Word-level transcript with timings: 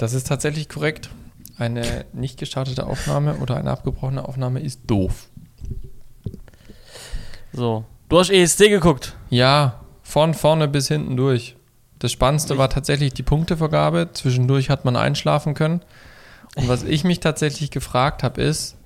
Das 0.00 0.14
ist 0.14 0.26
tatsächlich 0.26 0.70
korrekt. 0.70 1.10
Eine 1.58 2.06
nicht 2.14 2.38
gestartete 2.38 2.86
Aufnahme 2.86 3.34
oder 3.34 3.58
eine 3.58 3.70
abgebrochene 3.70 4.26
Aufnahme 4.26 4.60
ist 4.60 4.80
doof. 4.86 5.28
So. 7.52 7.84
Du 8.08 8.18
hast 8.18 8.30
ESC 8.30 8.70
geguckt. 8.70 9.14
Ja, 9.28 9.80
von 10.02 10.32
vorne 10.32 10.68
bis 10.68 10.88
hinten 10.88 11.18
durch. 11.18 11.54
Das 11.98 12.12
Spannendste 12.12 12.56
war 12.56 12.70
tatsächlich 12.70 13.12
die 13.12 13.22
Punktevergabe. 13.22 14.08
Zwischendurch 14.14 14.70
hat 14.70 14.86
man 14.86 14.96
einschlafen 14.96 15.52
können. 15.52 15.82
Und 16.56 16.66
was 16.66 16.82
ich 16.82 17.04
mich 17.04 17.20
tatsächlich 17.20 17.70
gefragt 17.70 18.22
habe, 18.22 18.40
ist, 18.40 18.78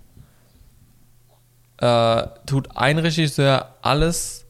äh, 1.77 2.25
tut 2.45 2.77
ein 2.77 2.99
Regisseur 2.99 3.77
alles 3.83 4.47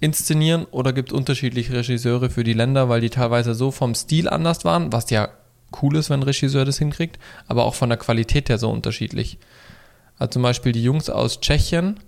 inszenieren 0.00 0.64
oder 0.70 0.94
gibt 0.94 1.12
unterschiedliche 1.12 1.74
Regisseure 1.74 2.30
für 2.30 2.44
die 2.44 2.54
Länder, 2.54 2.88
weil 2.88 3.02
die 3.02 3.10
teilweise 3.10 3.54
so 3.54 3.70
vom 3.70 3.94
Stil 3.94 4.26
anders 4.26 4.64
waren, 4.64 4.90
was 4.90 5.10
ja 5.10 5.28
cool 5.82 5.96
ist, 5.96 6.10
wenn 6.10 6.20
ein 6.20 6.24
Regisseur 6.24 6.64
das 6.64 6.78
hinkriegt, 6.78 7.18
aber 7.46 7.64
auch 7.64 7.74
von 7.74 7.88
der 7.88 7.98
Qualität 7.98 8.48
her 8.48 8.58
so 8.58 8.70
unterschiedlich. 8.70 9.38
Also 10.18 10.32
zum 10.32 10.42
Beispiel 10.42 10.72
die 10.72 10.82
Jungs 10.82 11.10
aus 11.10 11.40
Tschechien, 11.40 12.00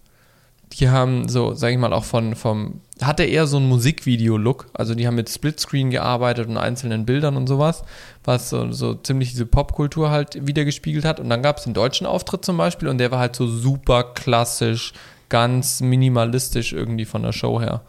die 0.73 0.89
haben 0.89 1.29
so, 1.29 1.55
sag 1.55 1.73
ich 1.73 1.79
mal, 1.79 1.93
auch 1.93 2.05
von, 2.05 2.37
vom, 2.37 2.81
hatte 3.03 3.25
eher 3.25 3.47
so 3.47 3.57
einen 3.57 3.69
Musikvideo-Look. 3.69 4.67
Also 4.73 4.95
die 4.95 5.07
haben 5.07 5.17
mit 5.17 5.29
Splitscreen 5.29 5.91
gearbeitet 5.91 6.49
und 6.49 6.59
einzelnen 6.59 7.07
Bildern 7.07 7.37
und 7.37 7.49
sowas, 7.49 7.83
was 8.25 8.51
so, 8.51 8.71
so 8.71 8.95
ziemlich 8.95 9.31
diese 9.31 9.47
Popkultur 9.47 10.11
halt 10.11 10.47
wiedergespiegelt 10.47 11.05
hat. 11.05 11.19
Und 11.19 11.29
dann 11.29 11.43
gab 11.43 11.59
es 11.59 11.65
den 11.65 11.75
deutschen 11.75 12.07
Auftritt 12.07 12.45
zum 12.45 12.57
Beispiel 12.57 12.89
und 12.89 12.99
der 12.99 13.11
war 13.11 13.19
halt 13.19 13.35
so 13.35 13.49
super 13.49 14.05
klassisch, 14.05 14.93
ganz 15.29 15.81
minimalistisch 15.81 16.73
irgendwie 16.73 17.05
von 17.05 17.23
der 17.23 17.33
Show 17.33 17.61
her. 17.61 17.83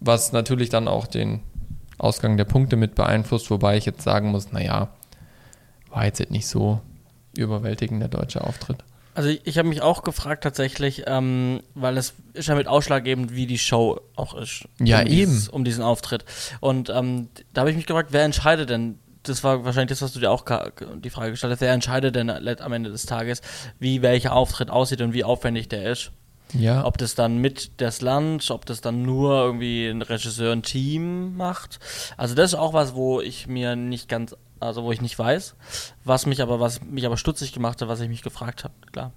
Was 0.00 0.32
natürlich 0.32 0.70
dann 0.70 0.88
auch 0.88 1.06
den 1.06 1.40
Ausgang 2.02 2.36
der 2.36 2.44
Punkte 2.44 2.76
mit 2.76 2.94
beeinflusst, 2.94 3.50
wobei 3.50 3.76
ich 3.76 3.86
jetzt 3.86 4.02
sagen 4.02 4.30
muss, 4.30 4.52
naja, 4.52 4.88
war 5.90 6.04
jetzt 6.04 6.30
nicht 6.30 6.46
so 6.46 6.80
überwältigend 7.36 8.00
der 8.00 8.08
deutsche 8.08 8.42
Auftritt. 8.42 8.78
Also 9.14 9.28
ich, 9.28 9.42
ich 9.44 9.58
habe 9.58 9.68
mich 9.68 9.82
auch 9.82 10.02
gefragt 10.02 10.42
tatsächlich, 10.42 11.04
ähm, 11.06 11.60
weil 11.74 11.98
es 11.98 12.14
ist 12.32 12.48
ja 12.48 12.54
mit 12.54 12.66
ausschlaggebend, 12.66 13.34
wie 13.34 13.46
die 13.46 13.58
Show 13.58 14.00
auch 14.16 14.34
ist. 14.34 14.64
Ja, 14.80 15.00
um 15.00 15.06
eben. 15.06 15.30
Dieses, 15.30 15.48
um 15.48 15.64
diesen 15.64 15.84
Auftritt. 15.84 16.24
Und 16.60 16.88
ähm, 16.88 17.28
da 17.52 17.60
habe 17.60 17.70
ich 17.70 17.76
mich 17.76 17.86
gefragt, 17.86 18.08
wer 18.12 18.24
entscheidet 18.24 18.70
denn? 18.70 18.98
Das 19.22 19.44
war 19.44 19.64
wahrscheinlich 19.64 19.90
das, 19.90 20.02
was 20.02 20.12
du 20.12 20.18
dir 20.18 20.30
auch 20.32 20.44
die 20.96 21.10
Frage 21.10 21.30
gestellt 21.30 21.52
hast. 21.52 21.60
Wer 21.60 21.72
entscheidet 21.72 22.16
denn 22.16 22.28
am 22.28 22.72
Ende 22.72 22.90
des 22.90 23.06
Tages, 23.06 23.40
wie 23.78 24.02
welcher 24.02 24.32
Auftritt 24.34 24.70
aussieht 24.70 25.00
und 25.00 25.12
wie 25.12 25.22
aufwendig 25.22 25.68
der 25.68 25.92
ist? 25.92 26.10
Ja. 26.54 26.84
Ob 26.84 26.98
das 26.98 27.14
dann 27.14 27.38
mit 27.38 27.80
das 27.80 28.00
Land, 28.00 28.50
ob 28.50 28.66
das 28.66 28.80
dann 28.80 29.02
nur 29.02 29.44
irgendwie 29.44 29.86
ein 29.86 30.02
Regisseur, 30.02 30.52
ein 30.52 30.62
Team 30.62 31.36
macht. 31.36 31.80
Also 32.16 32.34
das 32.34 32.52
ist 32.52 32.58
auch 32.58 32.74
was, 32.74 32.94
wo 32.94 33.20
ich 33.20 33.46
mir 33.46 33.76
nicht 33.76 34.08
ganz 34.08 34.36
also 34.62 34.84
wo 34.84 34.92
ich 34.92 35.00
nicht 35.00 35.18
weiß, 35.18 35.56
was 36.04 36.24
mich 36.26 36.40
aber, 36.40 36.60
was 36.60 36.82
mich 36.82 37.04
aber 37.04 37.16
stutzig 37.16 37.52
gemacht 37.52 37.82
hat, 37.82 37.88
was 37.88 38.00
ich 38.00 38.08
mich 38.08 38.22
gefragt 38.22 38.64
habe, 38.64 38.74
klar. 38.92 39.12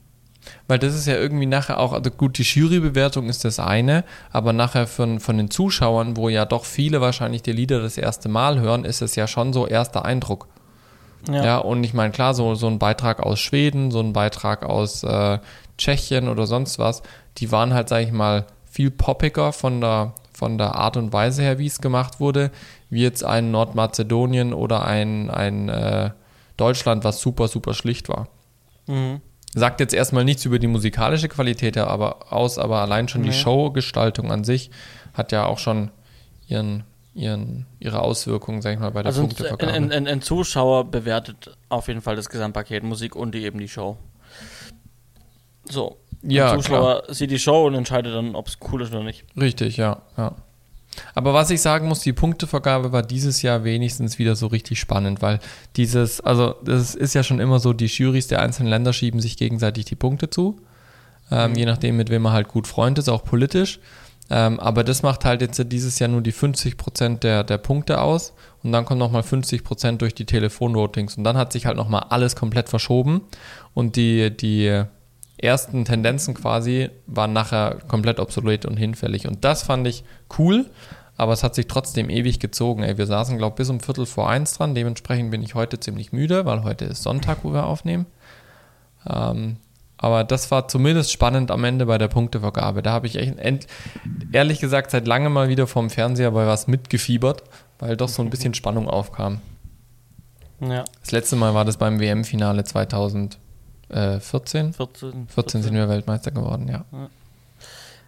Weil 0.67 0.79
das 0.79 0.93
ist 0.93 1.07
ja 1.07 1.15
irgendwie 1.15 1.45
nachher 1.45 1.79
auch, 1.79 1.93
also 1.93 2.11
gut, 2.11 2.37
die 2.37 2.43
Jurybewertung 2.43 3.29
ist 3.29 3.45
das 3.45 3.59
eine, 3.59 4.03
aber 4.31 4.53
nachher 4.53 4.85
von, 4.87 5.19
von 5.19 5.37
den 5.37 5.49
Zuschauern, 5.49 6.17
wo 6.17 6.29
ja 6.29 6.45
doch 6.45 6.65
viele 6.65 7.01
wahrscheinlich 7.01 7.41
die 7.41 7.51
Lieder 7.51 7.81
das 7.81 7.97
erste 7.97 8.29
Mal 8.29 8.59
hören, 8.59 8.85
ist 8.85 9.01
es 9.01 9.15
ja 9.15 9.27
schon 9.27 9.53
so 9.53 9.67
erster 9.67 10.05
Eindruck. 10.05 10.47
Ja, 11.27 11.43
ja 11.43 11.57
und 11.57 11.83
ich 11.83 11.93
meine, 11.93 12.11
klar, 12.11 12.33
so, 12.35 12.53
so 12.53 12.67
ein 12.67 12.77
Beitrag 12.77 13.19
aus 13.19 13.39
Schweden, 13.39 13.89
so 13.89 13.99
ein 13.99 14.13
Beitrag 14.13 14.63
aus 14.63 15.03
äh, 15.03 15.39
Tschechien 15.77 16.29
oder 16.29 16.45
sonst 16.45 16.77
was, 16.77 17.01
die 17.37 17.51
waren 17.51 17.73
halt, 17.73 17.89
sag 17.89 18.01
ich 18.01 18.11
mal, 18.11 18.45
viel 18.65 18.91
poppiger 18.91 19.53
von 19.53 19.81
der, 19.81 20.13
von 20.33 20.57
der 20.57 20.75
Art 20.75 20.97
und 20.97 21.13
Weise 21.13 21.41
her, 21.41 21.59
wie 21.59 21.67
es 21.67 21.81
gemacht 21.81 22.19
wurde, 22.19 22.51
wie 22.89 23.01
jetzt 23.01 23.23
ein 23.23 23.51
Nordmazedonien 23.51 24.53
oder 24.53 24.85
ein, 24.85 25.29
ein 25.29 25.69
äh, 25.69 26.11
Deutschland, 26.57 27.03
was 27.03 27.19
super, 27.19 27.47
super 27.47 27.73
schlicht 27.73 28.09
war. 28.09 28.27
Mhm. 28.87 29.21
Sagt 29.53 29.79
jetzt 29.79 29.93
erstmal 29.93 30.25
nichts 30.25 30.43
über 30.43 30.59
die 30.59 30.67
musikalische 30.67 31.29
Qualität 31.29 31.77
aber, 31.77 32.33
aus, 32.33 32.57
aber 32.57 32.81
allein 32.81 33.07
schon 33.07 33.21
nee. 33.21 33.29
die 33.29 33.33
Showgestaltung 33.33 34.31
an 34.31 34.43
sich 34.43 34.69
hat 35.13 35.31
ja 35.31 35.45
auch 35.45 35.59
schon 35.59 35.91
ihren, 36.47 36.83
ihren, 37.13 37.65
ihre 37.79 38.01
Auswirkungen, 38.01 38.61
sag 38.61 38.73
ich 38.73 38.79
mal, 38.79 38.91
bei 38.91 39.01
der 39.01 39.07
also 39.07 39.21
Punktevergabe. 39.21 39.71
Ein, 39.71 39.93
ein, 39.93 40.07
ein 40.07 40.21
Zuschauer 40.21 40.91
bewertet 40.91 41.57
auf 41.69 41.87
jeden 41.87 42.01
Fall 42.01 42.17
das 42.17 42.29
Gesamtpaket 42.29 42.83
Musik 42.83 43.15
und 43.15 43.33
die, 43.33 43.45
eben 43.45 43.59
die 43.59 43.69
Show. 43.69 43.97
So. 45.69 45.97
Ja, 46.27 46.51
der 46.51 46.59
Zuschauer 46.59 47.03
klar. 47.03 47.13
sieht 47.13 47.31
die 47.31 47.39
Show 47.39 47.67
und 47.67 47.75
entscheidet 47.75 48.13
dann, 48.13 48.35
ob 48.35 48.47
es 48.47 48.57
cool 48.71 48.81
ist 48.81 48.91
oder 48.91 49.03
nicht. 49.03 49.25
Richtig, 49.39 49.77
ja, 49.77 50.01
ja. 50.17 50.35
Aber 51.13 51.33
was 51.33 51.49
ich 51.49 51.61
sagen 51.61 51.87
muss, 51.87 51.99
die 52.01 52.13
Punktevergabe 52.13 52.91
war 52.91 53.03
dieses 53.03 53.41
Jahr 53.41 53.63
wenigstens 53.63 54.17
wieder 54.17 54.35
so 54.35 54.47
richtig 54.47 54.79
spannend, 54.79 55.21
weil 55.21 55.39
dieses, 55.75 56.21
also 56.21 56.55
das 56.63 56.95
ist 56.95 57.13
ja 57.13 57.23
schon 57.23 57.39
immer 57.39 57.59
so, 57.59 57.73
die 57.73 57.85
Jurys 57.85 58.27
der 58.27 58.41
einzelnen 58.41 58.69
Länder 58.69 58.93
schieben 58.93 59.19
sich 59.19 59.37
gegenseitig 59.37 59.85
die 59.85 59.95
Punkte 59.95 60.29
zu, 60.29 60.57
ähm, 61.31 61.51
mhm. 61.51 61.57
je 61.57 61.65
nachdem, 61.65 61.97
mit 61.97 62.09
wem 62.09 62.21
man 62.21 62.33
halt 62.33 62.47
gut 62.47 62.67
Freund 62.67 62.97
ist, 62.97 63.09
auch 63.09 63.23
politisch. 63.23 63.79
Ähm, 64.29 64.59
aber 64.59 64.83
das 64.83 65.03
macht 65.03 65.23
halt 65.23 65.41
jetzt 65.41 65.61
dieses 65.71 65.99
Jahr 65.99 66.09
nur 66.09 66.21
die 66.21 66.31
50 66.31 66.77
Prozent 66.77 67.23
der, 67.23 67.43
der 67.43 67.59
Punkte 67.59 68.01
aus 68.01 68.33
und 68.63 68.71
dann 68.71 68.83
kommt 68.83 68.99
nochmal 68.99 69.21
50 69.21 69.63
Prozent 69.63 70.01
durch 70.01 70.15
die 70.15 70.25
Telefonvotings 70.25 71.15
und 71.15 71.23
dann 71.23 71.37
hat 71.37 71.53
sich 71.53 71.67
halt 71.67 71.77
nochmal 71.77 72.07
alles 72.09 72.35
komplett 72.35 72.67
verschoben 72.67 73.21
und 73.75 73.95
die, 73.95 74.35
die 74.35 74.83
ersten 75.37 75.85
Tendenzen 75.85 76.33
quasi 76.33 76.89
waren 77.07 77.33
nachher 77.33 77.77
komplett 77.87 78.19
obsolet 78.19 78.65
und 78.65 78.77
hinfällig. 78.77 79.27
Und 79.27 79.43
das 79.43 79.63
fand 79.63 79.87
ich 79.87 80.03
cool, 80.37 80.65
aber 81.17 81.33
es 81.33 81.43
hat 81.43 81.55
sich 81.55 81.67
trotzdem 81.67 82.09
ewig 82.09 82.39
gezogen. 82.39 82.83
Ey, 82.83 82.97
wir 82.97 83.05
saßen, 83.05 83.37
glaube 83.37 83.53
ich, 83.53 83.57
bis 83.57 83.69
um 83.69 83.79
Viertel 83.79 84.05
vor 84.05 84.29
eins 84.29 84.57
dran. 84.57 84.75
Dementsprechend 84.75 85.31
bin 85.31 85.41
ich 85.41 85.55
heute 85.55 85.79
ziemlich 85.79 86.11
müde, 86.11 86.45
weil 86.45 86.63
heute 86.63 86.85
ist 86.85 87.03
Sonntag, 87.03 87.39
wo 87.43 87.53
wir 87.53 87.65
aufnehmen. 87.65 88.05
Ähm, 89.09 89.57
aber 89.97 90.23
das 90.23 90.51
war 90.51 90.67
zumindest 90.67 91.11
spannend 91.11 91.51
am 91.51 91.63
Ende 91.63 91.85
bei 91.85 91.97
der 91.97 92.09
Punktevergabe. 92.09 92.81
Da 92.81 92.91
habe 92.91 93.07
ich 93.07 93.15
echt, 93.15 93.67
ehrlich 94.31 94.59
gesagt, 94.59 94.91
seit 94.91 95.07
langem 95.07 95.33
mal 95.33 95.47
wieder 95.47 95.67
vom 95.67 95.89
Fernseher 95.89 96.31
bei 96.31 96.45
was 96.47 96.67
mitgefiebert, 96.67 97.43
weil 97.79 97.95
doch 97.95 98.09
so 98.09 98.21
ein 98.21 98.29
bisschen 98.29 98.53
Spannung 98.53 98.89
aufkam. 98.89 99.39
Ja. 100.59 100.83
Das 101.01 101.11
letzte 101.11 101.35
Mal 101.35 101.53
war 101.53 101.65
das 101.65 101.77
beim 101.77 101.99
WM-Finale 101.99 102.63
2000. 102.63 103.37
14? 103.89 104.73
14? 104.73 105.27
14 105.27 105.63
sind 105.63 105.73
wir 105.73 105.87
Weltmeister 105.87 106.31
geworden, 106.31 106.67
ja. 106.67 106.85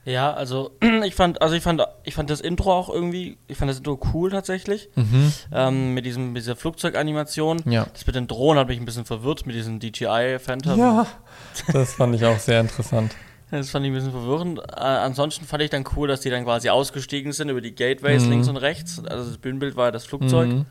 Ja, 0.08 0.34
also 0.34 0.72
ich 1.06 1.16
fand, 1.16 1.42
also 1.42 1.54
ich 1.54 1.62
fand, 1.62 1.82
ich 2.06 2.16
fand 2.16 2.30
das 2.30 2.40
Intro 2.40 2.74
auch 2.74 2.90
irgendwie, 2.90 3.38
ich 3.48 3.58
fand 3.58 3.70
das 3.70 3.80
Intro 3.80 4.00
cool 4.14 4.32
tatsächlich. 4.32 4.90
Mhm. 4.96 5.34
Ähm, 5.52 5.94
mit 5.94 6.06
diesem, 6.06 6.32
mit 6.32 6.44
dieser 6.44 6.56
Flugzeuganimation. 6.56 7.62
Ja. 7.66 7.88
Das 7.92 8.08
mit 8.08 8.16
den 8.16 8.28
Drohnen 8.28 8.58
hat 8.58 8.70
mich 8.70 8.80
ein 8.80 8.86
bisschen 8.86 9.04
verwirrt, 9.04 9.46
mit 9.46 9.54
diesem 9.54 9.82
DJI 9.82 10.40
Phantom. 10.40 10.80
Ja, 10.80 11.08
das 11.74 11.96
fand 11.96 12.16
ich 12.16 12.24
auch 12.24 12.40
sehr 12.40 12.62
interessant. 12.62 13.14
Das 13.52 13.70
fand 13.70 13.86
ich 13.86 13.92
ein 13.92 13.96
bisschen 13.96 14.12
verwirrend. 14.12 14.60
Äh, 14.60 14.80
ansonsten 14.80 15.46
fand 15.46 15.64
ich 15.64 15.70
dann 15.70 15.84
cool, 15.98 16.08
dass 16.08 16.22
die 16.22 16.30
dann 16.30 16.46
quasi 16.46 16.70
ausgestiegen 16.70 17.34
sind 17.34 17.50
über 17.50 17.62
die 17.62 17.76
Gateways 17.76 18.24
mhm. 18.24 18.30
links 18.30 18.48
und 18.48 18.58
rechts. 18.58 19.04
Also 19.06 19.30
das 19.30 19.38
Bühnenbild 19.38 19.76
war 19.76 19.86
ja 19.88 19.92
das 19.92 20.06
Flugzeug. 20.06 20.48
Mhm. 20.50 20.66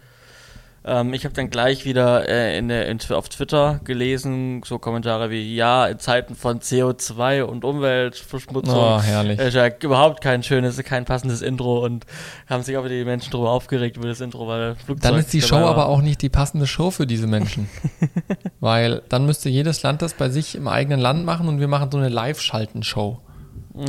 Ähm, 0.88 1.12
ich 1.14 1.24
habe 1.24 1.34
dann 1.34 1.50
gleich 1.50 1.84
wieder 1.84 2.28
äh, 2.28 2.56
in 2.56 2.70
in, 2.70 3.00
auf 3.10 3.28
Twitter 3.28 3.80
gelesen, 3.82 4.62
so 4.64 4.78
Kommentare 4.78 5.30
wie, 5.30 5.56
ja, 5.56 5.86
in 5.86 5.98
Zeiten 5.98 6.36
von 6.36 6.60
CO2 6.60 7.42
und 7.42 7.64
Umweltverschmutzung 7.64 8.78
oh, 8.78 9.00
herrlich. 9.00 9.40
ist 9.40 9.54
ja 9.54 9.68
überhaupt 9.80 10.20
kein 10.20 10.44
schönes, 10.44 10.80
kein 10.84 11.04
passendes 11.04 11.42
Intro 11.42 11.84
und 11.84 12.06
haben 12.48 12.62
sich 12.62 12.76
auch 12.76 12.84
wieder 12.84 12.94
die 12.94 13.04
Menschen 13.04 13.32
darüber 13.32 13.50
aufgeregt 13.50 13.96
über 13.96 14.06
das 14.06 14.20
Intro, 14.20 14.46
weil 14.46 14.76
Flugzeug 14.76 15.10
Dann 15.10 15.18
ist 15.18 15.32
die 15.32 15.42
Show 15.42 15.56
war. 15.56 15.70
aber 15.70 15.86
auch 15.88 16.02
nicht 16.02 16.22
die 16.22 16.28
passende 16.28 16.68
Show 16.68 16.92
für 16.92 17.06
diese 17.06 17.26
Menschen. 17.26 17.68
weil 18.60 19.02
dann 19.08 19.26
müsste 19.26 19.48
jedes 19.48 19.82
Land 19.82 20.02
das 20.02 20.14
bei 20.14 20.28
sich 20.28 20.54
im 20.54 20.68
eigenen 20.68 21.00
Land 21.00 21.24
machen 21.24 21.48
und 21.48 21.58
wir 21.58 21.68
machen 21.68 21.90
so 21.90 21.98
eine 21.98 22.10
Live-Schalten-Show. 22.10 23.18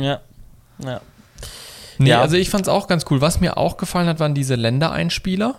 Ja, 0.00 0.20
ja. 0.84 1.00
Nee, 1.98 2.10
ja. 2.10 2.20
also 2.20 2.36
ich 2.36 2.50
fand 2.50 2.62
es 2.62 2.68
auch 2.68 2.88
ganz 2.88 3.04
cool. 3.10 3.20
Was 3.20 3.40
mir 3.40 3.56
auch 3.56 3.76
gefallen 3.76 4.08
hat, 4.08 4.18
waren 4.18 4.34
diese 4.34 4.56
Ländereinspieler. 4.56 5.54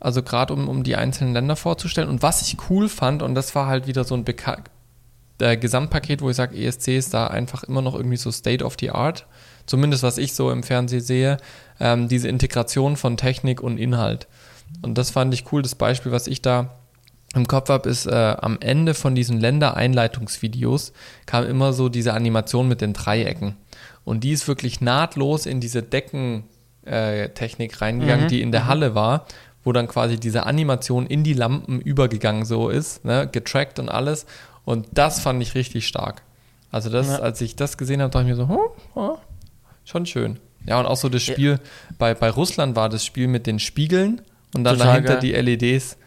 Also 0.00 0.22
gerade 0.22 0.52
um, 0.54 0.68
um 0.68 0.84
die 0.84 0.96
einzelnen 0.96 1.32
Länder 1.32 1.56
vorzustellen. 1.56 2.08
Und 2.08 2.22
was 2.22 2.42
ich 2.42 2.56
cool 2.70 2.88
fand, 2.88 3.22
und 3.22 3.34
das 3.34 3.54
war 3.54 3.66
halt 3.66 3.86
wieder 3.86 4.04
so 4.04 4.14
ein 4.14 4.24
Beka 4.24 4.58
äh, 5.40 5.56
Gesamtpaket, 5.56 6.20
wo 6.20 6.30
ich 6.30 6.36
sage, 6.36 6.56
ESC 6.56 6.88
ist 6.88 7.14
da 7.14 7.28
einfach 7.28 7.64
immer 7.64 7.82
noch 7.82 7.94
irgendwie 7.94 8.16
so 8.16 8.30
State 8.30 8.64
of 8.64 8.76
the 8.80 8.90
Art. 8.90 9.26
Zumindest 9.66 10.02
was 10.02 10.18
ich 10.18 10.32
so 10.32 10.50
im 10.50 10.62
Fernsehen 10.62 11.00
sehe, 11.00 11.36
ähm, 11.78 12.08
diese 12.08 12.28
Integration 12.28 12.96
von 12.96 13.16
Technik 13.16 13.60
und 13.60 13.78
Inhalt. 13.78 14.26
Und 14.82 14.98
das 14.98 15.10
fand 15.10 15.32
ich 15.34 15.52
cool. 15.52 15.62
Das 15.62 15.74
Beispiel, 15.74 16.12
was 16.12 16.26
ich 16.26 16.42
da 16.42 16.74
im 17.34 17.46
Kopf 17.46 17.68
habe, 17.68 17.88
ist 17.88 18.06
äh, 18.06 18.36
am 18.40 18.58
Ende 18.60 18.94
von 18.94 19.14
diesen 19.14 19.38
Ländereinleitungsvideos 19.38 20.92
kam 21.26 21.44
immer 21.44 21.72
so 21.72 21.88
diese 21.88 22.14
Animation 22.14 22.68
mit 22.68 22.80
den 22.80 22.94
Dreiecken. 22.94 23.56
Und 24.04 24.24
die 24.24 24.32
ist 24.32 24.48
wirklich 24.48 24.80
nahtlos 24.80 25.44
in 25.44 25.60
diese 25.60 25.82
Deckentechnik 25.82 27.72
äh, 27.74 27.76
reingegangen, 27.76 28.24
mhm. 28.24 28.28
die 28.28 28.40
in 28.40 28.52
der 28.52 28.62
mhm. 28.62 28.68
Halle 28.68 28.94
war 28.94 29.26
wo 29.68 29.72
dann 29.72 29.86
quasi 29.86 30.18
diese 30.18 30.46
Animation 30.46 31.06
in 31.06 31.24
die 31.24 31.34
Lampen 31.34 31.78
übergegangen 31.78 32.46
so 32.46 32.70
ist, 32.70 33.04
ne, 33.04 33.28
getrackt 33.30 33.78
und 33.78 33.90
alles. 33.90 34.24
Und 34.64 34.86
das 34.92 35.20
fand 35.20 35.42
ich 35.42 35.54
richtig 35.54 35.86
stark. 35.86 36.22
Also 36.70 36.88
das, 36.88 37.08
ja. 37.08 37.18
als 37.18 37.42
ich 37.42 37.54
das 37.54 37.76
gesehen 37.76 38.00
habe, 38.00 38.10
dachte 38.10 38.24
ich 38.24 38.30
mir 38.30 38.36
so, 38.36 38.48
hm, 38.48 38.56
oh, 38.94 39.18
schon 39.84 40.06
schön. 40.06 40.38
Ja, 40.64 40.80
und 40.80 40.86
auch 40.86 40.96
so 40.96 41.10
das 41.10 41.22
Spiel, 41.22 41.50
ja. 41.50 41.58
bei, 41.98 42.14
bei 42.14 42.30
Russland 42.30 42.76
war 42.76 42.88
das 42.88 43.04
Spiel 43.04 43.28
mit 43.28 43.46
den 43.46 43.58
Spiegeln 43.58 44.22
und 44.54 44.64
dann 44.64 44.78
Total 44.78 45.02
dahinter 45.02 45.20
geil. 45.20 45.20
die 45.20 45.32
LEDs. 45.32 45.98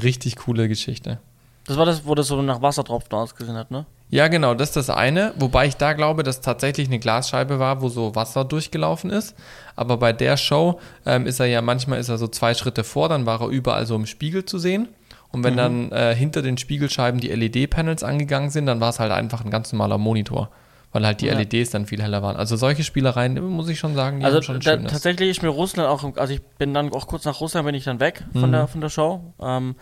Richtig 0.00 0.36
coole 0.36 0.68
Geschichte. 0.68 1.18
Das 1.66 1.76
war 1.76 1.86
das, 1.86 2.06
wo 2.06 2.14
das 2.14 2.28
so 2.28 2.40
nach 2.40 2.62
Wassertropfen 2.62 3.18
ausgesehen 3.18 3.56
hat, 3.56 3.72
ne? 3.72 3.84
Ja, 4.10 4.28
genau, 4.28 4.54
das 4.54 4.70
ist 4.70 4.76
das 4.76 4.90
eine. 4.90 5.34
Wobei 5.36 5.66
ich 5.66 5.76
da 5.76 5.92
glaube, 5.92 6.22
dass 6.22 6.40
tatsächlich 6.40 6.88
eine 6.88 6.98
Glasscheibe 6.98 7.58
war, 7.58 7.82
wo 7.82 7.88
so 7.90 8.14
Wasser 8.14 8.44
durchgelaufen 8.44 9.10
ist. 9.10 9.34
Aber 9.76 9.98
bei 9.98 10.12
der 10.14 10.36
Show 10.38 10.80
ähm, 11.04 11.26
ist 11.26 11.40
er 11.40 11.46
ja 11.46 11.60
manchmal 11.60 11.98
ist 11.98 12.08
er 12.08 12.16
so 12.18 12.26
zwei 12.28 12.54
Schritte 12.54 12.84
vor, 12.84 13.08
dann 13.10 13.26
war 13.26 13.42
er 13.42 13.48
überall 13.48 13.84
so 13.86 13.94
im 13.96 14.06
Spiegel 14.06 14.44
zu 14.46 14.58
sehen. 14.58 14.88
Und 15.30 15.44
wenn 15.44 15.58
dann 15.58 15.92
äh, 15.92 16.14
hinter 16.14 16.40
den 16.40 16.56
Spiegelscheiben 16.56 17.20
die 17.20 17.28
LED-Panels 17.28 18.02
angegangen 18.02 18.48
sind, 18.48 18.64
dann 18.64 18.80
war 18.80 18.88
es 18.88 18.98
halt 18.98 19.12
einfach 19.12 19.44
ein 19.44 19.50
ganz 19.50 19.72
normaler 19.74 19.98
Monitor. 19.98 20.48
Weil 20.90 21.04
halt 21.04 21.20
die 21.20 21.26
Ja. 21.26 21.34
LEDs 21.38 21.68
dann 21.68 21.84
viel 21.84 22.00
heller 22.00 22.22
waren. 22.22 22.36
Also 22.36 22.56
solche 22.56 22.82
Spielereien, 22.82 23.38
muss 23.50 23.68
ich 23.68 23.78
schon 23.78 23.94
sagen, 23.94 24.20
die 24.20 24.24
Also 24.24 24.38
haben 24.38 24.42
schon 24.44 24.60
da, 24.60 24.70
Schönes. 24.72 24.90
tatsächlich 24.90 25.28
ist 25.28 25.42
mir 25.42 25.50
Russland 25.50 25.86
auch, 25.86 26.16
also 26.16 26.32
ich 26.32 26.40
bin 26.42 26.72
dann 26.72 26.90
auch 26.94 27.06
kurz 27.06 27.26
nach 27.26 27.40
Russland 27.42 27.66
bin 27.66 27.74
ich 27.74 27.84
dann 27.84 28.00
weg 28.00 28.24
von 28.32 28.48
Mhm. 28.48 28.52
der 28.52 28.68
von 28.68 28.80
der 28.80 28.88
Show. 28.88 29.34
Ähm, 29.38 29.76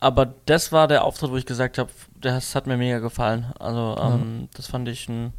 aber 0.00 0.26
das 0.46 0.70
war 0.72 0.88
der 0.88 1.04
Auftritt, 1.04 1.30
wo 1.30 1.36
ich 1.36 1.46
gesagt 1.46 1.78
habe, 1.78 1.90
das 2.20 2.54
hat 2.54 2.66
mir 2.66 2.76
mega 2.76 2.98
gefallen. 3.00 3.46
Also 3.58 3.96
ähm, 4.00 4.48
das 4.54 4.66
fand 4.66 4.88
ich 4.88 5.08
einen, 5.08 5.32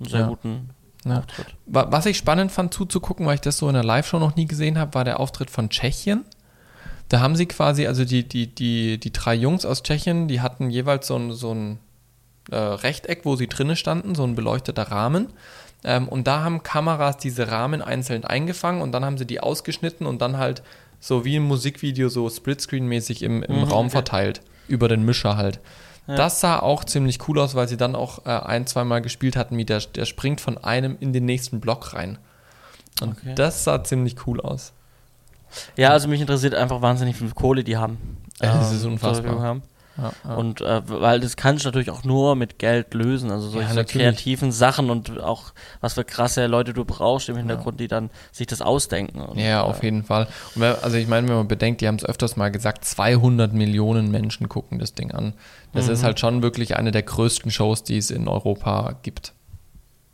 einen 0.00 0.08
sehr 0.08 0.20
Ja. 0.20 0.26
guten 0.28 0.70
Ja. 1.04 1.18
Auftritt. 1.18 1.46
Wa- 1.66 1.86
Was 1.90 2.06
ich 2.06 2.16
spannend 2.16 2.52
fand 2.52 2.72
zuzugucken, 2.72 3.26
weil 3.26 3.34
ich 3.36 3.40
das 3.40 3.58
so 3.58 3.68
in 3.68 3.74
der 3.74 3.84
Live-Show 3.84 4.18
noch 4.18 4.36
nie 4.36 4.46
gesehen 4.46 4.78
habe, 4.78 4.94
war 4.94 5.04
der 5.04 5.20
Auftritt 5.20 5.50
von 5.50 5.68
Tschechien. 5.68 6.24
Da 7.08 7.20
haben 7.20 7.36
sie 7.36 7.46
quasi, 7.46 7.86
also 7.86 8.04
die, 8.04 8.26
die, 8.26 8.46
die, 8.46 8.98
die 8.98 9.12
drei 9.12 9.34
Jungs 9.34 9.66
aus 9.66 9.82
Tschechien, 9.82 10.26
die 10.28 10.40
hatten 10.40 10.70
jeweils 10.70 11.06
so 11.06 11.16
ein, 11.16 11.32
so 11.32 11.52
ein 11.52 11.78
äh, 12.50 12.56
Rechteck, 12.56 13.24
wo 13.24 13.36
sie 13.36 13.46
drinnen 13.48 13.76
standen, 13.76 14.14
so 14.14 14.24
ein 14.24 14.34
beleuchteter 14.34 14.90
Rahmen. 14.90 15.28
Ähm, 15.84 16.08
und 16.08 16.26
da 16.26 16.42
haben 16.42 16.62
Kameras 16.62 17.18
diese 17.18 17.50
Rahmen 17.50 17.82
einzeln 17.82 18.24
eingefangen 18.24 18.80
und 18.80 18.92
dann 18.92 19.04
haben 19.04 19.18
sie 19.18 19.26
die 19.26 19.40
ausgeschnitten 19.40 20.06
und 20.06 20.22
dann 20.22 20.38
halt 20.38 20.62
so 21.06 21.24
wie 21.26 21.36
im 21.36 21.42
Musikvideo 21.44 22.08
so 22.08 22.26
Splitscreen-mäßig 22.28 23.22
im, 23.22 23.42
im 23.42 23.56
Mhm, 23.58 23.64
Raum 23.64 23.86
okay. 23.86 23.92
verteilt. 23.92 24.40
Über 24.68 24.88
den 24.88 25.04
Mischer 25.04 25.36
halt. 25.36 25.60
Ja. 26.06 26.14
Das 26.16 26.40
sah 26.40 26.58
auch 26.60 26.82
ziemlich 26.84 27.28
cool 27.28 27.38
aus, 27.38 27.54
weil 27.54 27.68
sie 27.68 27.76
dann 27.76 27.94
auch 27.94 28.24
äh, 28.24 28.30
ein, 28.30 28.66
zweimal 28.66 29.02
gespielt 29.02 29.36
hatten, 29.36 29.56
wie 29.58 29.66
der, 29.66 29.80
der 29.80 30.06
springt 30.06 30.40
von 30.40 30.56
einem 30.56 30.96
in 31.00 31.12
den 31.12 31.26
nächsten 31.26 31.60
Block 31.60 31.92
rein. 31.92 32.16
Und 33.02 33.18
Okay. 33.18 33.34
das 33.34 33.64
sah 33.64 33.84
ziemlich 33.84 34.26
cool 34.26 34.40
aus. 34.40 34.72
Ja, 35.76 35.90
also 35.90 36.08
mich 36.08 36.20
interessiert 36.22 36.54
einfach 36.54 36.80
wahnsinnig, 36.80 37.16
wie 37.16 37.24
viel 37.26 37.34
Kohle 37.34 37.64
die 37.64 37.76
haben. 37.76 37.98
Ja, 38.40 38.54
das 38.56 38.70
Ähm, 38.70 38.76
ist 38.78 38.84
unfassbar. 38.86 39.40
Haben. 39.40 39.62
Ja, 39.96 40.12
ja. 40.24 40.34
Und 40.34 40.60
äh, 40.60 40.82
weil 40.86 41.20
das 41.20 41.36
kannst 41.36 41.64
du 41.64 41.68
natürlich 41.68 41.90
auch 41.90 42.02
nur 42.02 42.34
mit 42.34 42.58
Geld 42.58 42.94
lösen, 42.94 43.30
also 43.30 43.48
solche 43.48 43.74
Ja, 43.74 43.84
kreativen 43.84 44.50
Sachen 44.50 44.90
und 44.90 45.20
auch 45.20 45.52
was 45.80 45.94
für 45.94 46.04
krasse 46.04 46.46
Leute 46.46 46.72
du 46.72 46.84
brauchst 46.84 47.28
im 47.28 47.36
Hintergrund, 47.36 47.78
die 47.78 47.86
dann 47.86 48.10
sich 48.32 48.46
das 48.48 48.60
ausdenken. 48.60 49.20
Und, 49.20 49.38
ja, 49.38 49.62
auf 49.62 49.82
äh, 49.82 49.86
jeden 49.86 50.02
Fall. 50.02 50.26
Und 50.54 50.62
wenn, 50.62 50.74
also 50.82 50.96
ich 50.96 51.06
meine, 51.06 51.28
wenn 51.28 51.36
man 51.36 51.48
bedenkt, 51.48 51.80
die 51.80 51.86
haben 51.86 51.94
es 51.96 52.04
öfters 52.04 52.36
mal 52.36 52.50
gesagt, 52.50 52.84
200 52.84 53.52
Millionen 53.52 54.10
Menschen 54.10 54.48
gucken 54.48 54.78
das 54.80 54.94
Ding 54.94 55.12
an. 55.12 55.34
Das 55.72 55.86
Mhm. 55.86 55.92
ist 55.92 56.02
halt 56.04 56.18
schon 56.20 56.42
wirklich 56.42 56.76
eine 56.76 56.90
der 56.90 57.02
größten 57.02 57.50
Shows, 57.50 57.84
die 57.84 57.96
es 57.98 58.10
in 58.10 58.26
Europa 58.28 58.96
gibt. 59.02 59.32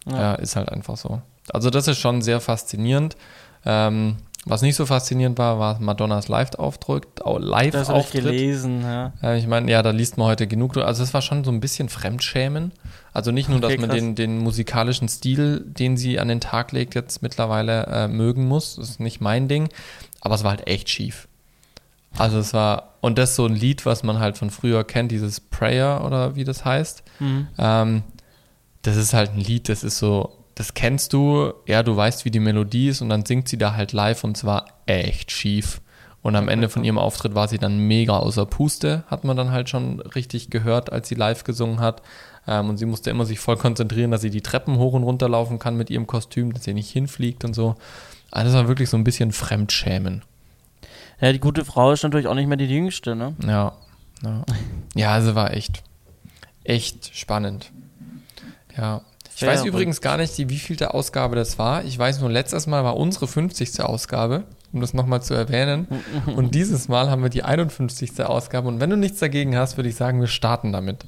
Ja. 0.07 0.21
Ja, 0.21 0.35
ist 0.35 0.57
halt 0.57 0.69
einfach 0.71 0.97
so. 0.97 1.23
Also 1.53 1.71
das 1.71 1.89
ist 1.89 1.99
schon 1.99 2.23
sehr 2.23 2.41
faszinierend. 2.41 3.17
Ähm, 3.65 4.17
was 4.47 4.63
nicht 4.63 4.75
so 4.75 4.87
faszinierend 4.87 5.39
war, 5.39 5.59
war 5.59 5.79
Madonnas 5.81 6.29
Live-Auftritt. 6.29 7.09
Das 7.75 7.89
habe 7.89 8.01
ich 8.01 8.11
gelesen, 8.11 8.83
ja. 8.83 9.13
Ja, 9.21 9.35
ich 9.35 9.47
meine, 9.47 9.71
ja, 9.71 9.83
da 9.83 9.91
liest 9.91 10.17
man 10.17 10.29
heute 10.29 10.47
genug. 10.47 10.77
Also 10.79 11.03
es 11.03 11.13
war 11.13 11.21
schon 11.21 11.45
so 11.45 11.51
ein 11.51 11.61
bisschen 11.61 11.89
Fremdschämen. 11.91 12.73
Also 13.13 13.33
nicht 13.33 13.49
nur, 13.49 13.59
Okay, 13.59 13.75
dass 13.75 13.81
man 13.81 13.91
krass. 13.91 13.99
den, 13.99 14.15
den 14.15 14.39
musikalischen 14.39 15.09
Stil, 15.09 15.61
den 15.67 15.97
sie 15.99 16.19
an 16.19 16.29
den 16.29 16.41
Tag 16.41 16.73
legt, 16.73 16.95
jetzt 16.95 17.23
mittlerweile 17.23 17.87
äh, 17.87 18.09
mögen 18.09 18.47
muss. 18.49 18.77
Das 18.77 18.89
ist 18.89 19.01
nicht 19.01 19.21
mein 19.21 19.47
Ding. 19.47 19.69
Aber 20.23 20.37
es 20.37 20.43
war 20.43 20.51
halt 20.51 20.67
echt 20.67 20.89
schief. 20.89 21.29
Also 22.17 22.39
es 22.39 22.55
war, 22.55 22.95
und 23.03 23.19
das 23.19 23.31
ist 23.31 23.37
so 23.37 23.47
ein 23.47 23.55
Lied, 23.55 23.85
was 23.87 24.03
man 24.03 24.21
halt 24.21 24.39
von 24.39 24.51
früher 24.51 24.85
kennt, 24.85 25.13
dieses 25.13 25.39
Prayer 25.41 26.03
oder 26.05 26.35
wie 26.35 26.45
das 26.45 26.65
heißt. 26.65 27.03
Mhm. 27.21 27.47
Ähm, 27.59 28.03
das 28.83 28.97
ist 28.97 29.13
halt 29.13 29.33
ein 29.33 29.41
Lied, 29.41 29.69
das 29.69 29.85
ist 29.85 29.99
so, 29.99 30.33
das 30.61 30.75
kennst 30.75 31.15
du, 31.15 31.55
ja, 31.67 31.83
du 31.83 31.97
weißt, 31.97 32.27
wie 32.27 32.31
die 32.31 32.39
Melodie 32.39 32.89
ist 32.89 33.01
und 33.01 33.09
dann 33.09 33.25
singt 33.25 33.49
sie 33.49 33.57
da 33.57 33.77
halt 33.77 33.95
live 33.95 34.25
und 34.25 34.37
zwar 34.37 34.67
echt 34.85 35.31
schief. 35.31 35.81
Und 36.21 36.37
am 36.37 36.51
Ende 36.51 36.69
von 36.69 36.85
ihrem 36.85 36.99
Auftritt 36.99 37.35
war 37.35 37.49
sie 37.49 37.57
dann 37.57 37.79
mega 37.79 38.19
außer 38.19 38.45
Puste, 38.45 39.05
hat 39.07 39.25
man 39.25 39.39
dann 39.39 39.53
halt 39.53 39.71
schon 39.71 40.01
richtig 40.01 40.51
gehört, 40.51 40.93
als 40.93 41.09
sie 41.09 41.15
live 41.15 41.45
gesungen 41.45 41.81
hat. 41.81 42.03
Ähm, 42.47 42.69
und 42.69 42.77
sie 42.77 42.85
musste 42.85 43.09
immer 43.09 43.25
sich 43.25 43.41
voll 43.41 43.57
konzentrieren, 43.57 44.11
dass 44.11 44.21
sie 44.21 44.29
die 44.29 44.43
Treppen 44.43 44.77
hoch 44.77 44.93
und 44.93 45.03
runter 45.03 45.31
laufen 45.31 45.59
kann 45.59 45.79
mit 45.79 45.89
ihrem 45.89 46.07
Kostüm, 46.07 46.53
dass 46.53 46.65
sie 46.65 46.75
nicht 46.75 46.91
hinfliegt 46.91 47.43
und 47.47 47.55
so. 47.55 47.77
Also 48.31 48.53
das 48.53 48.61
war 48.61 48.69
wirklich 48.69 48.91
so 48.91 48.99
ein 48.99 49.05
bisschen 49.05 49.33
Fremdschämen. 49.33 50.21
Ja, 51.23 51.33
die 51.33 51.41
gute 51.41 51.65
Frau 51.65 51.91
ist 51.93 52.03
natürlich 52.03 52.27
auch 52.27 52.35
nicht 52.35 52.49
mehr 52.49 52.59
die 52.59 52.67
jüngste, 52.67 53.17
ne? 53.17 53.35
Ja, 53.47 53.73
ja. 54.23 54.45
Ja, 54.95 55.13
also 55.15 55.35
war 55.35 55.55
echt, 55.55 55.83
echt 56.65 57.17
spannend. 57.17 57.73
Ja. 58.77 59.01
Ich 59.41 59.47
Fair, 59.47 59.55
weiß 59.55 59.65
übrigens 59.65 60.03
gar 60.03 60.19
nicht, 60.19 60.37
die 60.37 60.51
wievielte 60.51 60.93
Ausgabe 60.93 61.35
das 61.35 61.59
war. 61.59 61.83
Ich 61.87 61.99
weiß 61.99 62.21
nur, 62.21 62.29
letztes 62.29 62.67
Mal 62.67 62.85
war 62.85 62.99
unsere 62.99 63.27
50. 63.27 63.81
Ausgabe, 63.81 64.45
um 64.71 64.83
das 64.83 64.93
nochmal 64.93 65.23
zu 65.23 65.33
erwähnen. 65.33 65.89
Und 66.37 66.55
dieses 66.55 66.89
Mal 66.89 67.11
haben 67.11 67.23
wir 67.23 67.31
die 67.31 67.43
51. 67.43 68.23
Ausgabe. 68.23 68.69
Und 68.69 68.81
wenn 68.81 68.91
du 68.91 68.99
nichts 68.99 69.19
dagegen 69.19 69.57
hast, 69.57 69.79
würde 69.79 69.89
ich 69.89 69.97
sagen, 69.97 70.21
wir 70.21 70.27
starten 70.27 70.73
damit. 70.73 71.07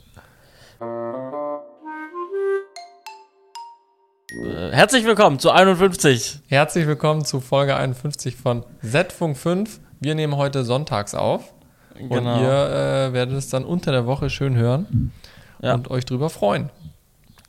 Äh, 4.30 4.70
herzlich 4.72 5.04
willkommen 5.04 5.38
zu 5.38 5.50
51. 5.50 6.40
Herzlich 6.48 6.86
willkommen 6.86 7.26
zu 7.26 7.38
Folge 7.42 7.76
51 7.76 8.36
von 8.36 8.64
Z-Funk 8.82 9.36
5. 9.36 9.78
Wir 10.00 10.14
nehmen 10.14 10.38
heute 10.38 10.64
sonntags 10.64 11.14
auf. 11.14 11.52
Und 12.00 12.08
Genau. 12.08 12.40
ihr 12.40 12.48
äh, 12.48 13.12
werdet 13.12 13.36
es 13.36 13.50
dann 13.50 13.66
unter 13.66 13.92
der 13.92 14.06
Woche 14.06 14.30
schön 14.30 14.56
hören 14.56 15.12
Ja. 15.60 15.74
und 15.74 15.90
euch 15.90 16.06
drüber 16.06 16.30
freuen. 16.30 16.70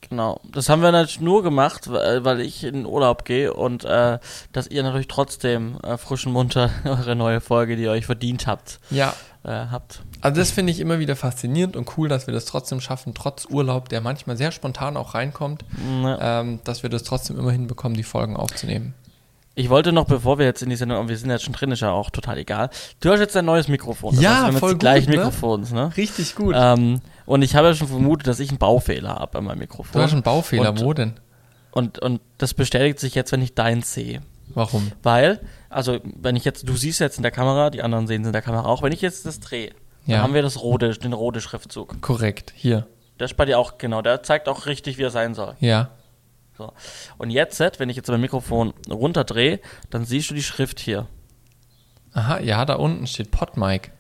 Genau. 0.10 0.40
Das 0.52 0.70
haben 0.70 0.82
wir 0.82 0.92
natürlich 0.92 1.22
nur 1.22 1.44
gemacht, 1.44 1.90
weil 1.90 2.42
ich 2.42 2.64
in 2.64 2.74
den 2.74 2.86
Urlaub 2.86 3.26
gehe 3.26 3.54
und 3.54 3.84
äh, 3.86 4.20
dass 4.52 4.68
ihr 4.68 4.84
natürlich 4.84 5.08
trotzdem 5.08 5.78
äh, 5.84 5.98
frischen 5.98 6.32
munter 6.32 6.70
eure 6.86 7.16
neue 7.16 7.42
Folge, 7.42 7.76
die 7.76 7.84
ihr 7.84 7.92
euch 7.92 8.06
verdient 8.06 8.46
habt, 8.48 8.80
Ja, 8.90 9.14
äh, 9.44 9.50
habt. 9.50 10.02
Also 10.22 10.40
das 10.40 10.52
finde 10.52 10.72
ich 10.72 10.80
immer 10.80 11.00
wieder 11.00 11.16
faszinierend 11.16 11.76
und 11.76 11.98
cool, 11.98 12.10
dass 12.10 12.28
wir 12.28 12.34
das 12.34 12.46
trotzdem 12.46 12.80
schaffen, 12.82 13.14
trotz 13.14 13.46
Urlaub, 13.50 13.90
der 13.90 14.02
manchmal 14.02 14.38
sehr 14.38 14.52
spontan 14.52 14.98
auch 14.98 15.14
reinkommt, 15.16 15.66
Ja. 16.04 16.42
ähm, 16.42 16.60
dass 16.64 16.84
wir 16.84 16.90
das 16.90 17.04
trotzdem 17.04 17.38
immer 17.40 17.52
hinbekommen, 17.52 17.98
die 17.98 18.04
Folgen 18.04 18.36
aufzunehmen. 18.38 18.94
Ich 19.56 19.70
wollte 19.70 19.92
noch, 19.92 20.06
bevor 20.06 20.40
wir 20.40 20.46
jetzt 20.48 20.64
in 20.64 20.70
die 20.72 20.76
Sendung, 20.76 21.00
und 21.00 21.10
wir 21.10 21.18
sind 21.18 21.30
jetzt 21.30 21.44
schon 21.44 21.54
drin, 21.54 21.72
ist 21.72 21.82
ja 21.82 21.92
auch 21.92 22.10
total 22.10 22.40
egal. 22.40 22.72
Du 23.02 23.12
hast 23.12 23.20
jetzt 23.20 23.38
ein 23.38 23.46
neues 23.46 23.68
Mikrofon. 23.68 24.16
Ja, 24.16 24.22
wir 24.22 24.30
haben 24.48 24.58
voll 24.58 24.72
jetzt 24.72 24.82
die 24.82 24.84
gleichen 24.84 25.06
gut, 25.12 25.16
ne? 25.16 25.26
Mikrofons, 25.26 25.72
ne? 25.72 25.92
Richtig 25.96 26.34
gut. 26.36 26.56
Ähm, 26.58 27.02
und 27.26 27.42
ich 27.42 27.56
habe 27.56 27.68
ja 27.68 27.74
schon 27.74 27.88
vermutet, 27.88 28.28
dass 28.28 28.40
ich 28.40 28.50
einen 28.50 28.58
Baufehler 28.58 29.16
habe 29.16 29.32
bei 29.34 29.42
meinem 29.42 29.60
Mikrofon. 29.60 29.94
du 29.94 30.02
hast 30.02 30.14
einen 30.14 30.24
Baufehler, 30.24 30.70
und- 30.72 30.82
wo 30.82 30.94
denn? 30.94 31.14
Und, 31.72 31.98
und 32.00 32.22
das 32.38 32.54
bestätigt 32.54 33.00
sich 33.00 33.16
jetzt, 33.16 33.32
wenn 33.32 33.42
ich 33.42 33.56
deins 33.56 33.94
sehe. 33.94 34.22
Warum? 34.54 34.92
Weil, 35.02 35.40
also, 35.70 36.00
wenn 36.04 36.36
ich 36.36 36.46
jetzt, 36.46 36.70
du 36.70 36.76
siehst 36.76 37.00
jetzt 37.00 37.18
in 37.18 37.24
der 37.24 37.32
Kamera, 37.32 37.72
die 37.72 37.82
anderen 37.82 38.06
sehen 38.06 38.22
es 38.22 38.28
in 38.28 38.34
der 38.34 38.44
Kamera 38.44 38.66
auch, 38.66 38.84
wenn 38.84 38.92
ich 38.94 39.02
jetzt 39.02 39.26
das 39.26 39.40
drehe, 39.40 39.70
Ja. 40.06 40.18
dann 40.18 40.22
haben 40.24 40.34
wir 40.36 40.44
das 40.44 40.62
rote, 40.62 40.92
den 40.92 41.14
rote 41.14 41.42
Schriftzug. 41.42 42.00
Korrekt, 42.02 42.54
hier. 42.56 42.86
Der 43.20 43.26
ist 43.26 43.36
bei 43.38 43.46
dir 43.46 43.58
auch, 43.58 43.80
genau, 43.80 44.02
der 44.04 44.22
zeigt 44.22 44.48
auch 44.50 44.68
richtig, 44.68 45.00
wie 45.00 45.04
er 45.04 45.10
sein 45.10 45.34
soll. 45.34 45.56
Ja. 45.62 45.90
So. 46.58 46.74
Und 47.18 47.32
jetzt, 47.32 47.60
wenn 47.80 47.90
ich 47.90 47.96
jetzt 47.96 48.08
mein 48.10 48.22
Mikrofon 48.22 48.74
runterdrehe, 48.88 49.60
dann 49.90 50.06
siehst 50.06 50.30
du 50.30 50.36
die 50.36 50.44
Schrift 50.44 50.80
hier. 50.80 51.08
Aha, 52.14 52.40
ja, 52.40 52.66
da 52.66 52.76
unten 52.76 53.08
steht 53.08 53.32
Podmic. 53.32 53.92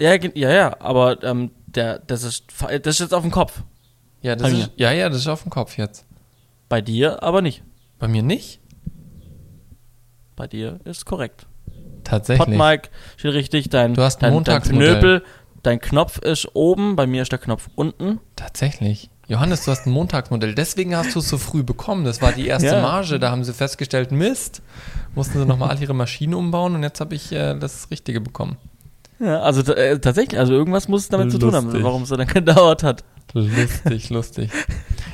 Ja, 0.00 0.14
ja, 0.14 0.50
ja, 0.50 0.80
aber 0.80 1.22
ähm, 1.22 1.52
der, 1.74 1.98
das, 2.00 2.22
ist, 2.22 2.44
das 2.60 2.86
ist 2.86 3.00
jetzt 3.00 3.14
auf 3.14 3.22
dem 3.22 3.30
Kopf. 3.30 3.62
Ja, 4.22 4.36
das 4.36 4.52
ist, 4.52 4.70
ja, 4.76 4.90
ja, 4.92 5.08
das 5.08 5.18
ist 5.18 5.28
auf 5.28 5.42
dem 5.42 5.50
Kopf 5.50 5.76
jetzt. 5.76 6.06
Bei 6.68 6.80
dir 6.80 7.22
aber 7.22 7.42
nicht. 7.42 7.62
Bei 7.98 8.08
mir 8.08 8.22
nicht? 8.22 8.60
Bei 10.36 10.46
dir 10.46 10.80
ist 10.84 11.04
korrekt. 11.04 11.46
Tatsächlich. 12.04 12.46
Podmic 12.58 12.90
steht 13.16 13.34
richtig, 13.34 13.70
dein, 13.70 13.94
Du 13.94 14.02
hast 14.02 14.22
ein 14.24 14.32
dein, 14.32 14.44
dein. 14.44 14.62
Knöpel, 14.62 15.24
dein 15.62 15.80
Knopf 15.80 16.18
ist 16.18 16.48
oben, 16.54 16.96
bei 16.96 17.06
mir 17.06 17.22
ist 17.22 17.32
der 17.32 17.38
Knopf 17.38 17.68
unten. 17.74 18.20
Tatsächlich. 18.36 19.10
Johannes, 19.26 19.64
du 19.64 19.70
hast 19.70 19.86
ein 19.86 19.90
Montagsmodell. 19.90 20.54
Deswegen 20.54 20.94
hast 20.96 21.14
du 21.14 21.20
es 21.20 21.28
so 21.28 21.38
früh 21.38 21.62
bekommen. 21.62 22.04
Das 22.04 22.20
war 22.20 22.32
die 22.32 22.46
erste 22.46 22.68
Ja. 22.68 22.82
Marge. 22.82 23.18
Da 23.18 23.30
haben 23.30 23.42
sie 23.42 23.54
festgestellt, 23.54 24.12
Mist. 24.12 24.60
Mussten 25.14 25.38
sie 25.38 25.46
nochmal 25.46 25.70
all 25.70 25.80
ihre 25.80 25.94
Maschinen 25.94 26.34
umbauen 26.34 26.74
und 26.74 26.82
jetzt 26.82 27.00
habe 27.00 27.14
ich 27.14 27.32
äh, 27.32 27.58
das 27.58 27.90
Richtige 27.90 28.20
bekommen. 28.20 28.58
Ja, 29.24 29.40
also 29.40 29.72
äh, 29.72 29.98
tatsächlich, 29.98 30.38
also 30.38 30.52
irgendwas 30.52 30.88
muss 30.88 31.02
es 31.02 31.08
damit 31.08 31.30
zu 31.32 31.38
tun 31.38 31.54
haben, 31.54 31.66
Lustig. 31.66 31.84
warum 31.84 32.02
es 32.02 32.10
so 32.10 32.16
lange 32.16 32.32
gedauert 32.34 32.82
hat. 32.82 33.04
Lustig, 33.32 34.10
lustig. 34.10 34.50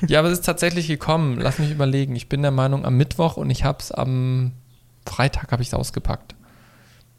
Ja, 0.07 0.19
aber 0.19 0.29
es 0.29 0.41
ist 0.41 0.45
tatsächlich 0.45 0.89
gekommen. 0.89 1.39
Lass 1.41 1.59
mich 1.59 1.71
überlegen. 1.71 2.17
Ich 2.17 2.29
bin 2.29 2.43
der 2.43 2.51
Meinung 2.51 2.85
am 2.85 2.97
Mittwoch 2.97 3.37
und 3.37 3.51
ich 3.51 3.65
habe 3.65 3.79
es 3.81 3.93
am 3.93 4.53
Freitag 5.07 5.53
habe 5.53 5.63
ich 5.63 5.69
es 5.69 5.75
ausgepackt. 5.75 6.35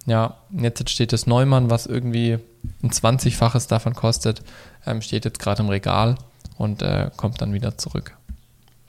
Ja, 0.05 0.37
und 0.51 0.63
jetzt 0.63 0.89
steht 0.89 1.13
das 1.13 1.27
Neumann, 1.27 1.69
was 1.69 1.85
irgendwie 1.85 2.39
ein 2.83 2.89
20-faches 2.89 3.67
davon 3.67 3.93
kostet, 3.93 4.41
ähm, 4.85 5.01
steht 5.01 5.25
jetzt 5.25 5.39
gerade 5.39 5.61
im 5.61 5.69
Regal 5.69 6.15
und 6.57 6.81
äh, 6.81 7.09
kommt 7.15 7.41
dann 7.41 7.53
wieder 7.53 7.77
zurück. 7.77 8.17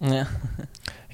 Ja. 0.00 0.26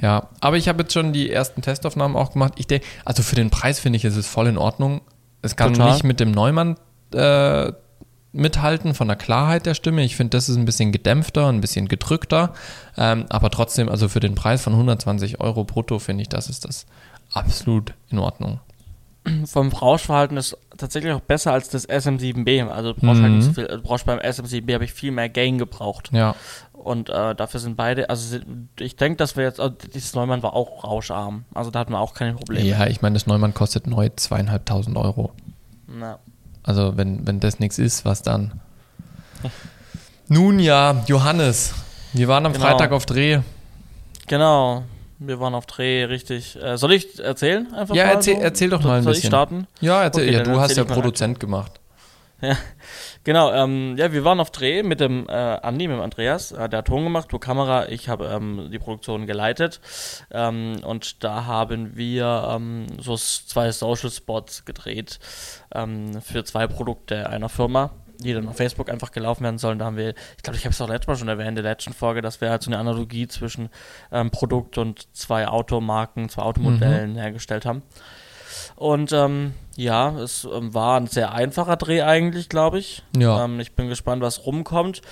Ja, 0.01 0.29
aber 0.41 0.57
ich 0.57 0.69
habe 0.69 0.83
jetzt 0.83 0.93
schon 0.93 1.13
die 1.13 1.31
ersten 1.31 1.61
Testaufnahmen 1.63 2.17
auch 2.17 2.33
gemacht. 2.33 2.55
Ich 2.57 2.69
denke, 2.69 2.87
also 3.05 3.23
für 3.23 3.35
den 3.35 3.51
Preis 3.51 3.81
finde 3.81 3.97
ich, 3.97 4.05
ist 4.05 4.17
es 4.17 4.29
voll 4.29 4.47
in 4.47 4.57
Ordnung. 4.57 5.01
Es 5.43 5.57
kann 5.57 5.75
Total. 5.75 5.93
nicht 5.93 6.05
mit 6.05 6.21
dem 6.21 6.31
Neumann 6.31 6.77
äh, 7.15 7.73
mithalten 8.33 8.95
von 8.95 9.09
der 9.09 9.17
Klarheit 9.17 9.67
der 9.67 9.75
Stimme. 9.75 10.03
Ich 10.05 10.17
finde, 10.17 10.37
das 10.37 10.49
ist 10.49 10.57
ein 10.57 10.65
bisschen 10.65 10.93
gedämpfter, 10.93 11.49
ein 11.49 11.61
bisschen 11.61 11.89
gedrückter. 11.89 12.53
Ähm, 12.97 13.27
aber 13.29 13.51
trotzdem, 13.51 13.89
also 13.89 14.09
für 14.09 14.21
den 14.21 14.35
Preis 14.35 14.63
von 14.63 14.73
120 14.75 15.41
Euro 15.41 15.65
brutto, 15.65 15.99
finde 15.99 16.23
ich, 16.23 16.29
das 16.29 16.49
ist 16.49 16.65
das 16.65 16.87
absolut 17.33 17.95
in 18.11 18.19
Ordnung. 18.19 18.61
Vom 19.47 19.69
Rauschverhalten 19.71 20.37
ist 20.37 20.57
tatsächlich 20.77 21.13
auch 21.13 21.21
besser 21.21 21.53
als 21.53 21.69
das 21.69 21.89
SM7B. 21.89 22.67
Also 22.69 22.93
du 22.93 23.01
brauchst, 23.01 23.21
halt 23.21 23.33
nicht 23.33 23.45
so 23.45 23.53
viel, 23.53 23.67
du 23.67 23.83
brauchst 23.83 24.07
beim 24.07 24.19
SM7B 24.19 24.75
habe 24.75 24.85
ich 24.85 24.93
viel 24.93 25.11
mehr 25.11 25.29
Gain 25.29 25.59
gebraucht. 25.59 26.11
Ja. 26.13 26.35
Und 26.83 27.11
äh, 27.11 27.35
dafür 27.35 27.61
sind 27.61 27.77
beide, 27.77 28.09
also 28.09 28.39
ich 28.79 28.97
denke, 28.97 29.17
dass 29.17 29.37
wir 29.37 29.45
jetzt, 29.45 29.61
also 29.61 29.75
dieses 29.95 30.15
Neumann 30.15 30.43
war 30.43 30.55
auch 30.55 30.85
rauscharm. 30.85 31.45
Also 31.55 31.71
da 31.71 31.81
hatten 31.81 31.93
wir 31.93 32.01
auch 32.01 32.15
keine 32.15 32.35
Probleme. 32.35 32.65
Ja, 32.67 32.87
ich 32.87 33.03
meine, 33.03 33.15
das 33.15 33.27
Neumann 33.27 33.53
kostet 33.53 33.87
neu 33.87 34.09
zweieinhalbtausend 34.15 34.97
Euro. 34.97 35.33
Na. 35.87 36.19
Also 36.63 36.97
wenn, 36.97 37.27
wenn 37.27 37.41
das 37.41 37.59
nichts 37.59 37.79
ist, 37.79 38.05
was 38.05 38.23
dann? 38.23 38.61
Nun 40.29 40.59
ja, 40.59 41.03
Johannes, 41.07 41.75
wir 42.13 42.29
waren 42.29 42.45
am 42.47 42.53
Genau. 42.53 42.65
Freitag 42.67 42.93
auf 42.93 43.07
Dreh. 43.07 43.41
Genau. 44.27 44.83
Wir 45.19 45.41
waren 45.41 45.55
auf 45.55 45.67
Dreh, 45.67 46.05
richtig. 46.05 46.57
Äh, 46.63 46.77
soll 46.79 46.93
ich 46.93 47.19
erzählen 47.19 47.73
einfach 47.75 47.95
Ja, 47.95 48.05
mal? 48.07 48.13
erzähl- 48.13 48.37
so? 48.37 48.41
erzähl 48.43 48.71
doch 48.71 48.83
soll, 48.83 48.91
mal 48.91 48.97
ein 48.99 49.03
soll 49.03 49.13
bisschen. 49.15 49.25
ich 49.27 49.31
starten? 49.31 49.67
Ja, 49.81 50.03
erzähl, 50.03 50.29
Okay, 50.29 50.37
ja 50.39 50.43
du 50.45 50.61
hast 50.61 50.77
ja 50.77 50.85
Produzent 50.85 51.41
gemacht. 51.41 51.81
Genau, 53.25 53.53
ähm, 53.53 53.97
ja, 53.99 54.13
wir 54.13 54.25
waren 54.25 54.41
auf 54.41 54.51
Dreh 54.51 54.83
mit 54.83 55.01
dem 55.01 55.29
äh, 55.29 55.33
Andi, 55.33 55.89
mit 55.89 55.97
dem 55.97 56.03
Andreas. 56.03 56.53
Äh, 56.53 56.69
der 56.69 56.79
hat 56.79 56.87
Ton 56.87 57.05
gemacht, 57.05 57.29
du 57.31 57.39
Kamera, 57.39 57.89
ich 57.89 58.09
habe 58.09 58.27
ähm, 58.27 58.69
die 58.73 58.79
Produktion 58.79 59.27
geleitet. 59.27 59.81
Ähm, 60.31 60.77
und 60.85 61.25
da 61.25 61.45
haben 61.47 61.97
wir 61.97 62.49
ähm, 62.53 62.87
so 62.99 63.17
zwei 63.17 63.73
Social 63.73 64.11
Spots 64.11 64.65
gedreht 64.65 65.19
ähm, 65.75 66.21
für 66.23 66.45
zwei 66.45 66.67
Produkte 66.67 67.29
einer 67.29 67.49
Firma, 67.49 67.91
die 68.19 68.33
dann 68.33 68.49
auf 68.49 68.57
Facebook 68.57 68.89
einfach 68.89 69.11
gelaufen 69.11 69.43
werden 69.43 69.59
sollen. 69.59 69.79
Da 69.79 69.87
haben 69.87 69.97
wir, 69.97 70.15
ich 70.37 70.43
glaube, 70.43 70.57
ich 70.57 70.65
habe 70.65 70.73
es 70.73 70.81
auch 70.81 70.89
letztes 70.89 71.09
Mal 71.09 71.17
schon 71.17 71.29
erwähnt, 71.29 71.49
in 71.49 71.55
der 71.57 71.65
letzten 71.65 71.93
Folge, 71.93 72.23
dass 72.23 72.41
wir 72.41 72.51
halt 72.51 72.63
so 72.63 72.71
eine 72.71 72.79
Analogie 72.79 73.27
zwischen 73.27 73.69
ähm, 74.13 74.31
Produkt 74.31 74.79
und 74.79 75.15
zwei 75.15 75.49
Automarken, 75.49 76.29
zwei 76.29 76.43
Automodellen 76.43 77.17
hergestellt 77.17 77.67
haben. 77.67 77.83
Und 78.77 79.13
ähm, 79.13 79.55
ja, 79.77 80.19
es 80.19 80.45
ähm, 80.45 80.75
war 80.75 80.99
ein 80.99 81.07
sehr 81.07 81.33
einfacher 81.33 81.77
Dreh 81.77 82.03
eigentlich, 82.03 82.49
glaube 82.49 82.79
ich. 82.79 83.03
Ja. 83.17 83.45
Ähm, 83.45 83.61
ich 83.61 83.73
bin 83.75 83.89
gespannt, 83.89 84.23
was 84.23 84.47
rumkommt. 84.47 85.03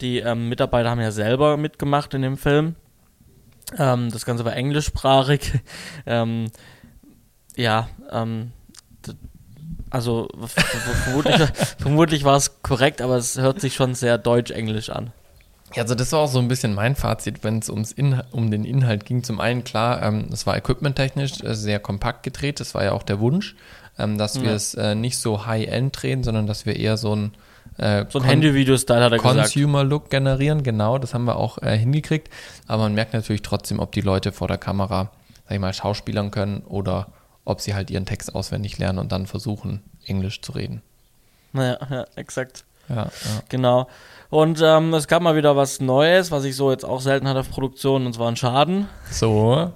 Die 0.00 0.18
ähm, 0.18 0.48
Mitarbeiter 0.48 0.90
haben 0.90 1.00
ja 1.00 1.12
selber 1.12 1.56
mitgemacht 1.56 2.14
in 2.14 2.22
dem 2.22 2.36
Film. 2.36 2.74
Ähm, 3.78 4.10
das 4.10 4.24
Ganze 4.24 4.44
war 4.44 4.54
englischsprachig. 4.54 5.52
ähm, 6.06 6.46
ja, 7.56 7.88
also 9.90 10.28
vermutlich, 11.04 11.36
vermutlich 11.78 12.24
war 12.24 12.36
es 12.36 12.62
korrekt, 12.62 13.00
aber 13.00 13.16
es 13.16 13.38
hört 13.38 13.60
sich 13.60 13.74
schon 13.74 13.94
sehr 13.94 14.18
deutsch-englisch 14.18 14.90
an. 14.90 15.12
Ja, 15.74 15.82
also 15.82 15.94
das 15.94 16.12
war 16.12 16.20
auch 16.20 16.28
so 16.30 16.38
ein 16.38 16.48
bisschen 16.48 16.74
mein 16.74 16.94
Fazit, 16.94 17.42
wenn 17.44 17.58
es 17.58 17.68
ums 17.68 17.92
Inha 17.92 18.24
um 18.30 18.50
den 18.50 18.64
Inhalt 18.64 19.04
ging. 19.04 19.22
Zum 19.24 19.40
einen, 19.40 19.64
klar, 19.64 20.02
ähm, 20.02 20.28
es 20.32 20.46
war 20.46 20.56
equipmenttechnisch 20.56 21.42
äh, 21.42 21.54
sehr 21.54 21.80
kompakt 21.80 22.22
gedreht. 22.22 22.60
Das 22.60 22.74
war 22.74 22.84
ja 22.84 22.92
auch 22.92 23.02
der 23.02 23.18
Wunsch, 23.20 23.56
ähm, 23.98 24.16
dass 24.16 24.40
wir 24.40 24.50
Ja. 24.50 24.54
es 24.54 24.74
äh, 24.74 24.94
nicht 24.94 25.18
so 25.18 25.44
high-end 25.46 26.00
drehen, 26.00 26.22
sondern 26.22 26.46
dass 26.46 26.66
wir 26.66 26.76
eher 26.76 26.96
so 26.96 27.14
ein, 27.16 27.34
äh, 27.78 28.04
So 28.08 28.20
ein 28.20 28.24
Handyvideo-Style 28.24 29.02
hat 29.02 29.12
er. 29.12 29.18
Consumer-Look 29.18 30.08
generieren. 30.08 30.62
Genau, 30.62 30.98
das 30.98 31.14
haben 31.14 31.24
wir 31.24 31.36
auch 31.36 31.58
äh, 31.62 31.76
hingekriegt. 31.76 32.30
Aber 32.68 32.84
man 32.84 32.94
merkt 32.94 33.12
natürlich 33.12 33.42
trotzdem, 33.42 33.80
ob 33.80 33.92
die 33.92 34.02
Leute 34.02 34.30
vor 34.32 34.46
der 34.48 34.58
Kamera, 34.58 35.10
sag 35.48 35.54
ich 35.54 35.60
mal, 35.60 35.74
schauspielern 35.74 36.30
können 36.30 36.60
oder 36.60 37.08
ob 37.44 37.60
sie 37.60 37.74
halt 37.74 37.90
ihren 37.90 38.06
Text 38.06 38.34
auswendig 38.34 38.78
lernen 38.78 38.98
und 39.00 39.10
dann 39.12 39.26
versuchen, 39.26 39.82
Englisch 40.06 40.40
zu 40.42 40.52
reden. 40.52 40.80
Naja, 41.52 41.78
ja, 41.90 42.04
exakt. 42.16 42.64
Ja, 42.88 42.96
ja. 43.04 43.10
Genau. 43.48 43.88
Und 44.30 44.60
ähm, 44.62 44.92
es 44.94 45.06
gab 45.08 45.22
mal 45.22 45.36
wieder 45.36 45.56
was 45.56 45.80
Neues, 45.80 46.30
was 46.30 46.44
ich 46.44 46.56
so 46.56 46.70
jetzt 46.70 46.84
auch 46.84 47.00
selten 47.00 47.28
hatte 47.28 47.40
auf 47.40 47.50
Produktion, 47.50 48.06
und 48.06 48.12
zwar 48.12 48.28
ein 48.28 48.36
Schaden. 48.36 48.88
So. 49.10 49.70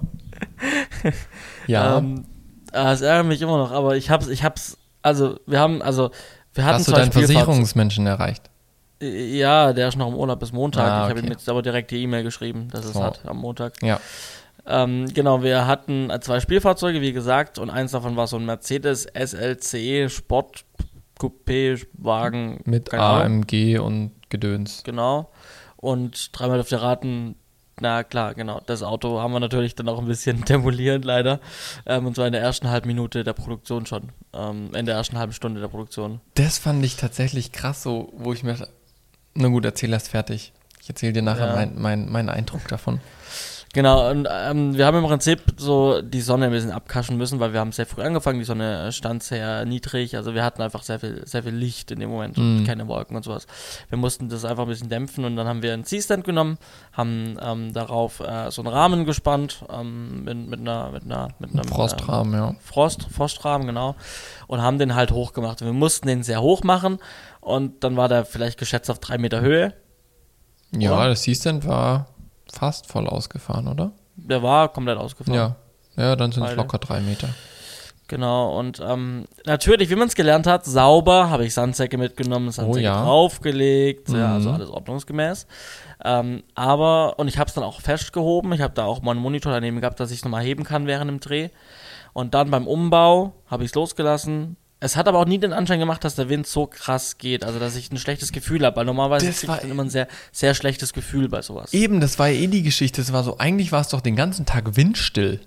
ja. 1.67 1.97
Ähm, 1.97 2.25
äh, 2.73 2.91
es 2.91 3.01
ärgert 3.01 3.27
mich 3.27 3.41
immer 3.41 3.57
noch, 3.57 3.71
aber 3.71 3.95
ich 3.95 4.09
hab's, 4.09 4.27
ich 4.27 4.43
hab's, 4.43 4.77
also 5.01 5.39
wir 5.45 5.59
haben, 5.59 5.81
also 5.81 6.11
wir 6.53 6.65
hatten 6.65 6.75
Hast 6.79 6.87
du 6.87 6.91
deinen 6.91 7.11
Versicherungsmenschen 7.11 8.05
erreicht? 8.07 8.49
Ja, 9.01 9.73
der 9.73 9.87
ist 9.87 9.97
noch 9.97 10.09
im 10.09 10.15
Urlaub 10.15 10.39
bis 10.39 10.51
Montag. 10.51 10.87
Ah, 10.87 11.03
Ich 11.05 11.09
habe 11.09 11.19
ihm 11.19 11.25
okay. 11.25 11.33
jetzt 11.33 11.49
aber 11.49 11.61
direkt 11.61 11.89
die 11.91 12.03
E-Mail 12.03 12.23
geschrieben, 12.23 12.67
dass 12.71 12.85
es 12.85 12.93
So. 12.93 13.03
hat 13.03 13.21
am 13.25 13.37
Montag. 13.37 13.73
Ja. 13.81 13.99
Ähm, 14.67 15.07
genau, 15.11 15.41
wir 15.41 15.65
hatten 15.65 16.11
äh, 16.11 16.19
zwei 16.19 16.39
Spielfahrzeuge, 16.39 17.01
wie 17.01 17.13
gesagt, 17.13 17.57
und 17.57 17.71
eins 17.71 17.91
davon 17.93 18.15
war 18.15 18.27
so 18.27 18.37
ein 18.37 18.45
Mercedes 18.45 19.07
SLC 19.11 20.07
Sport 20.11 20.65
Coupé 21.21 21.85
Wagen 21.93 22.61
Mit 22.65 22.89
keine 22.89 23.03
Ahnung. 23.03 23.43
AMG 23.43 23.77
und 23.79 24.11
Gedöns. 24.29 24.83
Genau. 24.83 25.29
Und 25.77 26.29
dreimal 26.37 26.59
auf 26.59 26.69
der 26.69 26.81
Raten, 26.81 27.35
na 27.79 28.03
klar, 28.03 28.33
genau. 28.35 28.61
Das 28.65 28.83
Auto 28.83 29.19
haben 29.19 29.33
wir 29.33 29.39
natürlich 29.39 29.75
dann 29.75 29.89
auch 29.89 29.99
ein 29.99 30.05
bisschen 30.05 30.43
demoliert, 30.49 31.03
leider. 31.05 31.39
Ähm, 31.85 32.05
und 32.05 32.15
zwar 32.15 32.27
in 32.27 32.33
der 32.33 32.41
ersten 32.41 32.69
halben 32.69 32.87
Minute 32.87 33.23
der 33.23 33.33
Produktion 33.33 33.85
schon. 33.85 34.09
Ähm, 34.33 34.69
in 34.75 34.85
der 34.85 34.95
ersten 34.95 35.17
halben 35.17 35.33
Stunde 35.33 35.59
der 35.61 35.67
Produktion. 35.67 36.21
Das 36.35 36.57
fand 36.57 36.83
ich 36.85 36.95
tatsächlich 36.95 37.51
krass, 37.51 37.83
so, 37.83 38.11
wo 38.15 38.33
ich 38.33 38.43
mir. 38.43 38.55
Na 39.33 39.47
gut, 39.47 39.65
erzähl 39.65 39.91
erst 39.93 40.09
fertig. 40.09 40.53
Ich 40.81 40.89
erzähle 40.89 41.13
dir 41.13 41.21
nachher 41.21 41.47
Ja. 41.47 41.55
mein, 41.55 41.79
mein, 41.79 42.09
meinen 42.11 42.29
Eindruck 42.29 42.67
davon. 42.67 42.99
Genau, 43.73 44.09
und 44.09 44.27
ähm, 44.29 44.75
wir 44.75 44.85
haben 44.85 44.97
im 44.97 45.05
Prinzip 45.05 45.41
so 45.55 46.01
die 46.01 46.19
Sonne 46.19 46.47
ein 46.47 46.51
bisschen 46.51 46.71
abkaschen 46.71 47.15
müssen, 47.15 47.39
weil 47.39 47.53
wir 47.53 47.61
haben 47.61 47.71
sehr 47.71 47.85
früh 47.85 48.01
angefangen, 48.01 48.39
die 48.39 48.43
Sonne 48.45 48.91
stand 48.91 49.23
sehr 49.23 49.63
niedrig, 49.63 50.17
also 50.17 50.33
wir 50.33 50.43
hatten 50.43 50.61
einfach 50.61 50.83
sehr 50.83 50.99
viel, 50.99 51.25
sehr 51.25 51.43
viel 51.43 51.53
Licht 51.55 51.89
in 51.89 52.01
dem 52.01 52.09
Moment 52.09 52.37
und 52.37 52.57
Mhm. 52.57 52.63
keine 52.65 52.89
Wolken 52.89 53.15
und 53.15 53.23
sowas. 53.23 53.47
Wir 53.87 53.97
mussten 53.97 54.27
das 54.27 54.43
einfach 54.43 54.63
ein 54.63 54.69
bisschen 54.69 54.89
dämpfen 54.89 55.23
und 55.23 55.37
dann 55.37 55.47
haben 55.47 55.63
wir 55.63 55.73
einen 55.73 55.85
C-Stand 55.85 56.25
genommen, 56.25 56.57
haben 56.91 57.37
ähm, 57.41 57.71
darauf 57.71 58.19
äh, 58.19 58.51
so 58.51 58.61
einen 58.61 58.73
Rahmen 58.73 59.05
gespannt, 59.05 59.63
ähm, 59.71 60.25
mit, 60.25 60.49
mit 60.49 60.59
einer, 60.59 60.91
mit 60.91 61.03
einer, 61.05 61.29
mit 61.39 61.53
einem 61.53 61.63
Frostrahmen, 61.63 62.33
ja. 62.33 62.49
Ähm, 62.49 62.57
Frost, 62.59 63.07
Frostrahmen, 63.09 63.67
genau, 63.67 63.95
und 64.47 64.61
haben 64.61 64.79
den 64.79 64.95
halt 64.95 65.11
hoch 65.11 65.31
gemacht. 65.31 65.61
Und 65.61 65.67
wir 65.67 65.73
mussten 65.73 66.07
den 66.07 66.23
sehr 66.23 66.41
hoch 66.41 66.63
machen 66.63 66.99
und 67.39 67.85
dann 67.85 67.95
war 67.95 68.09
der 68.09 68.25
vielleicht 68.25 68.59
geschätzt 68.59 68.91
auf 68.91 68.99
drei 68.99 69.17
Meter 69.17 69.39
Höhe. 69.39 69.73
Ja, 70.77 70.93
Oder? 70.95 71.09
das 71.09 71.21
C-Stand 71.23 71.67
war 71.67 72.07
fast 72.51 72.87
voll 72.87 73.07
ausgefahren, 73.07 73.67
oder? 73.67 73.91
Der 74.15 74.41
war 74.43 74.69
komplett 74.69 74.97
ausgefahren. 74.97 75.35
Ja. 75.37 75.55
Ja, 75.97 76.15
dann 76.15 76.31
sind 76.31 76.43
es 76.45 76.55
locker 76.55 76.77
drei 76.77 77.01
Meter. 77.01 77.27
Genau, 78.07 78.57
und 78.59 78.81
ähm, 78.85 79.25
natürlich, 79.45 79.89
wie 79.89 79.95
man 79.95 80.07
es 80.09 80.15
gelernt 80.15 80.45
hat, 80.45 80.65
sauber, 80.65 81.29
habe 81.29 81.45
ich 81.45 81.53
Sandsäcke 81.53 81.97
mitgenommen, 81.97 82.51
Sandsäcke 82.51 82.79
Oh 82.79 82.81
ja. 82.81 83.03
draufgelegt, 83.03 84.09
ja, 84.09 84.15
Mhm. 84.27 84.33
also 84.33 84.51
alles 84.51 84.69
ordnungsgemäß. 84.69 85.47
Ähm, 86.03 86.43
aber, 86.55 87.17
und 87.19 87.27
ich 87.29 87.37
habe 87.37 87.47
es 87.47 87.53
dann 87.53 87.63
auch 87.63 87.79
festgehoben, 87.79 88.51
ich 88.53 88.59
habe 88.61 88.73
da 88.73 88.83
auch 88.85 89.01
mal 89.01 89.11
einen 89.11 89.21
Monitor 89.21 89.53
daneben 89.53 89.79
gehabt, 89.79 89.99
dass 89.99 90.11
ich 90.11 90.17
es 90.17 90.25
nochmal 90.25 90.43
heben 90.43 90.63
kann 90.65 90.87
während 90.87 91.09
dem 91.09 91.19
Dreh. 91.21 91.49
Und 92.13 92.33
dann 92.33 92.51
beim 92.51 92.67
Umbau 92.67 93.33
habe 93.47 93.63
ich 93.63 93.69
es 93.71 93.75
losgelassen. 93.75 94.57
Es 94.83 94.97
hat 94.97 95.07
aber 95.07 95.19
auch 95.19 95.25
nie 95.25 95.37
den 95.37 95.53
Anschein 95.53 95.79
gemacht, 95.79 96.03
dass 96.03 96.15
der 96.15 96.27
Wind 96.27 96.47
so 96.47 96.65
krass 96.65 97.19
geht, 97.19 97.45
also 97.45 97.59
dass 97.59 97.75
ich 97.75 97.91
ein 97.91 97.97
schlechtes 97.97 98.31
Gefühl 98.31 98.65
habe, 98.65 98.75
weil 98.77 98.85
normalerweise 98.85 99.27
Das 99.27 99.39
krieg 99.39 99.47
war- 99.49 99.55
ich 99.57 99.61
dann 99.61 99.71
immer 99.71 99.83
ein 99.83 99.89
sehr, 99.91 100.07
sehr 100.31 100.55
schlechtes 100.55 100.91
Gefühl 100.91 101.29
bei 101.29 101.43
sowas. 101.43 101.71
Eben, 101.73 102.01
das 102.01 102.17
war 102.17 102.29
ja 102.29 102.39
eh 102.41 102.47
die 102.47 102.63
Geschichte. 102.63 102.99
Es 102.99 103.13
war 103.13 103.23
so, 103.23 103.37
eigentlich 103.37 103.71
war 103.71 103.81
es 103.81 103.89
doch 103.89 104.01
den 104.01 104.15
ganzen 104.15 104.45
Tag 104.47 104.75
windstill. 104.75 105.39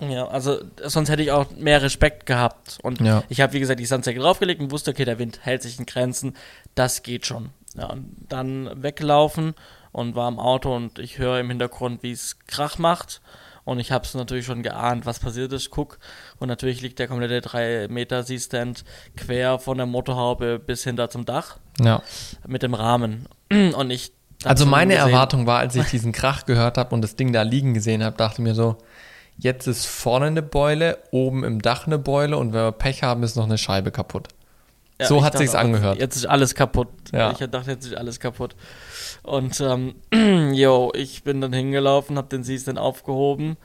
Ja, 0.00 0.26
also 0.26 0.58
sonst 0.84 1.08
hätte 1.08 1.22
ich 1.22 1.30
auch 1.30 1.50
mehr 1.52 1.80
Respekt 1.80 2.26
gehabt. 2.26 2.78
Und 2.82 3.00
Ja. 3.00 3.22
ich 3.28 3.40
habe, 3.40 3.52
wie 3.54 3.60
gesagt, 3.60 3.78
die 3.80 3.86
Sandsäcke 3.86 4.18
draufgelegt 4.20 4.60
und 4.60 4.70
wusste, 4.72 4.90
okay, 4.90 5.04
der 5.04 5.18
Wind 5.20 5.38
hält 5.42 5.62
sich 5.62 5.78
in 5.78 5.86
Grenzen, 5.86 6.34
das 6.74 7.02
geht 7.04 7.24
schon. 7.24 7.50
Ja, 7.76 7.86
und 7.86 8.14
dann 8.28 8.82
weggelaufen 8.82 9.54
und 9.92 10.14
war 10.16 10.28
im 10.28 10.38
Auto 10.40 10.74
und 10.74 10.98
ich 10.98 11.18
höre 11.18 11.38
im 11.38 11.48
Hintergrund, 11.48 12.02
wie 12.02 12.10
es 12.12 12.36
Krach 12.48 12.78
macht. 12.78 13.20
Und 13.66 13.80
ich 13.80 13.92
habe 13.92 14.04
es 14.06 14.14
natürlich 14.14 14.46
schon 14.46 14.62
geahnt, 14.62 15.04
was 15.04 15.18
passiert 15.18 15.52
ist. 15.52 15.70
Guck. 15.70 15.98
Und 16.38 16.48
natürlich 16.48 16.80
liegt 16.80 16.98
der 16.98 17.08
komplette 17.08 17.40
3 17.42 17.88
Meter 17.90 18.24
C-Stand 18.24 18.84
quer 19.16 19.58
von 19.58 19.76
der 19.76 19.86
Motorhaube 19.86 20.58
bis 20.58 20.84
hinter 20.84 21.10
zum 21.10 21.26
Dach 21.26 21.58
Ja. 21.80 22.00
mit 22.46 22.62
dem 22.62 22.72
Rahmen. 22.74 23.26
Und 23.50 23.90
ich. 23.90 24.12
Also 24.44 24.64
meine 24.66 24.94
gesehen- 24.94 25.08
Erwartung 25.10 25.46
war, 25.46 25.58
als 25.58 25.74
ich 25.74 25.86
diesen 25.90 26.12
Krach 26.12 26.46
gehört 26.46 26.78
habe 26.78 26.94
und 26.94 27.02
das 27.02 27.16
Ding 27.16 27.32
da 27.32 27.42
liegen 27.42 27.74
gesehen 27.74 28.04
habe, 28.04 28.16
dachte 28.16 28.40
mir 28.42 28.54
so, 28.54 28.76
jetzt 29.38 29.66
ist 29.66 29.86
vorne 29.86 30.26
eine 30.26 30.42
Beule, 30.42 30.98
oben 31.10 31.42
im 31.42 31.60
Dach 31.60 31.86
eine 31.86 31.98
Beule 31.98 32.36
und 32.38 32.52
wenn 32.52 32.62
wir 32.62 32.72
Pech 32.72 33.02
haben, 33.02 33.22
ist 33.22 33.34
noch 33.36 33.44
eine 33.44 33.58
Scheibe 33.58 33.90
kaputt. 33.90 34.28
Ja, 35.00 35.06
So 35.08 35.24
hat 35.24 35.34
dachte 35.34 35.38
sich's 35.44 35.54
auch, 35.54 35.60
angehört. 35.60 35.98
Jetzt 35.98 36.16
ist 36.16 36.26
alles 36.26 36.54
kaputt. 36.54 36.88
Ja. 37.12 37.32
Ich 37.32 37.38
dachte, 37.38 37.70
jetzt 37.70 37.86
ist 37.86 37.96
alles 37.96 38.20
kaputt. 38.20 38.54
Und 39.26 39.60
ähm, 39.60 39.94
yo, 40.54 40.92
ich 40.94 41.24
bin 41.24 41.40
dann 41.40 41.52
hingelaufen, 41.52 42.16
habe 42.16 42.28
den 42.28 42.44
Season 42.44 42.78
aufgehoben 42.78 43.56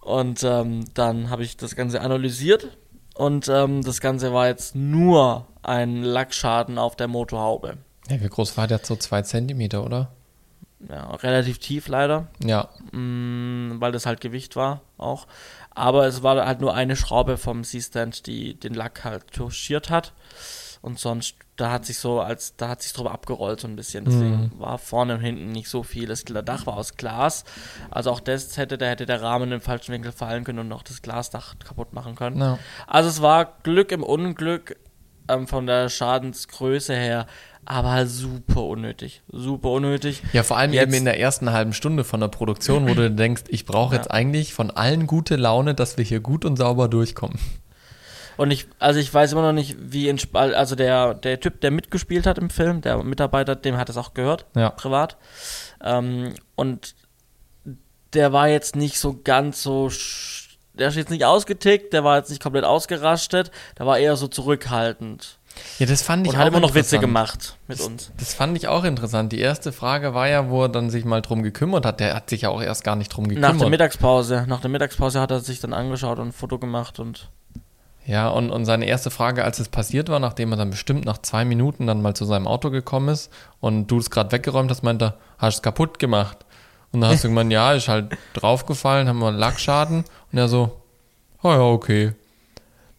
und 0.00 0.42
ähm, 0.44 0.84
dann 0.94 1.28
habe 1.30 1.42
ich 1.42 1.56
das 1.56 1.74
Ganze 1.74 2.00
analysiert 2.00 2.76
und 3.14 3.48
ähm, 3.48 3.82
das 3.82 4.00
Ganze 4.00 4.32
war 4.32 4.46
jetzt 4.46 4.76
nur 4.76 5.46
ein 5.62 6.02
Lackschaden 6.02 6.78
auf 6.78 6.94
der 6.94 7.08
Motorhaube. 7.08 7.78
Ja, 8.08 8.20
wie 8.20 8.28
groß 8.28 8.56
war 8.56 8.68
der? 8.68 8.78
So 8.84 8.94
zwei 8.94 9.22
Zentimeter, 9.22 9.84
oder? 9.84 10.12
Ja, 10.88 11.10
relativ 11.16 11.58
tief 11.58 11.88
leider, 11.88 12.28
Ja. 12.44 12.68
mm, 12.92 13.80
weil 13.80 13.90
das 13.90 14.06
halt 14.06 14.20
Gewicht 14.20 14.54
war 14.54 14.82
auch. 14.98 15.26
Aber 15.70 16.06
es 16.06 16.22
war 16.22 16.46
halt 16.46 16.60
nur 16.60 16.74
eine 16.74 16.94
Schraube 16.94 17.38
vom 17.38 17.64
C-Stand, 17.64 18.26
die 18.28 18.54
den 18.54 18.74
Lack 18.74 19.02
halt 19.04 19.32
touchiert 19.32 19.90
hat. 19.90 20.12
Und 20.82 20.98
sonst, 21.00 21.34
da 21.56 21.70
hat 21.70 21.86
sich 21.86 21.98
so, 21.98 22.20
als 22.20 22.56
da 22.56 22.68
hat 22.68 22.82
sich 22.82 22.92
drüber 22.92 23.12
abgerollt 23.12 23.60
so 23.60 23.68
ein 23.68 23.76
bisschen. 23.76 24.04
Deswegen 24.04 24.50
mhm. 24.54 24.60
war 24.60 24.78
vorne 24.78 25.14
und 25.14 25.20
hinten 25.20 25.52
nicht 25.52 25.68
so 25.68 25.82
viel. 25.82 26.06
Das 26.06 26.24
Dach 26.24 26.66
war 26.66 26.76
aus 26.76 26.96
Glas. 26.96 27.44
Also 27.90 28.10
auch 28.10 28.20
das 28.20 28.56
hätte, 28.56 28.78
da 28.78 28.86
hätte 28.86 29.06
der 29.06 29.22
Rahmen 29.22 29.52
im 29.52 29.60
falschen 29.60 29.92
Winkel 29.92 30.12
fallen 30.12 30.44
können 30.44 30.60
und 30.60 30.68
noch 30.68 30.82
das 30.82 31.02
Glasdach 31.02 31.58
kaputt 31.58 31.92
machen 31.92 32.14
können. 32.14 32.40
Ja. 32.40 32.58
Also 32.86 33.08
es 33.08 33.22
war 33.22 33.56
Glück 33.62 33.92
im 33.92 34.02
Unglück 34.02 34.76
ähm, 35.28 35.46
von 35.46 35.66
der 35.66 35.88
Schadensgröße 35.88 36.94
her 36.94 37.26
aber 37.68 38.06
super 38.06 38.62
unnötig. 38.62 39.22
Super 39.30 39.70
unnötig. 39.70 40.22
Ja, 40.32 40.44
vor 40.44 40.56
allem 40.56 40.72
jetzt, 40.72 40.84
eben 40.84 40.94
in 40.94 41.04
der 41.04 41.18
ersten 41.18 41.52
halben 41.52 41.72
Stunde 41.72 42.04
von 42.04 42.20
der 42.20 42.28
Produktion, 42.28 42.88
wo 42.88 42.94
du 42.94 43.10
denkst, 43.10 43.42
ich 43.48 43.66
brauche 43.66 43.94
ja. 43.94 44.00
jetzt 44.00 44.10
eigentlich 44.10 44.54
von 44.54 44.70
allen 44.70 45.06
gute 45.06 45.34
Laune, 45.34 45.74
dass 45.74 45.98
wir 45.98 46.04
hier 46.04 46.20
gut 46.20 46.44
und 46.44 46.56
sauber 46.56 46.88
durchkommen. 46.88 47.38
Und 48.36 48.50
ich, 48.50 48.66
also 48.78 49.00
ich 49.00 49.12
weiß 49.12 49.32
immer 49.32 49.42
noch 49.42 49.52
nicht, 49.52 49.76
wie 49.78 50.14
also 50.32 50.74
der, 50.74 51.14
der 51.14 51.40
Typ, 51.40 51.60
der 51.60 51.70
mitgespielt 51.70 52.26
hat 52.26 52.38
im 52.38 52.50
Film, 52.50 52.80
der 52.80 53.02
Mitarbeiter, 53.02 53.56
dem 53.56 53.76
hat 53.76 53.88
es 53.88 53.96
auch 53.96 54.14
gehört, 54.14 54.46
ja. 54.54 54.70
privat. 54.70 55.16
Ähm, 55.82 56.34
und 56.54 56.94
der 58.12 58.32
war 58.32 58.48
jetzt 58.48 58.76
nicht 58.76 58.98
so 58.98 59.20
ganz 59.22 59.62
so, 59.62 59.90
der 60.74 60.88
ist 60.88 60.96
jetzt 60.96 61.10
nicht 61.10 61.24
ausgetickt, 61.24 61.92
der 61.92 62.04
war 62.04 62.18
jetzt 62.18 62.30
nicht 62.30 62.42
komplett 62.42 62.64
ausgerastet, 62.64 63.50
der 63.78 63.86
war 63.86 63.98
eher 63.98 64.16
so 64.16 64.28
zurückhaltend. 64.28 65.38
Ja, 65.78 65.86
das 65.86 66.02
fand 66.02 66.26
ich 66.26 66.32
und 66.32 66.38
auch 66.38 66.40
hat 66.40 66.48
immer 66.48 66.60
noch 66.60 66.74
Witze 66.74 66.98
gemacht 66.98 67.56
mit 67.66 67.78
das, 67.78 67.86
uns. 67.86 68.12
Das 68.18 68.34
fand 68.34 68.56
ich 68.58 68.68
auch 68.68 68.84
interessant. 68.84 69.32
Die 69.32 69.38
erste 69.38 69.72
Frage 69.72 70.12
war 70.12 70.28
ja, 70.28 70.50
wo 70.50 70.64
er 70.64 70.68
dann 70.68 70.90
sich 70.90 71.06
mal 71.06 71.22
drum 71.22 71.42
gekümmert 71.42 71.86
hat. 71.86 72.00
Der 72.00 72.14
hat 72.14 72.28
sich 72.28 72.42
ja 72.42 72.50
auch 72.50 72.60
erst 72.60 72.84
gar 72.84 72.94
nicht 72.94 73.08
drum 73.08 73.26
gekümmert. 73.26 73.52
Nach 73.52 73.58
der 73.58 73.70
Mittagspause. 73.70 74.44
Nach 74.48 74.60
der 74.60 74.68
Mittagspause 74.68 75.18
hat 75.18 75.30
er 75.30 75.40
sich 75.40 75.60
dann 75.60 75.72
angeschaut 75.72 76.18
und 76.18 76.28
ein 76.28 76.32
Foto 76.32 76.58
gemacht 76.58 76.98
und 76.98 77.30
ja, 78.06 78.28
und, 78.28 78.50
und 78.50 78.64
seine 78.64 78.86
erste 78.86 79.10
Frage, 79.10 79.44
als 79.44 79.58
es 79.58 79.68
passiert 79.68 80.08
war, 80.08 80.20
nachdem 80.20 80.52
er 80.52 80.56
dann 80.56 80.70
bestimmt 80.70 81.04
nach 81.04 81.18
zwei 81.18 81.44
Minuten 81.44 81.88
dann 81.88 82.02
mal 82.02 82.14
zu 82.14 82.24
seinem 82.24 82.46
Auto 82.46 82.70
gekommen 82.70 83.08
ist 83.08 83.32
und 83.60 83.88
du 83.88 83.98
es 83.98 84.10
gerade 84.10 84.30
weggeräumt 84.30 84.70
hast, 84.70 84.84
meinte 84.84 85.06
er, 85.06 85.14
hast 85.38 85.56
du 85.56 85.58
es 85.58 85.62
kaputt 85.62 85.98
gemacht? 85.98 86.46
Und 86.92 87.00
dann 87.00 87.10
hast 87.10 87.24
du 87.24 87.28
gemeint, 87.28 87.52
ja, 87.52 87.72
ist 87.72 87.88
halt 87.88 88.16
draufgefallen, 88.34 89.08
haben 89.08 89.18
wir 89.18 89.28
einen 89.28 89.38
Lackschaden. 89.38 90.04
Und 90.30 90.38
er 90.38 90.48
so, 90.48 90.80
oh 91.42 91.50
ja, 91.50 91.60
okay. 91.60 92.12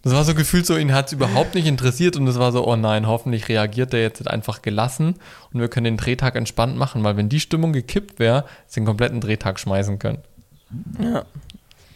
Das 0.03 0.13
war 0.13 0.25
so 0.25 0.35
gefühlt 0.35 0.65
so, 0.65 0.77
ihn 0.77 0.93
hat 0.93 1.07
es 1.07 1.13
überhaupt 1.13 1.55
nicht 1.55 1.67
interessiert 1.67 2.17
und 2.17 2.27
es 2.27 2.37
war 2.37 2.51
so, 2.51 2.67
oh 2.67 2.75
nein, 2.75 3.07
hoffentlich 3.07 3.49
reagiert 3.49 3.93
er 3.93 4.01
jetzt 4.01 4.27
einfach 4.27 4.61
gelassen 4.61 5.15
und 5.51 5.59
wir 5.59 5.67
können 5.67 5.85
den 5.85 5.97
Drehtag 5.97 6.35
entspannt 6.35 6.77
machen, 6.77 7.03
weil 7.03 7.17
wenn 7.17 7.29
die 7.29 7.39
Stimmung 7.39 7.73
gekippt 7.73 8.19
wäre, 8.19 8.45
sie 8.67 8.79
den 8.79 8.85
kompletten 8.85 9.19
Drehtag 9.19 9.59
schmeißen 9.59 9.99
können. 9.99 10.19
Ja, 11.01 11.25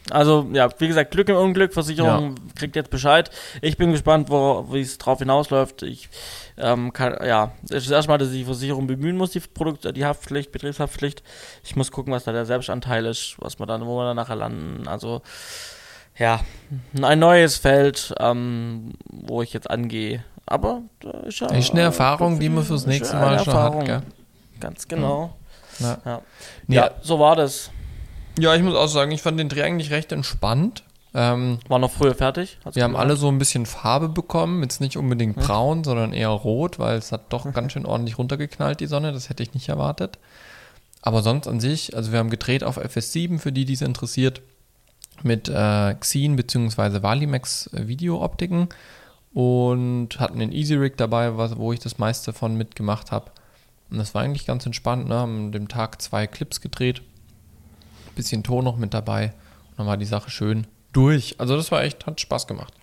also, 0.10 0.50
ja, 0.52 0.70
wie 0.80 0.88
gesagt, 0.88 1.12
Glück 1.12 1.30
im 1.30 1.36
Unglück, 1.36 1.74
Versicherung 1.74 2.36
ja. 2.36 2.54
kriegt 2.56 2.76
jetzt 2.76 2.90
Bescheid. 2.90 3.30
Ich 3.62 3.78
bin 3.78 3.92
gespannt, 3.92 4.30
wie 4.30 4.82
es 4.82 4.98
drauf 4.98 5.20
hinausläuft. 5.20 5.84
Ich 5.84 6.10
ähm, 6.58 6.92
kann, 6.92 7.18
ja, 7.26 7.52
es 7.66 7.86
ist 7.86 7.92
erstmal, 7.92 8.18
dass 8.18 8.32
die 8.32 8.44
Versicherung 8.44 8.88
bemühen 8.88 9.16
muss, 9.16 9.32
die 9.32 9.40
Produkt, 9.40 9.96
die 9.96 10.06
Haftpflicht, 10.06 10.52
Betriebshaftpflicht. 10.52 11.24
Ich 11.64 11.76
muss 11.76 11.92
gucken, 11.92 12.14
was 12.14 12.24
da 12.24 12.32
der 12.32 12.46
Selbstanteil 12.46 13.06
ist, 13.06 13.36
was 13.40 13.60
wir 13.60 13.66
dann, 13.68 13.86
wo 13.86 13.98
wir 13.98 14.06
dann 14.06 14.16
nachher 14.16 14.36
landen. 14.36 14.88
Also, 14.88 15.22
ja, 16.18 16.42
ein 17.02 17.20
neues 17.20 17.58
Feld, 17.58 18.14
ähm, 18.20 18.94
wo 19.06 19.42
ich 19.42 19.54
jetzt 19.54 19.70
angehe. 19.70 20.24
Aber 20.46 20.82
da 21.00 21.12
ist 21.22 21.40
ja. 21.40 21.48
Ist 21.54 21.72
eine 21.72 21.82
Erfahrung, 21.82 22.40
die 22.40 22.50
man 22.50 22.64
fürs 22.64 22.86
nächste 22.86 23.16
Mal 23.16 23.40
schon 23.40 23.48
Erfahrung. 23.48 23.82
hat, 23.82 23.88
gell? 23.88 24.02
Ganz 24.60 24.88
genau. 24.88 25.38
Ja. 25.80 25.98
Ja. 26.06 26.22
ja, 26.68 26.92
so 27.02 27.20
war 27.20 27.36
das. 27.36 27.72
Ja, 28.40 28.56
ich 28.56 28.64
muss 28.64 28.76
auch 28.76 28.88
sagen, 28.88 29.12
ich 29.12 29.22
fand 29.22 29.40
den 29.40 29.50
Dreh 29.50 29.64
eigentlich 29.64 29.92
recht 29.92 30.12
entspannt. 30.12 30.84
Ähm, 31.14 31.60
War 31.68 31.80
noch 31.80 31.92
früher 31.92 32.16
fertig? 32.16 32.58
Wir 32.72 32.84
haben 32.84 32.96
alle 32.96 33.18
so 33.18 33.28
ein 33.28 33.38
bisschen 33.38 33.66
Farbe 33.66 34.08
bekommen, 34.08 34.64
jetzt 34.64 34.80
nicht 34.80 34.96
unbedingt 34.96 35.36
hm. 35.36 35.44
braun, 35.44 35.84
sondern 35.84 36.14
eher 36.14 36.30
rot, 36.30 36.80
weil 36.80 36.98
es 36.98 37.12
hat 37.12 37.34
doch 37.34 37.52
ganz 37.54 37.74
schön 37.74 37.86
ordentlich 37.86 38.18
runtergeknallt, 38.18 38.80
die 38.80 38.88
Sonne, 38.88 39.12
das 39.12 39.30
hätte 39.30 39.44
ich 39.44 39.54
nicht 39.54 39.70
erwartet. 39.70 40.18
Aber 41.02 41.22
sonst 41.22 41.48
an 41.48 41.60
sich, 41.60 41.96
also 41.96 42.12
wir 42.12 42.20
haben 42.20 42.30
gedreht 42.30 42.64
auf 42.64 42.78
FS7, 42.78 43.40
für 43.40 43.52
die, 43.52 43.66
die 43.66 43.74
es 43.74 43.82
interessiert, 43.82 44.42
mit 45.24 45.50
äh, 45.50 45.96
Xeon 45.96 46.36
bzw. 46.36 47.04
Valimax 47.04 47.68
äh, 47.74 47.88
Videooptiken 47.88 48.70
und 49.34 50.20
hatten 50.20 50.40
den 50.40 50.52
Easy 50.52 50.76
Rig 50.76 50.98
dabei, 50.98 51.38
was, 51.38 51.58
wo 51.58 51.74
ich 51.74 51.80
das 51.80 51.98
meiste 51.98 52.34
von 52.34 52.56
mitgemacht 52.56 53.12
habe. 53.12 53.32
Und 53.90 53.98
das 53.98 54.14
war 54.14 54.22
eigentlich 54.22 54.46
ganz 54.46 54.66
entspannt, 54.66 55.10
ne? 55.10 55.16
haben 55.16 55.46
an 55.48 55.52
dem 55.52 55.68
Tag 55.68 56.02
zwei 56.02 56.28
Clips 56.28 56.62
gedreht 56.62 57.02
bisschen 58.22 58.44
Ton 58.44 58.64
noch 58.64 58.78
mit 58.78 58.94
dabei. 58.94 59.34
Und 59.72 59.80
dann 59.80 59.88
war 59.88 59.98
die 59.98 60.06
Sache 60.06 60.30
schön 60.30 60.68
durch. 60.94 61.36
Also 61.40 61.56
das 61.56 61.72
war 61.72 61.84
echt, 61.84 62.06
hat 62.06 62.22
Spaß 62.22 62.48
gemacht. 62.48 62.74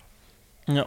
Ja. 0.67 0.85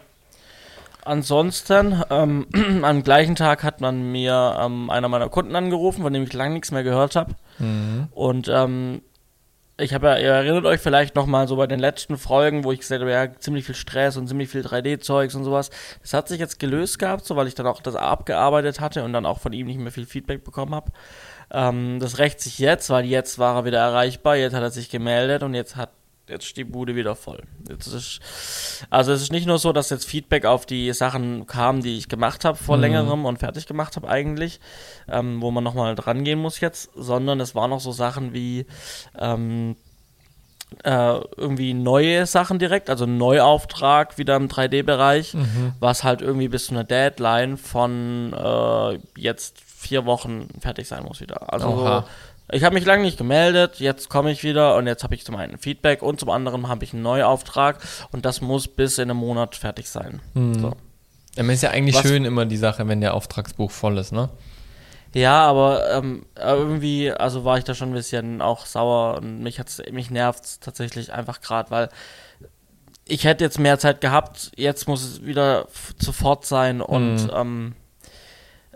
Ansonsten, 1.05 2.01
ähm, 2.09 2.47
am 2.83 3.03
gleichen 3.03 3.35
Tag 3.35 3.63
hat 3.63 3.81
man 3.81 4.11
mir 4.11 4.57
ähm, 4.59 4.89
einer 4.89 5.09
meiner 5.09 5.29
Kunden 5.29 5.55
angerufen, 5.55 6.01
von 6.01 6.13
dem 6.13 6.23
ich 6.23 6.33
lange 6.33 6.53
nichts 6.53 6.71
mehr 6.71 6.83
gehört 6.83 7.15
habe. 7.15 7.35
Mhm. 7.59 8.07
Und 8.11 8.47
ähm, 8.47 9.01
ich 9.77 9.93
habe 9.93 10.07
ja, 10.07 10.17
ihr 10.17 10.29
erinnert 10.29 10.65
euch 10.65 10.79
vielleicht 10.79 11.15
nochmal 11.15 11.47
so 11.47 11.55
bei 11.55 11.67
den 11.67 11.79
letzten 11.79 12.17
Folgen, 12.17 12.63
wo 12.63 12.71
ich 12.71 12.79
gesagt 12.79 13.01
habe, 13.01 13.11
ja, 13.11 13.33
ziemlich 13.39 13.65
viel 13.65 13.75
Stress 13.75 14.17
und 14.17 14.27
ziemlich 14.27 14.49
viel 14.49 14.61
3D-Zeugs 14.61 15.35
und 15.35 15.43
sowas. 15.43 15.71
Das 16.01 16.13
hat 16.13 16.27
sich 16.27 16.39
jetzt 16.39 16.59
gelöst 16.59 16.99
gehabt, 16.99 17.25
so 17.25 17.35
weil 17.35 17.47
ich 17.47 17.55
dann 17.55 17.65
auch 17.65 17.81
das 17.81 17.95
abgearbeitet 17.95 18.79
hatte 18.79 19.03
und 19.03 19.13
dann 19.13 19.25
auch 19.25 19.39
von 19.39 19.51
ihm 19.51 19.65
nicht 19.65 19.79
mehr 19.79 19.91
viel 19.91 20.05
Feedback 20.05 20.43
bekommen 20.43 20.75
habe. 20.75 20.91
Ähm, 21.53 21.99
das 21.99 22.17
rächt 22.17 22.41
sich 22.41 22.59
jetzt, 22.59 22.89
weil 22.89 23.05
jetzt 23.05 23.39
war 23.39 23.55
er 23.57 23.65
wieder 23.65 23.79
erreichbar, 23.79 24.35
jetzt 24.35 24.53
hat 24.53 24.63
er 24.63 24.71
sich 24.71 24.89
gemeldet 24.89 25.43
und 25.43 25.53
jetzt 25.53 25.75
hat 25.75 25.91
jetzt 26.27 26.45
ist 26.45 26.57
die 26.57 26.63
Bude 26.63 26.95
wieder 26.95 27.15
voll. 27.15 27.43
Ist, 27.67 28.19
also 28.89 29.11
es 29.11 29.21
ist 29.21 29.31
nicht 29.31 29.45
nur 29.45 29.59
so, 29.59 29.73
dass 29.73 29.89
jetzt 29.89 30.05
Feedback 30.05 30.45
auf 30.45 30.65
die 30.65 30.91
Sachen 30.93 31.47
kam, 31.47 31.81
die 31.81 31.97
ich 31.97 32.07
gemacht 32.07 32.45
habe 32.45 32.57
vor 32.57 32.77
mhm. 32.77 32.81
längerem 32.81 33.25
und 33.25 33.39
fertig 33.39 33.67
gemacht 33.67 33.95
habe 33.95 34.09
eigentlich, 34.09 34.59
ähm, 35.07 35.41
wo 35.41 35.51
man 35.51 35.63
nochmal 35.63 35.95
dran 35.95 36.23
gehen 36.23 36.39
muss 36.39 36.59
jetzt, 36.59 36.91
sondern 36.95 37.39
es 37.39 37.55
waren 37.55 37.69
noch 37.69 37.81
so 37.81 37.91
Sachen 37.91 38.33
wie 38.33 38.65
ähm, 39.19 39.75
äh, 40.83 41.19
irgendwie 41.37 41.73
neue 41.73 42.25
Sachen 42.25 42.57
direkt, 42.57 42.89
also 42.89 43.05
Neuauftrag 43.05 44.17
wieder 44.17 44.35
im 44.35 44.47
3D-Bereich, 44.47 45.33
mhm. 45.33 45.73
was 45.79 46.03
halt 46.03 46.21
irgendwie 46.21 46.47
bis 46.47 46.67
zu 46.67 46.71
einer 46.73 46.83
Deadline 46.83 47.57
von 47.57 48.33
äh, 48.33 48.99
jetzt 49.19 49.62
vier 49.83 50.05
Wochen 50.05 50.47
fertig 50.59 50.87
sein 50.87 51.03
muss 51.03 51.21
wieder. 51.21 51.53
Also 51.53 51.67
Oha. 51.67 52.05
ich 52.51 52.63
habe 52.63 52.73
mich 52.73 52.85
lange 52.85 53.03
nicht 53.03 53.17
gemeldet, 53.17 53.79
jetzt 53.79 54.09
komme 54.09 54.31
ich 54.31 54.43
wieder 54.43 54.75
und 54.75 54.87
jetzt 54.87 55.03
habe 55.03 55.13
ich 55.13 55.25
zum 55.25 55.35
einen 55.35 55.57
Feedback 55.57 56.01
und 56.01 56.19
zum 56.19 56.29
anderen 56.29 56.67
habe 56.67 56.83
ich 56.83 56.93
einen 56.93 57.03
Neuauftrag 57.03 57.79
und 58.11 58.25
das 58.25 58.41
muss 58.41 58.67
bis 58.67 58.97
in 58.97 59.09
einem 59.09 59.19
Monat 59.19 59.55
fertig 59.55 59.89
sein. 59.89 60.21
Mhm. 60.33 60.59
So. 60.59 60.73
Ja, 61.35 61.43
ist 61.51 61.63
ja 61.63 61.71
eigentlich 61.71 61.95
Was, 61.95 62.03
schön 62.03 62.25
immer 62.25 62.45
die 62.45 62.57
Sache, 62.57 62.87
wenn 62.87 63.01
der 63.01 63.13
Auftragsbuch 63.13 63.71
voll 63.71 63.97
ist, 63.97 64.11
ne? 64.11 64.29
Ja, 65.15 65.45
aber 65.45 65.91
ähm, 65.91 66.25
irgendwie, 66.39 67.11
also 67.11 67.45
war 67.45 67.59
ich 67.59 67.63
da 67.63 67.75
schon 67.75 67.89
ein 67.89 67.93
bisschen 67.93 68.41
auch 68.41 68.65
sauer 68.65 69.17
und 69.17 69.43
mich 69.43 69.59
hat's, 69.59 69.81
mich 69.91 70.09
nervt 70.09 70.61
tatsächlich 70.61 71.13
einfach 71.13 71.41
gerade, 71.41 71.69
weil 71.69 71.89
ich 73.05 73.25
hätte 73.25 73.43
jetzt 73.43 73.59
mehr 73.59 73.77
Zeit 73.79 74.01
gehabt, 74.01 74.51
jetzt 74.55 74.87
muss 74.87 75.03
es 75.03 75.25
wieder 75.25 75.67
sofort 75.99 76.45
sein 76.45 76.81
und 76.81 77.25
mhm. 77.25 77.31
ähm, 77.33 77.75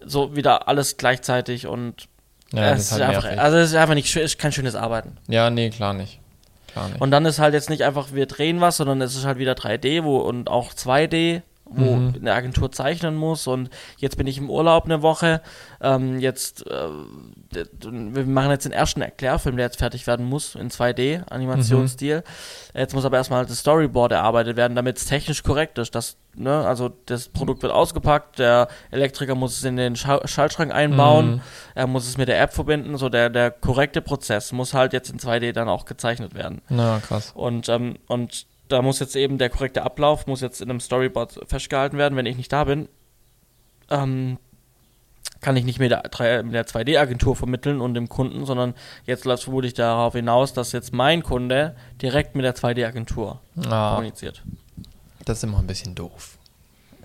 so 0.05 0.35
wieder 0.35 0.67
alles 0.67 0.97
gleichzeitig 0.97 1.67
und 1.67 2.07
ja, 2.53 2.71
es 2.71 2.83
ist 2.83 2.91
halt 2.93 3.03
einfach, 3.03 3.37
also 3.37 3.57
es 3.57 3.69
ist 3.69 3.75
einfach 3.75 3.95
nicht 3.95 4.15
ist 4.15 4.39
kein 4.39 4.51
schönes 4.51 4.75
Arbeiten. 4.75 5.17
Ja, 5.27 5.49
nee, 5.49 5.69
klar 5.69 5.93
nicht. 5.93 6.19
klar 6.71 6.87
nicht. 6.89 7.01
Und 7.01 7.11
dann 7.11 7.25
ist 7.25 7.39
halt 7.39 7.53
jetzt 7.53 7.69
nicht 7.69 7.83
einfach, 7.83 8.13
wir 8.13 8.25
drehen 8.25 8.61
was, 8.61 8.77
sondern 8.77 9.01
es 9.01 9.15
ist 9.15 9.25
halt 9.25 9.37
wieder 9.37 9.53
3D 9.53 10.03
wo, 10.03 10.17
und 10.17 10.49
auch 10.49 10.73
2D 10.73 11.41
wo 11.69 11.95
mhm. 11.95 12.15
eine 12.19 12.33
Agentur 12.33 12.71
zeichnen 12.71 13.15
muss 13.15 13.47
und 13.47 13.69
jetzt 13.97 14.17
bin 14.17 14.27
ich 14.27 14.37
im 14.37 14.49
Urlaub 14.49 14.85
eine 14.85 15.01
Woche. 15.01 15.41
Ähm, 15.81 16.19
jetzt, 16.19 16.65
äh, 16.67 16.89
wir 17.51 18.25
machen 18.25 18.51
jetzt 18.51 18.65
den 18.65 18.71
ersten 18.71 19.01
Erklärfilm, 19.01 19.57
der 19.57 19.65
jetzt 19.65 19.77
fertig 19.77 20.07
werden 20.07 20.25
muss 20.25 20.55
in 20.55 20.69
2D, 20.69 21.27
Animationsstil. 21.29 22.17
Mhm. 22.17 22.79
Jetzt 22.79 22.93
muss 22.93 23.05
aber 23.05 23.17
erstmal 23.17 23.45
das 23.45 23.59
Storyboard 23.59 24.11
erarbeitet 24.11 24.57
werden, 24.57 24.75
damit 24.75 24.97
es 24.97 25.05
technisch 25.05 25.43
korrekt 25.43 25.77
ist. 25.77 25.95
Das, 25.95 26.17
ne, 26.35 26.65
also 26.65 26.91
das 27.05 27.29
Produkt 27.29 27.61
wird 27.63 27.73
ausgepackt, 27.73 28.39
der 28.39 28.67
Elektriker 28.91 29.35
muss 29.35 29.57
es 29.57 29.63
in 29.63 29.77
den 29.77 29.95
Schal 29.95 30.21
Schaltschrank 30.25 30.73
einbauen, 30.73 31.35
mhm. 31.35 31.41
er 31.75 31.87
muss 31.87 32.07
es 32.07 32.17
mit 32.17 32.27
der 32.27 32.41
App 32.41 32.53
verbinden, 32.53 32.97
so 32.97 33.09
der, 33.09 33.29
der 33.29 33.51
korrekte 33.51 34.01
Prozess 34.01 34.51
muss 34.51 34.73
halt 34.73 34.93
jetzt 34.93 35.09
in 35.09 35.19
2D 35.19 35.51
dann 35.53 35.69
auch 35.69 35.85
gezeichnet 35.85 36.33
werden. 36.33 36.61
Na, 36.69 36.99
krass. 36.99 37.31
Und, 37.35 37.69
ähm, 37.69 37.97
und 38.07 38.45
da 38.67 38.81
muss 38.81 38.99
jetzt 38.99 39.15
eben 39.15 39.37
der 39.37 39.49
korrekte 39.49 39.83
Ablauf, 39.83 40.27
muss 40.27 40.41
jetzt 40.41 40.61
in 40.61 40.69
einem 40.69 40.79
Storyboard 40.79 41.39
festgehalten 41.47 41.97
werden, 41.97 42.15
wenn 42.15 42.25
ich 42.25 42.37
nicht 42.37 42.51
da 42.51 42.63
bin. 42.63 42.87
Ähm, 43.89 44.37
kann 45.41 45.55
ich 45.55 45.65
nicht 45.65 45.79
mit 45.79 45.91
der, 45.91 46.01
der 46.01 46.65
2D-Agentur 46.65 47.35
vermitteln 47.35 47.79
und 47.79 47.93
dem 47.93 48.09
Kunden, 48.09 48.45
sondern 48.45 48.73
jetzt 49.05 49.25
läuft 49.25 49.43
vermutlich 49.43 49.73
darauf 49.73 50.13
hinaus, 50.13 50.53
dass 50.53 50.71
jetzt 50.71 50.93
mein 50.93 51.23
Kunde 51.23 51.75
direkt 52.01 52.35
mit 52.35 52.43
der 52.43 52.55
2D-Agentur 52.55 53.39
ah, 53.67 53.95
kommuniziert. 53.95 54.43
Das 55.25 55.37
ist 55.37 55.43
immer 55.43 55.59
ein 55.59 55.67
bisschen 55.67 55.93
doof. 55.93 56.37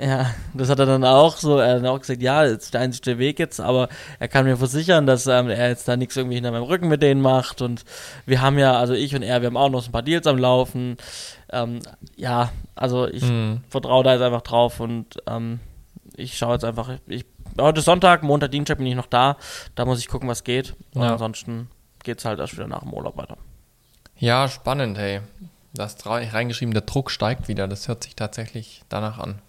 Ja, 0.00 0.34
das 0.54 0.68
hat 0.68 0.78
er 0.78 0.86
dann 0.86 1.04
auch 1.04 1.36
so, 1.36 1.58
er 1.58 1.76
hat 1.76 1.84
auch 1.84 2.00
gesagt, 2.00 2.22
ja, 2.22 2.44
das 2.44 2.64
ist 2.64 2.74
der 2.74 2.80
einzige 2.80 3.18
Weg 3.18 3.38
jetzt, 3.38 3.60
aber 3.60 3.88
er 4.18 4.26
kann 4.26 4.46
mir 4.46 4.56
versichern, 4.56 5.06
dass 5.06 5.26
ähm, 5.26 5.48
er 5.48 5.68
jetzt 5.68 5.86
da 5.86 5.96
nichts 5.96 6.16
irgendwie 6.16 6.36
hinter 6.36 6.50
meinem 6.50 6.64
Rücken 6.64 6.88
mit 6.88 7.02
denen 7.02 7.20
macht 7.20 7.60
und 7.60 7.84
wir 8.26 8.40
haben 8.40 8.58
ja, 8.58 8.78
also 8.78 8.94
ich 8.94 9.14
und 9.14 9.22
er, 9.22 9.42
wir 9.42 9.46
haben 9.46 9.56
auch 9.56 9.68
noch 9.68 9.82
so 9.82 9.90
ein 9.90 9.92
paar 9.92 10.02
Deals 10.02 10.26
am 10.26 10.38
Laufen. 10.38 10.96
Ähm, 11.52 11.80
ja, 12.16 12.50
also 12.74 13.06
ich 13.06 13.22
mhm. 13.22 13.62
vertraue 13.68 14.02
da 14.02 14.12
jetzt 14.14 14.22
einfach 14.22 14.40
drauf 14.40 14.80
und 14.80 15.18
ähm, 15.26 15.60
ich 16.16 16.36
schaue 16.36 16.54
jetzt 16.54 16.64
einfach, 16.64 16.90
ich, 17.06 17.24
heute 17.60 17.80
ist 17.80 17.84
Sonntag, 17.84 18.22
Montag, 18.22 18.50
Dienstag 18.50 18.78
bin 18.78 18.86
ich 18.86 18.94
noch 18.94 19.06
da, 19.06 19.36
da 19.74 19.84
muss 19.84 20.00
ich 20.00 20.08
gucken, 20.08 20.28
was 20.28 20.44
geht. 20.44 20.74
Und 20.94 21.02
ja. 21.02 21.12
ansonsten 21.12 21.68
geht 22.02 22.18
es 22.18 22.24
halt 22.24 22.40
erst 22.40 22.54
wieder 22.54 22.66
nach 22.66 22.80
dem 22.80 22.92
Urlaub 22.92 23.16
weiter. 23.16 23.36
Ja, 24.16 24.48
spannend, 24.48 24.98
hey. 24.98 25.20
Du 25.74 25.82
hast 25.82 26.06
reingeschrieben, 26.06 26.74
der 26.74 26.82
Druck 26.82 27.10
steigt 27.10 27.48
wieder. 27.48 27.66
Das 27.66 27.88
hört 27.88 28.04
sich 28.04 28.14
tatsächlich 28.14 28.82
danach 28.88 29.18
an. 29.18 29.40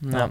Ja. 0.00 0.30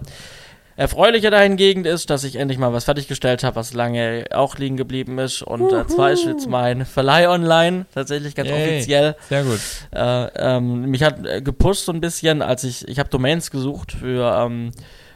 Erfreulicher 0.78 1.32
dahingegen 1.32 1.86
ist, 1.86 2.10
dass 2.10 2.24
ich 2.24 2.36
endlich 2.36 2.58
mal 2.58 2.74
was 2.74 2.84
fertiggestellt 2.84 3.44
habe, 3.44 3.56
was 3.56 3.74
lange 3.74 4.26
auch 4.32 4.58
liegen 4.58 4.76
geblieben 4.76 5.20
ist. 5.20 5.42
Und 5.42 5.72
äh, 5.72 5.88
zwar 5.88 6.12
ist 6.12 6.26
jetzt 6.26 6.50
mein 6.50 6.86
Verleih 6.86 7.30
online, 7.30 7.86
tatsächlich 7.94 8.36
ganz 8.36 8.50
Yay. 8.50 8.64
offiziell. 8.64 9.16
Sehr 9.30 9.44
gut. 9.44 9.60
Äh, 9.94 10.26
ähm, 10.36 10.90
mich 10.90 11.04
hat 11.04 11.26
äh, 11.26 11.42
gepusht 11.42 11.86
so 11.86 11.94
ein 11.94 12.02
bisschen, 12.02 12.42
als 12.42 12.64
ich, 12.64 12.88
ich 12.88 13.00
habe 13.00 13.10
Domains 13.10 13.52
gesucht 13.52 13.94
für 13.94 14.36
ähm, 14.38 14.72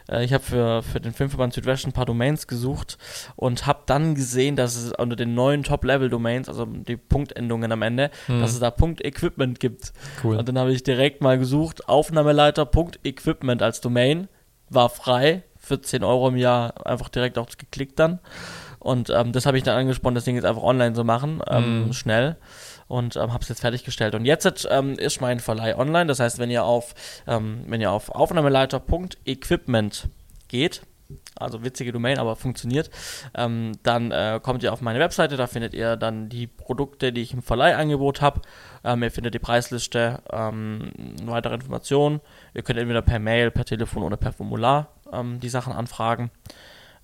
äh, 0.09 0.23
ich 0.23 0.33
habe 0.33 0.43
für, 0.43 0.83
für 0.83 0.99
den 0.99 1.13
Filmverband 1.13 1.53
Südwest 1.53 1.85
ein 1.85 1.91
paar 1.91 2.05
Domains 2.05 2.47
gesucht 2.47 2.97
und 3.35 3.65
habe 3.65 3.83
dann 3.85 4.15
gesehen, 4.15 4.55
dass 4.55 4.75
es 4.75 4.91
unter 4.93 5.15
den 5.15 5.35
neuen 5.35 5.63
Top-Level-Domains, 5.63 6.49
also 6.49 6.65
die 6.65 6.97
Punktendungen 6.97 7.71
am 7.71 7.81
Ende, 7.81 8.11
hm. 8.25 8.41
dass 8.41 8.53
es 8.53 8.59
da 8.59 8.71
Punkt 8.71 9.03
Equipment 9.03 9.59
gibt. 9.59 9.93
Cool. 10.23 10.37
Und 10.37 10.47
dann 10.47 10.57
habe 10.57 10.71
ich 10.71 10.83
direkt 10.83 11.21
mal 11.21 11.37
gesucht, 11.37 11.87
Aufnahmeleiter 11.87 12.65
Punkt 12.65 12.99
Equipment 13.03 13.61
als 13.61 13.81
Domain, 13.81 14.27
war 14.69 14.89
frei, 14.89 15.43
14 15.69 16.03
Euro 16.03 16.27
im 16.27 16.37
Jahr, 16.37 16.85
einfach 16.85 17.09
direkt 17.09 17.37
auch 17.37 17.47
geklickt 17.57 17.99
dann. 17.99 18.19
Und 18.79 19.09
ähm, 19.09 19.31
das 19.31 19.45
habe 19.45 19.57
ich 19.57 19.63
dann 19.63 19.77
angesprochen, 19.77 20.15
das 20.15 20.23
Ding 20.23 20.35
jetzt 20.35 20.45
einfach 20.45 20.63
online 20.63 20.93
zu 20.93 21.03
machen, 21.03 21.41
ähm, 21.49 21.89
mm. 21.89 21.93
schnell 21.93 22.37
und 22.87 23.17
ähm, 23.17 23.31
habe 23.31 23.43
es 23.43 23.49
jetzt 23.49 23.61
fertiggestellt. 23.61 24.15
Und 24.15 24.25
jetzt 24.25 24.67
ähm, 24.69 24.93
ist 24.93 25.21
mein 25.21 25.39
Verleih 25.39 25.77
online. 25.77 26.07
Das 26.07 26.19
heißt, 26.19 26.39
wenn 26.39 26.49
ihr 26.49 26.63
auf, 26.63 26.95
ähm, 27.27 27.63
wenn 27.67 27.81
ihr 27.81 27.91
auf 27.91 28.09
Aufnahmeleiter.equipment 28.09 30.09
geht, 30.47 30.81
also 31.35 31.63
witzige 31.63 31.91
Domain, 31.91 32.19
aber 32.19 32.35
funktioniert, 32.35 32.89
ähm, 33.35 33.73
dann 33.83 34.11
äh, 34.11 34.39
kommt 34.41 34.63
ihr 34.63 34.73
auf 34.73 34.81
meine 34.81 34.99
Webseite, 34.99 35.37
da 35.37 35.47
findet 35.47 35.73
ihr 35.73 35.97
dann 35.97 36.29
die 36.29 36.47
Produkte, 36.47 37.13
die 37.13 37.21
ich 37.21 37.33
im 37.33 37.41
Verleihangebot 37.41 38.21
habe. 38.21 38.41
Ähm, 38.83 39.03
ihr 39.03 39.11
findet 39.11 39.33
die 39.33 39.39
Preisliste, 39.39 40.21
ähm, 40.31 40.91
weitere 41.23 41.55
Informationen. 41.55 42.21
Ihr 42.53 42.63
könnt 42.63 42.79
entweder 42.79 43.01
per 43.01 43.19
Mail, 43.19 43.51
per 43.51 43.65
Telefon 43.65 44.03
oder 44.03 44.17
per 44.17 44.33
Formular 44.33 44.93
ähm, 45.11 45.39
die 45.39 45.49
Sachen 45.49 45.73
anfragen. 45.73 46.31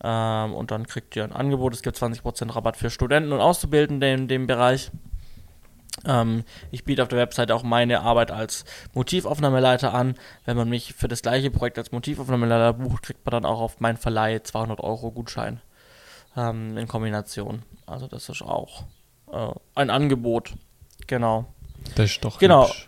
Ähm, 0.03 0.53
und 0.53 0.71
dann 0.71 0.87
kriegt 0.87 1.15
ihr 1.15 1.23
ein 1.23 1.31
Angebot. 1.31 1.73
Es 1.73 1.81
gibt 1.81 1.97
20% 1.97 2.55
Rabatt 2.55 2.77
für 2.77 2.89
Studenten 2.89 3.31
und 3.31 3.39
Auszubildende 3.39 4.11
in 4.11 4.27
dem 4.27 4.47
Bereich. 4.47 4.91
Ähm, 6.05 6.43
ich 6.71 6.83
biete 6.83 7.01
auf 7.01 7.07
der 7.07 7.19
Website 7.19 7.51
auch 7.51 7.63
meine 7.63 8.01
Arbeit 8.01 8.31
als 8.31 8.65
Motivaufnahmeleiter 8.93 9.93
an. 9.93 10.15
Wenn 10.43 10.57
man 10.57 10.69
mich 10.69 10.93
für 10.93 11.07
das 11.07 11.21
gleiche 11.21 11.51
Projekt 11.51 11.77
als 11.77 11.91
Motivaufnahmeleiter 11.91 12.73
bucht, 12.73 13.03
kriegt 13.03 13.25
man 13.25 13.31
dann 13.31 13.45
auch 13.45 13.61
auf 13.61 13.79
meinen 13.79 13.97
Verleih 13.97 14.39
200 14.39 14.81
Euro 14.81 15.11
Gutschein 15.11 15.61
ähm, 16.35 16.77
in 16.77 16.87
Kombination. 16.87 17.63
Also 17.85 18.07
das 18.07 18.29
ist 18.29 18.41
auch 18.41 18.83
äh, 19.31 19.51
ein 19.75 19.89
Angebot. 19.89 20.53
Genau. 21.07 21.45
Das 21.95 22.11
ist 22.11 22.25
doch 22.25 22.39
Genau. 22.39 22.67
Hübsch. 22.67 22.87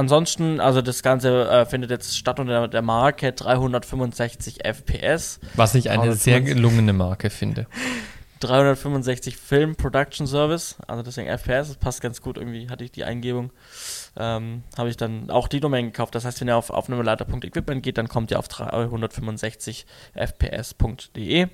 Ansonsten, 0.00 0.60
also 0.60 0.80
das 0.80 1.02
Ganze 1.02 1.46
äh, 1.50 1.66
findet 1.66 1.90
jetzt 1.90 2.16
statt 2.16 2.40
unter 2.40 2.68
der 2.68 2.80
Marke 2.80 3.34
365 3.34 4.64
FPS. 4.64 5.40
Was 5.56 5.74
ich 5.74 5.90
eine 5.90 6.14
sehr 6.14 6.40
gelungene 6.40 6.94
Marke 6.94 7.28
finde. 7.28 7.66
365 8.40 9.36
Film 9.36 9.76
Production 9.76 10.26
Service, 10.26 10.78
also 10.86 11.02
deswegen 11.02 11.28
FPS, 11.28 11.68
das 11.68 11.76
passt 11.76 12.00
ganz 12.00 12.22
gut 12.22 12.38
irgendwie, 12.38 12.70
hatte 12.70 12.82
ich 12.82 12.92
die 12.92 13.04
Eingebung. 13.04 13.52
Ähm, 14.16 14.62
habe 14.78 14.88
ich 14.88 14.96
dann 14.96 15.28
auch 15.28 15.48
die 15.48 15.60
Domain 15.60 15.84
gekauft. 15.84 16.14
Das 16.14 16.24
heißt, 16.24 16.40
wenn 16.40 16.48
ihr 16.48 16.56
auf 16.56 16.70
aufnahmeleiter.equipment 16.70 17.82
geht, 17.82 17.98
dann 17.98 18.08
kommt 18.08 18.30
ihr 18.30 18.38
auf 18.38 18.48
365fps.de. 18.48 21.46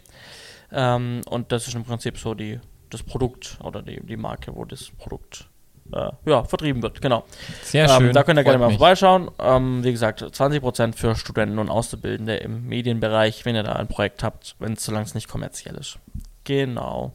Ähm, 0.71 1.21
und 1.29 1.51
das 1.51 1.67
ist 1.67 1.75
im 1.75 1.83
Prinzip 1.83 2.17
so 2.17 2.35
die, 2.35 2.61
das 2.91 3.03
Produkt 3.03 3.59
oder 3.65 3.83
die, 3.83 4.01
die 4.07 4.17
Marke, 4.17 4.55
wo 4.55 4.65
das 4.65 4.93
Produkt 4.97 5.49
äh, 5.93 6.11
ja, 6.25 6.45
vertrieben 6.45 6.83
wird. 6.83 7.01
Genau. 7.01 7.25
Sehr 7.63 7.89
ähm, 7.89 7.91
schön. 7.91 8.13
Da 8.13 8.23
könnt 8.23 8.39
ihr 8.39 8.45
gerne 8.45 8.59
mal 8.59 8.69
mich. 8.69 8.79
vorbeischauen. 8.79 9.31
Ähm, 9.39 9.85
wie 9.85 9.93
gesagt, 9.93 10.23
20% 10.23 10.95
für 10.95 11.15
Studenten 11.15 11.59
und 11.59 11.69
Auszubildende 11.69 12.37
im 12.37 12.67
Medienbereich, 12.67 13.45
wenn 13.45 13.55
ihr 13.55 13.63
da 13.63 13.73
ein 13.75 13.89
Projekt 13.89 14.23
habt, 14.23 14.57
wenn 14.59 14.75
es 14.75 14.85
solange 14.85 15.07
es 15.07 15.15
nicht 15.15 15.29
kommerziell 15.29 15.75
ist. 15.77 15.99
Genau. 16.45 17.15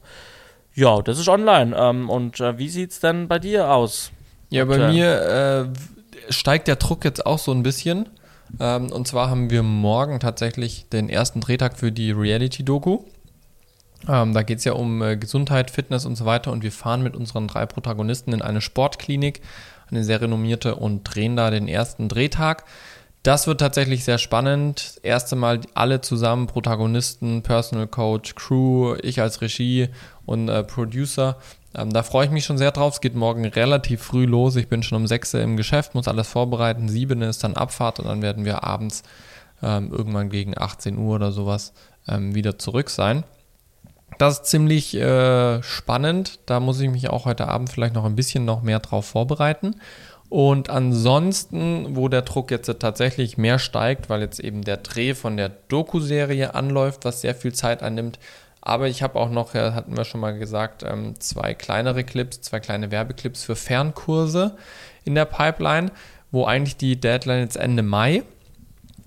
Ja, 0.73 1.01
das 1.01 1.19
ist 1.19 1.27
online. 1.27 1.75
Ähm, 1.77 2.09
und 2.09 2.39
äh, 2.39 2.57
wie 2.57 2.69
sieht 2.69 2.91
es 2.91 2.99
denn 2.99 3.27
bei 3.27 3.39
dir 3.39 3.71
aus? 3.71 4.11
Ja, 4.49 4.65
bei 4.65 4.85
und, 4.85 4.93
mir 4.93 5.71
äh, 6.29 6.31
steigt 6.31 6.67
der 6.67 6.75
Druck 6.77 7.05
jetzt 7.05 7.25
auch 7.25 7.39
so 7.39 7.51
ein 7.51 7.63
bisschen. 7.63 8.09
Ähm, 8.59 8.91
und 8.91 9.07
zwar 9.07 9.29
haben 9.29 9.49
wir 9.49 9.63
morgen 9.63 10.19
tatsächlich 10.19 10.87
den 10.89 11.09
ersten 11.09 11.41
Drehtag 11.41 11.77
für 11.77 11.91
die 11.91 12.11
Reality-Doku. 12.11 12.99
Ähm, 14.07 14.33
da 14.33 14.43
geht 14.43 14.59
es 14.59 14.63
ja 14.63 14.73
um 14.73 15.01
äh, 15.01 15.17
Gesundheit, 15.17 15.71
Fitness 15.71 16.05
und 16.05 16.15
so 16.15 16.25
weiter. 16.25 16.51
Und 16.51 16.63
wir 16.63 16.71
fahren 16.71 17.03
mit 17.03 17.15
unseren 17.15 17.47
drei 17.47 17.65
Protagonisten 17.65 18.33
in 18.33 18.41
eine 18.41 18.61
Sportklinik, 18.61 19.41
eine 19.89 20.03
sehr 20.03 20.21
renommierte, 20.21 20.75
und 20.75 21.03
drehen 21.03 21.35
da 21.35 21.49
den 21.51 21.67
ersten 21.67 22.09
Drehtag. 22.09 22.65
Das 23.23 23.45
wird 23.45 23.59
tatsächlich 23.59 24.03
sehr 24.03 24.17
spannend. 24.17 24.99
Erste 25.03 25.35
Mal 25.35 25.61
alle 25.75 26.01
zusammen, 26.01 26.47
Protagonisten, 26.47 27.43
Personal 27.43 27.85
Coach, 27.85 28.33
Crew, 28.33 28.95
ich 29.03 29.21
als 29.21 29.41
Regie 29.41 29.89
und 30.25 30.49
äh, 30.49 30.63
Producer. 30.63 31.37
Ähm, 31.75 31.93
da 31.93 32.01
freue 32.01 32.25
ich 32.25 32.31
mich 32.31 32.45
schon 32.45 32.57
sehr 32.57 32.71
drauf. 32.71 32.95
Es 32.95 33.01
geht 33.01 33.15
morgen 33.15 33.45
relativ 33.45 34.01
früh 34.01 34.25
los. 34.25 34.55
Ich 34.55 34.67
bin 34.67 34.81
schon 34.81 34.97
um 34.97 35.05
6 35.05 35.35
Uhr 35.35 35.41
im 35.41 35.55
Geschäft, 35.55 35.93
muss 35.93 36.07
alles 36.07 36.27
vorbereiten. 36.27 36.89
7 36.89 37.21
ist 37.21 37.43
dann 37.43 37.55
Abfahrt 37.55 37.99
und 37.99 38.07
dann 38.07 38.23
werden 38.23 38.43
wir 38.43 38.63
abends 38.63 39.03
ähm, 39.61 39.91
irgendwann 39.91 40.29
gegen 40.29 40.57
18 40.57 40.97
Uhr 40.97 41.15
oder 41.15 41.31
sowas 41.31 41.73
ähm, 42.07 42.33
wieder 42.33 42.57
zurück 42.57 42.89
sein. 42.89 43.23
Das 44.21 44.35
ist 44.35 44.45
ziemlich 44.45 44.93
äh, 44.93 45.63
spannend. 45.63 46.41
Da 46.45 46.59
muss 46.59 46.79
ich 46.79 46.91
mich 46.91 47.09
auch 47.09 47.25
heute 47.25 47.47
Abend 47.47 47.71
vielleicht 47.71 47.95
noch 47.95 48.05
ein 48.05 48.15
bisschen 48.15 48.45
noch 48.45 48.61
mehr 48.61 48.77
drauf 48.77 49.07
vorbereiten. 49.07 49.77
Und 50.29 50.69
ansonsten, 50.69 51.95
wo 51.95 52.07
der 52.07 52.21
Druck 52.21 52.51
jetzt 52.51 52.71
tatsächlich 52.77 53.39
mehr 53.39 53.57
steigt, 53.57 54.11
weil 54.11 54.21
jetzt 54.21 54.39
eben 54.39 54.63
der 54.63 54.77
Dreh 54.77 55.15
von 55.15 55.37
der 55.37 55.49
Doku-Serie 55.49 56.53
anläuft, 56.53 57.03
was 57.03 57.21
sehr 57.21 57.33
viel 57.33 57.51
Zeit 57.53 57.81
annimmt. 57.81 58.19
Aber 58.61 58.87
ich 58.87 59.01
habe 59.01 59.19
auch 59.19 59.31
noch, 59.31 59.55
hatten 59.55 59.97
wir 59.97 60.05
schon 60.05 60.21
mal 60.21 60.37
gesagt, 60.37 60.83
ähm, 60.83 61.19
zwei 61.19 61.55
kleinere 61.55 62.03
Clips, 62.03 62.41
zwei 62.41 62.59
kleine 62.59 62.91
Werbeclips 62.91 63.43
für 63.43 63.55
Fernkurse 63.55 64.55
in 65.03 65.15
der 65.15 65.25
Pipeline, 65.25 65.89
wo 66.29 66.45
eigentlich 66.45 66.77
die 66.77 67.01
Deadline 67.01 67.41
jetzt 67.41 67.57
Ende 67.57 67.81
Mai. 67.81 68.21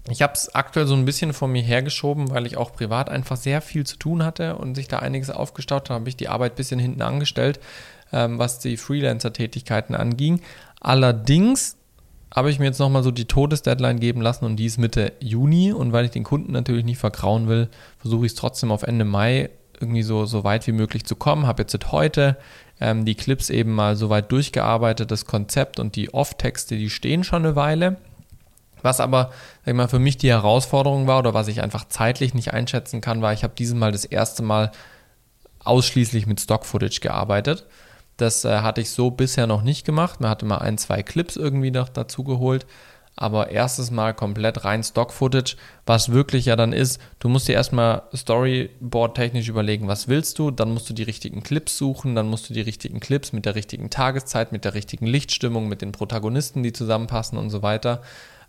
Ich 0.09 0.21
habe 0.21 0.35
es 0.35 0.55
aktuell 0.55 0.87
so 0.87 0.95
ein 0.95 1.07
bisschen 1.07 1.33
vor 1.33 1.49
mir 1.49 1.63
hergeschoben, 1.63 2.31
weil 2.31 2.47
ich 2.47 2.59
auch 2.59 2.73
privat 2.73 3.09
einfach 3.09 3.37
sehr 3.37 3.63
viel 3.63 3.87
zu 3.87 3.97
tun 3.97 4.23
hatte 4.23 4.57
und 4.57 4.75
sich 4.75 4.87
da 4.87 4.99
einiges 4.99 5.31
aufgestaut 5.31 5.89
hat, 5.89 5.95
habe 5.95 6.09
ich 6.09 6.17
die 6.17 6.29
Arbeit 6.29 6.53
ein 6.53 6.57
bisschen 6.57 6.79
hinten 6.79 7.01
angestellt, 7.01 7.59
ähm, 8.13 8.39
was 8.39 8.59
die 8.59 8.77
Freelancer-Tätigkeiten 8.77 9.95
anging. 9.95 10.41
Allerdings 10.81 11.79
habe 12.35 12.51
ich 12.51 12.59
mir 12.59 12.67
jetzt 12.67 12.81
nochmal 12.81 13.03
so 13.03 13.13
die 13.13 13.27
Todesdeadline 13.27 14.01
geben 14.01 14.21
lassen 14.21 14.45
und 14.45 14.57
die 14.57 14.67
ist 14.67 14.77
Mitte 14.77 15.13
Juni. 15.21 15.73
Und 15.73 15.93
weil 15.93 16.05
ich 16.05 16.11
den 16.11 16.25
Kunden 16.25 16.53
natürlich 16.53 16.85
nicht 16.85 16.99
vergrauen 16.99 17.49
will, 17.49 17.69
versuche 17.99 18.27
ich 18.27 18.33
es 18.33 18.37
trotzdem 18.37 18.73
auf 18.73 18.83
Ende 18.83 19.05
Mai 19.05 19.51
irgendwie 19.81 20.03
so, 20.03 20.27
so 20.27 20.45
weit 20.45 20.67
wie 20.67 20.73
möglich 20.73 21.05
zu 21.05 21.17
kommen. 21.17 21.47
Habe 21.47 21.63
jetzt 21.63 21.93
heute 21.93 22.37
ähm, 22.81 23.05
die 23.05 23.15
Clips 23.15 23.51
eben 23.51 23.73
mal 23.73 23.97
so 23.97 24.11
weit 24.11 24.33
durchgearbeitet, 24.33 25.11
das 25.11 25.27
Konzept 25.27 25.79
und 25.79 25.97
die 25.97 26.13
Off-Texte, 26.13 26.77
die 26.77 26.91
stehen 26.91 27.25
schon 27.25 27.45
eine 27.45 27.57
Weile. 27.57 27.97
Was 28.85 29.01
aber, 29.01 29.31
sag 29.65 29.73
ich 29.73 29.75
mal, 29.75 29.89
für 29.89 29.99
mich 29.99 30.19
die 30.19 30.29
Herausforderung 30.29 31.07
war 31.07 31.21
oder 31.21 31.33
was 31.33 31.49
ich 31.49 31.63
einfach 31.63 31.89
zeitlich 31.89 32.35
nicht 32.35 32.53
einschätzen 32.53 33.01
kann, 33.01 33.23
war, 33.23 33.33
ich 33.33 33.43
habe 33.43 33.55
dieses 33.57 33.75
Mal 33.75 33.93
das 33.93 34.05
erste 34.05 34.43
Mal 34.43 34.73
ausschließlich 35.61 36.27
mit 36.27 36.39
Stock-Footage 36.39 37.01
gearbeitet. 37.01 37.65
Das 38.19 38.45
äh, 38.45 38.59
hatte 38.59 38.83
ich 38.83 38.91
so 38.91 39.11
bisher 39.11 39.47
noch 39.47 39.63
nicht 39.63 39.87
gemacht. 39.87 40.21
Man 40.21 40.29
hatte 40.29 40.45
mal 40.45 40.59
ein, 40.59 40.77
zwei 40.77 41.03
Clips 41.03 41.37
irgendwie 41.37 41.71
noch 41.71 41.89
dazu 41.89 42.25
geholt. 42.25 42.67
Aber 43.17 43.51
erstes 43.51 43.91
Mal 43.91 44.13
komplett 44.13 44.67
rein 44.67 44.83
Stock-Footage, 44.83 45.57
was 45.87 46.13
wirklich 46.13 46.45
ja 46.45 46.57
dann 46.57 46.75
ist, 46.75 47.01
du 47.21 47.31
musst 47.31 47.49
dir 47.49 47.55
erstmal 47.55 48.03
Storyboard-technisch 48.15 49.49
überlegen, 49.49 49.89
was 49.89 50.09
willst 50.09 50.39
du, 50.39 50.51
dann 50.51 50.75
musst 50.75 50.91
du 50.91 50.95
die 50.95 51.05
richtigen 51.05 51.43
Clips 51.43 51.79
suchen, 51.79 52.17
dann 52.17 52.29
musst 52.29 52.51
du 52.51 52.55
die 52.55 52.61
richtigen 52.61 53.01
Clips 53.01 53.33
mit 53.33 53.47
der 53.47 53.55
richtigen 53.55 53.89
Tageszeit, 53.89 54.53
mit 54.53 54.67
der 54.67 54.75
richtigen 54.75 55.07
Lichtstimmung, 55.07 55.69
mit 55.69 55.81
den 55.81 55.93
Protagonisten, 55.93 56.63
die 56.63 56.73
zusammenpassen 56.73 57.39
und 57.39 57.49
so 57.49 57.63
weiter. 57.63 58.03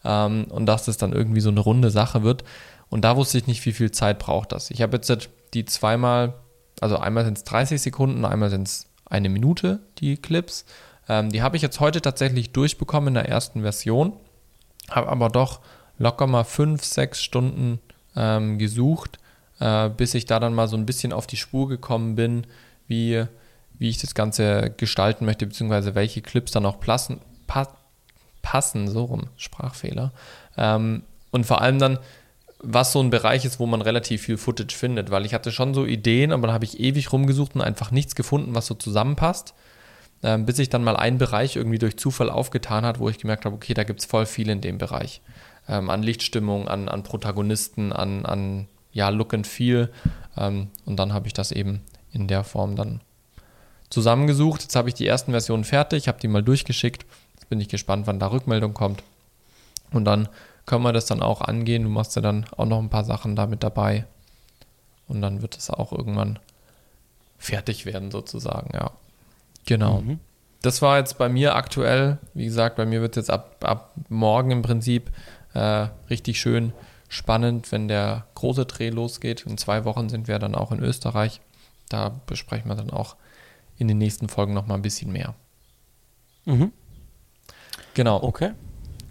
Ähm, 0.06 0.46
und 0.50 0.66
dass 0.68 0.86
das 0.86 0.98
dann 0.98 1.12
irgendwie 1.12 1.42
so 1.42 1.50
eine 1.50 1.60
runde 1.60 1.90
Sache 1.90 2.24
wird. 2.24 2.44
Und 2.90 3.04
da 3.04 3.18
wusste 3.18 3.38
ich 3.38 3.48
nicht, 3.48 3.66
wie 3.66 3.74
viel 3.74 3.92
Zeit 3.92 4.20
braucht 4.20 4.52
das. 4.52 4.72
Ich 4.72 4.82
habe 4.82 4.96
jetzt 4.98 5.30
die 5.54 5.66
zweimal, 5.66 6.36
also 6.80 6.98
einmal 6.98 7.26
sind 7.26 7.38
es 7.38 7.44
30 7.44 7.82
Sekunden, 7.82 8.24
einmal 8.24 8.50
sind 8.50 8.68
es 8.68 8.88
eine 9.06 9.30
Minute, 9.30 9.80
die 9.98 10.18
Clips. 10.18 10.66
Ähm, 11.08 11.32
die 11.32 11.42
habe 11.42 11.56
ich 11.56 11.62
jetzt 11.62 11.80
heute 11.80 12.02
tatsächlich 12.02 12.52
durchbekommen 12.52 13.10
in 13.10 13.14
der 13.16 13.30
ersten 13.30 13.62
Version, 13.62 14.14
habe 14.90 15.10
aber 15.10 15.30
doch 15.30 15.62
locker 15.98 16.28
mal 16.28 16.44
fünf, 16.44 16.84
sechs 16.84 17.22
Stunden 17.22 17.80
ähm, 18.16 18.58
gesucht, 18.58 19.20
äh, 19.60 19.90
bis 19.90 20.14
ich 20.14 20.26
da 20.26 20.40
dann 20.40 20.54
mal 20.54 20.68
so 20.68 20.78
ein 20.78 20.86
bisschen 20.86 21.14
auf 21.14 21.28
die 21.28 21.38
Spur 21.38 21.70
gekommen 21.70 22.16
bin, 22.16 22.48
wie, 22.88 23.26
wie 23.78 23.90
ich 23.90 23.98
das 23.98 24.16
Ganze 24.16 24.74
gestalten 24.76 25.26
möchte, 25.26 25.48
beziehungsweise 25.48 25.96
welche 25.96 26.22
Clips 26.22 26.52
dann 26.52 26.66
auch 26.66 26.80
passen, 26.80 27.22
pa 27.48 27.68
passen 28.46 28.88
so 28.88 29.06
rum, 29.06 29.24
Sprachfehler. 29.38 30.12
Ähm, 30.56 31.02
und 31.32 31.48
vor 31.48 31.62
allem 31.62 31.80
dann, 31.80 31.98
was 32.60 32.92
so 32.92 33.02
ein 33.02 33.10
Bereich 33.10 33.44
ist, 33.44 33.60
wo 33.60 33.66
man 33.66 33.82
relativ 33.82 34.22
viel 34.22 34.38
Footage 34.38 34.78
findet, 34.78 35.10
weil 35.10 35.26
ich 35.26 35.34
hatte 35.34 35.52
schon 35.52 35.74
so 35.74 35.84
Ideen, 35.84 36.32
aber 36.32 36.46
dann 36.46 36.54
habe 36.54 36.64
ich 36.64 36.80
ewig 36.80 37.12
rumgesucht 37.12 37.56
und 37.56 37.62
einfach 37.62 37.90
nichts 37.90 38.14
gefunden, 38.14 38.54
was 38.54 38.68
so 38.68 38.76
zusammenpasst, 38.76 39.56
ähm, 40.22 40.46
bis 40.46 40.58
sich 40.58 40.70
dann 40.70 40.84
mal 40.84 40.96
ein 40.96 41.18
Bereich 41.18 41.56
irgendwie 41.56 41.80
durch 41.80 41.98
Zufall 41.98 42.30
aufgetan 42.30 42.86
hat, 42.86 43.00
wo 43.00 43.10
ich 43.10 43.18
gemerkt 43.18 43.46
habe, 43.46 43.56
okay, 43.56 43.74
da 43.74 43.84
gibt 43.84 44.02
es 44.02 44.06
voll 44.06 44.28
viel 44.28 44.50
in 44.50 44.62
dem 44.62 44.78
Bereich. 44.78 45.22
Ähm, 45.68 45.90
an 45.90 46.04
Lichtstimmung, 46.04 46.68
an, 46.68 46.88
an 46.88 47.02
Protagonisten, 47.02 47.92
an, 47.92 48.28
an 48.28 48.68
ja, 48.92 49.10
Look 49.10 49.34
and 49.34 49.48
Feel. 49.48 49.92
Ähm, 50.38 50.68
und 50.86 50.98
dann 50.98 51.14
habe 51.14 51.26
ich 51.26 51.34
das 51.34 51.52
eben 51.52 51.82
in 52.12 52.28
der 52.28 52.44
Form 52.44 52.76
dann 52.76 53.02
zusammengesucht. 53.90 54.62
Jetzt 54.62 54.76
habe 54.76 54.90
ich 54.90 54.96
die 54.96 55.08
ersten 55.08 55.32
Versionen 55.32 55.64
fertig, 55.64 56.08
habe 56.08 56.20
die 56.20 56.28
mal 56.28 56.44
durchgeschickt. 56.44 57.08
Bin 57.50 57.60
ich 57.60 57.70
gespannt, 57.70 58.08
wann 58.08 58.20
da 58.20 58.28
Rückmeldung 58.28 58.74
kommt. 58.74 59.04
Und 59.92 60.06
dann 60.06 60.30
können 60.66 60.84
wir 60.84 60.94
das 60.94 61.06
dann 61.06 61.22
auch 61.22 61.42
angehen. 61.42 61.84
Du 61.84 61.90
machst 61.90 62.16
ja 62.16 62.22
dann 62.22 62.46
auch 62.58 62.66
noch 62.66 62.80
ein 62.80 62.90
paar 62.90 63.06
Sachen 63.06 63.36
damit 63.36 63.64
dabei. 63.64 64.06
Und 65.08 65.22
dann 65.22 65.42
wird 65.42 65.58
es 65.58 65.70
auch 65.70 65.92
irgendwann 65.92 66.40
fertig 67.38 67.86
werden, 67.86 68.12
sozusagen, 68.12 68.72
ja. 68.74 68.92
Genau. 69.66 70.02
Mhm. 70.02 70.20
Das 70.62 70.82
war 70.82 70.98
jetzt 70.98 71.18
bei 71.18 71.30
mir 71.30 71.56
aktuell, 71.56 72.18
wie 72.34 72.46
gesagt, 72.46 72.76
bei 72.76 72.86
mir 72.86 73.02
wird 73.02 73.16
es 73.16 73.28
jetzt 73.28 73.30
ab, 73.30 73.58
ab 73.64 73.94
morgen 74.10 74.50
im 74.50 74.62
Prinzip 74.64 75.12
äh, 75.54 75.88
richtig 76.10 76.40
schön 76.40 76.74
spannend, 77.08 77.72
wenn 77.72 77.88
der 77.88 78.26
große 78.34 78.66
Dreh 78.66 78.90
losgeht. 78.90 79.46
In 79.46 79.58
zwei 79.58 79.86
Wochen 79.86 80.10
sind 80.10 80.28
wir 80.28 80.40
dann 80.40 80.56
auch 80.56 80.72
in 80.72 80.80
Österreich. 80.80 81.40
Da 81.90 82.10
besprechen 82.26 82.70
wir 82.70 82.76
dann 82.76 82.90
auch 82.90 83.16
in 83.78 83.88
den 83.88 84.00
nächsten 84.00 84.28
Folgen 84.28 84.54
noch 84.54 84.66
mal 84.66 84.76
ein 84.76 84.82
bisschen 84.82 85.12
mehr. 85.12 85.36
Mhm. 86.46 86.72
Genau. 87.96 88.22
Okay. 88.22 88.52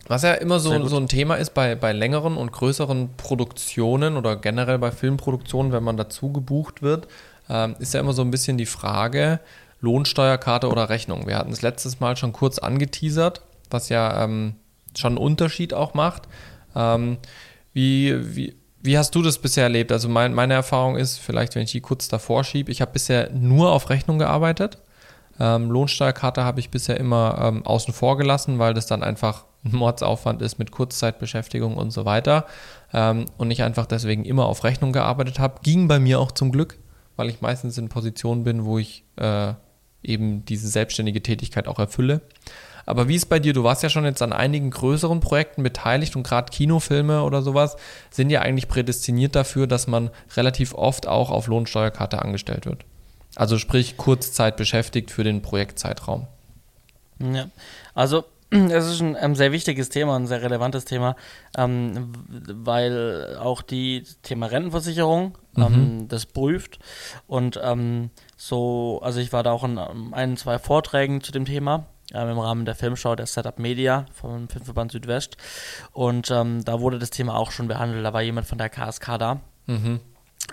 Was 0.07 0.23
ja 0.23 0.35
immer 0.35 0.61
so, 0.61 0.87
so 0.87 0.99
ein 0.99 1.09
Thema 1.09 1.37
ist 1.37 1.55
bei, 1.55 1.75
bei 1.75 1.92
längeren 1.92 2.37
und 2.37 2.53
größeren 2.53 3.11
Produktionen 3.16 4.16
oder 4.16 4.37
generell 4.37 4.79
bei 4.79 4.92
Filmproduktionen, 4.92 5.73
wenn 5.73 5.83
man 5.83 5.97
dazu 5.97 6.31
gebucht 6.31 6.83
wird, 6.83 7.09
ähm, 7.49 7.75
ist 7.79 7.94
ja 7.94 8.01
immer 8.01 8.12
so 8.12 8.23
ein 8.23 8.31
bisschen 8.31 8.59
die 8.59 8.66
Frage, 8.66 9.40
Lohnsteuerkarte 9.81 10.68
oder 10.68 10.88
Rechnung. 10.90 11.27
Wir 11.27 11.38
hatten 11.38 11.53
es 11.53 11.62
letztes 11.62 12.01
Mal 12.01 12.16
schon 12.16 12.33
kurz 12.33 12.59
angeteasert, 12.59 13.42
was 13.70 13.88
ja 13.88 14.25
ähm, 14.25 14.57
schon 14.97 15.12
einen 15.12 15.18
Unterschied 15.18 15.73
auch 15.73 15.94
macht. 15.94 16.25
Ähm, 16.77 17.16
wie, 17.73 18.37
wie, 18.37 18.57
wie 18.83 18.99
hast 18.99 19.14
du 19.14 19.23
das 19.23 19.38
bisher 19.38 19.64
erlebt? 19.64 19.90
Also 19.90 20.09
mein, 20.09 20.35
meine 20.35 20.55
Erfahrung 20.55 20.97
ist, 20.97 21.18
vielleicht 21.18 21.55
wenn 21.55 21.62
ich 21.62 21.73
die 21.73 21.81
kurz 21.81 22.09
davor 22.09 22.44
schiebe, 22.44 22.70
ich 22.70 22.83
habe 22.83 22.92
bisher 22.92 23.31
nur 23.31 23.73
auf 23.73 23.88
Rechnung 23.88 24.18
gearbeitet. 24.18 24.79
Ähm, 25.40 25.70
Lohnsteuerkarte 25.70 26.44
habe 26.44 26.61
ich 26.61 26.70
bisher 26.70 26.99
immer 26.99 27.38
ähm, 27.42 27.66
außen 27.66 27.92
vor 27.92 28.16
gelassen, 28.16 28.59
weil 28.59 28.75
das 28.75 28.87
dann 28.87 29.03
einfach 29.03 29.44
ein 29.64 29.75
Mordsaufwand 29.77 30.42
ist 30.42 30.59
mit 30.59 30.70
Kurzzeitbeschäftigung 30.70 31.77
und 31.77 31.90
so 31.90 32.05
weiter. 32.05 32.47
Ähm, 32.92 33.27
und 33.37 33.51
ich 33.51 33.62
einfach 33.62 33.87
deswegen 33.87 34.25
immer 34.25 34.47
auf 34.47 34.64
Rechnung 34.64 34.92
gearbeitet 34.92 35.38
habe. 35.38 35.61
Ging 35.62 35.88
bei 35.88 35.99
mir 35.99 36.20
auch 36.20 36.33
zum 36.33 36.53
Glück, 36.53 36.79
weil 37.16 37.29
ich 37.29 37.40
meistens 37.40 37.79
in 37.79 37.88
Positionen 37.88 38.44
bin, 38.44 38.64
wo 38.64 38.79
ich 38.79 39.05
äh, 39.16 39.55
eben 40.03 40.44
diese 40.44 40.68
selbstständige 40.68 41.23
Tätigkeit 41.23 41.66
auch 41.66 41.79
erfülle. 41.79 42.20
Aber 42.87 43.09
wie 43.09 43.14
ist 43.14 43.27
bei 43.27 43.38
dir? 43.38 43.55
Du 43.55 43.64
warst 43.64 43.83
ja 43.83 43.88
schon 43.88 44.05
jetzt 44.05 44.20
an 44.20 44.35
einigen 44.35 44.70
größeren 44.70 45.20
Projekten 45.20 45.62
beteiligt 45.62 46.16
und 46.16 46.23
gerade 46.23 46.51
Kinofilme 46.51 47.23
oder 47.23 47.40
sowas 47.40 47.77
sind 48.11 48.29
ja 48.29 48.42
eigentlich 48.42 48.68
prädestiniert 48.68 49.35
dafür, 49.35 49.66
dass 49.66 49.87
man 49.87 50.11
relativ 50.37 50.75
oft 50.75 51.09
auch 51.09 51.31
auf 51.31 51.47
Lohnsteuerkarte 51.47 52.20
angestellt 52.20 52.66
wird. 52.66 52.85
Also 53.37 53.59
sprich 53.59 53.97
Kurzzeit 53.97 54.57
beschäftigt 54.57 55.11
für 55.11 55.25
den 55.25 55.42
Projektzeitraum. 55.42 56.27
Ja, 57.18 57.49
also 57.94 58.25
es 58.51 58.87
ist 58.87 59.01
ein, 59.01 59.16
ein, 59.16 59.35
sehr 59.35 59.53
wichtiges 59.53 59.88
Thema, 59.88 60.16
ein 60.16 60.27
sehr 60.27 60.42
relevantes 60.42 60.85
Thema, 60.85 61.16
ähm, 61.57 62.12
weil 62.29 63.37
auch 63.40 63.62
die 63.62 64.05
Thema 64.23 64.47
Rentenversicherung 64.47 65.38
ähm, 65.57 65.62
mhm. 65.62 66.09
das 66.09 66.27
prüft 66.27 66.79
und 67.27 67.59
ähm, 67.62 68.11
so, 68.37 69.01
also 69.03 69.20
ich 69.20 69.33
war 69.33 69.42
da 69.42 69.53
auch 69.53 69.64
in 69.64 69.79
ein, 69.79 70.37
zwei 70.37 70.59
Vorträgen 70.59 71.23
zu 71.23 71.33
dem 71.33 71.44
Thema 71.44 71.87
ähm, 72.12 72.31
im 72.31 72.38
Rahmen 72.38 72.64
der 72.64 72.75
Filmschau 72.75 73.16
der 73.16 73.27
Setup 73.27 73.59
Media 73.59 74.07
vom 74.12 74.49
Filmverband 74.49 74.92
Südwest. 74.92 75.37
Und 75.92 76.31
ähm, 76.31 76.64
da 76.64 76.81
wurde 76.81 76.99
das 76.99 77.11
Thema 77.11 77.37
auch 77.37 77.51
schon 77.51 77.68
behandelt. 77.68 78.05
Da 78.05 78.12
war 78.12 78.23
jemand 78.23 78.47
von 78.47 78.59
der 78.59 78.68
KSK 78.68 79.18
da. 79.18 79.40
Mhm. 79.66 80.01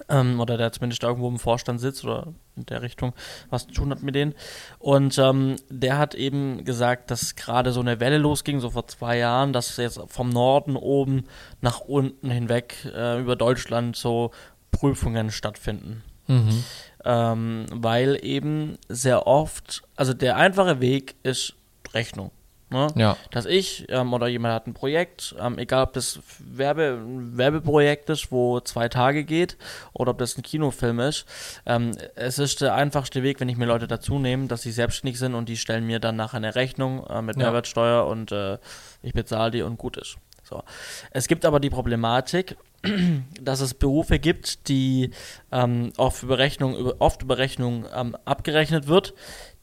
Ähm, 0.09 0.39
oder 0.39 0.57
der 0.57 0.71
zumindest 0.71 1.03
irgendwo 1.03 1.27
im 1.27 1.39
Vorstand 1.39 1.81
sitzt 1.81 2.05
oder 2.05 2.27
in 2.61 2.65
der 2.67 2.81
Richtung 2.81 3.13
was 3.49 3.67
zu 3.67 3.73
tun 3.73 3.91
hat 3.91 4.03
mit 4.03 4.15
denen. 4.15 4.33
Und 4.79 5.17
ähm, 5.17 5.57
der 5.69 5.97
hat 5.97 6.15
eben 6.15 6.63
gesagt, 6.65 7.11
dass 7.11 7.35
gerade 7.35 7.71
so 7.71 7.79
eine 7.79 7.99
Welle 7.99 8.17
losging, 8.17 8.59
so 8.59 8.69
vor 8.69 8.87
zwei 8.87 9.17
Jahren, 9.17 9.53
dass 9.53 9.77
jetzt 9.77 9.99
vom 10.07 10.29
Norden 10.29 10.75
oben 10.75 11.25
nach 11.61 11.79
unten 11.79 12.31
hinweg 12.31 12.75
äh, 12.95 13.19
über 13.19 13.35
Deutschland 13.35 13.95
so 13.95 14.31
Prüfungen 14.71 15.31
stattfinden. 15.31 16.03
Mhm 16.27 16.63
ähm, 17.05 17.65
weil 17.71 18.19
eben 18.23 18.77
sehr 18.87 19.27
oft, 19.27 19.83
also 19.95 20.13
der 20.13 20.37
einfache 20.37 20.79
Weg 20.81 21.15
ist 21.23 21.55
Rechnung. 21.93 22.31
Ne? 22.71 22.87
Ja. 22.95 23.17
Dass 23.31 23.45
ich 23.45 23.85
ähm, 23.89 24.13
oder 24.13 24.27
jemand 24.27 24.53
hat 24.53 24.65
ein 24.65 24.73
Projekt, 24.73 25.35
ähm, 25.37 25.57
egal 25.57 25.83
ob 25.83 25.93
das 25.93 26.19
Werbe, 26.39 27.01
ein 27.01 27.37
Werbeprojekt 27.37 28.09
ist, 28.09 28.31
wo 28.31 28.61
zwei 28.61 28.87
Tage 28.87 29.25
geht, 29.25 29.57
oder 29.91 30.11
ob 30.11 30.19
das 30.19 30.37
ein 30.37 30.41
Kinofilm 30.41 31.01
ist. 31.01 31.25
Ähm, 31.65 31.91
es 32.15 32.39
ist 32.39 32.61
der 32.61 32.73
einfachste 32.73 33.23
Weg, 33.23 33.41
wenn 33.41 33.49
ich 33.49 33.57
mir 33.57 33.65
Leute 33.65 33.87
dazu 33.87 34.19
nehme, 34.19 34.47
dass 34.47 34.61
sie 34.61 34.71
selbstständig 34.71 35.19
sind 35.19 35.35
und 35.35 35.49
die 35.49 35.57
stellen 35.57 35.85
mir 35.85 35.99
dann 35.99 36.15
nachher 36.15 36.37
eine 36.37 36.55
Rechnung 36.55 37.05
äh, 37.07 37.21
mit 37.21 37.35
ja. 37.35 37.43
Mehrwertsteuer 37.43 38.07
und 38.07 38.31
äh, 38.31 38.57
ich 39.01 39.13
bezahle 39.13 39.51
die 39.51 39.63
und 39.63 39.77
gut 39.77 39.97
ist. 39.97 40.15
So. 40.43 40.63
Es 41.11 41.27
gibt 41.27 41.43
aber 41.43 41.59
die 41.59 41.69
Problematik, 41.69 42.55
dass 43.41 43.59
es 43.59 43.73
Berufe 43.73 44.17
gibt, 44.17 44.69
die 44.69 45.11
ähm, 45.51 45.91
oft 45.97 46.23
über 46.23 46.37
Rechnung, 46.37 46.93
oft 46.99 47.23
über 47.23 47.37
Rechnung 47.37 47.85
ähm, 47.93 48.15
abgerechnet 48.23 48.87
wird, 48.87 49.13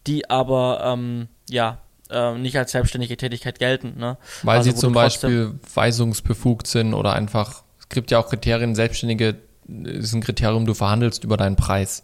die 0.07 0.29
aber 0.29 0.83
ähm, 0.85 1.29
ja 1.49 1.79
äh, 2.11 2.35
nicht 2.35 2.57
als 2.57 2.73
selbstständige 2.73 3.17
Tätigkeit 3.17 3.59
gelten. 3.59 3.95
Ne? 3.99 4.17
Weil 4.43 4.59
also, 4.59 4.71
sie 4.71 4.77
zum 4.77 4.93
Beispiel 4.93 5.55
weisungsbefugt 5.75 6.67
sind 6.67 6.95
oder 6.95 7.13
einfach, 7.13 7.63
es 7.79 7.89
gibt 7.89 8.11
ja 8.11 8.19
auch 8.19 8.29
Kriterien, 8.29 8.75
Selbstständige 8.75 9.37
ist 9.85 10.15
ein 10.15 10.23
Kriterium, 10.23 10.67
du 10.67 10.75
verhandelst 10.75 11.25
über 11.25 11.37
deinen 11.37 11.57
Preis. 11.57 12.03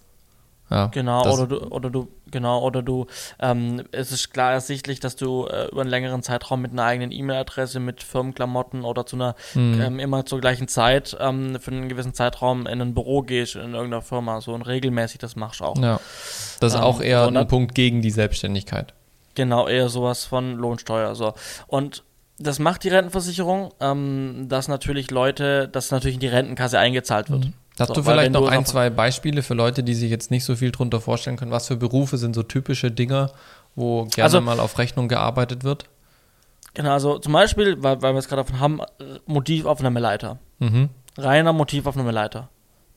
Ja, 0.70 0.86
genau, 0.86 1.30
oder 1.30 1.46
du, 1.46 1.58
oder 1.68 1.90
du, 1.90 2.08
genau, 2.30 2.62
oder 2.62 2.82
du, 2.82 3.06
ähm, 3.38 3.84
es 3.92 4.12
ist 4.12 4.32
klar 4.32 4.52
ersichtlich, 4.52 4.98
dass 4.98 5.14
du 5.14 5.46
äh, 5.46 5.68
über 5.70 5.82
einen 5.82 5.90
längeren 5.90 6.22
Zeitraum 6.22 6.62
mit 6.62 6.72
einer 6.72 6.84
eigenen 6.84 7.12
E-Mail-Adresse, 7.12 7.80
mit 7.80 8.02
Firmenklamotten 8.02 8.82
oder 8.82 9.04
zu 9.04 9.16
einer, 9.16 9.34
mhm. 9.54 9.80
ähm, 9.80 9.98
immer 9.98 10.24
zur 10.24 10.40
gleichen 10.40 10.66
Zeit 10.66 11.16
ähm, 11.20 11.60
für 11.60 11.70
einen 11.70 11.90
gewissen 11.90 12.14
Zeitraum 12.14 12.66
in 12.66 12.80
ein 12.80 12.94
Büro 12.94 13.20
gehst, 13.20 13.56
in 13.56 13.74
irgendeiner 13.74 14.00
Firma, 14.00 14.40
so 14.40 14.54
und 14.54 14.62
regelmäßig 14.62 15.18
das 15.18 15.36
machst 15.36 15.60
auch. 15.60 15.76
Ja. 15.76 16.00
Das 16.60 16.72
ist 16.74 16.80
auch 16.80 17.00
ähm, 17.00 17.06
eher 17.06 17.24
so, 17.24 17.38
ein 17.38 17.46
Punkt 17.46 17.74
gegen 17.74 18.00
die 18.00 18.10
Selbstständigkeit. 18.10 18.94
Genau, 19.34 19.68
eher 19.68 19.88
sowas 19.88 20.24
von 20.24 20.54
Lohnsteuer, 20.54 21.14
so. 21.14 21.34
Und 21.66 22.04
das 22.38 22.58
macht 22.58 22.84
die 22.84 22.88
Rentenversicherung, 22.88 23.72
ähm, 23.80 24.46
dass 24.48 24.68
natürlich 24.68 25.10
Leute, 25.10 25.68
dass 25.68 25.90
natürlich 25.90 26.14
in 26.14 26.20
die 26.20 26.28
Rentenkasse 26.28 26.78
eingezahlt 26.78 27.30
wird. 27.30 27.46
Mhm. 27.46 27.52
Hast 27.78 27.88
so, 27.88 27.94
du 27.94 28.02
vielleicht 28.02 28.32
noch 28.32 28.48
ein, 28.48 28.64
zwei 28.66 28.88
Beispiele 28.90 29.42
für 29.42 29.54
Leute, 29.54 29.82
die 29.82 29.94
sich 29.94 30.10
jetzt 30.10 30.30
nicht 30.30 30.44
so 30.44 30.54
viel 30.54 30.70
drunter 30.70 31.00
vorstellen 31.00 31.36
können? 31.36 31.50
Was 31.50 31.66
für 31.66 31.76
Berufe 31.76 32.18
sind 32.18 32.34
so 32.34 32.44
typische 32.44 32.90
Dinge, 32.90 33.30
wo 33.74 34.04
gerne 34.04 34.24
also, 34.24 34.40
mal 34.40 34.60
auf 34.60 34.78
Rechnung 34.78 35.08
gearbeitet 35.08 35.64
wird? 35.64 35.86
Genau, 36.74 36.92
also 36.92 37.18
zum 37.18 37.32
Beispiel, 37.32 37.82
weil, 37.82 38.00
weil 38.02 38.14
wir 38.14 38.18
es 38.18 38.28
gerade 38.28 38.42
davon 38.42 38.60
haben, 38.60 38.80
Motivaufnahmeleiter. 39.26 40.38
Mhm. 40.60 40.88
Reiner 41.16 41.52
Motivaufnahmeleiter, 41.52 42.48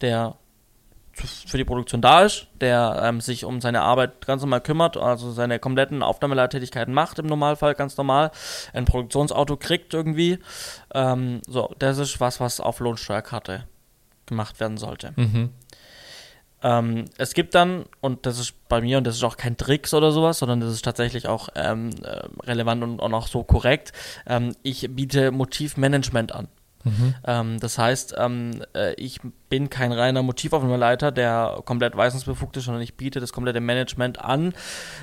der 0.01 0.35
für 1.25 1.57
die 1.57 1.65
Produktion 1.65 2.01
da 2.01 2.23
ist, 2.23 2.47
der 2.61 3.01
ähm, 3.03 3.21
sich 3.21 3.45
um 3.45 3.61
seine 3.61 3.81
Arbeit 3.81 4.25
ganz 4.25 4.41
normal 4.41 4.61
kümmert, 4.61 4.97
also 4.97 5.31
seine 5.31 5.59
kompletten 5.59 6.03
Aufnahmeleitertätigkeiten 6.03 6.93
macht 6.93 7.19
im 7.19 7.25
Normalfall 7.25 7.73
ganz 7.75 7.97
normal, 7.97 8.31
ein 8.73 8.85
Produktionsauto 8.85 9.57
kriegt 9.57 9.93
irgendwie. 9.93 10.39
Ähm, 10.93 11.41
so, 11.47 11.73
das 11.79 11.97
ist 11.97 12.19
was, 12.19 12.39
was 12.39 12.59
auf 12.59 12.79
Lohnsteuerkarte 12.79 13.65
gemacht 14.25 14.59
werden 14.59 14.77
sollte. 14.77 15.13
Mhm. 15.15 15.49
Ähm, 16.63 17.05
es 17.17 17.33
gibt 17.33 17.53
dann, 17.53 17.85
und 18.01 18.25
das 18.25 18.39
ist 18.39 18.53
bei 18.67 18.81
mir, 18.81 18.97
und 18.97 19.05
das 19.05 19.15
ist 19.15 19.23
auch 19.23 19.37
kein 19.37 19.57
Tricks 19.57 19.93
oder 19.93 20.11
sowas, 20.11 20.39
sondern 20.39 20.59
das 20.59 20.73
ist 20.73 20.83
tatsächlich 20.83 21.27
auch 21.27 21.49
ähm, 21.55 21.91
äh, 22.03 22.27
relevant 22.45 22.83
und, 22.83 22.99
und, 22.99 23.13
auch 23.13 23.27
so 23.27 23.43
korrekt, 23.43 23.93
ähm, 24.25 24.55
ich 24.63 24.87
biete 24.89 25.31
Motivmanagement 25.31 26.31
an. 26.33 26.47
Mhm. 26.83 27.15
Ähm, 27.25 27.59
das 27.59 27.77
heißt, 27.77 28.15
ähm, 28.17 28.63
äh, 28.75 28.93
ich 28.95 29.19
bin 29.49 29.69
kein 29.69 29.91
reiner 29.91 30.23
Motivaufnahmeleiter, 30.23 31.11
der 31.11 31.61
komplett 31.65 31.95
weisungsbefugt 31.95 32.57
ist, 32.57 32.65
sondern 32.65 32.83
ich 32.83 32.95
biete 32.95 33.19
das 33.19 33.31
komplette 33.33 33.61
Management 33.61 34.19
an. 34.23 34.53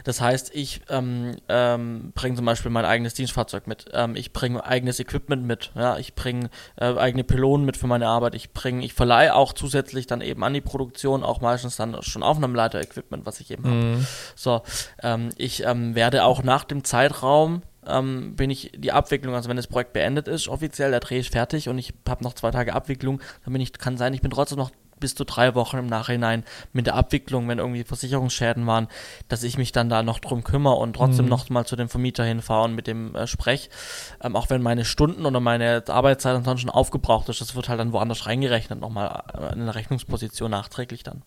Das 0.05 0.21
heißt, 0.21 0.55
ich 0.55 0.83
ähm, 0.89 1.37
ähm 1.49 2.13
bringe 2.15 2.37
zum 2.37 2.45
Beispiel 2.45 2.71
mein 2.71 2.85
eigenes 2.85 3.15
Dienstfahrzeug 3.15 3.67
mit. 3.67 3.87
Ähm, 3.93 4.17
ich 4.17 4.33
bringe 4.33 4.65
eigenes 4.65 5.01
Equipment 5.01 5.45
mit. 5.45 5.73
Ja? 5.75 5.99
Ich 5.99 6.15
bringe 6.15 6.51
äh, 6.77 6.95
eigene 6.97 7.25
Pylonen 7.25 7.65
mit 7.65 7.77
für 7.77 7.87
meine 7.87 8.09
Arbeit. 8.09 8.35
Ich 8.35 8.53
bringe, 8.53 8.85
ich 8.85 8.93
verleihe 8.93 9.35
auch 9.35 9.53
zusätzlich 9.53 10.07
dann 10.07 10.21
eben 10.21 10.45
an 10.45 10.53
die 10.53 10.61
Produktion 10.61 11.23
auch 11.23 11.41
meistens 11.41 11.77
dann 11.77 12.03
schon 12.03 12.23
Aufnahmeleiter-Equipment, 12.23 13.27
was 13.27 13.41
ich 13.41 13.51
eben 13.51 13.63
mhm. 13.63 13.69
habe. 13.69 14.07
So, 14.37 14.63
ähm, 15.03 15.31
ich 15.37 15.65
werde 15.65 16.25
auch 16.25 16.43
nach 16.43 16.65
dem 16.65 16.85
Zeitraum 16.85 17.63
ähm, 17.87 18.37
bin 18.37 18.51
ich 18.51 18.73
die 18.77 18.93
Abwicklung, 18.93 19.35
also 19.35 19.49
wenn 19.49 19.57
das 19.57 19.67
Projekt 19.67 19.93
beendet 19.93 20.29
ist, 20.29 20.49
offiziell, 20.49 20.91
der 20.91 21.01
Dreh 21.01 21.19
ist 21.19 21.31
fertig 21.31 21.69
und 21.69 21.79
ich 21.79 21.95
habe 22.09 22.25
noch 22.25 22.35
zwei 22.35 22.51
Tage 22.51 22.75
Abwicklung, 22.75 23.21
dann 23.45 23.53
bin 23.53 23.63
ich, 23.63 23.73
kann 23.73 23.97
sein, 23.97 24.15
ich 24.15 24.21
bin 24.21 24.31
trotzdem 24.31 24.59
noch 24.59 24.71
bis 25.01 25.15
zu 25.15 25.25
drei 25.25 25.55
Wochen 25.55 25.77
im 25.77 25.87
Nachhinein 25.87 26.45
mit 26.73 26.87
der 26.87 26.95
Abwicklung, 26.95 27.49
wenn 27.49 27.59
irgendwie 27.59 27.85
Versicherungsschäden 27.85 28.67
waren, 28.67 28.89
dass 29.29 29.43
ich 29.43 29.59
mich 29.59 29.73
dann 29.73 29.89
da 29.89 30.03
noch 30.03 30.19
drum 30.19 30.45
kümmere 30.45 30.77
und 30.77 30.95
trotzdem 30.95 31.27
mhm. 31.27 31.31
noch 31.31 31.51
mal 31.51 31.67
zu 31.67 31.77
dem 31.77 31.89
Vermieter 31.89 32.25
hinfahre 32.25 32.65
und 32.65 32.75
mit 32.75 32.87
dem 32.87 33.15
äh, 33.15 33.27
sprech. 33.27 33.71
Ähm, 34.23 34.37
auch 34.37 34.51
wenn 34.51 34.63
meine 34.63 34.85
Stunden 34.85 35.27
oder 35.27 35.41
meine 35.41 35.83
Arbeitszeit 35.87 36.37
ansonsten 36.37 36.71
aufgebraucht 36.71 37.29
ist, 37.29 37.41
das 37.41 37.55
wird 37.55 37.69
halt 37.69 37.81
dann 37.81 37.93
woanders 37.93 38.27
reingerechnet, 38.27 38.81
nochmal 38.81 39.25
äh, 39.35 39.53
in 39.53 39.67
der 39.67 39.75
Rechnungsposition 39.75 40.51
nachträglich 40.51 41.03
dann. 41.03 41.23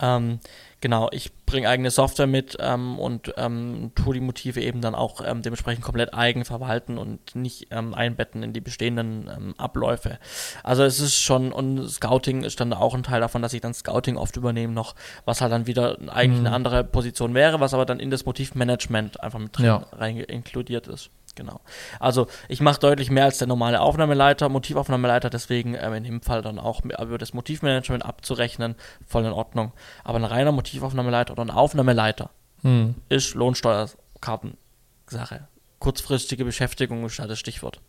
Ähm, 0.00 0.40
Genau, 0.80 1.10
ich 1.12 1.30
bringe 1.44 1.68
eigene 1.68 1.90
Software 1.90 2.26
mit 2.26 2.56
ähm, 2.58 2.98
und 2.98 3.34
ähm, 3.36 3.92
tue 3.94 4.14
die 4.14 4.20
Motive 4.20 4.62
eben 4.62 4.80
dann 4.80 4.94
auch 4.94 5.20
ähm, 5.22 5.42
dementsprechend 5.42 5.84
komplett 5.84 6.14
eigen 6.14 6.46
verwalten 6.46 6.96
und 6.96 7.34
nicht 7.34 7.66
ähm, 7.70 7.92
einbetten 7.92 8.42
in 8.42 8.54
die 8.54 8.62
bestehenden 8.62 9.30
ähm, 9.30 9.54
Abläufe. 9.58 10.18
Also 10.62 10.82
es 10.84 10.98
ist 10.98 11.20
schon, 11.20 11.52
und 11.52 11.86
Scouting 11.86 12.44
ist 12.44 12.60
dann 12.60 12.72
auch 12.72 12.94
ein 12.94 13.02
Teil 13.02 13.20
davon, 13.20 13.42
dass 13.42 13.52
ich 13.52 13.60
dann 13.60 13.74
Scouting 13.74 14.16
oft 14.16 14.36
übernehme 14.36 14.72
noch, 14.72 14.94
was 15.26 15.42
halt 15.42 15.52
dann 15.52 15.66
wieder 15.66 15.98
eigentlich 16.08 16.40
mhm. 16.40 16.46
eine 16.46 16.54
andere 16.54 16.82
Position 16.82 17.34
wäre, 17.34 17.60
was 17.60 17.74
aber 17.74 17.84
dann 17.84 18.00
in 18.00 18.10
das 18.10 18.24
Motivmanagement 18.24 19.22
einfach 19.22 19.38
mit 19.38 19.56
drin 19.58 19.66
ja. 19.66 19.86
rein 19.92 20.16
inkludiert 20.16 20.88
ist. 20.88 21.10
Genau. 21.34 21.60
Also 21.98 22.26
ich 22.48 22.60
mache 22.60 22.80
deutlich 22.80 23.10
mehr 23.10 23.24
als 23.24 23.38
der 23.38 23.46
normale 23.46 23.80
Aufnahmeleiter, 23.80 24.48
Motivaufnahmeleiter, 24.48 25.30
deswegen 25.30 25.74
ähm, 25.74 25.94
in 25.94 26.04
dem 26.04 26.22
Fall 26.22 26.42
dann 26.42 26.58
auch 26.58 26.82
über 26.84 27.18
das 27.18 27.34
Motivmanagement 27.34 28.04
abzurechnen, 28.04 28.74
voll 29.06 29.24
in 29.24 29.32
Ordnung. 29.32 29.72
Aber 30.04 30.18
ein 30.18 30.24
reiner 30.24 30.52
Motivaufnahmeleiter 30.52 31.32
oder 31.32 31.42
ein 31.42 31.50
Aufnahmeleiter 31.50 32.30
hm. 32.62 32.94
ist 33.08 33.34
Lohnsteuerkartensache. 33.34 35.48
Kurzfristige 35.78 36.44
Beschäftigung 36.44 37.04
ist 37.06 37.18
halt 37.18 37.30
das 37.30 37.38
Stichwort. 37.38 37.80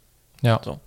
Ja. 0.42 0.62
So. 0.64 0.80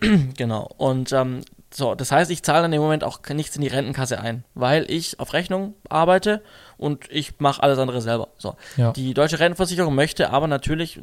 genau. 0.36 0.70
Und 0.76 1.12
ähm, 1.12 1.40
so, 1.76 1.96
das 1.96 2.12
heißt, 2.12 2.30
ich 2.30 2.44
zahle 2.44 2.62
dann 2.62 2.72
im 2.72 2.80
Moment 2.80 3.02
auch 3.02 3.20
nichts 3.30 3.56
in 3.56 3.62
die 3.62 3.68
Rentenkasse 3.68 4.20
ein, 4.20 4.44
weil 4.54 4.88
ich 4.88 5.18
auf 5.18 5.32
Rechnung 5.32 5.74
arbeite 5.88 6.40
und 6.76 7.10
ich 7.10 7.40
mache 7.40 7.62
alles 7.62 7.78
andere 7.78 8.00
selber. 8.00 8.28
So. 8.38 8.54
Ja. 8.76 8.92
Die 8.92 9.12
deutsche 9.12 9.40
Rentenversicherung 9.40 9.92
möchte 9.92 10.30
aber 10.30 10.46
natürlich, 10.46 11.00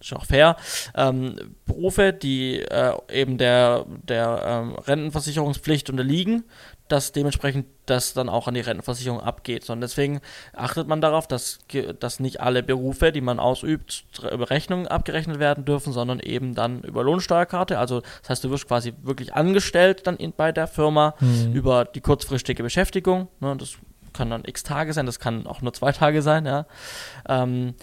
ist 0.00 0.12
auch 0.14 0.24
fair, 0.24 0.56
ähm, 0.96 1.36
Berufe, 1.66 2.14
die 2.14 2.60
äh, 2.60 2.94
eben 3.12 3.36
der, 3.36 3.84
der 4.08 4.42
ähm, 4.46 4.74
Rentenversicherungspflicht 4.74 5.90
unterliegen, 5.90 6.44
dass 6.94 7.10
dementsprechend 7.10 7.66
das 7.86 8.14
dann 8.14 8.28
auch 8.28 8.46
an 8.46 8.54
die 8.54 8.60
Rentenversicherung 8.60 9.20
abgeht. 9.20 9.68
Und 9.68 9.80
deswegen 9.80 10.20
achtet 10.52 10.86
man 10.86 11.00
darauf, 11.00 11.26
dass, 11.26 11.58
dass 11.98 12.20
nicht 12.20 12.40
alle 12.40 12.62
Berufe, 12.62 13.10
die 13.10 13.20
man 13.20 13.40
ausübt, 13.40 14.04
über 14.32 14.48
Rechnung 14.48 14.86
abgerechnet 14.86 15.40
werden 15.40 15.64
dürfen, 15.64 15.92
sondern 15.92 16.20
eben 16.20 16.54
dann 16.54 16.82
über 16.82 17.02
Lohnsteuerkarte. 17.02 17.80
Also 17.80 18.02
das 18.20 18.30
heißt, 18.30 18.44
du 18.44 18.50
wirst 18.50 18.68
quasi 18.68 18.94
wirklich 19.02 19.34
angestellt 19.34 20.06
dann 20.06 20.16
in, 20.16 20.32
bei 20.32 20.52
der 20.52 20.68
Firma 20.68 21.14
mhm. 21.18 21.52
über 21.52 21.84
die 21.84 22.00
kurzfristige 22.00 22.62
Beschäftigung. 22.62 23.26
Ne, 23.40 23.56
das 23.56 23.76
kann 24.12 24.30
dann 24.30 24.44
x 24.46 24.62
Tage 24.62 24.92
sein, 24.92 25.04
das 25.04 25.18
kann 25.18 25.48
auch 25.48 25.62
nur 25.62 25.72
zwei 25.72 25.90
Tage 25.90 26.22
sein, 26.22 26.46
ja. 26.46 26.66
Ähm, 27.28 27.74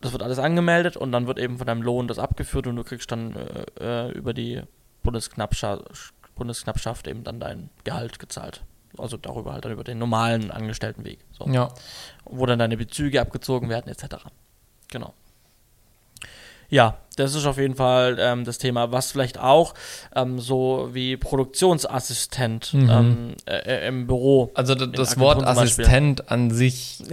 das 0.00 0.12
wird 0.12 0.22
alles 0.22 0.38
angemeldet 0.38 0.96
und 0.96 1.12
dann 1.12 1.26
wird 1.26 1.38
eben 1.38 1.58
von 1.58 1.66
deinem 1.66 1.82
Lohn 1.82 2.08
das 2.08 2.18
abgeführt 2.18 2.66
und 2.66 2.76
du 2.76 2.84
kriegst 2.84 3.12
dann 3.12 3.36
äh, 3.36 4.06
äh 4.06 4.12
über 4.12 4.32
die 4.32 4.62
Bundesknappschaft 5.02 6.14
Bundesknappschaft 6.36 7.08
eben 7.08 7.24
dann 7.24 7.40
dein 7.40 7.70
Gehalt 7.84 8.18
gezahlt. 8.18 8.62
Also 8.96 9.16
darüber 9.16 9.52
halt 9.52 9.64
dann 9.64 9.72
über 9.72 9.84
den 9.84 9.98
normalen 9.98 10.50
Angestelltenweg. 10.50 11.18
So. 11.32 11.46
Ja. 11.48 11.68
Wo 12.24 12.46
dann 12.46 12.58
deine 12.58 12.76
Bezüge 12.76 13.20
abgezogen 13.20 13.68
werden, 13.68 13.88
etc. 13.88 14.16
Genau. 14.88 15.12
Ja, 16.68 16.98
das 17.16 17.34
ist 17.34 17.46
auf 17.46 17.58
jeden 17.58 17.76
Fall 17.76 18.16
ähm, 18.18 18.44
das 18.44 18.58
Thema, 18.58 18.90
was 18.90 19.12
vielleicht 19.12 19.38
auch 19.38 19.74
ähm, 20.14 20.38
so 20.38 20.88
wie 20.92 21.16
Produktionsassistent 21.16 22.74
mhm. 22.74 22.90
ähm, 22.90 23.34
äh, 23.46 23.86
im 23.88 24.06
Büro. 24.06 24.50
Also 24.54 24.74
das 24.74 25.18
Wort 25.18 25.44
Assistent 25.44 26.30
an 26.30 26.50
sich 26.50 27.04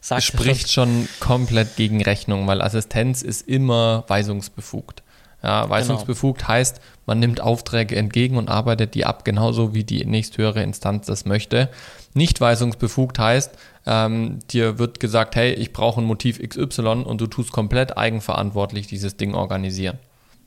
spricht 0.18 0.72
schon 0.72 1.08
komplett 1.20 1.76
gegen 1.76 2.02
Rechnung, 2.02 2.46
weil 2.46 2.62
Assistenz 2.62 3.22
ist 3.22 3.46
immer 3.46 4.04
weisungsbefugt. 4.08 5.02
Ja, 5.44 5.68
weisungsbefugt 5.68 6.38
genau. 6.38 6.48
heißt, 6.48 6.80
man 7.04 7.18
nimmt 7.18 7.42
Aufträge 7.42 7.96
entgegen 7.96 8.38
und 8.38 8.48
arbeitet 8.48 8.94
die 8.94 9.04
ab, 9.04 9.26
genauso 9.26 9.74
wie 9.74 9.84
die 9.84 10.06
nächsthöhere 10.06 10.62
Instanz 10.62 11.06
das 11.06 11.26
möchte. 11.26 11.68
Nicht 12.14 12.40
weisungsbefugt 12.40 13.18
heißt, 13.18 13.50
ähm, 13.84 14.38
dir 14.50 14.78
wird 14.78 15.00
gesagt, 15.00 15.36
hey, 15.36 15.52
ich 15.52 15.74
brauche 15.74 16.00
ein 16.00 16.06
Motiv 16.06 16.40
XY 16.40 17.02
und 17.04 17.20
du 17.20 17.26
tust 17.26 17.52
komplett 17.52 17.98
eigenverantwortlich 17.98 18.86
dieses 18.86 19.18
Ding 19.18 19.34
organisieren. 19.34 19.98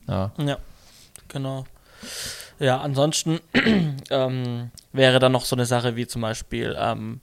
Ja, 0.07 0.31
ja 0.39 0.57
genau. 1.27 1.65
Ja, 2.57 2.79
ansonsten 2.79 3.39
ähm, 4.10 4.71
wäre 4.93 5.19
dann 5.19 5.31
noch 5.31 5.45
so 5.45 5.55
eine 5.55 5.67
Sache 5.67 5.95
wie 5.95 6.07
zum 6.07 6.23
Beispiel 6.23 6.75
ähm, 6.79 7.21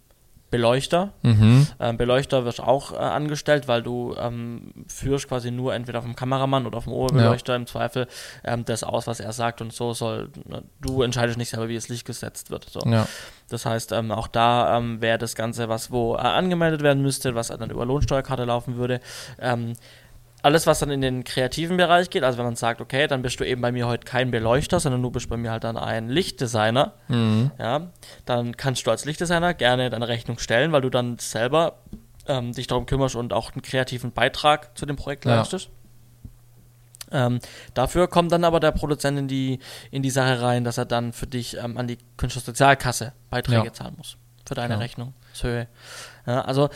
Beleuchter. 0.54 1.12
Mhm. 1.22 1.66
Ähm, 1.80 1.96
Beleuchter 1.96 2.44
wird 2.44 2.60
auch 2.60 2.92
äh, 2.92 2.96
angestellt, 2.96 3.66
weil 3.66 3.82
du 3.82 4.14
ähm, 4.16 4.72
führst 4.86 5.26
quasi 5.26 5.50
nur 5.50 5.74
entweder 5.74 6.00
vom 6.00 6.14
Kameramann 6.14 6.64
oder 6.64 6.80
vom 6.80 6.92
Oberbeleuchter 6.92 7.54
ja. 7.54 7.56
im 7.56 7.66
Zweifel 7.66 8.06
ähm, 8.44 8.64
das 8.64 8.84
aus, 8.84 9.08
was 9.08 9.18
er 9.18 9.32
sagt 9.32 9.60
und 9.60 9.72
so 9.72 9.94
soll. 9.94 10.30
Ne, 10.48 10.62
du 10.80 11.02
entscheidest 11.02 11.38
nicht 11.38 11.48
selber, 11.50 11.68
wie 11.68 11.74
das 11.74 11.88
Licht 11.88 12.06
gesetzt 12.06 12.52
wird. 12.52 12.70
So. 12.70 12.78
Ja. 12.88 13.08
Das 13.48 13.66
heißt, 13.66 13.90
ähm, 13.90 14.12
auch 14.12 14.28
da 14.28 14.78
ähm, 14.78 15.00
wäre 15.00 15.18
das 15.18 15.34
Ganze 15.34 15.68
was, 15.68 15.90
wo 15.90 16.14
äh, 16.14 16.18
angemeldet 16.18 16.82
werden 16.82 17.02
müsste, 17.02 17.34
was 17.34 17.48
dann 17.48 17.70
über 17.70 17.84
Lohnsteuerkarte 17.84 18.44
laufen 18.44 18.76
würde. 18.76 19.00
Alles, 20.44 20.66
was 20.66 20.78
dann 20.78 20.90
in 20.90 21.00
den 21.00 21.24
kreativen 21.24 21.78
Bereich 21.78 22.10
geht, 22.10 22.22
also 22.22 22.36
wenn 22.36 22.44
man 22.44 22.54
sagt, 22.54 22.82
okay, 22.82 23.06
dann 23.06 23.22
bist 23.22 23.40
du 23.40 23.44
eben 23.44 23.62
bei 23.62 23.72
mir 23.72 23.86
heute 23.86 24.04
kein 24.04 24.30
Beleuchter, 24.30 24.78
sondern 24.78 25.00
du 25.02 25.10
bist 25.10 25.30
bei 25.30 25.38
mir 25.38 25.50
halt 25.50 25.64
dann 25.64 25.78
ein 25.78 26.10
Lichtdesigner, 26.10 26.92
mhm. 27.08 27.50
ja, 27.58 27.88
dann 28.26 28.54
kannst 28.54 28.86
du 28.86 28.90
als 28.90 29.06
Lichtdesigner 29.06 29.54
gerne 29.54 29.88
deine 29.88 30.06
Rechnung 30.06 30.38
stellen, 30.38 30.70
weil 30.72 30.82
du 30.82 30.90
dann 30.90 31.18
selber 31.18 31.78
ähm, 32.26 32.52
dich 32.52 32.66
darum 32.66 32.84
kümmerst 32.84 33.16
und 33.16 33.32
auch 33.32 33.52
einen 33.52 33.62
kreativen 33.62 34.12
Beitrag 34.12 34.76
zu 34.76 34.84
dem 34.84 34.96
Projekt 34.96 35.24
leistest. 35.24 35.70
Ja. 37.10 37.26
Ähm, 37.26 37.38
dafür 37.72 38.06
kommt 38.06 38.30
dann 38.30 38.44
aber 38.44 38.60
der 38.60 38.72
Produzent 38.72 39.18
in 39.18 39.28
die, 39.28 39.60
in 39.90 40.02
die 40.02 40.10
Sache 40.10 40.42
rein, 40.42 40.62
dass 40.64 40.76
er 40.76 40.84
dann 40.84 41.14
für 41.14 41.26
dich 41.26 41.56
ähm, 41.56 41.78
an 41.78 41.86
die 41.86 41.96
Künstlersozialkasse 42.18 43.14
Beiträge 43.30 43.64
ja. 43.64 43.72
zahlen 43.72 43.94
muss. 43.96 44.18
Für 44.46 44.54
deine 44.54 44.74
ja. 44.74 44.80
Rechnung. 44.80 45.14
Ja, 46.26 46.42
also 46.42 46.68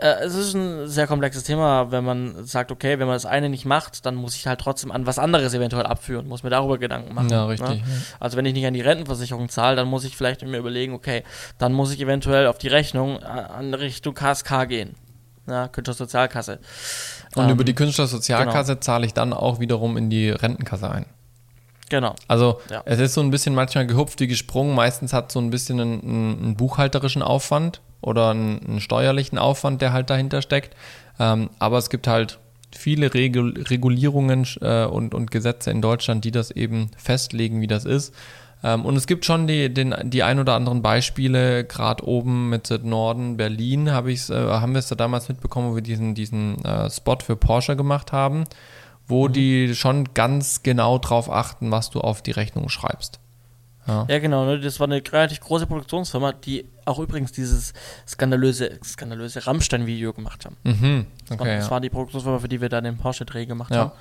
äh, 0.00 0.24
es 0.24 0.34
ist 0.34 0.54
ein 0.54 0.86
sehr 0.88 1.06
komplexes 1.06 1.44
Thema, 1.44 1.90
wenn 1.90 2.04
man 2.04 2.44
sagt, 2.46 2.70
okay, 2.70 2.98
wenn 2.98 3.06
man 3.06 3.16
das 3.16 3.26
eine 3.26 3.48
nicht 3.48 3.64
macht, 3.64 4.06
dann 4.06 4.14
muss 4.14 4.36
ich 4.36 4.46
halt 4.46 4.60
trotzdem 4.60 4.92
an 4.92 5.06
was 5.06 5.18
anderes 5.18 5.54
eventuell 5.54 5.86
abführen, 5.86 6.28
muss 6.28 6.42
mir 6.42 6.50
darüber 6.50 6.78
Gedanken 6.78 7.14
machen. 7.14 7.30
Ja, 7.30 7.46
richtig. 7.46 7.80
Ne? 7.80 8.02
Also 8.20 8.36
wenn 8.36 8.46
ich 8.46 8.54
nicht 8.54 8.66
an 8.66 8.74
die 8.74 8.80
Rentenversicherung 8.80 9.48
zahle, 9.48 9.76
dann 9.76 9.88
muss 9.88 10.04
ich 10.04 10.16
vielleicht 10.16 10.42
mir 10.42 10.58
überlegen, 10.58 10.94
okay, 10.94 11.24
dann 11.58 11.72
muss 11.72 11.92
ich 11.92 12.00
eventuell 12.00 12.46
auf 12.46 12.58
die 12.58 12.68
Rechnung 12.68 13.18
äh, 13.20 13.24
an 13.24 13.74
Richtung 13.74 14.14
KSK 14.14 14.68
gehen. 14.68 14.94
Ja, 15.48 15.66
Künstlersozialkasse. 15.68 16.60
Und 17.34 17.44
ähm, 17.44 17.50
über 17.50 17.64
die 17.64 17.74
Künstlersozialkasse 17.74 18.72
genau. 18.72 18.80
zahle 18.80 19.06
ich 19.06 19.14
dann 19.14 19.32
auch 19.32 19.60
wiederum 19.60 19.96
in 19.96 20.10
die 20.10 20.30
Rentenkasse 20.30 20.90
ein. 20.90 21.06
Genau. 21.88 22.14
Also 22.28 22.60
ja. 22.70 22.82
es 22.84 22.98
ist 22.98 23.14
so 23.14 23.22
ein 23.22 23.30
bisschen 23.30 23.54
manchmal 23.54 23.86
gehupft 23.86 24.20
wie 24.20 24.26
gesprungen. 24.26 24.74
Meistens 24.74 25.12
hat 25.12 25.32
so 25.32 25.40
ein 25.40 25.50
bisschen 25.50 25.80
einen, 25.80 26.02
einen 26.02 26.56
buchhalterischen 26.56 27.22
Aufwand 27.22 27.80
oder 28.00 28.30
einen, 28.30 28.64
einen, 28.66 28.80
steuerlichen 28.80 29.38
Aufwand, 29.38 29.82
der 29.82 29.92
halt 29.92 30.10
dahinter 30.10 30.42
steckt. 30.42 30.76
Ähm, 31.18 31.50
aber 31.58 31.78
es 31.78 31.90
gibt 31.90 32.06
halt 32.06 32.38
viele 32.74 33.12
Regul 33.14 33.62
Regulierungen 33.62 34.46
äh, 34.60 34.84
und, 34.84 35.14
und 35.14 35.30
Gesetze 35.30 35.70
in 35.70 35.82
Deutschland, 35.82 36.24
die 36.24 36.30
das 36.30 36.50
eben 36.50 36.90
festlegen, 36.96 37.60
wie 37.60 37.66
das 37.66 37.84
ist. 37.84 38.14
Ähm, 38.62 38.84
und 38.84 38.96
es 38.96 39.06
gibt 39.06 39.24
schon 39.24 39.46
die, 39.46 39.72
den, 39.72 39.94
die 40.04 40.22
ein 40.22 40.38
oder 40.38 40.54
anderen 40.54 40.82
Beispiele, 40.82 41.64
gerade 41.64 42.06
oben 42.06 42.50
mit 42.50 42.70
Norden, 42.84 43.36
Berlin, 43.36 43.92
hab 43.92 44.06
ich's, 44.06 44.30
äh, 44.30 44.34
haben 44.34 44.72
wir 44.72 44.80
es 44.80 44.88
da 44.88 44.94
damals 44.94 45.28
mitbekommen, 45.28 45.70
wo 45.70 45.74
wir 45.74 45.82
diesen, 45.82 46.14
diesen 46.14 46.64
äh, 46.64 46.90
Spot 46.90 47.18
für 47.24 47.36
Porsche 47.36 47.76
gemacht 47.76 48.12
haben 48.12 48.44
wo 49.08 49.26
mhm. 49.26 49.32
die 49.32 49.74
schon 49.74 50.14
ganz 50.14 50.62
genau 50.62 50.98
drauf 50.98 51.30
achten, 51.30 51.70
was 51.70 51.90
du 51.90 52.00
auf 52.00 52.22
die 52.22 52.30
Rechnung 52.30 52.68
schreibst. 52.68 53.18
Ja, 53.88 54.06
ja 54.08 54.18
genau. 54.18 54.44
Ne? 54.44 54.60
Das 54.60 54.78
war 54.78 54.86
eine 54.86 55.02
relativ 55.10 55.40
große 55.40 55.66
Produktionsfirma, 55.66 56.32
die 56.32 56.66
auch 56.84 56.98
übrigens 56.98 57.32
dieses 57.32 57.72
skandalöse, 58.06 58.78
skandalöse 58.84 59.46
Rammstein-Video 59.46 60.12
gemacht 60.12 60.44
haben. 60.44 60.56
Mhm. 60.62 61.06
Okay, 61.24 61.36
das, 61.36 61.38
war, 61.38 61.46
das 61.46 61.70
war, 61.70 61.80
die 61.80 61.90
Produktionsfirma, 61.90 62.38
für 62.38 62.48
die 62.48 62.60
wir 62.60 62.68
da 62.68 62.80
den 62.80 62.98
Porsche-Dreh 62.98 63.46
gemacht 63.46 63.74
haben. 63.74 63.92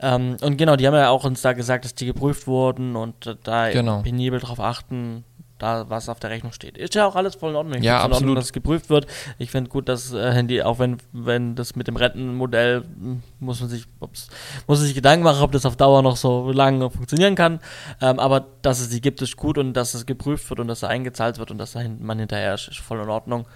Ähm, 0.00 0.36
und 0.40 0.56
genau, 0.56 0.76
die 0.76 0.86
haben 0.86 0.94
ja 0.94 1.08
auch 1.08 1.24
uns 1.24 1.42
da 1.42 1.52
gesagt, 1.54 1.84
dass 1.84 1.94
die 1.94 2.06
geprüft 2.06 2.46
wurden 2.46 2.96
und 2.96 3.36
da 3.42 3.70
genau. 3.70 4.02
penibel 4.02 4.38
drauf 4.40 4.60
achten, 4.60 5.24
da 5.64 5.88
was 5.88 6.08
auf 6.08 6.20
der 6.20 6.30
Rechnung 6.30 6.52
steht. 6.52 6.76
Ist 6.76 6.94
ja 6.94 7.06
auch 7.06 7.16
alles 7.16 7.36
voll 7.36 7.50
in 7.50 7.56
Ordnung. 7.56 7.78
Ich 7.78 7.84
ja, 7.84 7.96
absolut. 7.96 8.16
Ordnung, 8.16 8.34
dass 8.36 8.44
es 8.46 8.52
geprüft 8.52 8.90
wird. 8.90 9.06
Ich 9.38 9.50
finde 9.50 9.70
gut, 9.70 9.88
dass 9.88 10.12
äh, 10.12 10.32
Handy, 10.32 10.62
auch 10.62 10.78
wenn, 10.78 10.98
wenn 11.12 11.54
das 11.54 11.74
mit 11.74 11.88
dem 11.88 11.96
Rentenmodell 11.96 12.82
hm, 12.82 13.22
muss 13.40 13.60
man 13.60 13.70
sich, 13.70 13.86
muss 14.00 14.28
man 14.66 14.76
sich 14.76 14.94
Gedanken 14.94 15.24
machen, 15.24 15.42
ob 15.42 15.52
das 15.52 15.64
auf 15.64 15.76
Dauer 15.76 16.02
noch 16.02 16.16
so 16.16 16.52
lange 16.52 16.90
funktionieren 16.90 17.34
kann. 17.34 17.60
Ähm, 18.00 18.18
aber 18.18 18.46
dass 18.62 18.80
es 18.80 18.90
die 18.90 19.00
gibt, 19.00 19.22
ist 19.22 19.36
gut 19.36 19.56
und 19.56 19.72
dass 19.72 19.94
es 19.94 20.04
geprüft 20.04 20.48
wird 20.50 20.60
und 20.60 20.68
dass 20.68 20.82
er 20.82 20.90
eingezahlt 20.90 21.38
wird 21.38 21.50
und 21.50 21.58
dass 21.58 21.74
man 21.74 22.18
hinterher 22.18 22.54
ist, 22.54 22.68
ist 22.68 22.80
voll 22.80 23.00
in 23.00 23.08
Ordnung. 23.08 23.46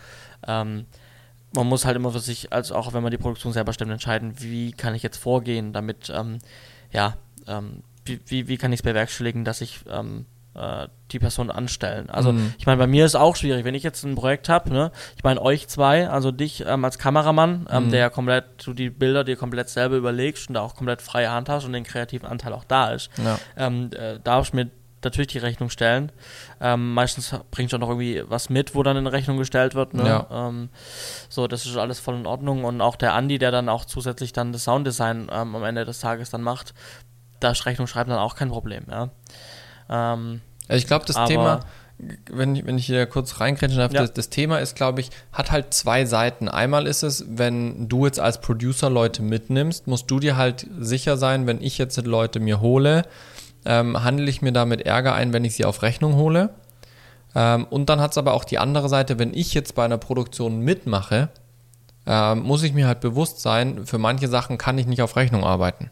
Ähm, 0.47 0.87
man 1.55 1.67
muss 1.67 1.85
halt 1.85 1.97
immer 1.97 2.11
für 2.11 2.21
sich, 2.21 2.53
als 2.53 2.73
auch 2.73 2.93
wenn 2.95 3.03
man 3.03 3.11
die 3.11 3.19
Produktion 3.19 3.53
selber 3.53 3.73
stemmt, 3.73 3.91
entscheiden, 3.91 4.35
wie 4.39 4.73
kann 4.73 4.95
ich 4.95 5.03
jetzt 5.03 5.19
vorgehen, 5.19 5.73
damit, 5.73 6.11
ähm, 6.15 6.39
ja, 6.93 7.17
ähm, 7.47 7.83
wie, 8.05 8.21
wie, 8.27 8.49
wie 8.49 8.57
kann 8.57 8.73
ich 8.73 8.81
es 8.81 8.85
bewerkstelligen, 8.85 9.45
dass 9.45 9.61
ich 9.61 9.81
ähm, 9.91 10.27
äh, 10.59 10.89
die 11.13 11.19
Person 11.19 11.51
anstellen. 11.51 12.11
Also 12.11 12.33
mhm. 12.33 12.55
ich 12.59 12.67
meine, 12.67 12.79
bei 12.79 12.87
mir 12.87 13.07
ist 13.07 13.15
auch 13.15 13.37
schwierig, 13.37 13.65
wenn 13.65 13.75
ich 13.75 13.83
jetzt 13.83 14.05
ein 14.05 14.15
Projekt 14.15 14.49
habe, 14.49 14.71
ne, 14.71 14.93
ich 15.17 15.25
meine 15.25 15.41
euch 15.41 15.69
zwei, 15.69 16.09
also 16.09 16.33
dich 16.33 16.65
ähm, 16.67 16.85
als 16.85 16.99
Kameramann, 16.99 17.67
ähm, 17.71 17.87
mhm. 17.87 17.91
der 17.91 18.01
ja 18.01 18.11
komplett, 18.11 18.45
du 18.67 18.75
die 18.75 18.91
Bilder 18.91 19.25
dir 19.25 19.37
komplett 19.37 19.69
selber 19.69 19.97
überlegst 19.97 20.49
und 20.49 20.55
da 20.55 20.61
auch 20.61 20.75
komplett 20.75 21.01
freie 21.01 21.31
Hand 21.31 21.49
hast 21.49 21.65
und 21.65 21.73
den 21.73 21.85
kreativen 21.85 22.29
Anteil 22.29 22.53
auch 22.53 22.65
da 22.65 22.91
ist, 22.91 23.11
ja. 23.17 23.39
ähm, 23.57 23.91
äh, 23.95 24.19
darfst 24.23 24.53
mir 24.53 24.71
natürlich 25.05 25.29
die 25.29 25.39
Rechnung 25.39 25.71
stellen. 25.71 26.13
Ähm, 26.61 26.95
meistens 26.95 27.35
bringt 27.51 27.71
schon 27.71 27.81
noch 27.81 27.89
irgendwie 27.89 28.23
was 28.27 28.51
mit, 28.51 28.75
wo 28.75 28.83
dann 28.83 28.97
in 28.97 29.07
Rechnung 29.07 29.39
gestellt 29.39 29.75
wird. 29.75 29.95
Ne? 29.95 30.07
Ja. 30.07 30.49
Ähm, 30.49 30.71
so, 31.29 31.47
das 31.47 31.67
ist 31.67 31.77
alles 31.77 32.01
voll 32.01 32.17
in 32.17 32.27
Ordnung. 32.27 32.65
Und 32.65 32.81
auch 32.81 32.97
der 32.97 33.15
Andi, 33.15 33.39
der 33.39 33.51
dann 33.51 33.69
auch 33.69 33.85
zusätzlich 33.85 34.33
dann 34.33 34.53
das 34.53 34.65
Sounddesign 34.65 35.29
ähm, 35.33 35.55
am 35.55 35.65
Ende 35.65 35.85
des 35.85 36.01
Tages 36.01 36.31
dann 36.31 36.43
macht, 36.43 36.75
da 37.41 37.51
ist 37.51 37.67
Rechnung 37.67 37.87
schreiben 37.87 38.11
dann 38.11 38.19
auch 38.19 38.35
kein 38.35 38.49
Problem. 38.49 38.85
Ja? 38.91 39.11
Ähm, 39.89 40.41
ich 40.69 40.87
glaube, 40.87 41.07
das 41.07 41.17
Thema, 41.27 41.61
wenn 42.31 42.55
ich, 42.55 42.67
wenn 42.67 42.79
ich 42.79 42.87
hier 42.87 43.07
kurz 43.07 43.41
reingrätschen 43.41 43.79
darf, 43.79 43.93
ja. 43.93 44.03
das, 44.03 44.13
das, 44.13 44.29
Thema 44.29 44.59
ist, 44.59 44.77
glaube 44.77 45.01
ich, 45.01 45.11
hat 45.33 45.51
halt 45.51 45.75
zwei 45.75 46.05
Seiten. 46.05 46.49
Einmal 46.49 46.87
ist 46.87 47.03
es, 47.03 47.25
wenn 47.29 47.89
du 47.89 48.07
jetzt 48.07 48.21
als 48.21 48.41
Producer 48.41 48.91
Leute 48.91 49.23
mitnimmst, 49.23 49.87
musst 49.87 50.11
du 50.11 50.21
dir 50.21 50.37
halt 50.37 50.67
sicher 50.79 51.17
sein, 51.17 51.47
wenn 51.47 51.61
ich 51.61 51.79
jetzt 51.79 51.97
Leute 52.05 52.39
mir 52.39 52.61
hole, 52.61 53.05
ähm, 53.65 54.05
handle 54.05 54.29
ich 54.29 54.43
mir 54.43 54.53
damit 54.53 54.83
Ärger 54.83 55.15
ein, 55.15 55.33
wenn 55.33 55.45
ich 55.45 55.55
sie 55.55 55.65
auf 55.65 55.83
Rechnung 55.83 56.15
hole. 56.15 56.51
Ähm, 57.35 57.67
und 57.69 57.89
dann 57.89 58.01
hat 58.01 58.13
es 58.13 58.19
aber 58.19 58.35
auch 58.35 58.45
die 58.45 58.59
andere 58.59 58.89
Seite, 58.89 59.19
wenn 59.19 59.35
ich 59.35 59.55
jetzt 59.55 59.75
bei 59.75 59.85
einer 59.85 59.99
Produktion 59.99 60.61
mitmache, 60.61 61.31
ähm, 62.07 62.41
muss 62.41 62.63
ich 62.63 62.73
mir 62.73 62.87
halt 62.87 63.01
bewusst 63.01 63.41
sein, 63.41 63.87
für 63.87 63.99
manche 63.99 64.29
Sachen 64.29 64.57
kann 64.57 64.79
ich 64.79 64.87
nicht 64.87 65.03
auf 65.03 65.17
Rechnung 65.17 65.45
arbeiten. 65.45 65.91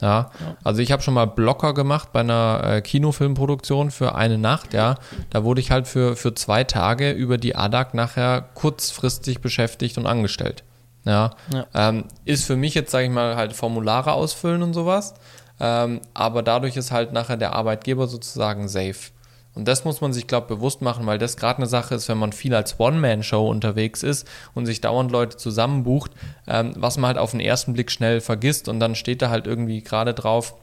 Ja, 0.00 0.30
also 0.64 0.82
ich 0.82 0.90
habe 0.90 1.02
schon 1.02 1.14
mal 1.14 1.26
Blocker 1.26 1.72
gemacht 1.72 2.12
bei 2.12 2.20
einer 2.20 2.62
äh, 2.64 2.82
Kinofilmproduktion 2.82 3.90
für 3.90 4.14
eine 4.14 4.38
Nacht, 4.38 4.74
ja. 4.74 4.96
Da 5.30 5.44
wurde 5.44 5.60
ich 5.60 5.70
halt 5.70 5.86
für, 5.86 6.16
für 6.16 6.34
zwei 6.34 6.64
Tage 6.64 7.12
über 7.12 7.38
die 7.38 7.54
ADAC 7.54 7.94
nachher 7.94 8.42
kurzfristig 8.54 9.40
beschäftigt 9.40 9.96
und 9.96 10.06
angestellt. 10.06 10.64
Ja, 11.04 11.30
ja. 11.52 11.66
Ähm, 11.74 12.04
ist 12.24 12.44
für 12.44 12.56
mich 12.56 12.74
jetzt, 12.74 12.90
sage 12.90 13.04
ich 13.04 13.10
mal, 13.10 13.36
halt 13.36 13.52
Formulare 13.52 14.12
ausfüllen 14.12 14.62
und 14.62 14.74
sowas. 14.74 15.14
Ähm, 15.60 16.00
aber 16.12 16.42
dadurch 16.42 16.76
ist 16.76 16.90
halt 16.90 17.12
nachher 17.12 17.36
der 17.36 17.54
Arbeitgeber 17.54 18.08
sozusagen 18.08 18.68
safe. 18.68 19.12
Und 19.54 19.68
das 19.68 19.84
muss 19.84 20.00
man 20.00 20.12
sich, 20.12 20.26
glaube 20.26 20.46
ich, 20.48 20.56
bewusst 20.56 20.82
machen, 20.82 21.06
weil 21.06 21.18
das 21.18 21.36
gerade 21.36 21.58
eine 21.58 21.66
Sache 21.66 21.94
ist, 21.94 22.08
wenn 22.08 22.18
man 22.18 22.32
viel 22.32 22.54
als 22.54 22.80
One-Man-Show 22.80 23.48
unterwegs 23.48 24.02
ist 24.02 24.28
und 24.54 24.66
sich 24.66 24.80
dauernd 24.80 25.12
Leute 25.12 25.36
zusammenbucht, 25.36 26.10
ähm, 26.46 26.72
was 26.76 26.98
man 26.98 27.08
halt 27.08 27.18
auf 27.18 27.30
den 27.30 27.40
ersten 27.40 27.72
Blick 27.72 27.90
schnell 27.90 28.20
vergisst 28.20 28.68
und 28.68 28.80
dann 28.80 28.94
steht 28.94 29.22
da 29.22 29.30
halt 29.30 29.46
irgendwie 29.46 29.82
gerade 29.82 30.12
drauf, 30.12 30.54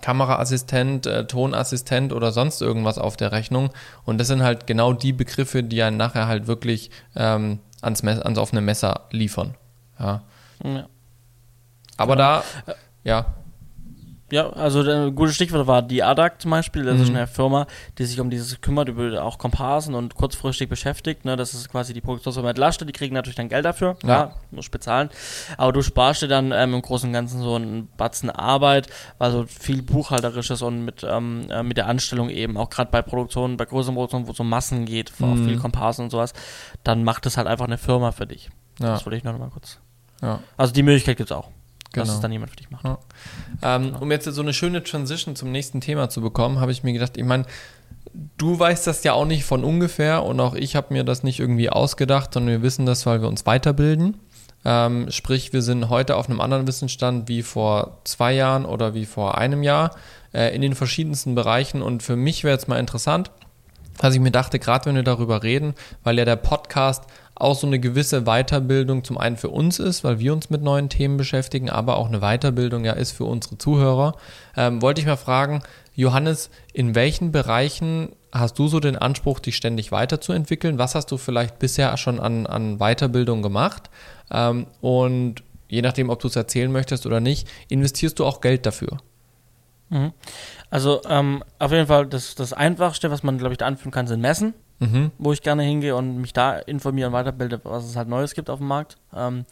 Kameraassistent, 0.00 1.06
äh, 1.06 1.26
Tonassistent 1.26 2.12
oder 2.12 2.32
sonst 2.32 2.62
irgendwas 2.62 2.98
auf 2.98 3.16
der 3.16 3.32
Rechnung. 3.32 3.70
Und 4.04 4.18
das 4.18 4.28
sind 4.28 4.42
halt 4.42 4.66
genau 4.66 4.92
die 4.92 5.12
Begriffe, 5.12 5.62
die 5.62 5.82
einen 5.82 5.96
nachher 5.96 6.26
halt 6.26 6.46
wirklich 6.46 6.90
ähm, 7.14 7.58
ans, 7.82 8.02
ans 8.04 8.38
offene 8.38 8.60
Messer 8.60 9.08
liefern. 9.10 9.54
Ja. 9.98 10.22
ja. 10.64 10.86
Aber 11.96 12.16
ja. 12.16 12.42
da, 12.66 12.74
ja. 13.04 13.26
Ja, 14.32 14.50
also 14.50 14.80
ein 14.80 15.14
gutes 15.14 15.34
Stichwort 15.34 15.66
war 15.66 15.82
die 15.82 16.02
ADAC 16.02 16.40
zum 16.40 16.52
Beispiel. 16.52 16.84
Das 16.84 16.96
mhm. 16.96 17.02
ist 17.02 17.08
eine 17.10 17.26
Firma, 17.26 17.66
die 17.98 18.04
sich 18.04 18.20
um 18.20 18.30
dieses 18.30 18.60
kümmert, 18.60 18.88
über 18.88 19.22
auch 19.22 19.38
Komparsen 19.38 19.94
und 19.94 20.14
kurzfristig 20.14 20.68
beschäftigt. 20.68 21.24
Ne? 21.24 21.36
Das 21.36 21.54
ist 21.54 21.68
quasi 21.68 21.92
die 21.92 22.00
Produktionsfirma 22.00 22.50
entlastet. 22.50 22.88
Die 22.88 22.92
kriegen 22.92 23.14
natürlich 23.14 23.36
dann 23.36 23.48
Geld 23.48 23.64
dafür. 23.64 23.96
Ja. 24.02 24.26
Klar, 24.26 24.36
muss 24.50 24.68
bezahlen. 24.68 25.10
Aber 25.56 25.72
du 25.72 25.82
sparst 25.82 26.22
dir 26.22 26.28
dann 26.28 26.52
ähm, 26.52 26.74
im 26.74 26.82
Großen 26.82 27.08
und 27.08 27.12
Ganzen 27.12 27.42
so 27.42 27.54
einen 27.54 27.88
Batzen 27.96 28.30
Arbeit, 28.30 28.88
weil 29.18 29.32
so 29.32 29.44
viel 29.46 29.82
Buchhalterisches 29.82 30.62
und 30.62 30.84
mit, 30.84 31.04
ähm, 31.08 31.46
äh, 31.50 31.62
mit 31.62 31.76
der 31.76 31.88
Anstellung 31.88 32.30
eben, 32.30 32.56
auch 32.56 32.70
gerade 32.70 32.90
bei 32.90 33.02
Produktionen, 33.02 33.56
bei 33.56 33.64
größeren 33.64 33.94
Produktionen, 33.94 34.26
wo 34.28 34.32
es 34.32 34.40
um 34.40 34.48
Massen 34.48 34.84
geht, 34.84 35.12
mhm. 35.18 35.44
viel 35.44 35.58
Komparsen 35.58 36.04
und 36.04 36.10
sowas, 36.10 36.32
dann 36.84 37.04
macht 37.04 37.26
es 37.26 37.36
halt 37.36 37.46
einfach 37.46 37.66
eine 37.66 37.78
Firma 37.78 38.12
für 38.12 38.26
dich. 38.26 38.50
Ja. 38.78 38.92
Das 38.92 39.04
wollte 39.04 39.16
ich 39.16 39.24
noch 39.24 39.36
mal 39.38 39.50
kurz. 39.50 39.78
Ja. 40.22 40.40
Also 40.56 40.72
die 40.72 40.82
Möglichkeit 40.82 41.16
gibt 41.16 41.30
es 41.30 41.36
auch 41.36 41.50
genau. 41.92 42.06
dass 42.06 42.14
es 42.14 42.20
dann 42.20 42.32
jemand 42.32 42.50
für 42.50 42.56
dich 42.56 42.70
macht. 42.70 42.84
Ja. 42.84 42.98
Ähm, 43.62 43.84
genau. 43.84 44.00
Um 44.00 44.10
jetzt 44.10 44.24
so 44.24 44.42
eine 44.42 44.52
schöne 44.52 44.82
Transition 44.82 45.36
zum 45.36 45.52
nächsten 45.52 45.80
Thema 45.80 46.08
zu 46.08 46.20
bekommen, 46.20 46.60
habe 46.60 46.72
ich 46.72 46.82
mir 46.82 46.92
gedacht, 46.92 47.16
ich 47.16 47.24
meine, 47.24 47.46
du 48.38 48.58
weißt 48.58 48.86
das 48.86 49.04
ja 49.04 49.12
auch 49.12 49.26
nicht 49.26 49.44
von 49.44 49.64
ungefähr 49.64 50.24
und 50.24 50.40
auch 50.40 50.54
ich 50.54 50.76
habe 50.76 50.92
mir 50.92 51.04
das 51.04 51.22
nicht 51.22 51.40
irgendwie 51.40 51.70
ausgedacht, 51.70 52.34
sondern 52.34 52.52
wir 52.52 52.62
wissen 52.62 52.86
das, 52.86 53.06
weil 53.06 53.20
wir 53.20 53.28
uns 53.28 53.46
weiterbilden. 53.46 54.16
Ähm, 54.64 55.10
sprich, 55.10 55.52
wir 55.52 55.62
sind 55.62 55.88
heute 55.88 56.16
auf 56.16 56.28
einem 56.28 56.40
anderen 56.40 56.66
Wissensstand 56.66 57.28
wie 57.28 57.42
vor 57.42 57.98
zwei 58.04 58.34
Jahren 58.34 58.66
oder 58.66 58.94
wie 58.94 59.06
vor 59.06 59.38
einem 59.38 59.62
Jahr 59.62 59.96
äh, 60.34 60.54
in 60.54 60.60
den 60.60 60.74
verschiedensten 60.74 61.34
Bereichen. 61.34 61.80
Und 61.80 62.02
für 62.02 62.16
mich 62.16 62.44
wäre 62.44 62.54
jetzt 62.54 62.68
mal 62.68 62.78
interessant, 62.78 63.30
was 64.00 64.14
ich 64.14 64.20
mir 64.20 64.30
dachte, 64.30 64.58
gerade 64.58 64.86
wenn 64.86 64.96
wir 64.96 65.02
darüber 65.02 65.42
reden, 65.42 65.74
weil 66.02 66.18
ja 66.18 66.24
der 66.24 66.36
Podcast 66.36 67.04
auch 67.34 67.54
so 67.54 67.66
eine 67.66 67.80
gewisse 67.80 68.22
Weiterbildung 68.22 69.02
zum 69.02 69.16
einen 69.16 69.36
für 69.36 69.48
uns 69.48 69.78
ist, 69.78 70.04
weil 70.04 70.18
wir 70.18 70.32
uns 70.32 70.50
mit 70.50 70.62
neuen 70.62 70.88
Themen 70.88 71.16
beschäftigen, 71.16 71.70
aber 71.70 71.96
auch 71.96 72.08
eine 72.08 72.20
Weiterbildung 72.20 72.84
ja 72.84 72.92
ist 72.92 73.12
für 73.12 73.24
unsere 73.24 73.56
Zuhörer. 73.56 74.14
Ähm, 74.56 74.82
wollte 74.82 75.00
ich 75.00 75.06
mal 75.06 75.16
fragen, 75.16 75.62
Johannes, 75.94 76.50
in 76.72 76.94
welchen 76.94 77.32
Bereichen 77.32 78.10
hast 78.32 78.58
du 78.58 78.68
so 78.68 78.78
den 78.78 78.96
Anspruch, 78.96 79.40
dich 79.40 79.56
ständig 79.56 79.90
weiterzuentwickeln? 79.90 80.78
Was 80.78 80.94
hast 80.94 81.10
du 81.10 81.16
vielleicht 81.16 81.58
bisher 81.58 81.96
schon 81.96 82.20
an, 82.20 82.46
an 82.46 82.78
Weiterbildung 82.78 83.42
gemacht? 83.42 83.90
Ähm, 84.30 84.66
und 84.80 85.42
je 85.68 85.82
nachdem, 85.82 86.10
ob 86.10 86.20
du 86.20 86.28
es 86.28 86.36
erzählen 86.36 86.70
möchtest 86.70 87.06
oder 87.06 87.20
nicht, 87.20 87.48
investierst 87.68 88.18
du 88.18 88.26
auch 88.26 88.40
Geld 88.40 88.66
dafür? 88.66 88.98
Mhm. 89.88 90.12
Also 90.70 91.02
ähm, 91.08 91.42
auf 91.58 91.72
jeden 91.72 91.86
Fall 91.86 92.06
das, 92.06 92.34
das 92.34 92.52
Einfachste, 92.52 93.10
was 93.10 93.22
man, 93.22 93.38
glaube 93.38 93.52
ich, 93.52 93.58
da 93.58 93.66
anführen 93.66 93.90
kann, 93.90 94.06
sind 94.06 94.20
Messen 94.20 94.54
mhm. 94.80 95.12
wo 95.18 95.32
ich 95.32 95.42
gerne 95.42 95.62
hingehe 95.62 95.94
und 95.94 96.16
mich 96.16 96.32
da 96.32 96.54
informiere 96.58 97.08
und 97.08 97.12
weiterbilde, 97.12 97.60
was 97.62 97.84
es 97.84 97.96
halt 97.96 98.08
Neues 98.08 98.34
gibt 98.34 98.50
auf 98.50 98.58
dem 98.58 98.68
Markt. 98.68 98.96
Ähm, 99.14 99.44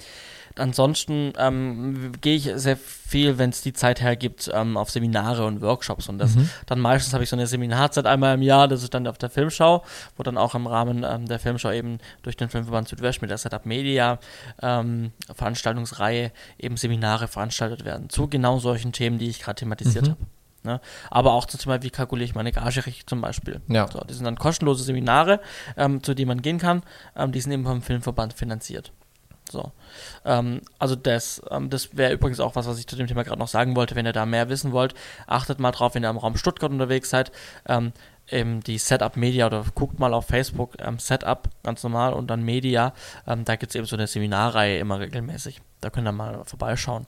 ansonsten 0.56 1.32
ähm, 1.38 2.12
gehe 2.20 2.34
ich 2.34 2.50
sehr 2.54 2.76
viel, 2.76 3.38
wenn 3.38 3.50
es 3.50 3.60
die 3.60 3.72
Zeit 3.72 4.00
hergibt, 4.00 4.50
ähm, 4.52 4.76
auf 4.76 4.90
Seminare 4.90 5.46
und 5.46 5.60
Workshops 5.60 6.08
und 6.08 6.18
das 6.18 6.34
mhm. 6.34 6.48
dann 6.66 6.80
meistens 6.80 7.12
habe 7.12 7.22
ich 7.22 7.30
so 7.30 7.36
eine 7.36 7.46
Seminarzeit 7.46 8.06
einmal 8.06 8.34
im 8.34 8.42
Jahr, 8.42 8.66
das 8.66 8.82
ist 8.82 8.92
dann 8.92 9.06
auf 9.06 9.18
der 9.18 9.30
Filmschau, 9.30 9.84
wo 10.16 10.22
dann 10.22 10.36
auch 10.36 10.54
im 10.54 10.66
Rahmen 10.66 11.04
ähm, 11.08 11.26
der 11.26 11.38
Filmschau 11.38 11.70
eben 11.70 11.98
durch 12.22 12.36
den 12.36 12.48
Filmverband 12.48 12.88
Südwest 12.88 13.20
mit 13.22 13.30
der 13.30 13.38
Setup 13.38 13.66
Media 13.66 14.18
ähm, 14.62 15.12
Veranstaltungsreihe 15.32 16.32
eben 16.58 16.76
Seminare 16.76 17.28
veranstaltet 17.28 17.84
werden 17.84 18.08
zu 18.08 18.26
genau 18.26 18.58
solchen 18.58 18.92
Themen, 18.92 19.18
die 19.18 19.28
ich 19.28 19.40
gerade 19.40 19.60
thematisiert 19.60 20.06
mhm. 20.06 20.10
habe. 20.10 20.37
Ne? 20.64 20.80
Aber 21.10 21.32
auch 21.32 21.46
zum 21.46 21.60
Thema, 21.60 21.82
wie 21.82 21.90
kalkuliere 21.90 22.24
ich 22.24 22.34
meine 22.34 22.52
Gage 22.52 22.84
richtig 22.86 23.06
zum 23.06 23.20
Beispiel. 23.20 23.60
Ja. 23.68 23.88
So, 23.90 24.00
das 24.00 24.16
sind 24.16 24.24
dann 24.24 24.36
kostenlose 24.36 24.84
Seminare, 24.84 25.40
ähm, 25.76 26.02
zu 26.02 26.14
denen 26.14 26.28
man 26.28 26.42
gehen 26.42 26.58
kann. 26.58 26.82
Ähm, 27.16 27.32
die 27.32 27.40
sind 27.40 27.52
eben 27.52 27.64
vom 27.64 27.82
Filmverband 27.82 28.34
finanziert. 28.34 28.92
So. 29.50 29.72
Ähm, 30.24 30.60
also 30.78 30.94
das, 30.96 31.42
ähm, 31.50 31.70
das 31.70 31.96
wäre 31.96 32.12
übrigens 32.12 32.40
auch 32.40 32.56
was, 32.56 32.66
was 32.66 32.78
ich 32.78 32.86
zu 32.86 32.96
dem 32.96 33.06
Thema 33.06 33.24
gerade 33.24 33.38
noch 33.38 33.48
sagen 33.48 33.76
wollte. 33.76 33.94
Wenn 33.94 34.06
ihr 34.06 34.12
da 34.12 34.26
mehr 34.26 34.48
wissen 34.48 34.72
wollt, 34.72 34.94
achtet 35.26 35.58
mal 35.58 35.70
drauf, 35.70 35.94
wenn 35.94 36.04
ihr 36.04 36.10
im 36.10 36.18
Raum 36.18 36.36
Stuttgart 36.36 36.70
unterwegs 36.70 37.10
seid. 37.10 37.32
Ähm, 37.66 37.92
eben 38.30 38.60
die 38.60 38.78
Setup 38.78 39.16
Media 39.16 39.46
oder 39.46 39.64
guckt 39.74 39.98
mal 39.98 40.14
auf 40.14 40.26
Facebook 40.26 40.74
ähm, 40.78 40.98
Setup 40.98 41.48
ganz 41.62 41.82
normal 41.82 42.12
und 42.12 42.28
dann 42.28 42.42
Media. 42.42 42.92
Ähm, 43.26 43.44
da 43.44 43.56
gibt 43.56 43.70
es 43.70 43.76
eben 43.76 43.86
so 43.86 43.96
eine 43.96 44.06
Seminarreihe 44.06 44.78
immer 44.78 45.00
regelmäßig. 45.00 45.60
Da 45.80 45.90
könnt 45.90 46.08
ihr 46.08 46.12
mal 46.12 46.42
vorbeischauen. 46.44 47.06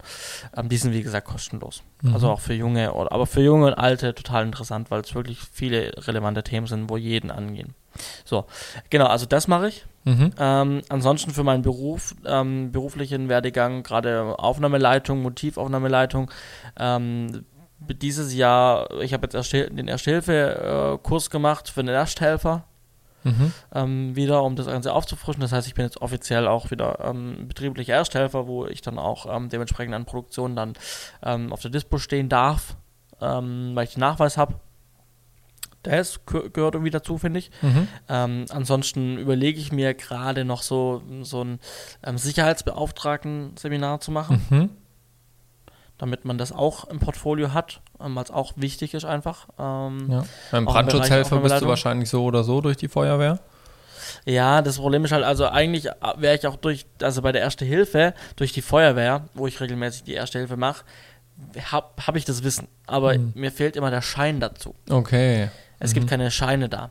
Ähm, 0.57 0.69
die 0.69 0.77
sind 0.77 0.93
wie 0.93 1.03
gesagt 1.03 1.27
kostenlos. 1.27 1.83
Mhm. 2.03 2.15
Also 2.15 2.31
auch 2.31 2.41
für 2.41 2.55
junge, 2.55 2.93
oder, 2.95 3.13
aber 3.13 3.27
für 3.27 3.43
junge 3.43 3.67
und 3.67 3.75
alte 3.75 4.15
total 4.15 4.45
interessant, 4.45 4.91
weil 4.91 5.01
es 5.01 5.15
wirklich 5.15 5.39
viele 5.53 5.93
relevante 6.07 6.43
Themen 6.43 6.67
sind, 6.67 6.89
wo 6.89 6.97
jeden 6.97 7.31
angehen. 7.31 7.75
So, 8.25 8.47
genau, 8.89 9.07
also 9.07 9.27
das 9.27 9.49
mache 9.49 9.69
ich. 9.69 9.87
Mhm. 10.05 10.31
Ähm, 10.39 10.83
ansonsten 10.89 11.33
für 11.33 11.45
meinen 11.45 11.63
Beruf, 11.63 12.15
ähm, 12.25 12.73
beruflichen 12.73 13.29
Werdegang, 13.29 13.83
gerade 13.83 14.39
Aufnahmeleitung, 14.39 15.21
Motivaufnahmeleitung, 15.23 16.31
ähm, 16.79 17.45
dieses 17.89 18.35
Jahr, 18.35 18.91
ich 19.01 19.13
habe 19.13 19.25
jetzt 19.25 19.35
Erste, 19.35 19.71
den 19.71 19.89
Erste-Hilfe-Kurs 19.89 21.31
gemacht 21.31 21.69
für 21.69 21.83
den 21.83 21.95
Ersthelfer. 21.95 22.65
Mhm. 23.23 23.53
Ähm, 23.75 24.17
wieder, 24.17 24.43
um 24.43 24.57
das 24.57 24.67
Ganze 24.67 24.95
aufzufrischen. 24.95 25.43
Das 25.43 25.53
heißt, 25.53 25.67
ich 25.67 25.75
bin 25.75 25.85
jetzt 25.85 26.01
offiziell 26.01 26.49
auch 26.49 26.71
wieder 26.71 27.01
ähm, 27.05 27.49
betrieblicher 27.49 27.95
Ersthelfer, 27.95 28.47
wo 28.47 28.67
ich 28.67 28.81
dann 28.81 28.99
auch 28.99 29.27
ähm, 29.29 29.51
dementsprechend 29.51 29.95
an 29.95 30.07
Produktionen 30.07 30.57
dann 30.57 30.73
ähm, 31.23 31.53
auf 31.53 31.61
der 31.61 31.71
Dispo 31.71 31.99
stehen 31.99 32.31
darf, 32.31 32.77
ähm, 33.21 33.73
weil 33.75 33.85
ich 33.85 33.95
den 33.95 34.01
Nachweis 34.01 34.39
habe. 34.39 34.55
Der 35.85 36.01
ist, 36.01 36.27
gehört 36.27 36.75
irgendwie 36.75 36.91
dazu, 36.91 37.17
finde 37.17 37.41
ich. 37.41 37.51
Mhm. 37.63 37.89
Ähm, 38.09 38.45
ansonsten 38.51 39.17
überlege 39.17 39.59
ich 39.59 39.73
mir 39.73 39.95
gerade 39.95 40.45
noch 40.45 40.63
so, 40.63 41.03
so 41.23 41.45
ein 42.03 42.19
Sicherheitsbeauftragten-Seminar 42.19 44.01
zu 44.01 44.11
machen. 44.13 44.47
Mhm 44.51 44.71
damit 46.01 46.25
man 46.25 46.39
das 46.39 46.51
auch 46.51 46.89
im 46.89 46.99
Portfolio 46.99 47.53
hat, 47.53 47.83
ähm, 48.01 48.17
weil 48.17 48.25
es 48.25 48.31
auch 48.31 48.55
wichtig 48.57 48.95
ist 48.95 49.05
einfach. 49.05 49.49
Ähm, 49.59 50.09
ja. 50.11 50.25
Beim 50.51 50.65
Brandschutzhelfer 50.65 51.39
bist 51.39 51.61
du 51.61 51.67
wahrscheinlich 51.67 52.09
so 52.09 52.25
oder 52.25 52.43
so 52.43 52.63
durch 52.63 52.79
die 52.79 52.89
Feuerwehr. 52.89 53.39
Ja, 54.25 54.63
das 54.63 54.79
Problem 54.79 55.05
ist 55.05 55.13
halt, 55.13 55.25
also 55.25 55.47
eigentlich 55.47 55.87
äh, 55.89 55.93
wäre 56.17 56.35
ich 56.35 56.47
auch 56.47 56.57
durch, 56.57 56.87
also 57.03 57.21
bei 57.21 57.33
der 57.33 57.43
Erste 57.43 57.67
Hilfe, 57.67 58.15
durch 58.37 58.53
die 58.53 58.63
Feuerwehr, 58.63 59.29
wo 59.35 59.47
ich 59.47 59.61
regelmäßig 59.61 60.05
die 60.05 60.15
Erste 60.15 60.39
Hilfe 60.39 60.57
mache, 60.57 60.85
habe 61.71 61.89
hab 62.07 62.17
ich 62.17 62.25
das 62.25 62.43
Wissen. 62.45 62.67
Aber 62.87 63.17
mhm. 63.17 63.33
mir 63.35 63.53
fehlt 63.53 63.77
immer 63.77 63.91
der 63.91 64.03
Schein 64.03 64.41
dazu. 64.41 64.75
Okay. 64.89 65.51
Es 65.79 65.91
mhm. 65.91 65.95
gibt 65.95 66.09
keine 66.09 66.31
Scheine 66.31 66.71
da. 66.71 66.91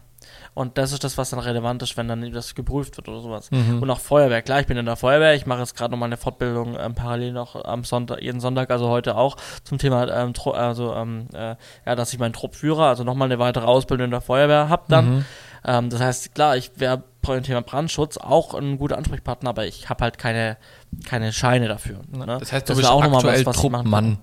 Und 0.59 0.77
das 0.77 0.91
ist 0.91 1.05
das, 1.05 1.17
was 1.17 1.29
dann 1.29 1.39
relevant 1.39 1.81
ist, 1.83 1.95
wenn 1.95 2.09
dann 2.09 2.33
das 2.33 2.53
geprüft 2.53 2.97
wird 2.97 3.07
oder 3.07 3.21
sowas. 3.21 3.49
Mhm. 3.49 3.81
Und 3.81 3.89
auch 3.89 4.01
Feuerwehr. 4.01 4.41
Klar, 4.41 4.59
ich 4.59 4.67
bin 4.67 4.75
in 4.75 4.85
der 4.85 4.97
Feuerwehr. 4.97 5.33
Ich 5.33 5.45
mache 5.45 5.59
jetzt 5.59 5.73
gerade 5.73 5.91
nochmal 5.91 6.09
eine 6.09 6.17
Fortbildung 6.17 6.75
ähm, 6.77 6.95
parallel 6.95 7.31
noch 7.31 7.55
am 7.63 7.85
Sonntag, 7.85 8.21
jeden 8.21 8.41
Sonntag, 8.41 8.69
also 8.69 8.89
heute 8.89 9.15
auch, 9.15 9.37
zum 9.63 9.77
Thema, 9.77 10.09
ähm, 10.09 10.33
also, 10.51 10.93
ähm, 10.95 11.27
äh, 11.33 11.55
ja, 11.85 11.95
dass 11.95 12.11
ich 12.11 12.19
meinen 12.19 12.33
Trupp 12.33 12.55
führe, 12.55 12.87
also 12.87 13.05
nochmal 13.05 13.27
eine 13.29 13.39
weitere 13.39 13.63
Ausbildung 13.63 14.03
in 14.03 14.11
der 14.11 14.19
Feuerwehr 14.19 14.67
habe 14.67 14.83
dann. 14.89 15.09
Mhm. 15.09 15.25
Ähm, 15.63 15.89
das 15.91 16.01
heißt, 16.01 16.35
klar, 16.35 16.57
ich 16.57 16.71
wäre 16.75 17.03
beim 17.21 17.41
Thema 17.41 17.61
Brandschutz 17.61 18.17
auch 18.17 18.53
ein 18.53 18.77
guter 18.77 18.97
Ansprechpartner, 18.97 19.51
aber 19.51 19.65
ich 19.65 19.87
habe 19.87 20.03
halt 20.03 20.17
keine, 20.17 20.57
keine 21.05 21.31
Scheine 21.31 21.69
dafür. 21.69 22.01
Ne? 22.11 22.25
Das 22.37 22.51
heißt, 22.51 22.67
du 22.67 22.73
das 22.73 22.79
bist 22.79 22.89
auch 22.89 23.01
aktuell 23.01 23.45
was, 23.45 23.55
was 23.55 23.55
Truppmann 23.55 24.17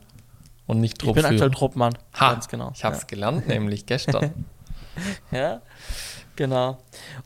und 0.67 0.81
nicht 0.81 0.99
Truppführer. 0.99 1.29
Ich 1.29 1.31
bin 1.31 1.35
aktuell 1.37 1.51
Truppmann, 1.51 1.95
ha, 2.13 2.35
ganz 2.35 2.47
genau. 2.49 2.73
Ich 2.75 2.85
habe 2.85 2.95
es 2.95 3.01
ja. 3.01 3.07
gelernt, 3.07 3.49
nämlich 3.49 3.87
gestern. 3.87 4.45
ja, 5.31 5.63
Genau. 6.37 6.77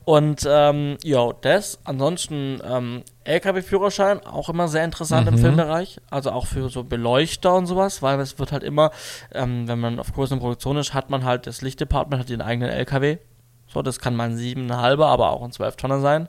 Und 0.05 0.47
ähm, 0.49 0.97
ja, 1.03 1.33
das. 1.41 1.81
Ansonsten 1.85 2.61
ähm, 2.65 3.03
LKW-Führerschein, 3.25 4.25
auch 4.25 4.49
immer 4.49 4.69
sehr 4.69 4.85
interessant 4.85 5.27
mhm. 5.27 5.35
im 5.35 5.41
Filmbereich. 5.41 6.01
Also 6.11 6.31
auch 6.31 6.47
für 6.47 6.69
so 6.69 6.85
Beleuchter 6.85 7.55
und 7.55 7.67
sowas, 7.67 8.03
weil 8.03 8.19
es 8.21 8.39
wird 8.39 8.53
halt 8.53 8.63
immer, 8.63 8.93
ähm, 9.33 9.69
wenn 9.69 9.81
man 9.81 9.99
auf 9.99 10.13
größeren 10.13 10.39
Produktion 10.39 10.77
ist, 10.77 10.95
hat 10.95 11.11
man 11.11 11.25
halt 11.25 11.47
das 11.47 11.61
Lichtdepartment, 11.61 12.23
hat 12.23 12.29
den 12.29 12.41
eigenen 12.41 12.71
LKW. 12.71 13.19
So, 13.67 13.83
das 13.83 14.01
kann 14.01 14.17
mal 14.17 14.31
ein 14.31 14.37
7,5er, 14.37 15.05
aber 15.05 15.31
auch 15.31 15.43
ein 15.43 15.51
12-Tonner 15.51 16.01
sein. 16.01 16.29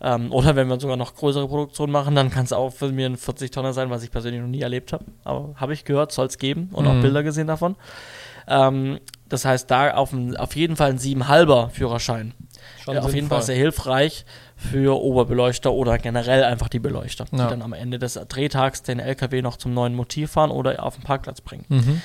Ähm, 0.00 0.32
oder 0.32 0.56
wenn 0.56 0.68
wir 0.68 0.78
sogar 0.78 0.96
noch 0.96 1.14
größere 1.14 1.48
Produktionen 1.48 1.92
machen, 1.92 2.14
dann 2.14 2.30
kann 2.30 2.44
es 2.44 2.52
auch 2.52 2.70
für 2.70 2.92
mir 2.92 3.06
ein 3.06 3.16
40-Tonner 3.16 3.72
sein, 3.72 3.90
was 3.90 4.02
ich 4.02 4.10
persönlich 4.10 4.40
noch 4.40 4.48
nie 4.48 4.60
erlebt 4.60 4.92
habe. 4.92 5.04
Aber 5.24 5.54
habe 5.56 5.72
ich 5.72 5.84
gehört, 5.84 6.12
soll 6.12 6.26
es 6.26 6.38
geben 6.38 6.70
und 6.72 6.84
mhm. 6.84 6.90
auch 6.90 7.02
Bilder 7.02 7.22
gesehen 7.22 7.46
davon. 7.46 7.76
Ähm, 8.48 9.00
das 9.28 9.44
heißt, 9.44 9.70
da 9.70 9.94
auf, 9.94 10.12
ein, 10.12 10.36
auf 10.36 10.56
jeden 10.56 10.76
Fall 10.76 10.90
ein 10.90 10.98
7,5er 10.98 11.70
Führerschein. 11.70 12.34
Schon 12.84 12.98
auf 12.98 13.14
jeden 13.14 13.28
Fall 13.28 13.42
sehr 13.42 13.56
hilfreich 13.56 14.24
für 14.56 15.00
Oberbeleuchter 15.00 15.72
oder 15.72 15.98
generell 15.98 16.44
einfach 16.44 16.68
die 16.68 16.78
Beleuchter, 16.78 17.26
ja. 17.32 17.44
die 17.44 17.50
dann 17.50 17.62
am 17.62 17.72
Ende 17.72 17.98
des 17.98 18.14
Drehtags 18.28 18.82
den 18.82 19.00
LKW 19.00 19.42
noch 19.42 19.56
zum 19.56 19.74
neuen 19.74 19.94
Motiv 19.94 20.32
fahren 20.32 20.50
oder 20.50 20.82
auf 20.82 20.96
den 20.96 21.04
Parkplatz 21.04 21.40
bringen. 21.40 21.64
Mhm. 21.68 22.02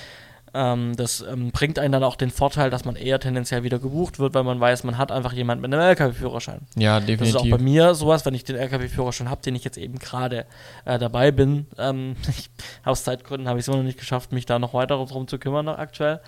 Ähm, 0.53 0.95
das 0.97 1.21
ähm, 1.21 1.51
bringt 1.51 1.79
einen 1.79 1.93
dann 1.93 2.03
auch 2.03 2.17
den 2.17 2.29
Vorteil, 2.29 2.69
dass 2.69 2.83
man 2.83 2.95
eher 2.95 3.19
tendenziell 3.19 3.63
wieder 3.63 3.79
gebucht 3.79 4.19
wird, 4.19 4.33
weil 4.33 4.43
man 4.43 4.59
weiß, 4.59 4.83
man 4.83 4.97
hat 4.97 5.11
einfach 5.11 5.31
jemanden 5.31 5.61
mit 5.61 5.73
einem 5.73 5.81
LKW-Führerschein. 5.81 6.61
Ja, 6.75 6.99
definitiv. 6.99 7.19
Das 7.19 7.29
ist 7.29 7.35
auch 7.37 7.57
bei 7.57 7.63
mir 7.63 7.95
sowas, 7.95 8.25
wenn 8.25 8.33
ich 8.33 8.43
den 8.43 8.57
LKW-Führerschein 8.57 9.29
habe, 9.29 9.41
den 9.41 9.55
ich 9.55 9.63
jetzt 9.63 9.77
eben 9.77 9.97
gerade 9.97 10.45
äh, 10.83 10.99
dabei 10.99 11.31
bin. 11.31 11.67
Ähm, 11.77 12.17
ich, 12.27 12.49
aus 12.83 13.05
Zeitgründen 13.05 13.47
habe 13.47 13.59
ich 13.59 13.63
es 13.63 13.67
immer 13.69 13.77
noch 13.77 13.83
nicht 13.83 13.99
geschafft, 13.99 14.33
mich 14.33 14.45
da 14.45 14.59
noch 14.59 14.73
weiter 14.73 14.97
drum 15.05 15.27
zu 15.27 15.39
kümmern 15.39 15.65
noch 15.65 15.77
aktuell. 15.77 16.19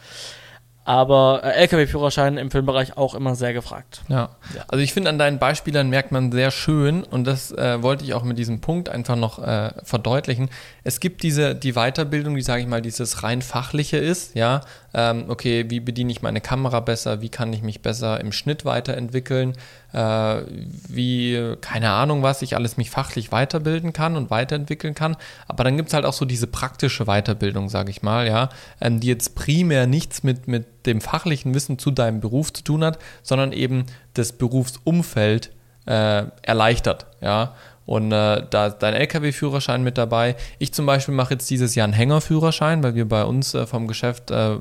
Aber 0.85 1.41
äh, 1.43 1.51
LKW-Führerschein 1.61 2.37
im 2.37 2.51
Filmbereich 2.51 2.97
auch 2.97 3.15
immer 3.15 3.35
sehr 3.35 3.53
gefragt. 3.53 4.01
Ja. 4.09 4.29
ja. 4.53 4.65
Also 4.67 4.83
ich 4.83 4.93
finde, 4.93 5.09
an 5.09 5.17
deinen 5.17 5.39
Beispielern 5.39 5.89
merkt 5.89 6.11
man 6.11 6.31
sehr 6.31 6.51
schön, 6.51 7.03
und 7.03 7.25
das 7.25 7.51
äh, 7.51 7.81
wollte 7.81 8.03
ich 8.03 8.13
auch 8.13 8.23
mit 8.23 8.37
diesem 8.37 8.59
Punkt 8.59 8.89
einfach 8.89 9.15
noch 9.15 9.39
äh, 9.39 9.71
verdeutlichen. 9.83 10.49
Es 10.83 10.99
gibt 10.99 11.23
diese, 11.23 11.55
die 11.55 11.73
Weiterbildung, 11.73 12.35
die, 12.35 12.41
sage 12.41 12.61
ich 12.61 12.67
mal, 12.67 12.81
dieses 12.81 13.23
rein 13.23 13.41
fachliche 13.41 13.97
ist, 13.97 14.35
ja. 14.35 14.61
Ähm, 14.93 15.25
okay, 15.29 15.65
wie 15.69 15.79
bediene 15.79 16.11
ich 16.11 16.21
meine 16.21 16.41
Kamera 16.41 16.79
besser? 16.81 17.21
Wie 17.21 17.29
kann 17.29 17.53
ich 17.53 17.61
mich 17.61 17.81
besser 17.81 18.19
im 18.19 18.31
Schnitt 18.31 18.65
weiterentwickeln? 18.65 19.55
Äh, 19.93 20.41
wie, 20.87 21.55
keine 21.61 21.91
Ahnung 21.91 22.23
was, 22.23 22.41
ich 22.41 22.55
alles 22.55 22.77
mich 22.77 22.89
fachlich 22.89 23.31
weiterbilden 23.31 23.93
kann 23.93 24.17
und 24.17 24.31
weiterentwickeln 24.31 24.95
kann. 24.95 25.15
Aber 25.47 25.63
dann 25.63 25.77
gibt 25.77 25.89
es 25.89 25.93
halt 25.93 26.05
auch 26.05 26.13
so 26.13 26.25
diese 26.25 26.47
praktische 26.47 27.05
Weiterbildung, 27.05 27.69
sage 27.69 27.91
ich 27.91 28.01
mal, 28.01 28.27
ja, 28.27 28.49
ähm, 28.81 28.99
die 28.99 29.07
jetzt 29.07 29.35
primär 29.35 29.85
nichts 29.85 30.23
mit, 30.23 30.47
mit 30.47 30.87
dem 30.87 30.99
fachlichen 30.99 31.53
Wissen 31.53 31.77
zu 31.77 31.91
deinem 31.91 32.21
Beruf 32.21 32.51
zu 32.51 32.63
tun 32.63 32.83
hat, 32.83 32.97
sondern 33.21 33.51
eben 33.51 33.85
das 34.15 34.31
Berufsumfeld 34.31 35.51
äh, 35.85 36.23
erleichtert, 36.41 37.05
ja. 37.21 37.53
Und 37.85 38.11
äh, 38.13 38.43
da 38.49 38.67
ist 38.67 38.77
dein 38.79 38.93
LKW-Führerschein 38.93 39.83
mit 39.83 39.97
dabei. 39.97 40.37
Ich 40.57 40.73
zum 40.73 40.85
Beispiel 40.85 41.13
mache 41.13 41.33
jetzt 41.33 41.49
dieses 41.49 41.75
Jahr 41.75 41.83
einen 41.83 41.93
Hängerführerschein, 41.93 42.81
weil 42.81 42.95
wir 42.95 43.07
bei 43.07 43.25
uns 43.25 43.53
äh, 43.53 43.67
vom 43.67 43.87
Geschäft 43.87 44.31
äh, 44.31 44.55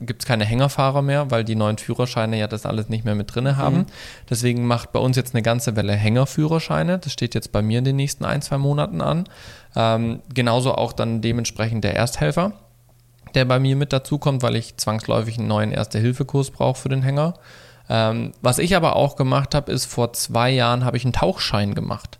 gibt 0.00 0.22
es 0.22 0.26
keine 0.26 0.44
Hängerfahrer 0.44 1.02
mehr, 1.02 1.30
weil 1.30 1.44
die 1.44 1.54
neuen 1.54 1.78
Führerscheine 1.78 2.38
ja 2.38 2.46
das 2.46 2.66
alles 2.66 2.88
nicht 2.88 3.04
mehr 3.04 3.14
mit 3.14 3.34
drin 3.34 3.56
haben. 3.56 3.78
Mhm. 3.78 3.86
Deswegen 4.28 4.66
macht 4.66 4.92
bei 4.92 4.98
uns 4.98 5.16
jetzt 5.16 5.34
eine 5.34 5.42
ganze 5.42 5.76
Welle 5.76 5.92
Hängerführerscheine. 5.92 6.98
Das 6.98 7.12
steht 7.12 7.34
jetzt 7.34 7.52
bei 7.52 7.62
mir 7.62 7.78
in 7.78 7.84
den 7.84 7.96
nächsten 7.96 8.24
ein, 8.24 8.42
zwei 8.42 8.58
Monaten 8.58 9.00
an. 9.00 9.24
Ähm, 9.76 10.20
genauso 10.32 10.74
auch 10.74 10.92
dann 10.92 11.20
dementsprechend 11.20 11.84
der 11.84 11.94
Ersthelfer 11.94 12.52
der 13.34 13.44
bei 13.44 13.58
mir 13.58 13.76
mit 13.76 13.92
dazukommt, 13.92 14.42
weil 14.42 14.56
ich 14.56 14.76
zwangsläufig 14.76 15.38
einen 15.38 15.48
neuen 15.48 15.72
Erste-Hilfe-Kurs 15.72 16.50
brauche 16.50 16.80
für 16.80 16.88
den 16.88 17.02
Hänger. 17.02 17.34
Ähm, 17.88 18.32
was 18.40 18.58
ich 18.58 18.76
aber 18.76 18.96
auch 18.96 19.16
gemacht 19.16 19.54
habe, 19.54 19.72
ist 19.72 19.86
vor 19.86 20.12
zwei 20.12 20.50
Jahren 20.50 20.84
habe 20.84 20.96
ich 20.96 21.04
einen 21.04 21.12
Tauchschein 21.12 21.74
gemacht. 21.74 22.18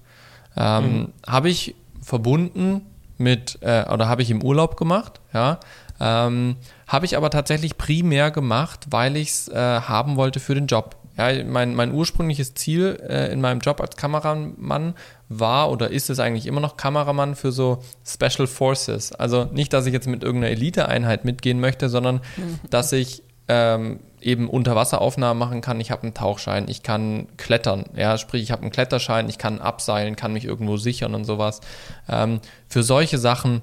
Ähm, 0.56 0.84
mhm. 0.84 1.12
Habe 1.26 1.48
ich 1.48 1.74
verbunden 2.02 2.82
mit, 3.18 3.58
äh, 3.60 3.84
oder 3.92 4.08
habe 4.08 4.22
ich 4.22 4.30
im 4.30 4.42
Urlaub 4.42 4.76
gemacht, 4.76 5.20
ja. 5.32 5.60
Ähm, 6.00 6.56
habe 6.86 7.06
ich 7.06 7.16
aber 7.16 7.30
tatsächlich 7.30 7.76
primär 7.76 8.30
gemacht, 8.30 8.86
weil 8.90 9.16
ich 9.16 9.28
es 9.28 9.48
äh, 9.48 9.54
haben 9.54 10.16
wollte 10.16 10.40
für 10.40 10.54
den 10.54 10.66
Job. 10.66 10.96
Ja, 11.16 11.44
mein, 11.44 11.74
mein 11.74 11.92
ursprüngliches 11.92 12.54
Ziel 12.54 12.98
äh, 13.06 13.30
in 13.32 13.40
meinem 13.40 13.60
Job 13.60 13.80
als 13.80 13.96
Kameramann 13.96 14.94
war 15.28 15.70
oder 15.70 15.90
ist 15.90 16.08
es 16.08 16.18
eigentlich 16.18 16.46
immer 16.46 16.60
noch 16.60 16.76
Kameramann 16.76 17.34
für 17.34 17.52
so 17.52 17.82
Special 18.06 18.46
Forces. 18.46 19.12
Also 19.12 19.44
nicht, 19.52 19.72
dass 19.72 19.86
ich 19.86 19.92
jetzt 19.92 20.06
mit 20.06 20.22
irgendeiner 20.22 20.52
Eliteeinheit 20.52 21.24
mitgehen 21.24 21.60
möchte, 21.60 21.88
sondern 21.88 22.16
mhm. 22.36 22.60
dass 22.70 22.92
ich 22.92 23.22
ähm, 23.48 24.00
eben 24.20 24.48
Unterwasseraufnahmen 24.48 25.38
machen 25.38 25.60
kann. 25.60 25.80
Ich 25.80 25.90
habe 25.90 26.04
einen 26.04 26.14
Tauchschein, 26.14 26.68
ich 26.68 26.82
kann 26.82 27.26
klettern, 27.36 27.84
ja, 27.96 28.16
sprich, 28.16 28.42
ich 28.42 28.52
habe 28.52 28.62
einen 28.62 28.70
Kletterschein, 28.70 29.28
ich 29.28 29.38
kann 29.38 29.60
abseilen, 29.60 30.16
kann 30.16 30.32
mich 30.32 30.44
irgendwo 30.44 30.76
sichern 30.76 31.14
und 31.14 31.24
sowas. 31.24 31.60
Ähm, 32.08 32.40
für 32.68 32.82
solche 32.82 33.18
Sachen 33.18 33.62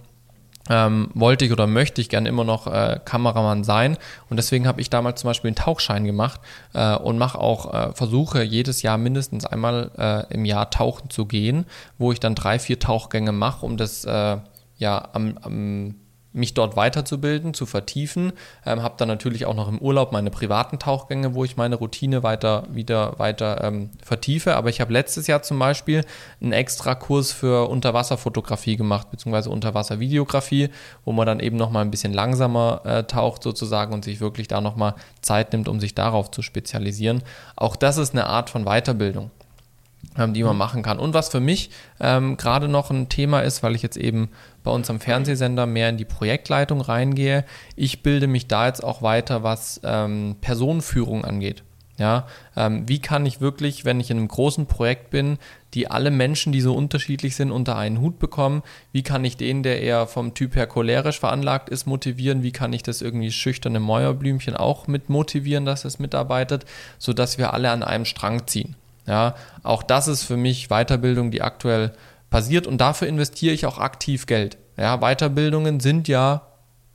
ähm, 0.69 1.09
wollte 1.13 1.45
ich 1.45 1.51
oder 1.51 1.67
möchte 1.67 2.01
ich 2.01 2.09
gerne 2.09 2.29
immer 2.29 2.43
noch 2.43 2.67
äh, 2.67 2.99
Kameramann 3.03 3.63
sein. 3.63 3.97
Und 4.29 4.37
deswegen 4.37 4.67
habe 4.67 4.81
ich 4.81 4.89
damals 4.89 5.21
zum 5.21 5.29
Beispiel 5.29 5.49
einen 5.49 5.55
Tauchschein 5.55 6.05
gemacht 6.05 6.39
äh, 6.73 6.95
und 6.95 7.17
mache 7.17 7.39
auch 7.39 7.73
äh, 7.73 7.93
Versuche, 7.93 8.43
jedes 8.43 8.81
Jahr 8.81 8.97
mindestens 8.97 9.45
einmal 9.45 9.91
äh, 9.97 10.33
im 10.33 10.45
Jahr 10.45 10.69
tauchen 10.69 11.09
zu 11.09 11.25
gehen, 11.25 11.65
wo 11.97 12.11
ich 12.11 12.19
dann 12.19 12.35
drei, 12.35 12.59
vier 12.59 12.79
Tauchgänge 12.79 13.31
mache, 13.31 13.65
um 13.65 13.77
das 13.77 14.05
äh, 14.05 14.37
ja 14.77 15.09
am, 15.13 15.37
am 15.41 15.95
mich 16.37 16.53
dort 16.53 16.75
weiterzubilden, 16.75 17.53
zu 17.53 17.65
vertiefen. 17.65 18.33
Ähm, 18.65 18.81
habe 18.83 18.95
dann 18.97 19.07
natürlich 19.07 19.45
auch 19.45 19.55
noch 19.55 19.67
im 19.67 19.79
Urlaub 19.79 20.11
meine 20.11 20.29
privaten 20.29 20.79
Tauchgänge, 20.79 21.33
wo 21.33 21.43
ich 21.43 21.57
meine 21.57 21.75
Routine 21.75 22.23
weiter 22.23 22.63
wieder 22.69 23.19
weiter 23.19 23.63
ähm, 23.63 23.89
vertiefe. 24.03 24.55
Aber 24.55 24.69
ich 24.69 24.79
habe 24.79 24.93
letztes 24.93 25.27
Jahr 25.27 25.41
zum 25.41 25.59
Beispiel 25.59 26.03
einen 26.41 26.53
extra 26.53 26.95
Kurs 26.95 27.31
für 27.31 27.69
Unterwasserfotografie 27.69 28.77
gemacht, 28.77 29.11
beziehungsweise 29.11 29.49
Unterwasservideografie, 29.49 30.69
wo 31.03 31.11
man 31.11 31.25
dann 31.25 31.39
eben 31.39 31.57
nochmal 31.57 31.83
ein 31.83 31.91
bisschen 31.91 32.13
langsamer 32.13 32.81
äh, 32.85 33.03
taucht 33.03 33.43
sozusagen 33.43 33.93
und 33.93 34.05
sich 34.05 34.19
wirklich 34.19 34.47
da 34.47 34.61
nochmal 34.61 34.95
Zeit 35.21 35.53
nimmt, 35.53 35.67
um 35.67 35.79
sich 35.79 35.95
darauf 35.95 36.31
zu 36.31 36.41
spezialisieren. 36.41 37.23
Auch 37.55 37.75
das 37.75 37.97
ist 37.97 38.13
eine 38.13 38.27
Art 38.27 38.49
von 38.49 38.65
Weiterbildung 38.65 39.31
die 40.17 40.43
man 40.43 40.53
mhm. 40.53 40.57
machen 40.57 40.83
kann. 40.83 40.99
Und 40.99 41.13
was 41.13 41.29
für 41.29 41.39
mich 41.39 41.69
ähm, 41.99 42.37
gerade 42.37 42.67
noch 42.67 42.89
ein 42.89 43.09
Thema 43.09 43.41
ist, 43.41 43.63
weil 43.63 43.75
ich 43.75 43.83
jetzt 43.83 43.97
eben 43.97 44.29
bei 44.63 44.71
uns 44.71 44.89
am 44.89 44.99
Fernsehsender 44.99 45.65
mehr 45.65 45.89
in 45.89 45.97
die 45.97 46.05
Projektleitung 46.05 46.81
reingehe, 46.81 47.45
ich 47.75 48.03
bilde 48.03 48.27
mich 48.27 48.47
da 48.47 48.67
jetzt 48.67 48.83
auch 48.83 49.01
weiter, 49.01 49.43
was 49.43 49.79
ähm, 49.83 50.35
Personenführung 50.41 51.23
angeht. 51.23 51.63
Ja, 51.99 52.27
ähm, 52.55 52.87
wie 52.87 52.99
kann 52.99 53.25
ich 53.25 53.41
wirklich, 53.41 53.83
wenn 53.83 53.99
ich 53.99 54.11
in 54.11 54.17
einem 54.17 54.27
großen 54.27 54.67
Projekt 54.67 55.09
bin, 55.09 55.39
die 55.73 55.89
alle 55.89 56.11
Menschen, 56.11 56.51
die 56.51 56.61
so 56.61 56.75
unterschiedlich 56.75 57.35
sind, 57.35 57.49
unter 57.49 57.75
einen 57.75 58.01
Hut 58.01 58.19
bekommen? 58.19 58.61
Wie 58.91 59.01
kann 59.01 59.25
ich 59.25 59.35
den, 59.35 59.63
der 59.63 59.81
eher 59.81 60.05
vom 60.05 60.35
Typ 60.35 60.55
her 60.55 60.67
cholerisch 60.67 61.19
veranlagt 61.19 61.69
ist, 61.69 61.87
motivieren? 61.87 62.43
Wie 62.43 62.51
kann 62.51 62.71
ich 62.71 62.83
das 62.83 63.01
irgendwie 63.01 63.31
schüchterne 63.31 63.79
Mäuerblümchen 63.79 64.55
auch 64.55 64.85
mit 64.85 65.09
motivieren, 65.09 65.65
dass 65.65 65.85
es 65.85 65.97
mitarbeitet, 65.97 66.65
sodass 66.99 67.39
wir 67.39 67.53
alle 67.53 67.71
an 67.71 67.81
einem 67.81 68.05
Strang 68.05 68.45
ziehen? 68.45 68.75
Ja, 69.07 69.35
auch 69.63 69.83
das 69.83 70.07
ist 70.07 70.23
für 70.23 70.37
mich 70.37 70.67
Weiterbildung, 70.67 71.31
die 71.31 71.41
aktuell 71.41 71.93
passiert 72.29 72.67
und 72.67 72.79
dafür 72.79 73.07
investiere 73.07 73.53
ich 73.53 73.65
auch 73.65 73.77
aktiv 73.77 74.25
Geld. 74.25 74.57
Ja, 74.77 74.97
Weiterbildungen 74.97 75.79
sind 75.79 76.07
ja 76.07 76.43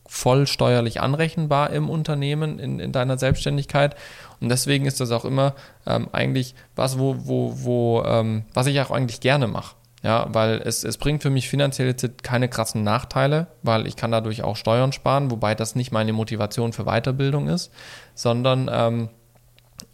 voll 0.06 0.46
steuerlich 0.46 1.00
anrechenbar 1.00 1.70
im 1.70 1.88
Unternehmen, 1.88 2.58
in, 2.58 2.80
in 2.80 2.92
deiner 2.92 3.16
Selbstständigkeit. 3.16 3.96
Und 4.40 4.50
deswegen 4.50 4.84
ist 4.84 5.00
das 5.00 5.10
auch 5.10 5.24
immer 5.24 5.54
ähm, 5.86 6.08
eigentlich 6.12 6.54
was, 6.76 6.98
wo, 6.98 7.16
wo, 7.20 7.54
wo, 7.64 8.02
ähm, 8.04 8.44
was 8.52 8.66
ich 8.66 8.78
auch 8.80 8.90
eigentlich 8.90 9.20
gerne 9.20 9.46
mache. 9.46 9.74
Ja, 10.02 10.26
weil 10.30 10.60
es, 10.64 10.82
es 10.82 10.98
bringt 10.98 11.22
für 11.22 11.30
mich 11.30 11.48
finanziell 11.48 11.86
jetzt 11.86 12.24
keine 12.24 12.48
krassen 12.48 12.82
Nachteile, 12.82 13.46
weil 13.62 13.86
ich 13.86 13.94
kann 13.94 14.10
dadurch 14.10 14.42
auch 14.42 14.56
Steuern 14.56 14.92
sparen, 14.92 15.30
wobei 15.30 15.54
das 15.54 15.76
nicht 15.76 15.92
meine 15.92 16.12
Motivation 16.12 16.72
für 16.72 16.84
Weiterbildung 16.84 17.48
ist, 17.48 17.70
sondern 18.14 18.68
ähm, 18.70 19.08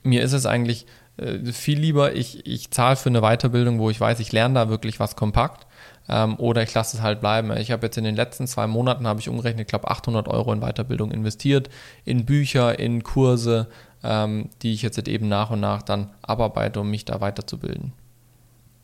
mir 0.03 0.23
ist 0.23 0.33
es 0.33 0.47
eigentlich 0.47 0.87
äh, 1.19 1.53
viel 1.53 1.79
lieber, 1.79 2.15
ich, 2.15 2.47
ich 2.47 2.71
zahle 2.71 2.97
für 2.97 3.09
eine 3.09 3.21
Weiterbildung, 3.21 3.79
wo 3.79 3.91
ich 3.91 4.01
weiß, 4.01 4.21
ich 4.21 4.33
lerne 4.33 4.55
da 4.55 4.69
wirklich 4.69 5.01
was 5.01 5.17
kompakt 5.17 5.67
ähm, 6.09 6.37
oder 6.39 6.63
ich 6.63 6.73
lasse 6.75 6.97
es 6.97 7.03
halt 7.03 7.21
bleiben. 7.21 7.55
Ich 7.57 7.71
habe 7.71 7.87
jetzt 7.87 7.99
in 7.99 8.05
den 8.05 8.17
letzten 8.17 8.47
zwei 8.47 8.67
Monaten, 8.67 9.07
habe 9.07 9.21
ich 9.21 9.29
umgerechnet, 9.29 9.63
ich 9.63 9.69
glaube 9.69 9.91
800 9.91 10.29
Euro 10.29 10.53
in 10.53 10.61
Weiterbildung 10.61 11.11
investiert, 11.11 11.69
in 12.05 12.25
Bücher, 12.25 12.79
in 12.79 13.03
Kurse, 13.03 13.69
ähm, 14.03 14.51
die 14.63 14.73
ich 14.73 14.83
jetzt 14.83 14.99
eben 15.07 15.29
nach 15.29 15.51
und 15.51 15.61
nach 15.61 15.83
dann 15.83 16.11
abarbeite, 16.23 16.81
um 16.81 16.91
mich 16.91 17.05
da 17.05 17.21
weiterzubilden. 17.21 17.93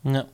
Ja. 0.03 0.25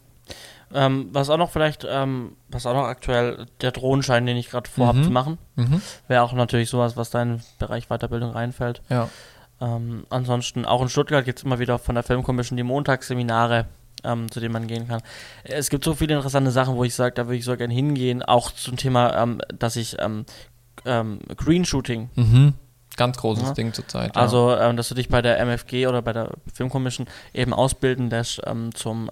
Ähm, 0.73 1.09
was 1.11 1.29
auch 1.29 1.37
noch 1.37 1.49
vielleicht, 1.49 1.85
ähm, 1.89 2.37
was 2.47 2.65
auch 2.65 2.73
noch 2.73 2.85
aktuell, 2.85 3.45
der 3.59 3.71
Drohnenschein, 3.71 4.25
den 4.25 4.37
ich 4.37 4.49
gerade 4.49 4.69
vorhabe 4.69 4.99
mhm. 4.99 5.03
zu 5.03 5.09
machen, 5.09 5.37
mhm. 5.55 5.81
wäre 6.07 6.23
auch 6.23 6.31
natürlich 6.33 6.69
sowas, 6.69 6.95
was 6.95 7.09
da 7.09 7.21
in 7.21 7.29
den 7.29 7.41
Bereich 7.59 7.87
Weiterbildung 7.87 8.31
reinfällt. 8.31 8.81
Ja. 8.89 9.09
Ähm, 9.61 10.05
ansonsten, 10.09 10.65
auch 10.65 10.81
in 10.81 10.89
Stuttgart 10.89 11.23
gibt 11.23 11.39
es 11.39 11.45
immer 11.45 11.59
wieder 11.59 11.77
von 11.77 11.95
der 11.95 12.03
Filmkommission 12.03 12.57
die 12.57 12.63
Montagsseminare, 12.63 13.67
ähm, 14.03 14.29
zu 14.31 14.39
denen 14.39 14.53
man 14.53 14.67
gehen 14.67 14.87
kann. 14.87 15.01
Es 15.43 15.69
gibt 15.69 15.83
so 15.83 15.93
viele 15.93 16.15
interessante 16.15 16.51
Sachen, 16.51 16.75
wo 16.75 16.83
ich 16.83 16.95
sage, 16.95 17.13
da 17.13 17.27
würde 17.27 17.37
ich 17.37 17.45
so 17.45 17.55
gerne 17.55 17.73
hingehen. 17.73 18.23
Auch 18.23 18.51
zum 18.51 18.75
Thema, 18.75 19.15
ähm, 19.21 19.39
dass 19.57 19.75
ich 19.75 19.97
ähm, 19.99 20.25
ähm, 20.85 21.19
Green 21.37 21.63
Shooting. 21.63 22.09
Mhm. 22.15 22.53
Ganz 22.97 23.17
großes 23.17 23.43
ja. 23.43 23.53
Ding 23.53 23.71
zurzeit. 23.71 24.15
Ja. 24.15 24.21
Also, 24.21 24.55
ähm, 24.57 24.75
dass 24.75 24.89
du 24.89 24.95
dich 24.95 25.07
bei 25.07 25.21
der 25.21 25.39
MFG 25.39 25.87
oder 25.87 26.01
bei 26.01 26.11
der 26.11 26.31
Filmkommission 26.53 27.07
eben 27.33 27.53
ausbilden 27.53 28.09
lässt 28.09 28.41
zum 28.73 29.09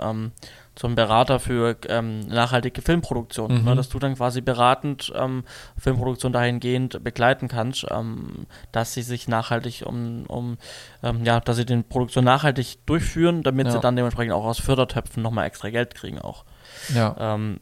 zum 0.79 0.95
Berater 0.95 1.41
für 1.41 1.75
ähm, 1.89 2.21
nachhaltige 2.21 2.81
Filmproduktion, 2.81 3.51
ne, 3.51 3.59
mhm. 3.59 3.65
ne, 3.65 3.75
dass 3.75 3.89
du 3.89 3.99
dann 3.99 4.15
quasi 4.15 4.39
beratend 4.39 5.11
ähm, 5.13 5.43
Filmproduktion 5.77 6.31
dahingehend 6.31 7.03
begleiten 7.03 7.49
kannst, 7.49 7.85
ähm, 7.91 8.45
dass 8.71 8.93
sie 8.93 9.01
sich 9.01 9.27
nachhaltig 9.27 9.83
um, 9.85 10.25
um 10.27 10.57
ähm, 11.03 11.25
ja, 11.25 11.41
dass 11.41 11.57
sie 11.57 11.65
den 11.65 11.83
Produktion 11.83 12.23
nachhaltig 12.23 12.77
durchführen, 12.85 13.43
damit 13.43 13.67
ja. 13.67 13.73
sie 13.73 13.79
dann 13.81 13.97
dementsprechend 13.97 14.31
auch 14.31 14.45
aus 14.45 14.59
Fördertöpfen 14.59 15.21
nochmal 15.21 15.47
extra 15.47 15.69
Geld 15.69 15.95
kriegen 15.95 16.17
auch. 16.17 16.45
Ja. 16.95 17.13
Ähm, 17.19 17.59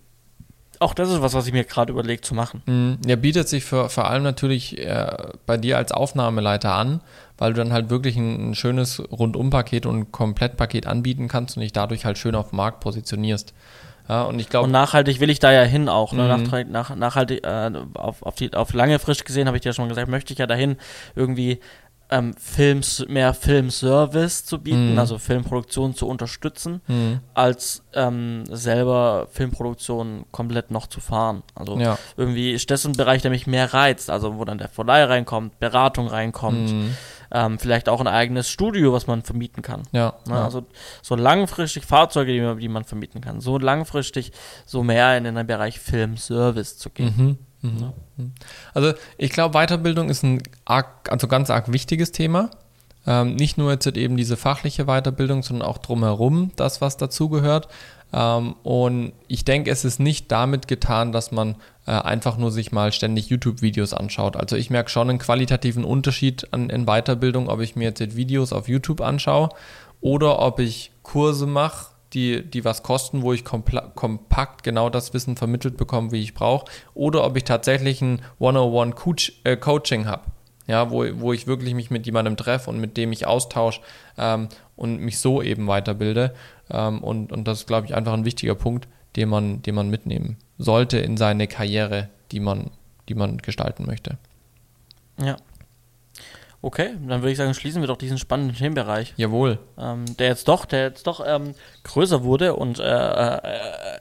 auch 0.79 0.93
das 0.93 1.09
ist 1.09 1.21
was, 1.21 1.33
was 1.33 1.47
ich 1.47 1.53
mir 1.53 1.63
gerade 1.63 1.91
überlegt 1.91 2.25
zu 2.25 2.35
machen. 2.35 2.61
Mhm. 2.65 2.97
Ja, 3.05 3.15
bietet 3.15 3.47
sich 3.47 3.63
für, 3.63 3.89
vor 3.89 4.09
allem 4.09 4.23
natürlich 4.23 4.77
äh, 4.77 5.07
bei 5.45 5.57
dir 5.57 5.77
als 5.77 5.91
Aufnahmeleiter 5.91 6.73
an, 6.73 7.01
weil 7.37 7.53
du 7.53 7.59
dann 7.63 7.73
halt 7.73 7.89
wirklich 7.89 8.15
ein, 8.17 8.51
ein 8.51 8.55
schönes 8.55 9.01
Rundumpaket 9.11 9.85
und 9.85 10.11
Komplettpaket 10.11 10.87
anbieten 10.87 11.27
kannst 11.27 11.57
und 11.57 11.61
dich 11.61 11.73
dadurch 11.73 12.05
halt 12.05 12.17
schön 12.17 12.35
auf 12.35 12.49
dem 12.49 12.57
Markt 12.57 12.79
positionierst. 12.79 13.53
Ja, 14.09 14.23
und 14.23 14.39
ich 14.39 14.49
glaube. 14.49 14.65
Und 14.65 14.71
nachhaltig 14.71 15.19
will 15.19 15.29
ich 15.29 15.39
da 15.39 15.51
ja 15.51 15.63
hin 15.63 15.89
auch. 15.89 16.13
Ne? 16.13 16.37
Mhm. 16.37 16.71
Nach, 16.71 16.95
nachhaltig, 16.95 17.45
äh, 17.45 17.71
auf, 17.93 18.23
auf, 18.23 18.35
die, 18.35 18.53
auf 18.53 18.73
lange 18.73 18.99
Frist 18.99 19.25
gesehen, 19.25 19.47
habe 19.47 19.57
ich 19.57 19.63
dir 19.63 19.69
ja 19.69 19.73
schon 19.73 19.89
gesagt, 19.89 20.07
möchte 20.07 20.31
ich 20.31 20.39
ja 20.39 20.47
dahin 20.47 20.77
irgendwie 21.15 21.59
ähm, 22.09 22.33
Films, 22.35 23.05
mehr 23.07 23.33
Filmservice 23.33 24.45
zu 24.45 24.59
bieten, 24.59 24.93
mhm. 24.93 24.99
also 24.99 25.17
Filmproduktion 25.17 25.93
zu 25.93 26.07
unterstützen, 26.07 26.81
mhm. 26.87 27.19
als 27.33 27.83
ähm, 27.93 28.43
selber 28.49 29.27
Filmproduktion 29.31 30.25
komplett 30.31 30.71
noch 30.71 30.87
zu 30.87 30.99
fahren. 30.99 31.43
Also 31.55 31.77
ja. 31.77 31.97
irgendwie 32.15 32.53
ist 32.53 32.71
das 32.71 32.85
ein 32.85 32.93
Bereich, 32.93 33.21
der 33.21 33.31
mich 33.31 33.47
mehr 33.47 33.73
reizt, 33.73 34.09
also 34.09 34.37
wo 34.37 34.45
dann 34.45 34.57
der 34.57 34.69
Verleih 34.69 35.05
reinkommt, 35.05 35.59
Beratung 35.59 36.07
reinkommt. 36.07 36.71
Mhm 36.71 36.95
ähm, 37.31 37.59
vielleicht 37.59 37.89
auch 37.89 37.99
ein 37.99 38.07
eigenes 38.07 38.49
Studio, 38.49 38.93
was 38.93 39.07
man 39.07 39.21
vermieten 39.21 39.61
kann. 39.61 39.83
Ja, 39.91 40.15
ne? 40.27 40.35
ja. 40.35 40.45
Also 40.45 40.65
so 41.01 41.15
langfristig 41.15 41.85
Fahrzeuge, 41.85 42.31
die 42.31 42.41
man, 42.41 42.59
die 42.59 42.69
man, 42.69 42.83
vermieten 42.83 43.21
kann. 43.21 43.41
So 43.41 43.57
langfristig 43.57 44.31
so 44.65 44.83
mehr 44.83 45.17
in 45.17 45.23
den 45.23 45.47
Bereich 45.47 45.79
Filmservice 45.79 46.77
zu 46.77 46.89
gehen. 46.89 47.46
Mhm. 47.75 48.31
Also 48.73 48.93
ich 49.17 49.31
glaube, 49.31 49.57
Weiterbildung 49.57 50.09
ist 50.09 50.23
ein 50.23 50.41
arg, 50.65 51.11
also 51.11 51.27
ganz 51.27 51.49
arg 51.49 51.71
wichtiges 51.71 52.11
Thema. 52.11 52.49
Ähm, 53.05 53.35
nicht 53.35 53.57
nur 53.57 53.71
jetzt 53.71 53.87
eben 53.87 54.17
diese 54.17 54.35
fachliche 54.35 54.85
Weiterbildung, 54.85 55.41
sondern 55.41 55.67
auch 55.67 55.77
drumherum, 55.77 56.51
das, 56.57 56.81
was 56.81 56.97
dazugehört. 56.97 57.69
Ähm, 58.13 58.55
und 58.63 59.13
ich 59.27 59.45
denke, 59.45 59.71
es 59.71 59.85
ist 59.85 59.99
nicht 59.99 60.31
damit 60.31 60.67
getan, 60.67 61.11
dass 61.11 61.31
man 61.31 61.55
äh, 61.85 61.91
einfach 61.91 62.37
nur 62.37 62.51
sich 62.51 62.71
mal 62.71 62.91
ständig 62.91 63.29
YouTube-Videos 63.29 63.93
anschaut. 63.93 64.35
Also 64.35 64.55
ich 64.55 64.69
merke 64.69 64.89
schon 64.89 65.09
einen 65.09 65.19
qualitativen 65.19 65.83
Unterschied 65.83 66.53
an, 66.53 66.69
in 66.69 66.85
Weiterbildung, 66.85 67.47
ob 67.49 67.61
ich 67.61 67.75
mir 67.75 67.85
jetzt 67.85 68.15
Videos 68.15 68.53
auf 68.53 68.67
YouTube 68.67 69.01
anschaue 69.01 69.49
oder 70.01 70.39
ob 70.39 70.59
ich 70.59 70.91
Kurse 71.03 71.47
mache, 71.47 71.87
die, 72.13 72.43
die 72.43 72.63
was 72.63 72.83
kosten, 72.83 73.21
wo 73.21 73.33
ich 73.33 73.43
kompakt 73.43 74.63
genau 74.63 74.89
das 74.89 75.13
Wissen 75.13 75.35
vermittelt 75.35 75.77
bekomme, 75.77 76.11
wie 76.11 76.21
ich 76.21 76.33
brauche, 76.33 76.65
oder 76.93 77.25
ob 77.25 77.35
ich 77.35 77.43
tatsächlich 77.43 78.01
ein 78.01 78.21
101 78.39 78.95
Coach, 78.95 79.33
äh, 79.43 79.57
Coaching 79.57 80.05
habe. 80.05 80.23
Ja, 80.67 80.91
wo, 80.91 81.05
wo 81.19 81.31
ich 81.31 81.47
wirklich 81.47 81.73
mich 81.73 81.91
mit 81.91 82.05
jemandem 82.05 82.35
treffe 82.35 82.69
und 82.69 82.79
mit 82.79 82.97
dem 82.97 83.13
ich 83.13 83.25
austausche 83.25 83.81
ähm, 84.17 84.49
und 84.75 84.99
mich 84.99 85.17
so 85.19 85.41
eben 85.41 85.65
weiterbilde. 85.67 86.33
Ähm, 86.69 87.01
und, 87.01 87.31
und 87.31 87.47
das 87.47 87.59
ist, 87.59 87.67
glaube 87.67 87.87
ich, 87.87 87.95
einfach 87.95 88.11
ein 88.11 88.25
wichtiger 88.25 88.55
Punkt, 88.55 88.87
den 89.15 89.29
man, 89.29 89.61
den 89.61 89.75
man 89.75 89.89
mitnehmen 89.89 90.37
sollte 90.57 90.97
in 90.97 91.15
seine 91.15 91.47
Karriere, 91.47 92.09
die 92.31 92.41
man, 92.41 92.71
die 93.07 93.15
man 93.15 93.37
gestalten 93.37 93.85
möchte. 93.85 94.17
Ja. 95.21 95.37
Okay, 96.59 96.95
dann 97.07 97.21
würde 97.21 97.31
ich 97.31 97.37
sagen, 97.37 97.53
schließen 97.53 97.83
wir 97.83 97.87
doch 97.87 97.97
diesen 97.97 98.17
spannenden 98.17 98.57
Themenbereich. 98.57 99.13
Jawohl. 99.15 99.59
Ähm, 99.77 100.05
der 100.17 100.27
jetzt 100.27 100.47
doch, 100.47 100.65
der 100.65 100.85
jetzt 100.85 101.05
doch 101.05 101.23
ähm, 101.25 101.53
größer 101.83 102.23
wurde 102.23 102.55
und 102.55 102.79
äh, 102.79 102.83
äh, 102.83 103.39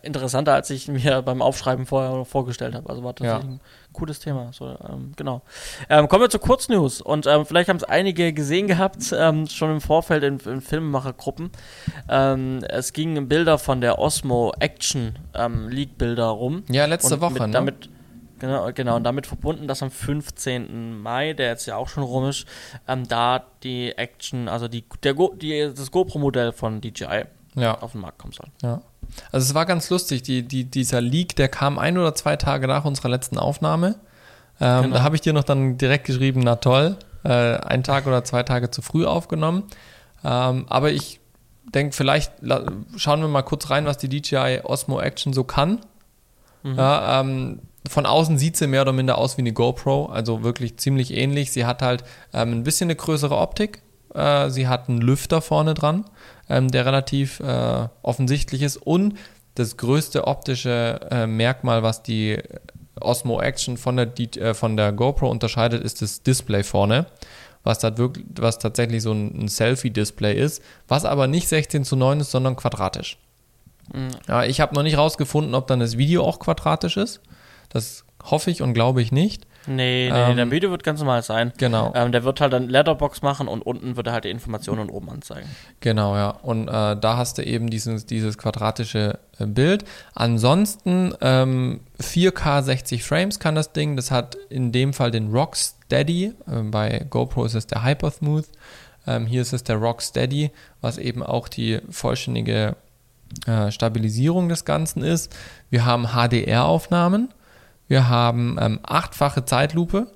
interessanter, 0.03 0.55
als 0.55 0.71
ich 0.71 0.89
mir 0.89 1.21
beim 1.25 1.43
Aufschreiben 1.43 1.85
vorher 1.85 2.25
vorgestellt 2.25 2.75
habe. 2.75 2.89
Also 2.89 3.05
war 3.05 3.15
tatsächlich 3.15 3.45
ja. 3.45 3.57
ein 3.57 3.61
cooles 3.93 4.21
Thema. 4.21 4.53
So, 4.55 4.75
ähm, 4.89 5.13
genau. 5.17 5.43
Ähm, 5.91 6.09
kommen 6.09 6.23
wir 6.23 6.31
zu 6.31 6.39
Kurznews. 6.39 7.03
Und 7.03 7.27
ähm, 7.27 7.45
vielleicht 7.45 7.69
haben 7.69 7.77
es 7.77 7.85
einige 7.85 8.33
gesehen 8.33 8.69
gehabt, 8.69 9.15
ähm, 9.15 9.47
schon 9.49 9.71
im 9.71 9.81
Vorfeld 9.83 10.25
in, 10.25 10.39
in 10.41 10.63
Filmemachergruppen. 10.63 11.51
es 12.09 12.93
gingen 12.93 13.29
Bilder 13.29 13.59
von 13.59 13.81
der 13.81 13.99
Osmo 13.99 14.55
Action 14.59 15.19
League 15.69 15.99
Bilder 15.99 16.27
rum. 16.27 16.65
Ja, 16.71 16.87
letzte 16.87 17.21
Woche, 17.21 17.35
mit, 17.35 17.43
ne? 17.43 17.51
Damit, 17.51 17.91
Genau, 18.39 18.71
genau, 18.75 18.97
und 18.97 19.05
damit 19.05 19.27
verbunden, 19.27 19.67
dass 19.67 19.83
am 19.83 19.91
15. 19.91 21.01
Mai, 21.01 21.33
der 21.33 21.49
jetzt 21.49 21.67
ja 21.67 21.77
auch 21.77 21.89
schon 21.89 22.03
rum 22.03 22.29
ist, 22.29 22.47
ähm, 22.87 23.09
da 23.09 23.45
die 23.63 23.93
Action, 23.97 24.49
also 24.49 24.69
die, 24.69 24.85
der 25.03 25.15
Go, 25.15 25.35
die, 25.35 25.73
das 25.75 25.91
GoPro-Modell 25.91 26.53
von 26.53 26.81
DJI 26.81 27.25
ja. 27.55 27.79
auf 27.79 27.93
den 27.93 28.03
Markt 28.03 28.19
kommen 28.19 28.33
soll. 28.33 28.49
Ja. 28.63 28.83
Also 29.33 29.45
es 29.45 29.55
war 29.55 29.67
ganz 29.67 29.89
lustig, 29.91 30.23
die, 30.23 30.43
die, 30.43 30.65
dieser 30.65 31.01
Leak, 31.01 31.37
der 31.37 31.49
kam 31.49 31.79
ein 31.79 31.97
oder 31.97 32.15
zwei 32.15 32.37
Tage 32.37 32.67
nach 32.67 32.85
unserer 32.85 33.09
letzten 33.09 33.39
Aufnahme. 33.39 33.97
Ähm, 34.61 34.83
genau. 34.85 34.97
Da 34.97 35.03
habe 35.03 35.17
ich 35.17 35.23
dir 35.23 35.33
noch 35.33 35.45
dann 35.45 35.79
direkt 35.79 36.05
geschrieben, 36.05 36.41
na 36.45 36.57
toll, 36.57 36.97
äh, 37.25 37.29
ein 37.29 37.83
Tag 37.83 38.07
oder 38.07 38.25
zwei 38.25 38.43
Tage 38.43 38.71
zu 38.71 38.83
früh 38.83 39.07
aufgenommen. 39.07 39.65
Ähm, 40.25 40.67
aber 40.69 40.91
ich 40.93 41.21
denke, 41.75 41.95
vielleicht 41.95 42.33
schauen 42.97 43.21
wir 43.21 43.29
mal 43.29 43.43
kurz 43.43 43.71
rein, 43.71 43.87
was 43.87 43.99
die 43.99 44.09
DJI 44.09 44.61
Osmo 44.65 45.01
Action 45.01 45.33
so 45.33 45.45
kann. 45.45 45.81
Mhm. 46.63 46.77
Ja, 46.77 47.21
ähm, 47.21 47.61
von 47.89 48.07
außen 48.07 48.39
sieht 48.39 48.57
sie 48.57 48.67
mehr 48.67 48.83
oder 48.83 48.93
minder 48.93 49.19
aus 49.19 49.37
wie 49.37 49.43
eine 49.43 49.53
GoPro, 49.53 50.07
also 50.07 50.43
wirklich 50.43 50.77
ziemlich 50.79 51.13
ähnlich. 51.13 51.53
Sie 51.53 51.65
hat 51.65 51.83
halt 51.83 52.05
ähm, 52.33 52.53
ein 52.53 52.63
bisschen 52.63 52.87
eine 52.87 52.97
größere 52.97 53.37
Optik. 53.37 53.83
Äh, 54.15 54.51
sie 54.51 54.69
hat 54.69 54.89
einen 54.89 55.01
Lüfter 55.01 55.43
vorne 55.43 55.75
dran, 55.75 56.05
ähm, 56.49 56.71
der 56.71 56.87
relativ 56.87 57.41
äh, 57.41 57.89
offensichtlich 58.03 58.63
ist. 58.63 58.77
Und 58.77 59.15
das 59.55 59.77
größte 59.77 60.27
optische 60.27 61.01
äh, 61.11 61.27
Merkmal, 61.27 61.83
was 61.83 62.03
die 62.03 62.39
Osmo 63.01 63.41
Action 63.41 63.77
von 63.77 63.97
der, 63.97 64.07
die, 64.07 64.39
äh, 64.39 64.55
von 64.55 64.77
der 64.77 64.93
GoPro 64.93 65.31
unterscheidet, 65.31 65.83
ist 65.83 66.03
das 66.03 66.23
Display 66.23 66.63
vorne. 66.63 67.07
Was, 67.63 67.83
wirklich, 67.83 68.25
was 68.39 68.61
tatsächlich 68.61 69.03
so 69.03 69.13
ein, 69.13 69.43
ein 69.43 69.49
Selfie-Display 69.49 70.39
ist, 70.39 70.63
was 70.87 71.05
aber 71.05 71.27
nicht 71.27 71.49
16 71.49 71.85
zu 71.85 71.97
9 71.97 72.21
ist, 72.21 72.31
sondern 72.31 72.55
quadratisch. 72.55 73.19
Mhm. 73.93 74.11
Ja, 74.29 74.45
ich 74.45 74.61
habe 74.61 74.75
noch 74.75 74.85
nicht 74.85 74.97
rausgefunden, 74.97 75.55
ob 75.55 75.67
dann 75.67 75.81
das 75.81 75.99
Video 75.99 76.25
auch 76.25 76.39
quadratisch 76.39 76.97
ist. 76.97 77.21
Das 77.69 78.05
hoffe 78.23 78.51
ich 78.51 78.63
und 78.63 78.75
glaube 78.75 79.03
ich 79.03 79.13
nicht. 79.13 79.47
Nee, 79.69 80.11
nee, 80.13 80.31
Ähm, 80.31 80.37
der 80.37 80.51
Video 80.51 80.71
wird 80.71 80.85
ganz 80.85 81.01
normal 81.01 81.23
sein. 81.23 81.53
Genau. 81.57 81.93
Ähm, 81.95 82.13
der 82.13 82.23
wird 82.23 82.41
halt 82.41 82.53
dann 82.53 82.69
Letterbox 82.69 83.23
machen 83.23 83.49
und 83.49 83.63
unten 83.63 83.97
wird 83.97 84.07
er 84.07 84.13
halt 84.13 84.25
die 84.25 84.31
Informationen 84.31 84.89
oben 84.91 85.11
anzeigen. 85.11 85.49
Genau, 85.81 86.15
ja. 86.15 86.31
Und 86.31 86.69
äh, 86.69 86.97
da 86.97 87.17
hast 87.17 87.39
du 87.39 87.43
eben 87.43 87.69
dieses, 87.69 88.07
dieses 88.07 88.39
quadratische 88.39 89.19
äh, 89.39 89.47
Bild. 89.47 89.85
Ansonsten 90.15 91.15
ähm, 91.21 91.81
4K 92.01 92.63
60 92.63 93.03
Frames 93.03 93.41
kann 93.41 93.57
das 93.57 93.73
Ding. 93.73 93.97
Das 93.97 94.11
hat 94.13 94.37
in 94.51 94.71
dem 94.71 94.93
Fall 94.93 95.11
den 95.11 95.33
Rocksteady. 95.33 96.27
Äh, 96.47 96.63
bei 96.63 97.05
GoPro 97.11 97.45
ist 97.45 97.55
es 97.55 97.67
der 97.67 97.83
Hypersmooth. 97.85 98.47
Ähm, 99.09 99.27
hier 99.27 99.43
ist 99.43 99.53
es 99.53 99.65
der 99.65 99.77
Rocksteady, 99.77 100.51
was 100.81 100.99
eben 100.99 101.23
auch 101.25 101.49
die 101.49 101.81
vollständige 101.91 102.77
äh, 103.47 103.73
Stabilisierung 103.73 104.49
des 104.49 104.65
Ganzen 104.65 105.03
ist. 105.03 105.35
Wir 105.71 105.85
haben 105.85 106.09
HDR-Aufnahmen. 106.09 107.31
Wir 107.89 108.09
haben 108.09 108.57
ähm, 108.61 108.81
achtfache 108.83 109.45
Zeitlupe. 109.45 110.09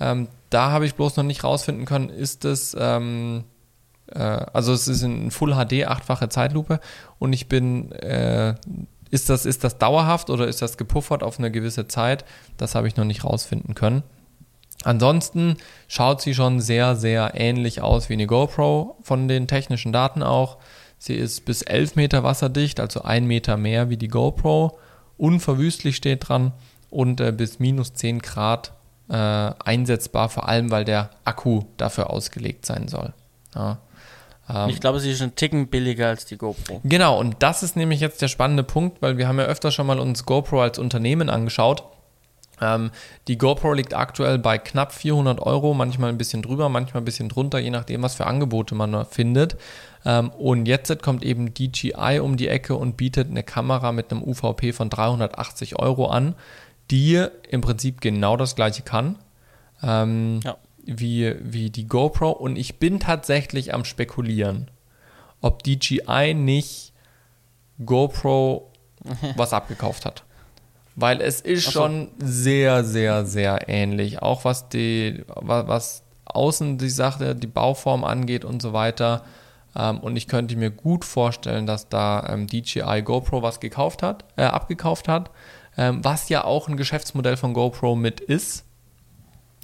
Ähm, 0.00 0.28
da 0.50 0.70
habe 0.70 0.86
ich 0.86 0.94
bloß 0.94 1.16
noch 1.16 1.24
nicht 1.24 1.44
rausfinden 1.44 1.84
können, 1.84 2.08
ist 2.08 2.44
es, 2.44 2.76
ähm, 2.78 3.44
äh, 4.08 4.18
also 4.18 4.72
es 4.72 4.88
ist 4.88 5.02
in 5.02 5.30
Full 5.30 5.54
HD 5.54 5.86
achtfache 5.86 6.28
Zeitlupe 6.28 6.80
und 7.18 7.32
ich 7.32 7.48
bin, 7.48 7.92
äh, 7.92 8.54
ist 9.10 9.28
das, 9.28 9.46
ist 9.46 9.64
das 9.64 9.78
dauerhaft 9.78 10.30
oder 10.30 10.48
ist 10.48 10.62
das 10.62 10.76
gepuffert 10.76 11.22
auf 11.22 11.38
eine 11.38 11.50
gewisse 11.50 11.86
Zeit? 11.86 12.24
Das 12.56 12.74
habe 12.74 12.88
ich 12.88 12.96
noch 12.96 13.04
nicht 13.04 13.24
rausfinden 13.24 13.74
können. 13.74 14.02
Ansonsten 14.82 15.56
schaut 15.88 16.22
sie 16.22 16.34
schon 16.34 16.60
sehr, 16.60 16.96
sehr 16.96 17.32
ähnlich 17.34 17.82
aus 17.82 18.08
wie 18.08 18.14
eine 18.14 18.26
GoPro 18.26 18.96
von 19.02 19.28
den 19.28 19.46
technischen 19.46 19.92
Daten 19.92 20.22
auch. 20.22 20.58
Sie 20.98 21.14
ist 21.14 21.44
bis 21.44 21.62
11 21.62 21.96
Meter 21.96 22.22
wasserdicht, 22.22 22.80
also 22.80 23.02
ein 23.02 23.26
Meter 23.26 23.56
mehr 23.56 23.90
wie 23.90 23.96
die 23.96 24.08
GoPro. 24.08 24.78
Unverwüstlich 25.18 25.96
steht 25.96 26.28
dran 26.28 26.52
und 26.90 27.20
äh, 27.20 27.32
bis 27.32 27.58
minus 27.58 27.94
10 27.94 28.20
Grad 28.20 28.72
äh, 29.08 29.14
einsetzbar, 29.14 30.28
vor 30.28 30.48
allem 30.48 30.70
weil 30.70 30.84
der 30.84 31.10
Akku 31.24 31.62
dafür 31.76 32.10
ausgelegt 32.10 32.66
sein 32.66 32.88
soll. 32.88 33.12
Ja. 33.54 33.78
Ähm, 34.48 34.70
ich 34.70 34.80
glaube, 34.80 35.00
sie 35.00 35.10
ist 35.10 35.22
einen 35.22 35.34
Ticken 35.34 35.68
billiger 35.68 36.08
als 36.08 36.26
die 36.26 36.36
GoPro. 36.36 36.80
Genau, 36.84 37.18
und 37.18 37.36
das 37.40 37.62
ist 37.62 37.76
nämlich 37.76 38.00
jetzt 38.00 38.22
der 38.22 38.28
spannende 38.28 38.62
Punkt, 38.62 39.02
weil 39.02 39.18
wir 39.18 39.28
haben 39.28 39.38
ja 39.38 39.46
öfter 39.46 39.70
schon 39.70 39.86
mal 39.86 39.98
uns 39.98 40.26
GoPro 40.26 40.62
als 40.62 40.78
Unternehmen 40.78 41.30
angeschaut. 41.30 41.84
Ähm, 42.60 42.90
die 43.26 43.38
GoPro 43.38 43.72
liegt 43.72 43.94
aktuell 43.94 44.38
bei 44.38 44.58
knapp 44.58 44.92
400 44.92 45.40
Euro, 45.40 45.74
manchmal 45.74 46.10
ein 46.10 46.18
bisschen 46.18 46.42
drüber, 46.42 46.68
manchmal 46.68 47.02
ein 47.02 47.06
bisschen 47.06 47.28
drunter, 47.28 47.58
je 47.58 47.70
nachdem, 47.70 48.02
was 48.02 48.14
für 48.14 48.26
Angebote 48.26 48.74
man 48.74 49.06
findet. 49.06 49.56
Ähm, 50.04 50.30
und 50.30 50.66
jetzt 50.66 51.02
kommt 51.02 51.24
eben 51.24 51.54
DJI 51.54 52.20
um 52.20 52.36
die 52.36 52.48
Ecke 52.48 52.74
und 52.74 52.96
bietet 52.96 53.30
eine 53.30 53.42
Kamera 53.42 53.92
mit 53.92 54.10
einem 54.10 54.22
UVP 54.22 54.72
von 54.72 54.90
380 54.90 55.78
Euro 55.78 56.06
an, 56.06 56.34
die 56.90 57.24
im 57.48 57.60
Prinzip 57.60 58.00
genau 58.00 58.36
das 58.36 58.56
gleiche 58.56 58.82
kann. 58.82 59.16
Ähm, 59.82 60.40
Ja. 60.44 60.56
wie, 60.84 61.34
wie 61.40 61.70
die 61.70 61.86
GoPro 61.86 62.30
und 62.30 62.56
ich 62.56 62.78
bin 62.78 63.00
tatsächlich 63.00 63.72
am 63.74 63.84
spekulieren, 63.84 64.70
ob 65.40 65.62
DJI 65.62 66.34
nicht 66.34 66.92
GoPro 67.84 68.70
was 69.36 69.52
abgekauft 69.52 70.04
hat. 70.04 70.24
Weil 70.96 71.20
es 71.20 71.40
ist 71.40 71.64
so. 71.64 71.70
schon 71.70 72.08
sehr, 72.18 72.84
sehr, 72.84 73.24
sehr 73.24 73.68
ähnlich. 73.68 74.20
Auch 74.20 74.44
was 74.44 74.68
die, 74.68 75.24
wa- 75.28 75.66
was 75.66 76.02
außen 76.26 76.78
die 76.78 76.90
Sache, 76.90 77.34
die 77.34 77.46
Bauform 77.46 78.04
angeht 78.04 78.44
und 78.44 78.60
so 78.60 78.72
weiter. 78.72 79.24
Ähm, 79.74 79.98
und 80.00 80.16
ich 80.16 80.26
könnte 80.28 80.56
mir 80.56 80.70
gut 80.70 81.04
vorstellen, 81.04 81.66
dass 81.66 81.88
da 81.88 82.28
ähm, 82.28 82.46
DJI 82.48 83.02
GoPro 83.02 83.42
was 83.42 83.60
gekauft 83.60 84.02
hat, 84.02 84.24
äh, 84.36 84.42
abgekauft 84.42 85.08
hat. 85.08 85.30
Ähm, 85.76 86.04
was 86.04 86.28
ja 86.28 86.44
auch 86.44 86.68
ein 86.68 86.76
Geschäftsmodell 86.76 87.36
von 87.36 87.54
GoPro 87.54 87.94
mit 87.94 88.20
ist 88.20 88.64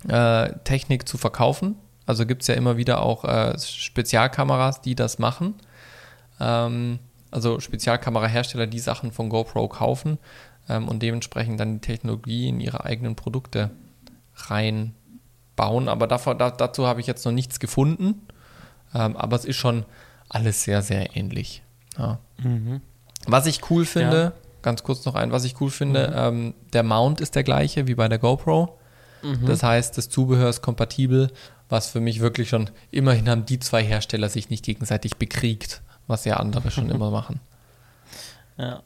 äh, 0.08 0.52
Technik 0.64 1.08
zu 1.08 1.18
verkaufen. 1.18 1.76
Also 2.06 2.26
gibt 2.26 2.42
es 2.42 2.48
ja 2.48 2.54
immer 2.54 2.76
wieder 2.76 3.02
auch 3.02 3.24
äh, 3.24 3.58
Spezialkameras, 3.58 4.80
die 4.80 4.94
das 4.94 5.18
machen. 5.18 5.54
Ähm, 6.40 7.00
also 7.30 7.58
Spezialkamerahersteller, 7.60 8.66
die 8.66 8.78
Sachen 8.78 9.10
von 9.10 9.28
GoPro 9.28 9.68
kaufen 9.68 10.18
ähm, 10.68 10.88
und 10.88 11.02
dementsprechend 11.02 11.58
dann 11.58 11.74
die 11.74 11.80
Technologie 11.80 12.48
in 12.48 12.60
ihre 12.60 12.84
eigenen 12.84 13.16
Produkte 13.16 13.70
reinbauen. 14.36 15.88
Aber 15.88 16.06
davor, 16.06 16.36
da, 16.36 16.50
dazu 16.50 16.86
habe 16.86 17.00
ich 17.00 17.06
jetzt 17.06 17.24
noch 17.24 17.32
nichts 17.32 17.58
gefunden. 17.58 18.26
Ähm, 18.94 19.16
aber 19.16 19.36
es 19.36 19.44
ist 19.44 19.56
schon 19.56 19.84
alles 20.28 20.62
sehr, 20.62 20.82
sehr 20.82 21.16
ähnlich. 21.16 21.62
Ja. 21.98 22.18
Was 23.26 23.46
ich 23.46 23.70
cool 23.70 23.84
finde, 23.84 24.34
Ja. 24.36 24.45
Ganz 24.66 24.82
kurz 24.82 25.04
noch 25.06 25.14
ein, 25.14 25.30
was 25.30 25.44
ich 25.44 25.60
cool 25.60 25.70
finde, 25.70 26.12
ähm, 26.14 26.52
der 26.72 26.82
Mount 26.82 27.20
ist 27.20 27.36
der 27.36 27.44
gleiche 27.44 27.86
wie 27.86 27.94
bei 27.94 28.08
der 28.08 28.18
GoPro. 28.18 28.76
Das 29.44 29.62
heißt, 29.62 29.96
das 29.96 30.08
Zubehör 30.08 30.48
ist 30.48 30.62
kompatibel, 30.62 31.32
was 31.68 31.88
für 31.88 32.00
mich 32.00 32.20
wirklich 32.20 32.48
schon, 32.48 32.70
immerhin 32.90 33.28
haben 33.28 33.46
die 33.46 33.58
zwei 33.58 33.82
Hersteller 33.82 34.28
sich 34.28 34.50
nicht 34.50 34.64
gegenseitig 34.64 35.16
bekriegt, 35.16 35.82
was 36.06 36.24
ja 36.24 36.36
andere 36.36 36.70
schon 36.70 36.90
immer 36.90 37.10
machen. 37.20 37.40
Ja. 38.56 38.82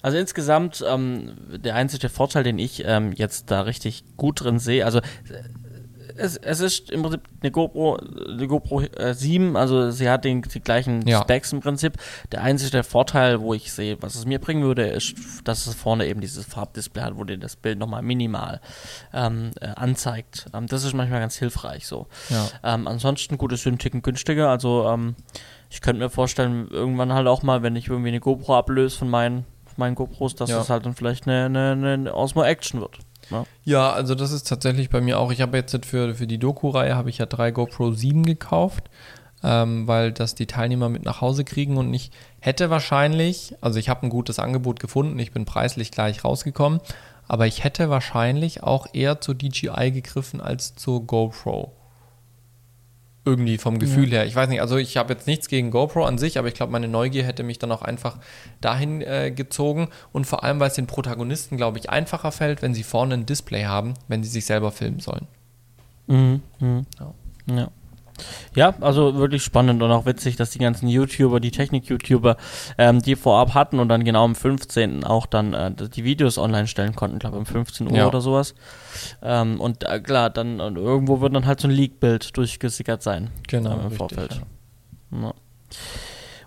Also 0.00 0.18
insgesamt 0.18 0.84
ähm, 0.86 1.32
der 1.50 1.74
einzige 1.74 2.08
Vorteil, 2.08 2.42
den 2.44 2.58
ich 2.58 2.84
ähm, 2.86 3.12
jetzt 3.12 3.50
da 3.50 3.62
richtig 3.62 4.04
gut 4.16 4.42
drin 4.42 4.58
sehe, 4.58 4.84
also 4.84 5.00
es, 6.16 6.36
es 6.36 6.60
ist 6.60 6.90
im 6.90 7.02
Prinzip 7.02 7.22
eine 7.40 7.50
GoPro, 7.50 7.96
eine 7.96 8.46
GoPro 8.46 8.80
äh, 8.82 9.14
7, 9.14 9.56
also 9.56 9.90
sie 9.90 10.08
hat 10.10 10.24
den, 10.24 10.42
die 10.42 10.60
gleichen 10.60 11.06
Ja. 11.06 11.22
Specs 11.22 11.52
im 11.52 11.60
Prinzip. 11.60 11.94
Der 12.30 12.42
einzige 12.42 12.82
Vorteil, 12.82 13.40
wo 13.40 13.54
ich 13.54 13.72
sehe, 13.72 13.96
was 14.02 14.14
es 14.14 14.24
mir 14.26 14.38
bringen 14.38 14.62
würde, 14.62 14.86
ist, 14.86 15.14
dass 15.44 15.66
es 15.66 15.74
vorne 15.74 16.06
eben 16.06 16.20
dieses 16.20 16.44
Farbdisplay 16.46 17.02
hat, 17.02 17.16
wo 17.16 17.24
dir 17.24 17.38
das 17.38 17.56
Bild 17.56 17.78
nochmal 17.78 18.02
minimal 18.02 18.60
ähm, 19.12 19.50
äh, 19.60 19.66
anzeigt. 19.66 20.46
Ähm, 20.54 20.66
das 20.66 20.84
ist 20.84 20.94
manchmal 20.94 21.20
ganz 21.20 21.36
hilfreich 21.36 21.86
so. 21.86 22.06
Ja. 22.30 22.48
Ähm, 22.62 22.86
ansonsten 22.86 23.38
gut, 23.38 23.52
ist 23.52 23.62
für 23.62 23.68
einen 23.68 23.78
Ticken 23.78 24.02
günstiger. 24.02 24.48
Also 24.50 24.86
ähm, 24.88 25.16
ich 25.70 25.80
könnte 25.80 26.02
mir 26.02 26.10
vorstellen, 26.10 26.68
irgendwann 26.70 27.12
halt 27.12 27.26
auch 27.26 27.42
mal, 27.42 27.62
wenn 27.62 27.76
ich 27.76 27.88
irgendwie 27.88 28.08
eine 28.08 28.20
GoPro 28.20 28.56
ablöse 28.56 28.98
von 28.98 29.08
meinen, 29.08 29.44
von 29.64 29.74
meinen 29.76 29.94
GoPros, 29.94 30.34
dass 30.34 30.50
Ja. 30.50 30.58
das 30.58 30.68
halt 30.70 30.84
dann 30.86 30.94
vielleicht 30.94 31.26
eine, 31.26 31.46
eine, 31.46 31.92
eine 31.92 32.14
Osmo 32.14 32.42
Action 32.44 32.80
wird. 32.80 32.98
Ja. 33.32 33.44
Ja, 33.64 33.92
also 33.92 34.14
das 34.14 34.32
ist 34.32 34.48
tatsächlich 34.48 34.90
bei 34.90 35.00
mir 35.00 35.18
auch. 35.18 35.32
Ich 35.32 35.40
habe 35.40 35.56
jetzt 35.56 35.84
für, 35.84 36.14
für 36.14 36.26
die 36.26 36.38
Doku-Reihe 36.38 36.96
habe 36.96 37.10
ich 37.10 37.18
ja 37.18 37.26
drei 37.26 37.50
GoPro 37.50 37.92
7 37.92 38.24
gekauft, 38.24 38.90
ähm, 39.42 39.86
weil 39.86 40.12
das 40.12 40.34
die 40.34 40.46
Teilnehmer 40.46 40.88
mit 40.88 41.04
nach 41.04 41.20
Hause 41.20 41.44
kriegen 41.44 41.76
und 41.76 41.92
ich 41.92 42.10
hätte 42.40 42.70
wahrscheinlich, 42.70 43.54
also 43.60 43.78
ich 43.78 43.88
habe 43.88 44.06
ein 44.06 44.10
gutes 44.10 44.38
Angebot 44.38 44.80
gefunden, 44.80 45.18
ich 45.18 45.32
bin 45.32 45.44
preislich 45.44 45.90
gleich 45.90 46.24
rausgekommen, 46.24 46.80
aber 47.28 47.46
ich 47.46 47.64
hätte 47.64 47.88
wahrscheinlich 47.88 48.62
auch 48.62 48.86
eher 48.92 49.20
zur 49.20 49.34
DJI 49.34 49.90
gegriffen 49.92 50.40
als 50.40 50.74
zur 50.74 51.06
GoPro. 51.06 51.72
Irgendwie 53.24 53.56
vom 53.56 53.78
Gefühl 53.78 54.10
her. 54.10 54.26
Ich 54.26 54.34
weiß 54.34 54.48
nicht, 54.48 54.60
also 54.60 54.76
ich 54.78 54.96
habe 54.96 55.12
jetzt 55.12 55.28
nichts 55.28 55.46
gegen 55.46 55.70
GoPro 55.70 56.04
an 56.04 56.18
sich, 56.18 56.38
aber 56.38 56.48
ich 56.48 56.54
glaube, 56.54 56.72
meine 56.72 56.88
Neugier 56.88 57.22
hätte 57.24 57.44
mich 57.44 57.58
dann 57.58 57.70
auch 57.70 57.82
einfach 57.82 58.18
dahin 58.60 59.00
äh, 59.00 59.30
gezogen. 59.30 59.90
Und 60.10 60.26
vor 60.26 60.42
allem, 60.42 60.58
weil 60.58 60.68
es 60.68 60.74
den 60.74 60.88
Protagonisten, 60.88 61.56
glaube 61.56 61.78
ich, 61.78 61.88
einfacher 61.88 62.32
fällt, 62.32 62.62
wenn 62.62 62.74
sie 62.74 62.82
vorne 62.82 63.14
ein 63.14 63.26
Display 63.26 63.64
haben, 63.64 63.94
wenn 64.08 64.24
sie 64.24 64.30
sich 64.30 64.44
selber 64.44 64.72
filmen 64.72 64.98
sollen. 64.98 65.28
Mhm. 66.08 66.42
Mhm. 66.58 66.86
Ja. 66.98 67.14
Ja. 67.54 67.70
Ja, 68.54 68.74
also 68.80 69.16
wirklich 69.16 69.42
spannend 69.42 69.82
und 69.82 69.90
auch 69.90 70.06
witzig, 70.06 70.36
dass 70.36 70.50
die 70.50 70.58
ganzen 70.58 70.86
YouTuber, 70.88 71.40
die 71.40 71.50
Technik-YouTuber, 71.50 72.36
ähm, 72.78 73.00
die 73.00 73.16
vorab 73.16 73.54
hatten 73.54 73.78
und 73.78 73.88
dann 73.88 74.04
genau 74.04 74.24
am 74.24 74.34
15. 74.34 75.04
auch 75.04 75.26
dann 75.26 75.54
äh, 75.54 75.72
die 75.72 76.04
Videos 76.04 76.38
online 76.38 76.66
stellen 76.66 76.94
konnten, 76.94 77.18
glaube 77.18 77.38
um 77.38 77.46
15 77.46 77.90
Uhr 77.90 77.96
Ja. 77.96 78.06
oder 78.06 78.20
sowas. 78.20 78.54
Ähm, 79.22 79.60
und 79.60 79.84
äh, 79.84 80.00
klar, 80.00 80.30
dann 80.30 80.60
und 80.60 80.76
irgendwo 80.76 81.20
wird 81.20 81.34
dann 81.34 81.46
halt 81.46 81.60
so 81.60 81.68
ein 81.68 81.72
Leak-Bild 81.72 82.36
durchgesickert 82.36 83.02
sein. 83.02 83.30
Genau, 83.48 83.70
ähm, 83.72 83.76
im 83.80 83.80
richtig, 83.86 83.98
Vorfeld. 83.98 84.40
ja. 85.12 85.18
Ja. 85.22 85.34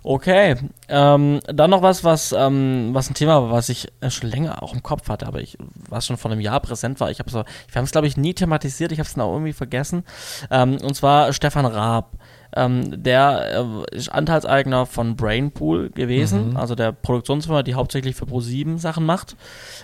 Okay, 0.08 0.54
ähm, 0.88 1.40
dann 1.48 1.70
noch 1.70 1.82
was, 1.82 2.04
was, 2.04 2.30
ähm, 2.30 2.90
was 2.92 3.10
ein 3.10 3.14
Thema 3.14 3.42
war, 3.42 3.50
was 3.50 3.68
ich 3.68 3.88
äh, 4.00 4.08
schon 4.08 4.30
länger 4.30 4.62
auch 4.62 4.72
im 4.72 4.84
Kopf 4.84 5.08
hatte, 5.08 5.26
aber 5.26 5.40
ich, 5.40 5.58
was 5.88 6.06
schon 6.06 6.16
vor 6.16 6.30
einem 6.30 6.40
Jahr 6.40 6.60
präsent 6.60 7.00
war. 7.00 7.10
Ich 7.10 7.18
habe 7.18 7.32
wir 7.32 7.44
haben 7.74 7.84
es 7.84 7.90
glaube 7.90 8.06
ich 8.06 8.16
nie 8.16 8.32
thematisiert, 8.32 8.92
ich 8.92 9.00
habe 9.00 9.08
es 9.08 9.14
dann 9.14 9.24
auch 9.24 9.32
irgendwie 9.32 9.52
vergessen. 9.52 10.04
Ähm, 10.48 10.76
und 10.80 10.94
zwar 10.94 11.32
Stefan 11.32 11.66
Raab. 11.66 12.12
Ähm, 12.54 13.02
der 13.02 13.82
äh, 13.90 13.96
ist 13.96 14.08
Anteilseigner 14.08 14.86
von 14.86 15.16
Brainpool 15.16 15.90
gewesen, 15.90 16.50
Mhm. 16.50 16.56
also 16.56 16.76
der 16.76 16.92
Produktionsfirma, 16.92 17.64
die 17.64 17.74
hauptsächlich 17.74 18.14
für 18.14 18.26
Pro7 18.26 18.78
Sachen 18.78 19.04
macht, 19.04 19.36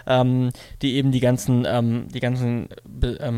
ähm, 0.07 0.51
die 0.83 0.95
eben 0.95 1.11
die 1.11 1.19
ganzen, 1.19 1.67
ähm, 1.69 2.07
die 2.15 2.21
ganzen 2.21 2.69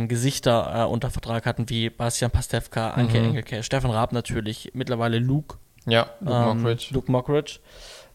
Gesichter 0.06 0.82
äh, 0.82 0.84
unter 0.86 1.10
Vertrag 1.10 1.46
hatten, 1.46 1.68
wie 1.70 1.88
Bastian 1.88 2.30
Pastewka, 2.30 2.90
Anke 2.90 3.18
Mhm. 3.20 3.24
Engelke, 3.28 3.62
Stefan 3.62 3.90
Raab 3.90 4.12
natürlich, 4.12 4.70
mittlerweile 4.74 5.18
Luke 5.18 5.56
Ja, 5.86 6.06
Luke 6.20 6.34
ähm, 6.36 6.58
Mockridge. 6.62 6.86
Luke 6.92 7.12
Mockridge, 7.12 7.58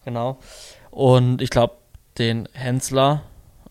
genau. 0.06 0.40
Und 0.92 1.42
ich 1.42 1.50
glaube, 1.50 1.76
den 2.18 2.48
Hensler 2.54 3.22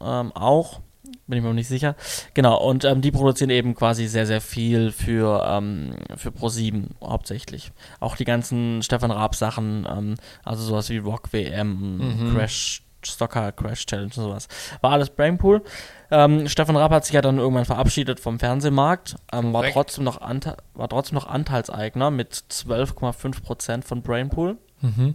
ähm, 0.01 0.33
auch, 0.33 0.81
bin 1.27 1.39
ich 1.39 1.43
mir 1.43 1.49
noch 1.49 1.55
nicht 1.55 1.69
sicher. 1.69 1.97
Genau, 2.35 2.57
und 2.63 2.85
ähm, 2.85 3.01
die 3.03 3.11
produzieren 3.11 3.51
eben 3.51 3.75
quasi 3.75 4.07
sehr, 4.07 4.27
sehr 4.27 4.41
viel 4.41 4.93
für, 4.93 5.45
ähm, 5.47 5.95
für 6.17 6.31
Pro7 6.31 6.85
hauptsächlich. 7.03 7.73
Auch 8.01 8.17
die 8.17 8.25
ganzen 8.25 8.83
Stefan 8.83 9.11
Raab 9.11 9.35
Sachen, 9.35 9.87
ähm, 9.91 10.15
also 10.45 10.63
sowas 10.63 10.89
wie 10.91 10.99
Rock 10.99 11.33
WM, 11.33 11.99
Mhm. 11.99 12.35
Crash 12.35 12.83
Stocker 13.05 13.53
Crash 13.53 13.87
Challenge 13.87 14.07
und 14.17 14.23
sowas. 14.23 14.49
War 14.81 14.93
alles 14.93 15.11
Brainpool. 15.11 15.63
Ähm, 16.11 16.49
Stefan 16.49 16.77
Rapp 16.77 16.93
hat 16.93 17.05
sich 17.05 17.15
ja 17.15 17.21
dann 17.21 17.39
irgendwann 17.39 17.65
verabschiedet 17.65 18.21
vom 18.21 18.39
Fernsehmarkt, 18.39 19.17
ähm, 19.33 19.53
war, 19.53 19.65
trotzdem 19.71 20.05
noch 20.05 20.21
war 20.21 20.89
trotzdem 20.89 21.17
noch 21.17 21.27
Anteilseigner 21.27 22.11
mit 22.11 22.33
12,5% 22.51 23.85
von 23.85 24.03
Brainpool. 24.03 24.57
Mhm. 24.81 25.15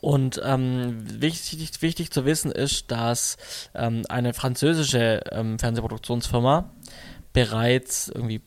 Und 0.00 0.40
ähm, 0.44 1.20
wichtig, 1.20 1.82
wichtig 1.82 2.12
zu 2.12 2.24
wissen 2.24 2.52
ist, 2.52 2.90
dass 2.90 3.36
ähm, 3.74 4.02
eine 4.08 4.32
französische 4.32 5.22
ähm, 5.32 5.58
Fernsehproduktionsfirma 5.58 6.70
bereits 7.32 8.08
irgendwie 8.08 8.40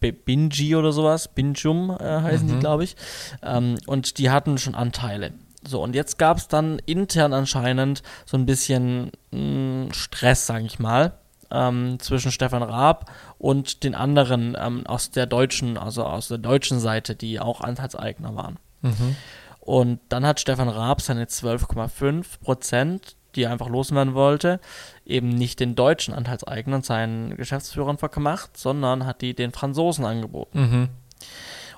Bingi 0.00 0.74
oder 0.74 0.92
sowas, 0.92 1.28
Binjum 1.28 1.90
äh, 1.90 1.96
heißen 2.04 2.46
mhm. 2.46 2.52
die, 2.52 2.58
glaube 2.58 2.84
ich, 2.84 2.96
ähm, 3.42 3.78
und 3.86 4.18
die 4.18 4.30
hatten 4.30 4.58
schon 4.58 4.74
Anteile. 4.74 5.32
So, 5.66 5.82
und 5.82 5.94
jetzt 5.94 6.18
gab 6.18 6.38
es 6.38 6.48
dann 6.48 6.78
intern 6.86 7.32
anscheinend 7.32 8.02
so 8.26 8.36
ein 8.36 8.46
bisschen 8.46 9.12
mh, 9.30 9.38
hm, 9.38 9.88
Stress, 9.92 10.46
sage 10.46 10.64
ich 10.64 10.78
mal, 10.78 11.14
ähm, 11.50 11.98
zwischen 12.00 12.32
Stefan 12.32 12.62
Raab 12.62 13.10
und 13.38 13.84
den 13.84 13.94
anderen 13.94 14.56
ähm, 14.58 14.86
aus 14.86 15.10
der 15.10 15.26
deutschen, 15.26 15.78
also 15.78 16.04
aus 16.04 16.28
der 16.28 16.38
deutschen 16.38 16.80
Seite, 16.80 17.14
die 17.14 17.38
auch 17.38 17.60
Anteilseigner 17.60 18.34
waren. 18.34 18.58
Mhm. 18.80 19.16
Und 19.60 20.00
dann 20.08 20.26
hat 20.26 20.40
Stefan 20.40 20.68
Raab 20.68 21.00
seine 21.00 21.26
12,5 21.26 22.40
Prozent, 22.40 23.16
die 23.36 23.44
er 23.44 23.52
einfach 23.52 23.68
loswerden 23.68 24.14
wollte, 24.14 24.60
eben 25.06 25.28
nicht 25.28 25.60
den 25.60 25.74
deutschen 25.74 26.14
Anteilseignern, 26.14 26.82
seinen 26.82 27.36
Geschäftsführern 27.36 27.96
vermacht, 27.98 28.56
sondern 28.56 29.06
hat 29.06 29.22
die 29.22 29.34
den 29.34 29.52
Franzosen 29.52 30.04
angeboten. 30.04 30.60
Mhm. 30.60 30.88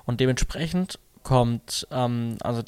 Und 0.05 0.19
dementsprechend 0.19 0.99
kommt, 1.23 1.87
ähm, 1.91 2.37
also 2.41 2.63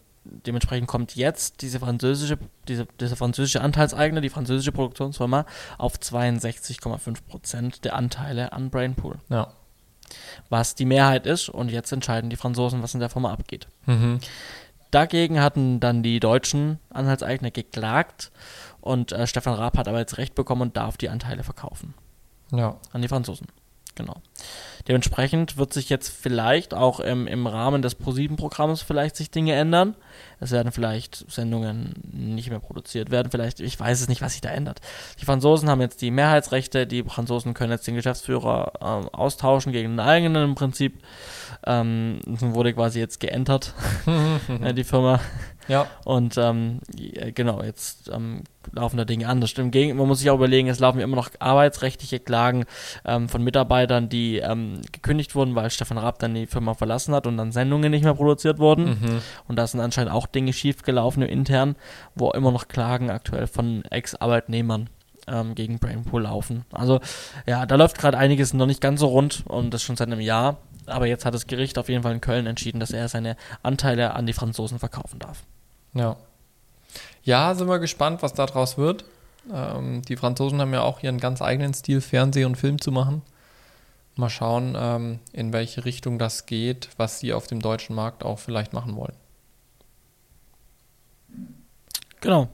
dementsprechend 0.45 0.87
kommt 0.87 1.15
jetzt 1.15 1.61
diese 1.61 1.79
französische, 1.79 2.37
diese, 2.67 2.87
dieser 2.99 3.15
französische 3.15 3.61
Anteilseigner, 3.61 4.21
die 4.21 4.29
französische 4.29 4.71
Produktionsfirma, 4.71 5.45
auf 5.77 5.95
62,5 5.95 7.17
Prozent 7.27 7.85
der 7.85 7.95
Anteile 7.95 8.53
an 8.53 8.69
Brainpool. 8.69 9.19
Ja. 9.29 9.53
Was 10.49 10.75
die 10.75 10.85
Mehrheit 10.85 11.25
ist 11.25 11.49
und 11.49 11.69
jetzt 11.69 11.91
entscheiden 11.91 12.29
die 12.29 12.37
Franzosen, 12.37 12.81
was 12.81 12.93
in 12.93 12.99
der 12.99 13.09
Firma 13.09 13.31
abgeht. 13.31 13.67
Mhm. 13.85 14.19
Dagegen 14.91 15.41
hatten 15.41 15.79
dann 15.79 16.01
die 16.01 16.19
deutschen 16.19 16.79
Anteilseigner 16.89 17.51
geklagt 17.51 18.31
und 18.79 19.11
äh, 19.11 19.27
Stefan 19.27 19.55
Raab 19.55 19.77
hat 19.77 19.87
aber 19.87 19.99
jetzt 19.99 20.17
Recht 20.17 20.33
bekommen 20.33 20.61
und 20.61 20.77
darf 20.77 20.95
die 20.97 21.09
Anteile 21.09 21.43
verkaufen. 21.43 21.93
Ja. 22.51 22.77
An 22.93 23.01
die 23.01 23.09
Franzosen. 23.09 23.47
Genau. 23.97 24.21
Dementsprechend 24.87 25.57
wird 25.57 25.73
sich 25.73 25.89
jetzt 25.89 26.09
vielleicht 26.09 26.75
auch 26.75 26.99
im, 26.99 27.25
im 27.25 27.47
Rahmen 27.47 27.81
des 27.81 27.99
Pro7-Programms 27.99 28.83
vielleicht 28.83 29.15
sich 29.15 29.31
Dinge 29.31 29.53
ändern. 29.53 29.95
Es 30.39 30.51
werden 30.51 30.71
vielleicht 30.71 31.29
Sendungen 31.29 31.95
nicht 32.11 32.51
mehr 32.51 32.59
produziert 32.59 33.09
werden, 33.09 33.31
vielleicht, 33.31 33.59
ich 33.59 33.77
weiß 33.79 33.99
es 33.99 34.07
nicht, 34.07 34.21
was 34.21 34.33
sich 34.33 34.41
da 34.41 34.49
ändert. 34.49 34.81
Die 35.19 35.25
Franzosen 35.25 35.67
haben 35.69 35.81
jetzt 35.81 36.01
die 36.03 36.11
Mehrheitsrechte, 36.11 36.85
die 36.85 37.03
Franzosen 37.03 37.55
können 37.55 37.71
jetzt 37.71 37.87
den 37.87 37.95
Geschäftsführer 37.95 38.73
äh, 38.79 39.15
austauschen 39.15 39.71
gegen 39.71 39.93
den 39.93 39.99
eigenen 39.99 40.43
im 40.43 40.55
Prinzip. 40.55 41.01
Ähm, 41.65 42.21
wurde 42.25 42.73
quasi 42.73 42.99
jetzt 42.99 43.19
geentert, 43.19 43.73
äh, 44.61 44.75
die 44.75 44.83
Firma. 44.83 45.19
Ja. 45.67 45.87
Und 46.05 46.37
ähm, 46.37 46.79
genau, 47.33 47.63
jetzt 47.63 48.09
ähm, 48.13 48.43
laufen 48.71 48.97
da 48.97 49.05
Dinge 49.05 49.27
anders. 49.27 49.53
Im 49.53 49.71
Gegenteil, 49.71 49.97
man 49.97 50.07
muss 50.07 50.19
sich 50.19 50.29
auch 50.29 50.35
überlegen, 50.35 50.67
es 50.67 50.79
laufen 50.79 50.99
immer 50.99 51.15
noch 51.15 51.29
arbeitsrechtliche 51.39 52.19
Klagen 52.19 52.65
ähm, 53.05 53.29
von 53.29 53.43
Mitarbeitern, 53.43 54.09
die 54.09 54.37
ähm, 54.37 54.81
gekündigt 54.91 55.35
wurden, 55.35 55.55
weil 55.55 55.69
Stefan 55.69 55.97
Raab 55.97 56.19
dann 56.19 56.33
die 56.33 56.47
Firma 56.47 56.73
verlassen 56.73 57.13
hat 57.13 57.27
und 57.27 57.37
dann 57.37 57.51
Sendungen 57.51 57.91
nicht 57.91 58.03
mehr 58.03 58.13
produziert 58.13 58.59
wurden. 58.59 58.85
Mhm. 58.85 59.21
Und 59.47 59.57
da 59.57 59.67
sind 59.67 59.79
anscheinend 59.79 60.13
auch 60.13 60.27
Dinge 60.27 60.53
schiefgelaufen 60.53 61.23
intern, 61.23 61.75
wo 62.15 62.31
immer 62.31 62.51
noch 62.51 62.67
Klagen 62.67 63.09
aktuell 63.09 63.47
von 63.47 63.83
Ex-Arbeitnehmern 63.85 64.89
ähm, 65.27 65.55
gegen 65.55 65.79
Brainpool 65.79 66.23
laufen. 66.23 66.65
Also 66.71 66.99
ja, 67.45 67.65
da 67.65 67.75
läuft 67.75 67.97
gerade 67.97 68.17
einiges 68.17 68.53
noch 68.53 68.65
nicht 68.65 68.81
ganz 68.81 68.99
so 68.99 69.07
rund 69.07 69.43
und 69.47 69.73
das 69.73 69.83
schon 69.83 69.95
seit 69.95 70.07
einem 70.07 70.21
Jahr. 70.21 70.57
Aber 70.85 71.05
jetzt 71.05 71.25
hat 71.25 71.33
das 71.33 71.47
Gericht 71.47 71.77
auf 71.77 71.89
jeden 71.89 72.03
Fall 72.03 72.13
in 72.13 72.21
Köln 72.21 72.47
entschieden, 72.47 72.79
dass 72.79 72.91
er 72.91 73.09
seine 73.09 73.35
Anteile 73.61 74.13
an 74.13 74.25
die 74.25 74.33
Franzosen 74.33 74.79
verkaufen 74.79 75.19
darf. 75.19 75.43
Ja. 75.93 76.15
Ja, 77.23 77.53
sind 77.55 77.67
wir 77.67 77.79
gespannt, 77.79 78.21
was 78.21 78.33
daraus 78.33 78.77
wird. 78.77 79.05
Ähm, 79.53 80.01
die 80.03 80.17
Franzosen 80.17 80.61
haben 80.61 80.73
ja 80.73 80.81
auch 80.81 81.03
ihren 81.03 81.19
ganz 81.19 81.41
eigenen 81.41 81.73
Stil, 81.73 82.01
Fernseh 82.01 82.45
und 82.45 82.55
Film 82.55 82.81
zu 82.81 82.91
machen. 82.91 83.21
Mal 84.15 84.29
schauen, 84.29 84.75
ähm, 84.77 85.19
in 85.31 85.53
welche 85.53 85.85
Richtung 85.85 86.17
das 86.17 86.45
geht, 86.45 86.89
was 86.97 87.19
sie 87.19 87.33
auf 87.33 87.47
dem 87.47 87.61
deutschen 87.61 87.95
Markt 87.95 88.23
auch 88.23 88.39
vielleicht 88.39 88.73
machen 88.73 88.95
wollen. 88.95 89.15
Genau. 92.21 92.49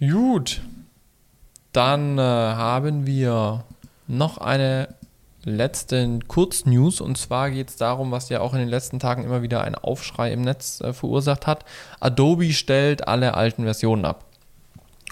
Gut. 0.00 0.60
Dann 1.72 2.18
äh, 2.18 2.22
haben 2.22 3.06
wir 3.06 3.64
noch 4.06 4.38
eine 4.38 4.88
letzten 5.44 6.26
Kurznews 6.26 7.00
und 7.00 7.18
zwar 7.18 7.50
geht 7.50 7.70
es 7.70 7.76
darum, 7.76 8.10
was 8.10 8.28
ja 8.28 8.40
auch 8.40 8.54
in 8.54 8.60
den 8.60 8.68
letzten 8.68 8.98
Tagen 8.98 9.24
immer 9.24 9.42
wieder 9.42 9.62
einen 9.62 9.74
Aufschrei 9.74 10.32
im 10.32 10.42
Netz 10.42 10.80
äh, 10.80 10.92
verursacht 10.92 11.46
hat. 11.46 11.64
Adobe 12.00 12.52
stellt 12.52 13.08
alle 13.08 13.34
alten 13.34 13.64
Versionen 13.64 14.04
ab. 14.04 14.24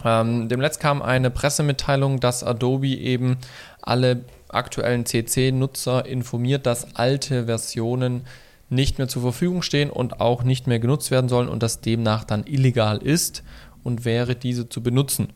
Ähm, 0.05 0.49
demnächst 0.49 0.81
kam 0.81 1.03
eine 1.03 1.31
Pressemitteilung, 1.31 2.21
dass 2.21 2.43
Adobe 2.43 2.89
eben 2.89 3.37
alle 3.81 4.25
aktuellen 4.49 5.07
CC-Nutzer 5.07 6.07
informiert, 6.07 6.67
dass 6.67 6.97
alte 6.97 7.47
Versionen 7.47 8.23
nicht 8.69 8.99
mehr 8.99 9.09
zur 9.09 9.23
Verfügung 9.23 9.63
stehen 9.63 9.91
und 9.91 10.21
auch 10.21 10.45
nicht 10.45 10.67
mehr 10.67 10.79
genutzt 10.79 11.11
werden 11.11 11.29
sollen 11.29 11.49
und 11.49 11.63
das 11.63 11.81
demnach 11.81 12.25
dann 12.25 12.45
illegal 12.47 12.99
ist 12.99 13.43
und 13.85 14.05
wäre, 14.05 14.35
diese 14.35 14.69
zu 14.69 14.83
benutzen. 14.83 15.29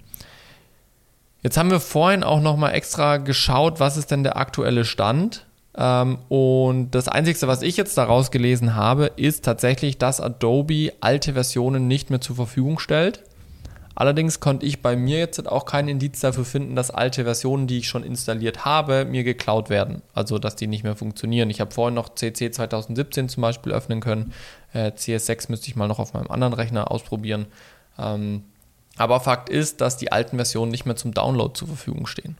Jetzt 1.47 1.59
haben 1.59 1.70
wir 1.70 1.78
vorhin 1.78 2.24
auch 2.24 2.40
nochmal 2.40 2.74
extra 2.74 3.18
geschaut, 3.18 3.78
was 3.78 3.97
ist 3.97 4.11
denn 4.11 4.24
der 4.24 4.36
aktuelle 4.36 4.84
Stand. 4.84 5.47
Ähm, 5.76 6.18
und 6.28 6.90
das 6.90 7.07
Einzige, 7.07 7.47
was 7.47 7.62
ich 7.62 7.76
jetzt 7.76 7.97
daraus 7.97 8.32
gelesen 8.32 8.74
habe, 8.74 9.12
ist 9.14 9.44
tatsächlich, 9.44 9.97
dass 9.97 10.20
Adobe 10.20 10.92
alte 10.99 11.34
Versionen 11.34 11.86
nicht 11.86 12.11
mehr 12.11 12.20
zur 12.20 12.34
Verfügung 12.34 12.80
stellt. 12.80 13.22
Allerdings 13.94 14.40
konnte 14.40 14.66
ich 14.66 14.82
bei 14.82 14.97
mir 14.97 15.20
jetzt 15.20 15.47
auch 15.47 15.66
keinen 15.66 15.86
Indiz 15.86 16.18
dafür 16.18 16.44
finden, 16.44 16.74
dass 16.74 16.90
alte 16.90 17.22
Versionen, 17.22 17.68
die 17.68 17.78
ich 17.78 17.86
schon 17.86 18.03
installiert 18.03 18.64
habe, 18.64 19.05
mir 19.05 19.22
geklaut 19.22 19.70
werden. 19.70 20.03
Also, 20.14 20.40
dass 20.40 20.57
die 20.57 20.66
nicht 20.66 20.82
mehr 20.82 20.97
funktionieren. 20.97 21.49
Ich 21.49 21.61
habe 21.61 21.70
vorhin 21.70 21.94
noch 21.94 22.16
CC 22.16 22.51
2017 22.51 23.28
zum 23.28 23.42
Beispiel 23.42 23.72
öffnen 23.72 24.01
können. 24.01 24.32
Äh, 24.72 24.90
CS6 24.97 25.49
müsste 25.49 25.68
ich 25.68 25.76
mal 25.76 25.86
noch 25.86 26.01
auf 26.01 26.12
meinem 26.12 26.28
anderen 26.28 26.55
Rechner 26.55 26.90
ausprobieren. 26.90 27.47
Ähm, 28.01 28.42
aber 28.97 29.20
Fakt 29.20 29.49
ist, 29.49 29.80
dass 29.80 29.97
die 29.97 30.12
alten 30.12 30.36
Versionen 30.36 30.70
nicht 30.70 30.86
mehr 30.86 30.97
zum 30.97 31.12
Download 31.12 31.53
zur 31.55 31.68
Verfügung 31.68 32.07
stehen. 32.07 32.36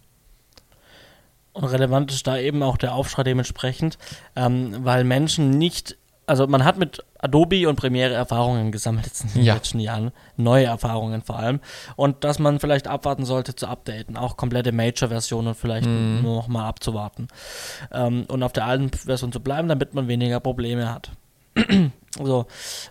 Und 1.53 1.65
relevant 1.65 2.13
ist 2.13 2.27
da 2.27 2.37
eben 2.37 2.63
auch 2.63 2.77
der 2.77 2.95
Aufschrei 2.95 3.23
dementsprechend, 3.23 3.97
ähm, 4.37 4.77
weil 4.85 5.05
Menschen 5.05 5.51
nicht, 5.51 5.97
also 6.27 6.47
man 6.47 6.65
hat 6.65 6.77
mit 6.77 7.03
Adobe 7.19 7.67
und 7.67 7.77
Premiere 7.77 8.13
Erfahrungen 8.13 8.73
gesammelt 8.73 9.11
in 9.23 9.33
den 9.33 9.43
ja. 9.45 9.55
letzten 9.55 9.81
Jahren, 9.81 10.13
neue 10.37 10.67
Erfahrungen 10.67 11.23
vor 11.23 11.39
allem. 11.39 11.61
Und 11.97 12.25
dass 12.25 12.39
man 12.39 12.61
vielleicht 12.61 12.89
abwarten 12.89 13.25
sollte 13.25 13.57
zu 13.57 13.69
updaten, 13.69 14.19
auch 14.19 14.37
komplette 14.37 14.71
Major-Versionen 14.73 15.55
vielleicht 15.55 15.87
mhm. 15.87 16.21
nur 16.23 16.37
noch 16.37 16.49
mal 16.49 16.67
abzuwarten. 16.69 17.29
Ähm, 17.91 18.27
und 18.29 18.43
auf 18.43 18.53
der 18.53 18.67
alten 18.67 18.91
Version 18.91 19.33
zu 19.33 19.41
bleiben, 19.41 19.69
damit 19.69 19.95
man 19.95 20.09
weniger 20.09 20.41
Probleme 20.41 20.93
hat. 20.93 21.11
so, 22.23 22.45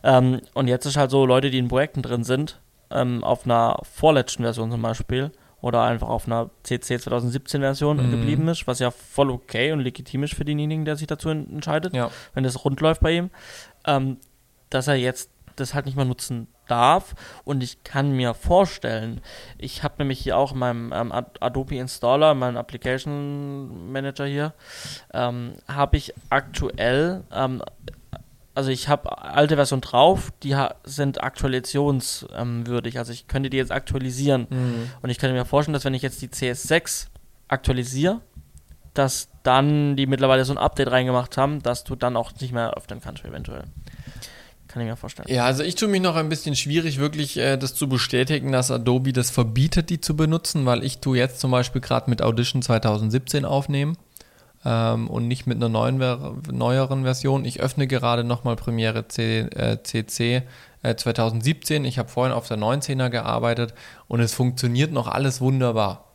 ähm, 0.04 0.42
und 0.56 0.68
jetzt 0.68 0.88
ist 0.88 0.98
halt 0.98 1.12
so, 1.12 1.26
Leute, 1.26 1.52
die 1.52 1.60
in 1.60 1.68
Projekten 1.68 2.02
drin 2.02 2.24
sind, 2.24 2.60
ähm, 2.96 3.24
auf 3.24 3.46
einer 3.46 3.80
vorletzten 3.84 4.44
Version 4.44 4.72
zum 4.72 4.82
Beispiel 4.82 5.32
oder 5.62 5.84
einfach 5.84 6.10
auf 6.10 6.28
einer 6.28 6.50
CC 6.64 7.00
2017 7.00 7.62
Version 7.62 7.98
mhm. 7.98 8.12
geblieben 8.12 8.48
ist, 8.48 8.68
was 8.68 8.80
ja 8.80 8.92
voll 8.92 9.32
okay 9.32 9.72
und 9.72 9.80
legitim 9.80 10.24
ist 10.24 10.36
für 10.36 10.46
denjenigen, 10.46 10.86
der 10.86 10.96
sich 10.96 11.08
dazu 11.08 11.30
entscheidet, 11.30 11.94
ja. 11.94 12.12
wenn 12.34 12.44
das 12.44 12.64
rund 12.64 12.80
läuft 12.82 13.02
bei 13.02 13.14
ihm, 13.14 13.30
ähm, 13.86 14.18
dass 14.70 14.88
er 14.88 14.96
jetzt 14.96 15.32
das 15.56 15.74
halt 15.74 15.86
nicht 15.86 15.96
mehr 15.96 16.06
nutzen 16.06 16.48
darf 16.68 17.16
und 17.46 17.64
ich 17.64 17.84
kann 17.84 18.12
mir 18.12 18.34
vorstellen, 18.34 19.22
ich 19.58 19.84
habe 19.84 19.96
nämlich 20.00 20.20
hier 20.20 20.38
auch 20.38 20.52
in 20.52 20.60
meinem 20.60 20.94
ähm, 20.94 21.12
Adobe 21.12 21.78
Installer, 21.78 22.34
meinem 22.34 22.58
Application 22.58 23.92
Manager 23.92 24.26
hier, 24.26 24.54
ähm, 25.14 25.54
habe 25.68 25.98
ich 25.98 26.14
aktuell 26.30 27.24
ähm, 27.32 27.62
also 28.56 28.70
ich 28.70 28.88
habe 28.88 29.22
alte 29.22 29.56
Version 29.56 29.82
drauf, 29.82 30.32
die 30.42 30.56
sind 30.86 31.22
aktualisationswürdig. 31.22 32.98
Also 32.98 33.12
ich 33.12 33.28
könnte 33.28 33.50
die 33.50 33.58
jetzt 33.58 33.72
aktualisieren. 33.72 34.48
Mhm. 34.50 34.90
Und 35.02 35.10
ich 35.10 35.20
könnte 35.20 35.36
mir 35.36 35.46
vorstellen, 35.46 35.74
dass 35.74 35.84
wenn 35.84 35.94
ich 35.94 36.02
jetzt 36.02 36.22
die 36.22 36.30
CS6 36.30 37.08
aktualisiere, 37.50 38.22
dass 38.94 39.28
dann 39.44 39.98
die 39.98 40.08
mittlerweile 40.08 40.46
so 40.46 40.54
ein 40.54 40.58
Update 40.58 40.90
reingemacht 40.90 41.38
haben, 41.38 41.62
dass 41.62 41.84
du 41.84 41.96
dann 41.96 42.16
auch 42.16 42.32
nicht 42.40 42.54
mehr 42.54 42.72
öffnen 42.74 43.02
kannst, 43.02 43.26
eventuell. 43.26 43.66
Kann 44.70 44.82
ich 44.82 44.88
mir 44.88 44.96
vorstellen. 44.96 45.28
Ja, 45.30 45.46
also 45.46 45.62
ich 45.64 45.76
tue 45.76 45.90
mich 45.90 46.02
noch 46.02 46.16
ein 46.16 46.30
bisschen 46.30 46.56
schwierig, 46.56 46.98
wirklich 46.98 47.38
äh, 47.38 47.58
das 47.58 47.76
zu 47.76 47.90
bestätigen, 47.90 48.54
dass 48.54 48.72
Adobe 48.72 49.12
das 49.12 49.32
verbietet, 49.32 49.90
die 49.90 50.00
zu 50.00 50.16
benutzen, 50.16 50.66
weil 50.66 50.84
ich 50.84 51.00
tue 51.00 51.18
jetzt 51.18 51.42
zum 51.42 51.52
Beispiel 51.52 51.82
gerade 51.82 52.10
mit 52.10 52.22
Audition 52.22 52.62
2017 52.62 53.44
aufnehmen 53.44 53.98
ähm, 54.66 55.10
und 55.10 55.28
nicht 55.28 55.48
mit 55.48 55.58
einer 55.58 55.70
neuen, 55.70 55.98
neueren 56.52 57.04
Version. 57.04 57.46
Ich 57.46 57.62
öffne 57.62 57.88
gerade 57.88 58.24
nochmal 58.24 58.56
Premiere 58.56 59.08
C, 59.08 59.42
äh, 59.42 59.78
CC 59.84 60.44
äh, 60.84 60.96
2017. 60.96 61.86
Ich 61.86 62.00
habe 62.00 62.10
vorhin 62.10 62.34
auf 62.34 62.48
der 62.48 62.58
19er 62.58 63.10
gearbeitet 63.10 63.74
und 64.08 64.20
es 64.20 64.34
funktioniert 64.34 64.92
noch 64.92 65.08
alles 65.08 65.40
wunderbar. 65.40 66.06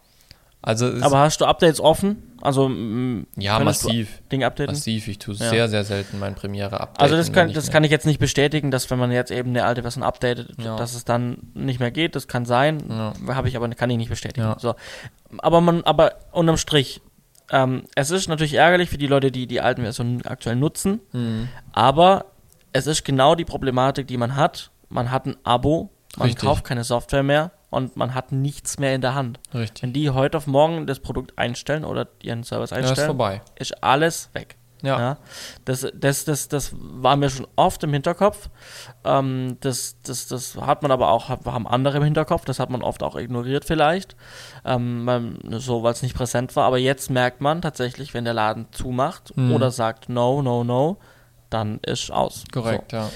Also 0.63 0.93
Aber 1.01 1.21
hast 1.21 1.41
du 1.41 1.47
Updates 1.47 1.81
offen? 1.81 2.35
Also 2.43 2.71
ja, 3.37 3.59
massiv. 3.61 4.21
Dinge 4.31 4.47
updaten? 4.47 4.75
Massiv. 4.75 5.09
Ich 5.09 5.19
tue 5.19 5.35
ja. 5.35 5.49
sehr, 5.49 5.69
sehr 5.69 5.85
selten 5.85 6.19
mein 6.19 6.35
Premiere 6.35 6.81
updaten. 6.81 7.03
Also 7.03 7.17
das, 7.17 7.33
kann, 7.33 7.53
das 7.53 7.71
kann 7.71 7.83
ich 7.85 7.91
jetzt 7.91 8.05
nicht 8.05 8.19
bestätigen, 8.19 8.71
dass 8.71 8.91
wenn 8.91 8.99
man 8.99 9.11
jetzt 9.11 9.31
eben 9.31 9.51
eine 9.51 9.65
alte 9.65 9.83
Version 9.83 10.03
updatet, 10.03 10.51
ja. 10.59 10.77
dass 10.77 10.95
es 10.95 11.05
dann 11.05 11.39
nicht 11.55 11.81
mehr 11.81 11.91
geht. 11.91 12.15
Das 12.15 12.29
kann 12.29 12.45
sein. 12.45 12.83
Ja. 12.89 13.13
Habe 13.35 13.49
ich 13.49 13.57
aber 13.57 13.69
kann 13.71 13.89
ich 13.89 13.97
nicht 13.97 14.11
bestätigen. 14.11 14.55
So. 14.59 14.75
Aber 15.39 15.63
man, 15.63 15.83
aber 15.85 16.17
unterm 16.33 16.59
Strich, 16.59 17.01
ähm, 17.51 17.85
es 17.95 18.11
ist 18.11 18.29
natürlich 18.29 18.55
ärgerlich 18.55 18.91
für 18.91 18.99
die 18.99 19.07
Leute, 19.07 19.31
die 19.31 19.47
die 19.47 19.61
alten 19.61 19.83
Versionen 19.83 20.25
aktuell 20.27 20.57
nutzen. 20.57 21.01
Mhm. 21.13 21.49
Aber 21.73 22.27
es 22.73 22.87
ist 22.87 23.05
genau 23.05 23.35
die 23.35 23.45
Problematik, 23.45 24.07
die 24.07 24.17
man 24.17 24.37
hat. 24.37 24.71
Man 24.89 25.11
hat 25.11 25.27
ein 25.27 25.37
Abo, 25.45 25.91
man 26.17 26.27
Richtig. 26.27 26.45
kauft 26.45 26.65
keine 26.65 26.85
Software 26.85 27.23
mehr 27.23 27.53
und 27.71 27.97
man 27.97 28.15
hat 28.15 28.33
nichts 28.33 28.79
mehr 28.79 28.95
in 28.95 29.01
der 29.01 29.15
Hand. 29.15 29.39
Richtig. 29.55 29.83
Wenn 29.83 29.93
die 29.93 30.11
heute 30.11 30.37
auf 30.37 30.47
morgen 30.47 30.87
das 30.87 31.01
Produkt 31.01 31.39
einstellen 31.39 31.85
oder 31.85 32.09
ihren 32.23 32.43
Service 32.45 32.73
einstellen, 32.73 33.19
ja, 33.19 33.31
ist, 33.33 33.73
ist 33.73 33.85
alles 33.85 34.31
weg. 34.33 34.57
Ja. 34.83 34.99
ja. 34.99 35.19
Das, 35.65 35.87
das, 35.95 36.25
das, 36.25 36.49
das 36.49 36.75
war 36.79 37.17
mir 37.17 37.31
schon 37.31 37.47
oft 37.57 37.83
im 37.85 37.93
Hinterkopf. 37.93 38.49
Ähm, 39.05 39.57
das, 39.61 39.97
das, 40.03 40.27
das 40.29 40.57
hat 40.57 40.83
man 40.83 40.91
aber 40.91 41.11
auch, 41.11 41.29
haben 41.29 41.67
andere 41.67 41.99
im 41.99 42.05
Hinterkopf, 42.05 42.45
das 42.45 42.59
hat 42.59 42.71
man 42.71 42.83
oft 42.83 43.03
auch 43.03 43.17
ignoriert 43.17 43.65
vielleicht, 43.65 44.17
ähm, 44.65 45.39
so 45.51 45.83
weil 45.83 45.93
es 45.93 46.03
nicht 46.03 46.15
präsent 46.15 46.57
war. 46.57 46.65
Aber 46.65 46.79
jetzt 46.79 47.11
merkt 47.11 47.41
man 47.41 47.63
tatsächlich, 47.63 48.15
wenn 48.15 48.25
der 48.25 48.35
Laden 48.35 48.67
zumacht 48.73 49.37
mhm. 49.37 49.53
oder 49.53 49.71
sagt 49.71 50.09
no, 50.09 50.43
no, 50.43 50.65
no, 50.65 50.99
dann 51.51 51.79
ist 51.81 52.11
aus. 52.11 52.45
Korrekt, 52.53 52.93
so. 52.93 52.97
ja. 52.97 53.11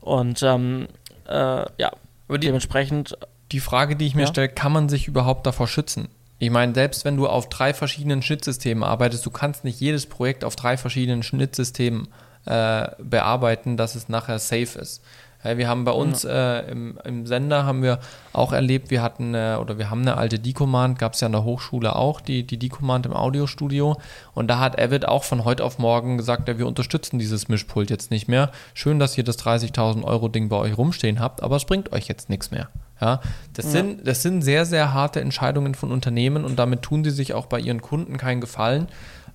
Und 0.00 0.42
ähm, 0.42 0.88
äh, 1.28 1.64
ja, 1.78 1.92
aber 2.28 2.38
dementsprechend 2.38 3.16
die 3.52 3.60
Frage, 3.60 3.96
die 3.96 4.06
ich 4.06 4.14
mir 4.14 4.22
ja. 4.22 4.28
stelle, 4.28 4.48
kann 4.48 4.72
man 4.72 4.88
sich 4.88 5.08
überhaupt 5.08 5.46
davor 5.46 5.68
schützen? 5.68 6.08
Ich 6.38 6.50
meine, 6.50 6.74
selbst 6.74 7.04
wenn 7.04 7.16
du 7.16 7.26
auf 7.26 7.48
drei 7.48 7.72
verschiedenen 7.72 8.22
Schnittsystemen 8.22 8.84
arbeitest, 8.84 9.24
du 9.24 9.30
kannst 9.30 9.64
nicht 9.64 9.80
jedes 9.80 10.06
Projekt 10.06 10.44
auf 10.44 10.54
drei 10.54 10.76
verschiedenen 10.76 11.22
Schnittsystemen 11.22 12.08
äh, 12.44 12.88
bearbeiten, 12.98 13.76
dass 13.76 13.94
es 13.94 14.08
nachher 14.08 14.38
safe 14.38 14.78
ist. 14.78 15.02
Ja, 15.44 15.58
wir 15.58 15.68
haben 15.68 15.84
bei 15.84 15.92
uns 15.92 16.24
ja. 16.24 16.58
äh, 16.58 16.70
im, 16.70 16.98
im, 17.04 17.26
Sender 17.26 17.64
haben 17.64 17.82
wir 17.82 18.00
auch 18.32 18.52
erlebt, 18.52 18.90
wir 18.90 19.02
hatten 19.02 19.34
äh, 19.34 19.56
oder 19.60 19.78
wir 19.78 19.90
haben 19.90 20.00
eine 20.00 20.16
alte 20.16 20.38
D-Command, 20.38 20.98
gab 20.98 21.14
es 21.14 21.20
ja 21.20 21.26
an 21.26 21.32
der 21.32 21.44
Hochschule 21.44 21.94
auch, 21.94 22.20
die, 22.20 22.46
die 22.46 22.58
D-Command 22.58 23.06
im 23.06 23.12
Audiostudio. 23.12 23.96
Und 24.34 24.48
da 24.48 24.58
hat 24.58 24.80
Avid 24.80 25.06
auch 25.06 25.24
von 25.24 25.44
heute 25.44 25.64
auf 25.64 25.78
morgen 25.78 26.18
gesagt, 26.18 26.48
ja, 26.48 26.58
wir 26.58 26.66
unterstützen 26.66 27.18
dieses 27.18 27.48
Mischpult 27.48 27.90
jetzt 27.90 28.10
nicht 28.10 28.28
mehr. 28.28 28.50
Schön, 28.74 28.98
dass 28.98 29.16
ihr 29.16 29.24
das 29.24 29.38
30.000 29.38 30.04
Euro 30.04 30.28
Ding 30.28 30.48
bei 30.48 30.56
euch 30.56 30.76
rumstehen 30.76 31.20
habt, 31.20 31.42
aber 31.42 31.56
es 31.56 31.64
bringt 31.64 31.92
euch 31.92 32.08
jetzt 32.08 32.28
nichts 32.28 32.50
mehr. 32.50 32.68
Ja, 33.00 33.20
das, 33.52 33.66
ja. 33.66 33.70
Sind, 33.72 34.06
das 34.06 34.22
sind 34.22 34.42
sehr, 34.42 34.64
sehr 34.64 34.94
harte 34.94 35.20
Entscheidungen 35.20 35.74
von 35.74 35.92
Unternehmen 35.92 36.44
und 36.44 36.58
damit 36.58 36.82
tun 36.82 37.04
sie 37.04 37.10
sich 37.10 37.34
auch 37.34 37.46
bei 37.46 37.60
ihren 37.60 37.82
Kunden 37.82 38.16
keinen 38.16 38.40
Gefallen. 38.40 38.88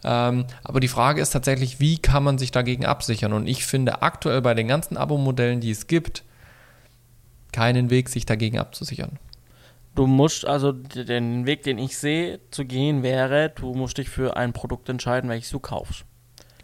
Ähm, 0.04 0.46
aber 0.64 0.80
die 0.80 0.88
Frage 0.88 1.22
ist 1.22 1.30
tatsächlich, 1.30 1.80
wie 1.80 2.00
kann 2.00 2.24
man 2.24 2.38
sich 2.40 2.52
dagegen 2.52 2.86
absichern? 2.86 3.34
Und 3.34 3.48
ich 3.48 3.66
finde 3.66 4.02
aktuell 4.02 4.42
bei 4.42 4.56
den 4.56 4.68
ganzen 4.68 4.98
Abo-Modellen, 4.98 5.62
die 5.62 5.70
es 5.70 5.86
gibt, 5.86 6.24
keinen 7.52 7.90
Weg, 7.90 8.10
sich 8.10 8.26
dagegen 8.26 8.58
abzusichern. 8.58 9.20
Du 9.94 10.08
musst 10.08 10.46
also 10.46 10.72
den 10.72 11.46
Weg, 11.46 11.64
den 11.64 11.78
ich 11.78 11.98
sehe, 11.98 12.40
zu 12.50 12.66
gehen 12.66 13.04
wäre, 13.04 13.50
du 13.50 13.74
musst 13.74 13.98
dich 13.98 14.10
für 14.10 14.38
ein 14.38 14.54
Produkt 14.54 14.88
entscheiden, 14.88 15.30
welches 15.30 15.52
du 15.52 15.60
kaufst. 15.60 16.06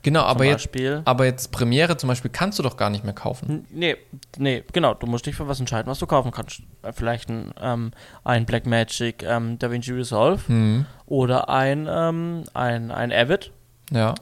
Genau, 0.08 0.22
aber 0.22 0.46
jetzt, 0.46 0.70
aber 1.04 1.26
jetzt 1.26 1.52
Premiere 1.52 1.98
zum 1.98 2.08
Beispiel 2.08 2.32
kannst 2.32 2.58
du 2.58 2.64
doch 2.64 2.78
gar 2.78 2.90
nicht 2.90 3.04
mehr 3.04 3.14
kaufen. 3.14 3.66
Nee, 3.70 3.98
nee, 4.38 4.64
genau. 4.72 4.94
Du 4.94 5.06
musst 5.06 5.26
dich 5.26 5.36
für 5.36 5.50
was 5.50 5.60
entscheiden, 5.60 5.92
was 5.92 6.00
du 6.00 6.08
kaufen 6.08 6.32
kannst. 6.32 6.62
Äh, 6.82 6.94
vielleicht 6.94 7.28
ein, 7.28 7.54
ähm, 7.60 7.92
ein 8.24 8.46
Blackmagic 8.46 9.24
ähm, 9.24 9.60
DaVinci 9.60 9.92
Resolve 9.92 10.50
mhm. 10.50 10.86
oder 11.08 11.50
ein, 11.50 11.90
ähm, 11.92 12.46
ein, 12.54 12.90
ein 12.90 13.12
Avid. 13.12 13.52
Ja. 13.92 14.16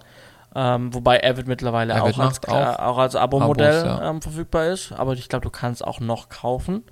Ähm, 0.56 0.92
wobei 0.92 1.24
Avid 1.24 1.46
mittlerweile 1.46 1.94
Avid 1.94 2.16
auch, 2.16 2.20
als, 2.20 2.44
auch, 2.48 2.56
äh, 2.56 2.82
auch 2.82 2.98
als 2.98 3.16
Abo-Modell 3.16 3.86
ja. 3.86 4.10
ähm, 4.10 4.24
verfügbar 4.24 4.66
ist, 4.66 4.92
aber 4.92 5.14
ich 5.14 5.30
glaube, 5.30 5.44
du 5.44 5.52
kannst 5.52 5.86
auch 5.86 6.00
noch 6.00 6.30
kaufen. 6.30 6.84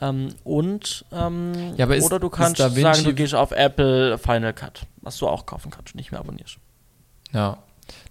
Ähm, 0.00 0.28
und 0.44 1.06
ähm, 1.10 1.74
ja, 1.76 1.86
ist, 1.86 2.04
oder 2.04 2.20
du 2.20 2.30
kannst 2.30 2.58
sagen, 2.58 3.02
du 3.02 3.14
gehst 3.14 3.34
auf 3.34 3.50
Apple 3.50 4.16
Final 4.16 4.52
Cut, 4.52 4.82
was 5.02 5.18
du 5.18 5.26
auch 5.26 5.44
kaufen 5.44 5.72
kannst, 5.72 5.96
nicht 5.96 6.12
mehr 6.12 6.20
abonnierst. 6.20 6.58
Ja, 7.32 7.58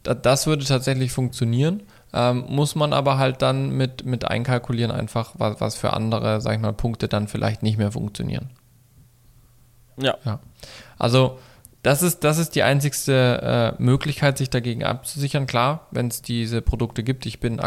das 0.04 0.48
würde 0.48 0.66
tatsächlich 0.66 1.12
funktionieren. 1.12 1.84
Ähm, 2.14 2.46
muss 2.48 2.76
man 2.76 2.94
aber 2.94 3.18
halt 3.18 3.42
dann 3.42 3.72
mit, 3.72 4.06
mit 4.06 4.26
einkalkulieren, 4.26 4.92
einfach, 4.92 5.34
was, 5.38 5.60
was 5.60 5.76
für 5.76 5.94
andere, 5.94 6.40
sag 6.40 6.56
ich 6.56 6.62
mal, 6.62 6.74
Punkte 6.74 7.08
dann 7.08 7.28
vielleicht 7.28 7.64
nicht 7.64 7.78
mehr 7.78 7.92
funktionieren. 7.92 8.50
Ja. 9.98 10.16
ja. 10.24 10.40
Also, 10.98 11.38
das 11.84 12.02
ist, 12.04 12.24
das 12.24 12.38
ist 12.38 12.56
die 12.56 12.64
einzigste 12.64 13.76
äh, 13.80 13.82
Möglichkeit, 13.82 14.38
sich 14.38 14.50
dagegen 14.50 14.84
abzusichern. 14.84 15.48
Klar, 15.48 15.88
wenn 15.92 16.08
es 16.08 16.22
diese 16.22 16.62
Produkte 16.62 17.04
gibt. 17.04 17.26
Ich 17.26 17.40
bin 17.40 17.62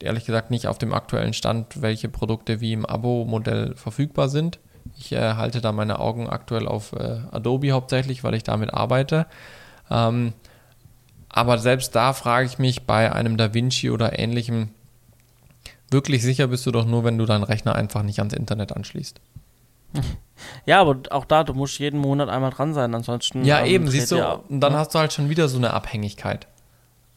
ehrlich 0.00 0.26
gesagt 0.26 0.50
nicht 0.50 0.66
auf 0.66 0.78
dem 0.78 0.94
aktuellen 0.94 1.32
Stand, 1.32 1.82
welche 1.82 2.08
Produkte 2.08 2.60
wie 2.60 2.72
im 2.72 2.86
Abo-Modell 2.86 3.74
verfügbar 3.74 4.28
sind. 4.28 4.58
Ich 4.96 5.12
äh, 5.12 5.34
halte 5.34 5.60
da 5.60 5.72
meine 5.72 5.98
Augen 5.98 6.28
aktuell 6.28 6.66
auf 6.66 6.92
äh, 6.92 7.20
Adobe 7.30 7.72
hauptsächlich, 7.72 8.24
weil 8.24 8.34
ich 8.34 8.42
damit 8.42 8.72
arbeite. 8.72 9.26
Ähm, 9.90 10.32
aber 11.38 11.58
selbst 11.58 11.94
da 11.94 12.12
frage 12.12 12.46
ich 12.46 12.58
mich 12.58 12.82
bei 12.82 13.12
einem 13.12 13.36
Da 13.36 13.54
Vinci 13.54 13.90
oder 13.90 14.18
ähnlichem, 14.18 14.70
wirklich 15.88 16.22
sicher 16.22 16.48
bist 16.48 16.66
du 16.66 16.72
doch 16.72 16.84
nur, 16.84 17.04
wenn 17.04 17.16
du 17.16 17.26
deinen 17.26 17.44
Rechner 17.44 17.76
einfach 17.76 18.02
nicht 18.02 18.18
ans 18.18 18.34
Internet 18.34 18.72
anschließt. 18.72 19.20
Ja, 20.66 20.80
aber 20.80 20.98
auch 21.10 21.24
da, 21.24 21.44
du 21.44 21.54
musst 21.54 21.78
jeden 21.78 21.98
Monat 21.98 22.28
einmal 22.28 22.50
dran 22.50 22.74
sein, 22.74 22.94
ansonsten. 22.94 23.44
Ja, 23.44 23.60
ähm, 23.60 23.66
eben, 23.66 23.88
siehst 23.88 24.12
du, 24.12 24.24
und 24.48 24.60
dann 24.60 24.72
ja. 24.72 24.78
hast 24.80 24.94
du 24.94 24.98
halt 24.98 25.12
schon 25.12 25.28
wieder 25.28 25.48
so 25.48 25.58
eine 25.58 25.72
Abhängigkeit. 25.72 26.46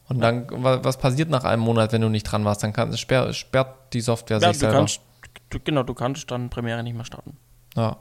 Und 0.07 0.19
dann, 0.19 0.47
was 0.49 0.97
passiert 0.97 1.29
nach 1.29 1.43
einem 1.43 1.61
Monat, 1.61 1.93
wenn 1.93 2.01
du 2.01 2.09
nicht 2.09 2.23
dran 2.23 2.43
warst? 2.45 2.63
Dann 2.63 2.73
kann, 2.73 2.95
sperrt, 2.97 3.35
sperrt 3.35 3.93
die 3.93 4.01
Software 4.01 4.39
ja, 4.39 4.49
sich 4.49 4.59
selber. 4.59 4.77
Kannst, 4.77 5.01
du, 5.49 5.59
genau, 5.63 5.83
du 5.83 5.93
kannst 5.93 6.29
dann 6.31 6.49
Premiere 6.49 6.83
nicht 6.83 6.95
mehr 6.95 7.05
starten. 7.05 7.37
Ja. 7.75 7.97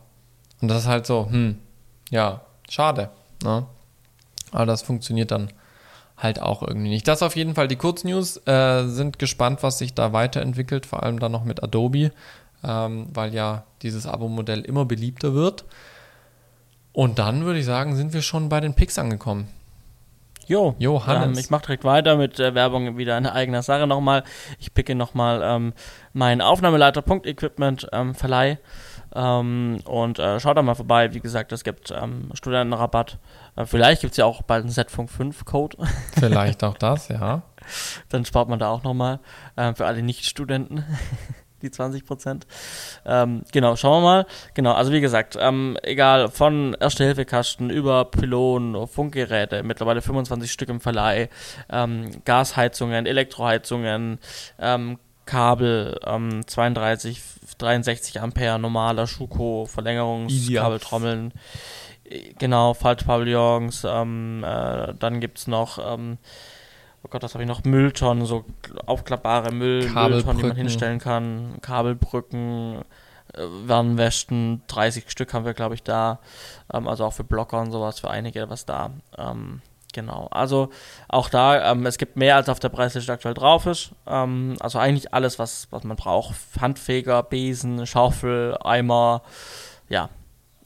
Und 0.61 0.69
das 0.69 0.83
ist 0.83 0.89
halt 0.89 1.07
so, 1.07 1.29
hm, 1.31 1.59
ja, 2.11 2.41
schade. 2.69 3.11
Ne? 3.43 3.67
Aber 4.53 4.67
das 4.67 4.83
funktioniert 4.83 5.31
dann 5.31 5.53
halt 6.23 6.41
auch 6.41 6.63
irgendwie 6.63 6.91
nicht. 6.91 7.09
Das 7.09 7.23
auf 7.23 7.37
jeden 7.37 7.55
Fall 7.55 7.69
die 7.69 7.77
Kurznews. 7.77 8.37
Äh, 8.47 8.87
sind 8.89 9.19
gespannt, 9.19 9.63
was 9.63 9.79
sich 9.79 9.95
da 9.95 10.13
weiterentwickelt, 10.13 10.87
vor 10.87 11.03
allem 11.03 11.19
dann 11.19 11.33
noch 11.33 11.45
mit 11.45 11.63
Adobe, 11.63 12.13
ähm, 12.65 13.07
weil 13.13 13.35
ja 13.35 13.65
dieses 13.83 14.07
Abo-Modell 14.07 14.61
immer 14.61 14.85
beliebter 14.85 15.35
wird. 15.35 15.65
Und 16.93 17.19
dann 17.19 17.45
würde 17.45 17.61
ich 17.61 17.65
sagen, 17.65 17.97
sind 17.97 18.13
wir 18.13 18.23
schon 18.23 18.49
bei 18.49 18.61
den 18.61 18.75
Picks 18.75 18.99
angekommen. 18.99 19.49
Jo, 20.47 20.75
Johannes. 20.81 21.39
Ähm, 21.39 21.45
ich 21.45 21.51
mache 21.51 21.67
direkt 21.67 21.85
weiter 21.85 22.17
mit 22.17 22.41
äh, 22.41 22.55
Werbung 22.57 22.99
wieder 22.99 23.15
eine 23.15 23.33
eigene 23.33 23.63
Sache 23.63 23.87
nochmal. 23.87 24.25
Ich 24.59 24.75
picke 24.75 24.97
nochmal 24.97 25.41
ähm, 25.45 25.73
meinen 26.13 26.41
Aufnahmeleiter.equipment 26.41 27.87
ähm, 27.93 28.17
Verleih 28.17 28.59
ähm, 29.15 29.81
und 29.85 30.19
äh, 30.19 30.41
schaut 30.41 30.57
da 30.57 30.63
mal 30.63 30.75
vorbei. 30.75 31.13
Wie 31.15 31.21
gesagt, 31.21 31.53
es 31.53 31.65
gibt 31.65 31.91
ähm, 31.91 32.31
Studentenrabatt. 32.35 33.19
Äh, 33.57 33.67
vielleicht 33.67 34.03
gibt 34.03 34.13
es 34.13 34.17
ja 34.19 34.25
auch 34.25 34.43
bald 34.43 34.65
einen 34.65 34.73
Z-Funk 34.73 35.11
5-Code. 35.11 35.77
Vielleicht 36.19 36.63
auch 36.65 36.77
das, 36.77 37.09
ja. 37.09 37.43
Dann 38.09 38.25
spart 38.25 38.49
man 38.49 38.59
da 38.59 38.71
auch 38.71 38.83
nochmal 38.83 39.21
äh, 39.57 39.75
für 39.75 39.87
alle 39.87 40.03
Nicht-Studenten. 40.03 40.85
die 41.63 41.71
20 41.71 42.07
Prozent. 42.07 42.47
Ähm, 43.05 43.43
genau, 43.53 43.77
schauen 43.77 44.03
wir 44.03 44.07
mal. 44.07 44.27
Genau, 44.55 44.73
also 44.73 44.93
wie 44.93 45.01
gesagt, 45.01 45.37
ähm, 45.39 45.77
egal 45.83 46.31
von 46.31 46.77
Erste-Hilfe-Kasten 46.79 47.71
über 47.71 48.07
Pylonen, 48.07 48.87
Funkgeräte, 48.87 49.63
mittlerweile 49.63 50.03
25 50.03 50.51
Stück 50.51 50.69
im 50.69 50.81
Verleih, 50.81 51.29
ähm, 51.71 52.11
Gasheizungen, 52.25 53.07
Elektroheizungen, 53.07 54.19
ähm, 55.31 55.31
Kabel, 55.31 56.01
32 56.47 57.17
ähm, 57.17 57.49
63 57.59 58.21
Ampere 58.21 58.59
normaler 58.59 59.07
Schuko, 59.07 59.67
Verlängerungskabeltrommeln, 59.67 61.33
genau, 62.39 62.75
Faltpavillons, 62.75 63.85
ähm, 63.89 64.45
äh, 64.45 64.95
dann 64.99 65.21
gibt 65.21 65.39
es 65.39 65.47
noch, 65.47 65.79
ähm, 65.79 66.19
oh 67.03 67.09
Gott, 67.09 67.23
was 67.23 67.35
habe 67.35 67.45
ich 67.45 67.49
noch, 67.49 67.65
Mülltonnen, 67.65 68.27
so 68.27 68.45
aufklappbare 68.87 69.53
Müll, 69.53 69.89
Mülltonnen, 69.89 70.39
die 70.39 70.47
man 70.47 70.57
hinstellen 70.57 70.99
kann, 70.99 71.59
Kabelbrücken, 71.61 72.83
äh, 73.35 73.43
Warnwäschen, 73.67 74.63
30 74.67 75.11
Stück 75.11 75.33
haben 75.35 75.45
wir, 75.45 75.55
glaube 75.55 75.75
ich, 75.75 75.83
da, 75.83 76.19
ähm, 76.73 76.89
also 76.89 77.05
auch 77.05 77.13
für 77.13 77.25
Blocker 77.25 77.61
und 77.61 77.71
sowas, 77.71 78.01
für 78.01 78.11
einige 78.11 78.51
was 78.51 78.67
da, 78.67 78.91
ähm, 79.17 79.63
Genau, 79.93 80.29
also 80.31 80.71
auch 81.09 81.29
da, 81.29 81.73
ähm, 81.73 81.85
es 81.87 81.99
gibt 81.99 82.17
mehr 82.17 82.37
als 82.37 82.49
auf 82.49 82.61
der 82.61 82.69
Preisliste 82.69 83.13
aktuell 83.13 83.35
drauf 83.35 83.67
ist. 83.67 83.91
Ähm, 84.07 84.57
also 84.61 84.79
eigentlich 84.79 85.13
alles, 85.13 85.39
was, 85.39 85.69
was 85.71 85.83
man 85.85 85.97
braucht. 85.97 86.37
Handfeger, 86.61 87.23
Besen, 87.23 87.87
Schaufel, 87.87 88.57
Eimer, 88.63 89.23
ja. 89.89 90.09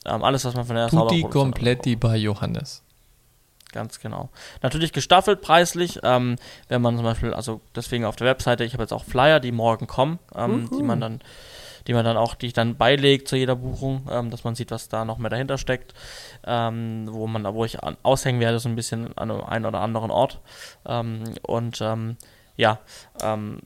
Ähm, 0.05 0.23
alles, 0.23 0.45
was 0.45 0.55
man 0.55 0.67
von 0.67 0.77
der 0.77 0.89
Tutti 0.89 1.23
kompletti 1.23 1.97
bei 1.97 2.17
Johannes. 2.17 2.83
Ganz 3.73 3.99
genau. 3.99 4.29
Natürlich 4.63 4.93
gestaffelt 4.93 5.41
preislich, 5.41 5.99
ähm, 6.05 6.37
wenn 6.69 6.83
man 6.83 6.97
zum 6.97 7.05
Beispiel, 7.05 7.35
also 7.35 7.61
deswegen 7.75 8.05
auf 8.05 8.15
der 8.15 8.27
Webseite, 8.29 8.63
ich 8.65 8.75
habe 8.75 8.85
jetzt 8.85 8.93
auch 8.93 9.05
Flyer, 9.05 9.41
die 9.41 9.51
morgen 9.51 9.87
kommen, 9.87 10.21
ähm, 10.35 10.71
die 10.71 10.83
man 10.83 11.01
dann 11.01 11.21
die 11.87 11.95
man 11.95 12.05
dann 12.05 12.17
auch, 12.17 12.35
die 12.35 12.47
ich 12.47 12.53
dann 12.53 12.77
beilege 12.77 13.25
zu 13.25 13.37
jeder 13.37 13.57
Buchung, 13.57 14.07
ähm, 14.11 14.31
dass 14.31 14.45
man 14.45 14.55
sieht, 14.55 14.71
was 14.71 14.89
da 14.89 15.05
noch 15.05 15.19
mehr 15.19 15.31
dahinter 15.31 15.59
steckt, 15.59 15.95
ähm, 16.47 17.07
wo 17.11 17.27
man, 17.27 17.45
wo 17.55 17.65
ich 17.65 17.83
an, 17.83 17.97
aushängen 18.03 18.41
werde, 18.41 18.59
so 18.59 18.69
ein 18.69 18.77
bisschen 18.77 19.17
an 19.17 19.31
einem 19.31 19.67
oder 19.67 19.81
anderen 19.81 20.11
Ort. 20.11 20.41
Ähm, 20.87 21.35
und 21.43 21.81
ähm, 21.81 22.17
ja, 22.57 22.79
ähm, 23.23 23.61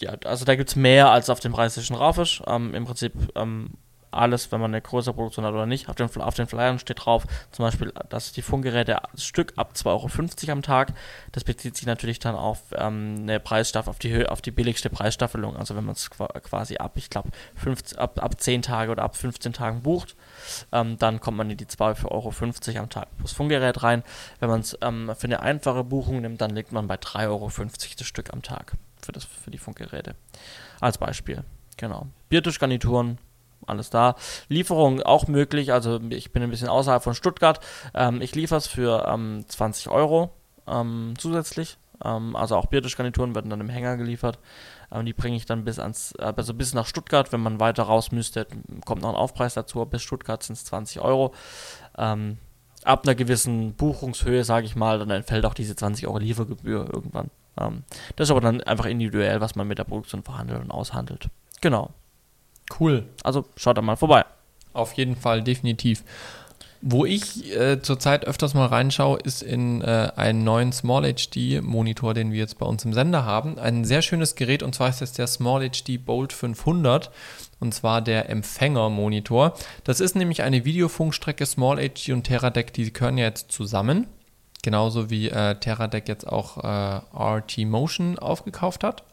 ja, 0.00 0.14
also 0.24 0.44
da 0.44 0.56
gibt 0.56 0.70
es 0.70 0.76
mehr 0.76 1.10
als 1.10 1.30
auf 1.30 1.40
dem 1.40 1.52
preislichen 1.52 1.96
Rafisch. 1.96 2.42
Ähm, 2.46 2.74
Im 2.74 2.84
Prinzip 2.84 3.12
alles, 4.12 4.52
wenn 4.52 4.60
man 4.60 4.70
eine 4.70 4.82
größere 4.82 5.14
Produktion 5.14 5.44
hat 5.44 5.52
oder 5.52 5.66
nicht. 5.66 5.88
Auf 5.88 5.96
den, 5.96 6.08
auf 6.20 6.34
den 6.34 6.46
Flyern 6.46 6.78
steht 6.78 7.04
drauf, 7.04 7.24
zum 7.50 7.64
Beispiel, 7.64 7.92
dass 8.08 8.32
die 8.32 8.42
Funkgeräte 8.42 8.98
Stück 9.16 9.52
ab 9.56 9.72
2,50 9.74 9.86
Euro 10.42 10.52
am 10.52 10.62
Tag. 10.62 10.92
Das 11.32 11.44
bezieht 11.44 11.76
sich 11.76 11.86
natürlich 11.86 12.18
dann 12.18 12.34
auf 12.34 12.60
ähm, 12.74 13.16
eine 13.20 13.40
Preisstaffel, 13.40 13.90
auf 13.90 13.98
die 13.98 14.12
Höhe, 14.12 14.30
auf 14.30 14.42
die 14.42 14.50
billigste 14.50 14.90
Preisstaffelung. 14.90 15.56
Also 15.56 15.76
wenn 15.76 15.84
man 15.84 15.94
es 15.94 16.10
quasi 16.10 16.76
ab, 16.76 16.92
ich 16.96 17.10
glaube, 17.10 17.30
ab, 17.96 18.22
ab 18.22 18.40
10 18.40 18.62
Tage 18.62 18.92
oder 18.92 19.02
ab 19.02 19.16
15 19.16 19.52
Tagen 19.52 19.82
bucht, 19.82 20.16
ähm, 20.72 20.98
dann 20.98 21.20
kommt 21.20 21.36
man 21.36 21.50
in 21.50 21.56
die 21.56 21.66
2,50 21.66 22.04
Euro 22.10 22.32
am 22.78 22.90
Tag 22.90 23.08
plus 23.18 23.32
Funkgerät 23.32 23.82
rein. 23.82 24.02
Wenn 24.40 24.48
man 24.48 24.60
es 24.60 24.76
ähm, 24.82 25.12
für 25.16 25.26
eine 25.26 25.40
einfache 25.40 25.84
Buchung 25.84 26.20
nimmt, 26.20 26.40
dann 26.40 26.50
liegt 26.50 26.72
man 26.72 26.86
bei 26.86 26.96
3,50 26.96 27.28
Euro 27.28 27.50
das 27.98 28.06
Stück 28.06 28.32
am 28.32 28.42
Tag 28.42 28.72
für, 29.02 29.12
das, 29.12 29.24
für 29.24 29.50
die 29.50 29.58
Funkgeräte. 29.58 30.14
Als 30.80 30.98
Beispiel. 30.98 31.44
Genau. 31.76 32.06
Biertischgarnituren 32.28 33.18
alles 33.66 33.90
da. 33.90 34.16
Lieferung 34.48 35.02
auch 35.02 35.28
möglich, 35.28 35.72
also 35.72 36.00
ich 36.10 36.32
bin 36.32 36.42
ein 36.42 36.50
bisschen 36.50 36.68
außerhalb 36.68 37.02
von 37.02 37.14
Stuttgart. 37.14 37.60
Ähm, 37.94 38.20
ich 38.20 38.34
liefere 38.34 38.58
es 38.58 38.66
für 38.66 39.06
ähm, 39.08 39.44
20 39.48 39.88
Euro 39.88 40.30
ähm, 40.66 41.14
zusätzlich. 41.18 41.78
Ähm, 42.04 42.36
also 42.36 42.56
auch 42.56 42.66
Biertischgarnituren 42.66 43.34
werden 43.34 43.50
dann 43.50 43.60
im 43.60 43.68
Hänger 43.68 43.96
geliefert. 43.96 44.38
Ähm, 44.90 45.06
die 45.06 45.12
bringe 45.12 45.36
ich 45.36 45.46
dann 45.46 45.64
bis 45.64 45.78
ans, 45.78 46.12
äh, 46.18 46.32
also 46.36 46.54
bis 46.54 46.74
nach 46.74 46.86
Stuttgart. 46.86 47.32
Wenn 47.32 47.40
man 47.40 47.60
weiter 47.60 47.84
raus 47.84 48.12
müsste, 48.12 48.46
kommt 48.84 49.02
noch 49.02 49.10
ein 49.10 49.14
Aufpreis 49.14 49.54
dazu. 49.54 49.84
Bis 49.86 50.02
Stuttgart 50.02 50.42
sind 50.42 50.54
es 50.54 50.64
20 50.64 51.00
Euro. 51.00 51.34
Ähm, 51.96 52.38
ab 52.84 53.04
einer 53.04 53.14
gewissen 53.14 53.74
Buchungshöhe, 53.74 54.44
sage 54.44 54.66
ich 54.66 54.76
mal, 54.76 54.98
dann 54.98 55.10
entfällt 55.10 55.46
auch 55.46 55.54
diese 55.54 55.76
20 55.76 56.06
Euro 56.06 56.18
Liefergebühr 56.18 56.88
irgendwann. 56.92 57.30
das 58.16 58.26
ist 58.26 58.30
aber 58.32 58.40
dann 58.40 58.60
einfach 58.62 58.86
individuell, 58.86 59.40
was 59.40 59.54
man 59.54 59.68
mit 59.68 59.78
der 59.78 59.84
Produktion 59.84 60.24
verhandelt 60.24 60.60
und 60.62 60.72
aushandelt. 60.72 61.28
Genau. 61.60 61.90
Cool. 62.78 63.04
Also 63.22 63.44
schaut 63.56 63.76
da 63.76 63.82
mal 63.82 63.96
vorbei. 63.96 64.24
Auf 64.72 64.94
jeden 64.94 65.16
Fall, 65.16 65.42
definitiv. 65.42 66.02
Wo 66.84 67.04
ich 67.04 67.54
äh, 67.56 67.80
zurzeit 67.80 68.24
öfters 68.24 68.54
mal 68.54 68.66
reinschaue, 68.66 69.20
ist 69.22 69.42
in 69.42 69.82
äh, 69.82 70.10
einen 70.16 70.42
neuen 70.42 70.72
Small 70.72 71.14
HD 71.14 71.62
Monitor, 71.62 72.12
den 72.12 72.32
wir 72.32 72.40
jetzt 72.40 72.58
bei 72.58 72.66
uns 72.66 72.84
im 72.84 72.92
Sender 72.92 73.24
haben. 73.24 73.56
Ein 73.56 73.84
sehr 73.84 74.02
schönes 74.02 74.34
Gerät 74.34 74.64
und 74.64 74.74
zwar 74.74 74.88
ist 74.88 75.00
das 75.00 75.12
der 75.12 75.28
Small 75.28 75.70
HD 75.70 76.04
Bolt 76.04 76.32
500 76.32 77.12
und 77.60 77.72
zwar 77.72 78.02
der 78.02 78.28
Empfänger-Monitor. 78.28 79.54
Das 79.84 80.00
ist 80.00 80.16
nämlich 80.16 80.42
eine 80.42 80.64
Videofunkstrecke 80.64 81.46
Small 81.46 81.76
HD 81.76 82.08
und 82.08 82.24
Teradek, 82.24 82.72
die 82.72 82.92
gehören 82.92 83.16
ja 83.16 83.26
jetzt 83.26 83.52
zusammen. 83.52 84.08
Genauso 84.64 85.08
wie 85.08 85.28
äh, 85.28 85.54
Teradek 85.54 86.08
jetzt 86.08 86.26
auch 86.26 86.64
äh, 86.64 87.00
RT 87.16 87.58
Motion 87.58 88.18
aufgekauft 88.18 88.82
hat. 88.82 89.04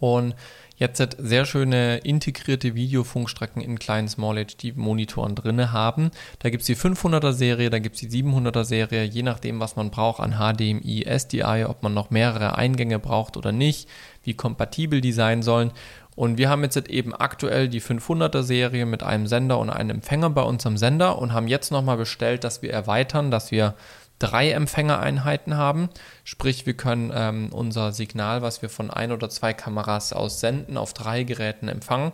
Und 0.00 0.34
jetzt 0.76 1.16
sehr 1.18 1.44
schöne 1.46 1.98
integrierte 1.98 2.74
Videofunkstrecken 2.74 3.62
in 3.62 3.78
kleinen 3.78 4.08
Small 4.08 4.44
HD 4.44 4.76
Monitoren 4.76 5.34
drin 5.34 5.72
haben. 5.72 6.10
Da 6.40 6.50
gibt 6.50 6.62
es 6.62 6.66
die 6.66 6.76
500er 6.76 7.32
Serie, 7.32 7.70
da 7.70 7.78
gibt 7.78 7.94
es 7.96 8.00
die 8.00 8.22
700er 8.22 8.64
Serie, 8.64 9.04
je 9.04 9.22
nachdem, 9.22 9.60
was 9.60 9.76
man 9.76 9.90
braucht 9.90 10.20
an 10.20 10.32
HDMI, 10.38 11.04
SDI, 11.06 11.64
ob 11.68 11.82
man 11.82 11.94
noch 11.94 12.10
mehrere 12.10 12.56
Eingänge 12.56 12.98
braucht 12.98 13.36
oder 13.36 13.52
nicht, 13.52 13.88
wie 14.24 14.34
kompatibel 14.34 15.00
die 15.00 15.12
sein 15.12 15.42
sollen. 15.42 15.70
Und 16.16 16.38
wir 16.38 16.48
haben 16.48 16.62
jetzt 16.62 16.76
eben 16.88 17.14
aktuell 17.14 17.68
die 17.68 17.82
500er 17.82 18.42
Serie 18.42 18.86
mit 18.86 19.02
einem 19.02 19.26
Sender 19.26 19.58
und 19.58 19.70
einem 19.70 19.90
Empfänger 19.90 20.30
bei 20.30 20.42
unserem 20.42 20.76
Sender 20.76 21.18
und 21.18 21.32
haben 21.32 21.48
jetzt 21.48 21.72
nochmal 21.72 21.96
bestellt, 21.96 22.44
dass 22.44 22.62
wir 22.62 22.72
erweitern, 22.72 23.30
dass 23.32 23.50
wir 23.50 23.74
drei 24.18 24.50
Empfängereinheiten 24.52 25.56
haben. 25.56 25.88
Sprich, 26.24 26.66
wir 26.66 26.74
können 26.74 27.12
ähm, 27.14 27.48
unser 27.52 27.92
Signal, 27.92 28.42
was 28.42 28.62
wir 28.62 28.68
von 28.68 28.90
ein 28.90 29.12
oder 29.12 29.28
zwei 29.28 29.52
Kameras 29.52 30.12
aus 30.12 30.40
senden, 30.40 30.76
auf 30.76 30.94
drei 30.94 31.24
Geräten 31.24 31.68
empfangen. 31.68 32.12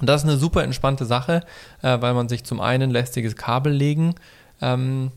Und 0.00 0.08
das 0.08 0.22
ist 0.22 0.28
eine 0.28 0.38
super 0.38 0.64
entspannte 0.64 1.04
Sache, 1.04 1.44
äh, 1.82 2.00
weil 2.00 2.14
man 2.14 2.28
sich 2.28 2.44
zum 2.44 2.60
einen 2.60 2.90
lästiges 2.90 3.36
Kabel 3.36 3.72
legen 3.72 4.14
ähm, 4.60 5.10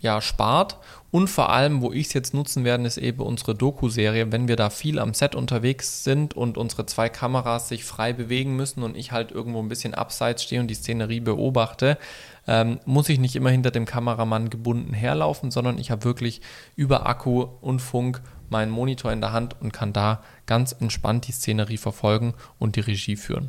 ja, 0.00 0.20
spart. 0.20 0.78
Und 1.16 1.28
vor 1.28 1.48
allem, 1.48 1.80
wo 1.80 1.94
ich 1.94 2.08
es 2.08 2.12
jetzt 2.12 2.34
nutzen 2.34 2.64
werde, 2.64 2.84
ist 2.84 2.98
eben 2.98 3.22
unsere 3.22 3.54
Doku-Serie. 3.54 4.32
Wenn 4.32 4.48
wir 4.48 4.56
da 4.56 4.68
viel 4.68 4.98
am 4.98 5.14
Set 5.14 5.34
unterwegs 5.34 6.04
sind 6.04 6.34
und 6.34 6.58
unsere 6.58 6.84
zwei 6.84 7.08
Kameras 7.08 7.70
sich 7.70 7.84
frei 7.84 8.12
bewegen 8.12 8.54
müssen 8.54 8.82
und 8.82 8.98
ich 8.98 9.12
halt 9.12 9.32
irgendwo 9.32 9.60
ein 9.60 9.70
bisschen 9.70 9.94
abseits 9.94 10.42
stehe 10.42 10.60
und 10.60 10.68
die 10.68 10.74
Szenerie 10.74 11.20
beobachte, 11.20 11.96
ähm, 12.46 12.80
muss 12.84 13.08
ich 13.08 13.18
nicht 13.18 13.34
immer 13.34 13.48
hinter 13.48 13.70
dem 13.70 13.86
Kameramann 13.86 14.50
gebunden 14.50 14.92
herlaufen, 14.92 15.50
sondern 15.50 15.78
ich 15.78 15.90
habe 15.90 16.04
wirklich 16.04 16.42
über 16.74 17.06
Akku 17.06 17.46
und 17.62 17.80
Funk 17.80 18.20
meinen 18.50 18.70
Monitor 18.70 19.10
in 19.10 19.22
der 19.22 19.32
Hand 19.32 19.56
und 19.58 19.72
kann 19.72 19.94
da 19.94 20.22
ganz 20.44 20.76
entspannt 20.78 21.28
die 21.28 21.32
Szenerie 21.32 21.78
verfolgen 21.78 22.34
und 22.58 22.76
die 22.76 22.80
Regie 22.80 23.16
führen. 23.16 23.48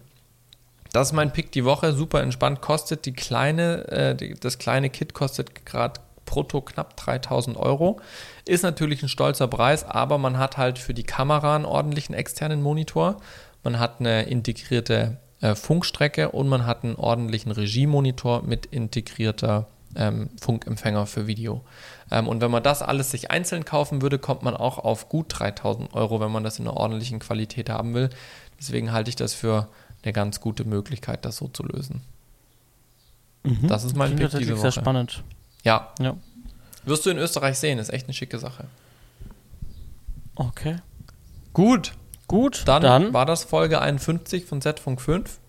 Das 0.94 1.10
ist 1.10 1.14
mein 1.14 1.34
Pick 1.34 1.52
die 1.52 1.66
Woche, 1.66 1.92
super 1.92 2.22
entspannt, 2.24 2.62
kostet 2.62 3.06
die 3.06 3.12
kleine, 3.12 3.90
äh, 3.90 4.16
die, 4.16 4.36
das 4.36 4.58
kleine 4.58 4.90
Kit 4.90 5.14
kostet 5.14 5.66
gerade 5.66 6.00
brutto 6.28 6.62
knapp 6.62 6.96
3000 6.98 7.58
Euro. 7.58 8.00
Ist 8.46 8.62
natürlich 8.62 9.02
ein 9.02 9.10
stolzer 9.10 9.48
Preis, 9.48 9.84
aber 9.84 10.20
man 10.20 10.38
hat 10.38 10.58
halt 10.58 10.78
für 10.78 10.94
die 10.94 11.04
Kamera 11.04 11.56
einen 11.56 11.66
ordentlichen 11.66 12.14
externen 12.14 12.62
Monitor. 12.62 13.18
Man 13.64 13.80
hat 13.80 14.00
eine 14.00 14.24
integrierte 14.24 15.18
äh, 15.42 15.56
Funkstrecke 15.56 16.30
und 16.30 16.48
man 16.48 16.68
hat 16.68 16.84
einen 16.84 16.96
ordentlichen 16.96 17.52
Regiemonitor 17.52 18.44
mit 18.44 18.68
integrierter 18.68 19.68
ähm, 19.96 20.30
Funkempfänger 20.40 21.08
für 21.08 21.28
Video. 21.28 21.62
Ähm, 22.12 22.28
und 22.28 22.42
wenn 22.42 22.52
man 22.52 22.64
das 22.64 22.82
alles 22.82 23.12
sich 23.12 23.32
einzeln 23.32 23.66
kaufen 23.66 24.02
würde, 24.02 24.20
kommt 24.20 24.44
man 24.44 24.56
auch 24.56 24.78
auf 24.78 25.10
gut 25.10 25.28
3000 25.30 25.94
Euro, 25.94 26.20
wenn 26.20 26.32
man 26.32 26.44
das 26.44 26.60
in 26.60 26.68
einer 26.68 26.78
ordentlichen 26.78 27.20
Qualität 27.20 27.70
haben 27.70 27.94
will. 27.94 28.10
Deswegen 28.60 28.92
halte 28.92 29.10
ich 29.10 29.16
das 29.16 29.34
für 29.34 29.68
eine 30.04 30.14
ganz 30.14 30.40
gute 30.40 30.66
Möglichkeit, 30.66 31.26
das 31.26 31.38
so 31.38 31.48
zu 31.48 31.64
lösen. 31.64 32.02
Mhm. 33.44 33.68
Das 33.68 33.84
ist 33.84 33.96
mein 33.96 34.16
Pick 34.16 34.30
diese 34.32 34.54
Woche. 34.54 34.62
sehr 34.62 34.72
spannend. 34.72 35.24
Ja. 35.64 35.94
ja. 36.00 36.16
Wirst 36.86 37.06
du 37.06 37.10
in 37.10 37.18
Österreich 37.18 37.58
sehen, 37.58 37.80
ist 37.80 37.90
echt 37.90 38.06
eine 38.06 38.14
schicke 38.14 38.40
Sache. 38.40 38.66
Okay. 40.36 40.78
Gut. 41.54 41.94
Gut, 42.28 42.64
dann, 42.66 42.82
dann, 42.82 43.14
war 43.14 43.26
das 43.26 43.46
Folge 43.46 43.82
51 43.82 44.46
von 44.46 44.62
Z-Funk 44.62 45.00
5. 45.00 45.40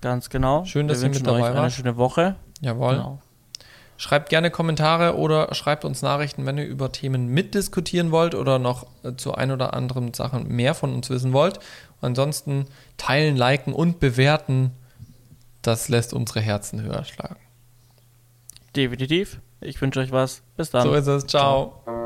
Ganz 0.00 0.30
genau. 0.30 0.64
Schön, 0.64 0.86
dass 0.86 1.02
ihr 1.02 1.08
mit 1.08 1.26
dabei 1.26 1.40
wart. 1.40 1.56
Eine 1.56 1.70
schöne 1.70 1.96
Woche. 1.96 2.36
Jawohl. 2.60 2.94
Genau. 2.94 3.18
Schreibt 3.98 4.28
gerne 4.28 4.50
Kommentare 4.50 5.16
oder 5.16 5.52
schreibt 5.54 5.84
uns 5.84 6.02
Nachrichten, 6.02 6.46
wenn 6.46 6.58
ihr 6.58 6.66
über 6.66 6.92
Themen 6.92 7.28
mitdiskutieren 7.28 8.12
wollt 8.12 8.34
oder 8.34 8.58
noch 8.58 8.86
äh, 9.02 9.16
zu 9.16 9.34
ein 9.34 9.50
oder 9.50 9.74
anderen 9.74 10.14
Sachen 10.14 10.48
mehr 10.48 10.74
von 10.74 10.94
uns 10.94 11.10
wissen 11.10 11.32
wollt. 11.32 11.58
Ansonsten 12.00 12.66
teilen, 12.98 13.36
liken 13.36 13.72
und 13.72 13.98
bewerten. 13.98 14.72
Das 15.62 15.88
lässt 15.88 16.12
unsere 16.12 16.40
Herzen 16.40 16.82
höher 16.82 17.04
schlagen. 17.04 17.40
Definitiv. 18.76 19.40
Ich 19.60 19.80
wünsche 19.80 20.00
euch 20.00 20.12
was. 20.12 20.42
Bis 20.56 20.70
dann. 20.70 20.82
So 20.82 20.94
ist 20.94 21.06
es. 21.06 21.26
Ciao. 21.26 21.82
Ciao. 21.84 21.96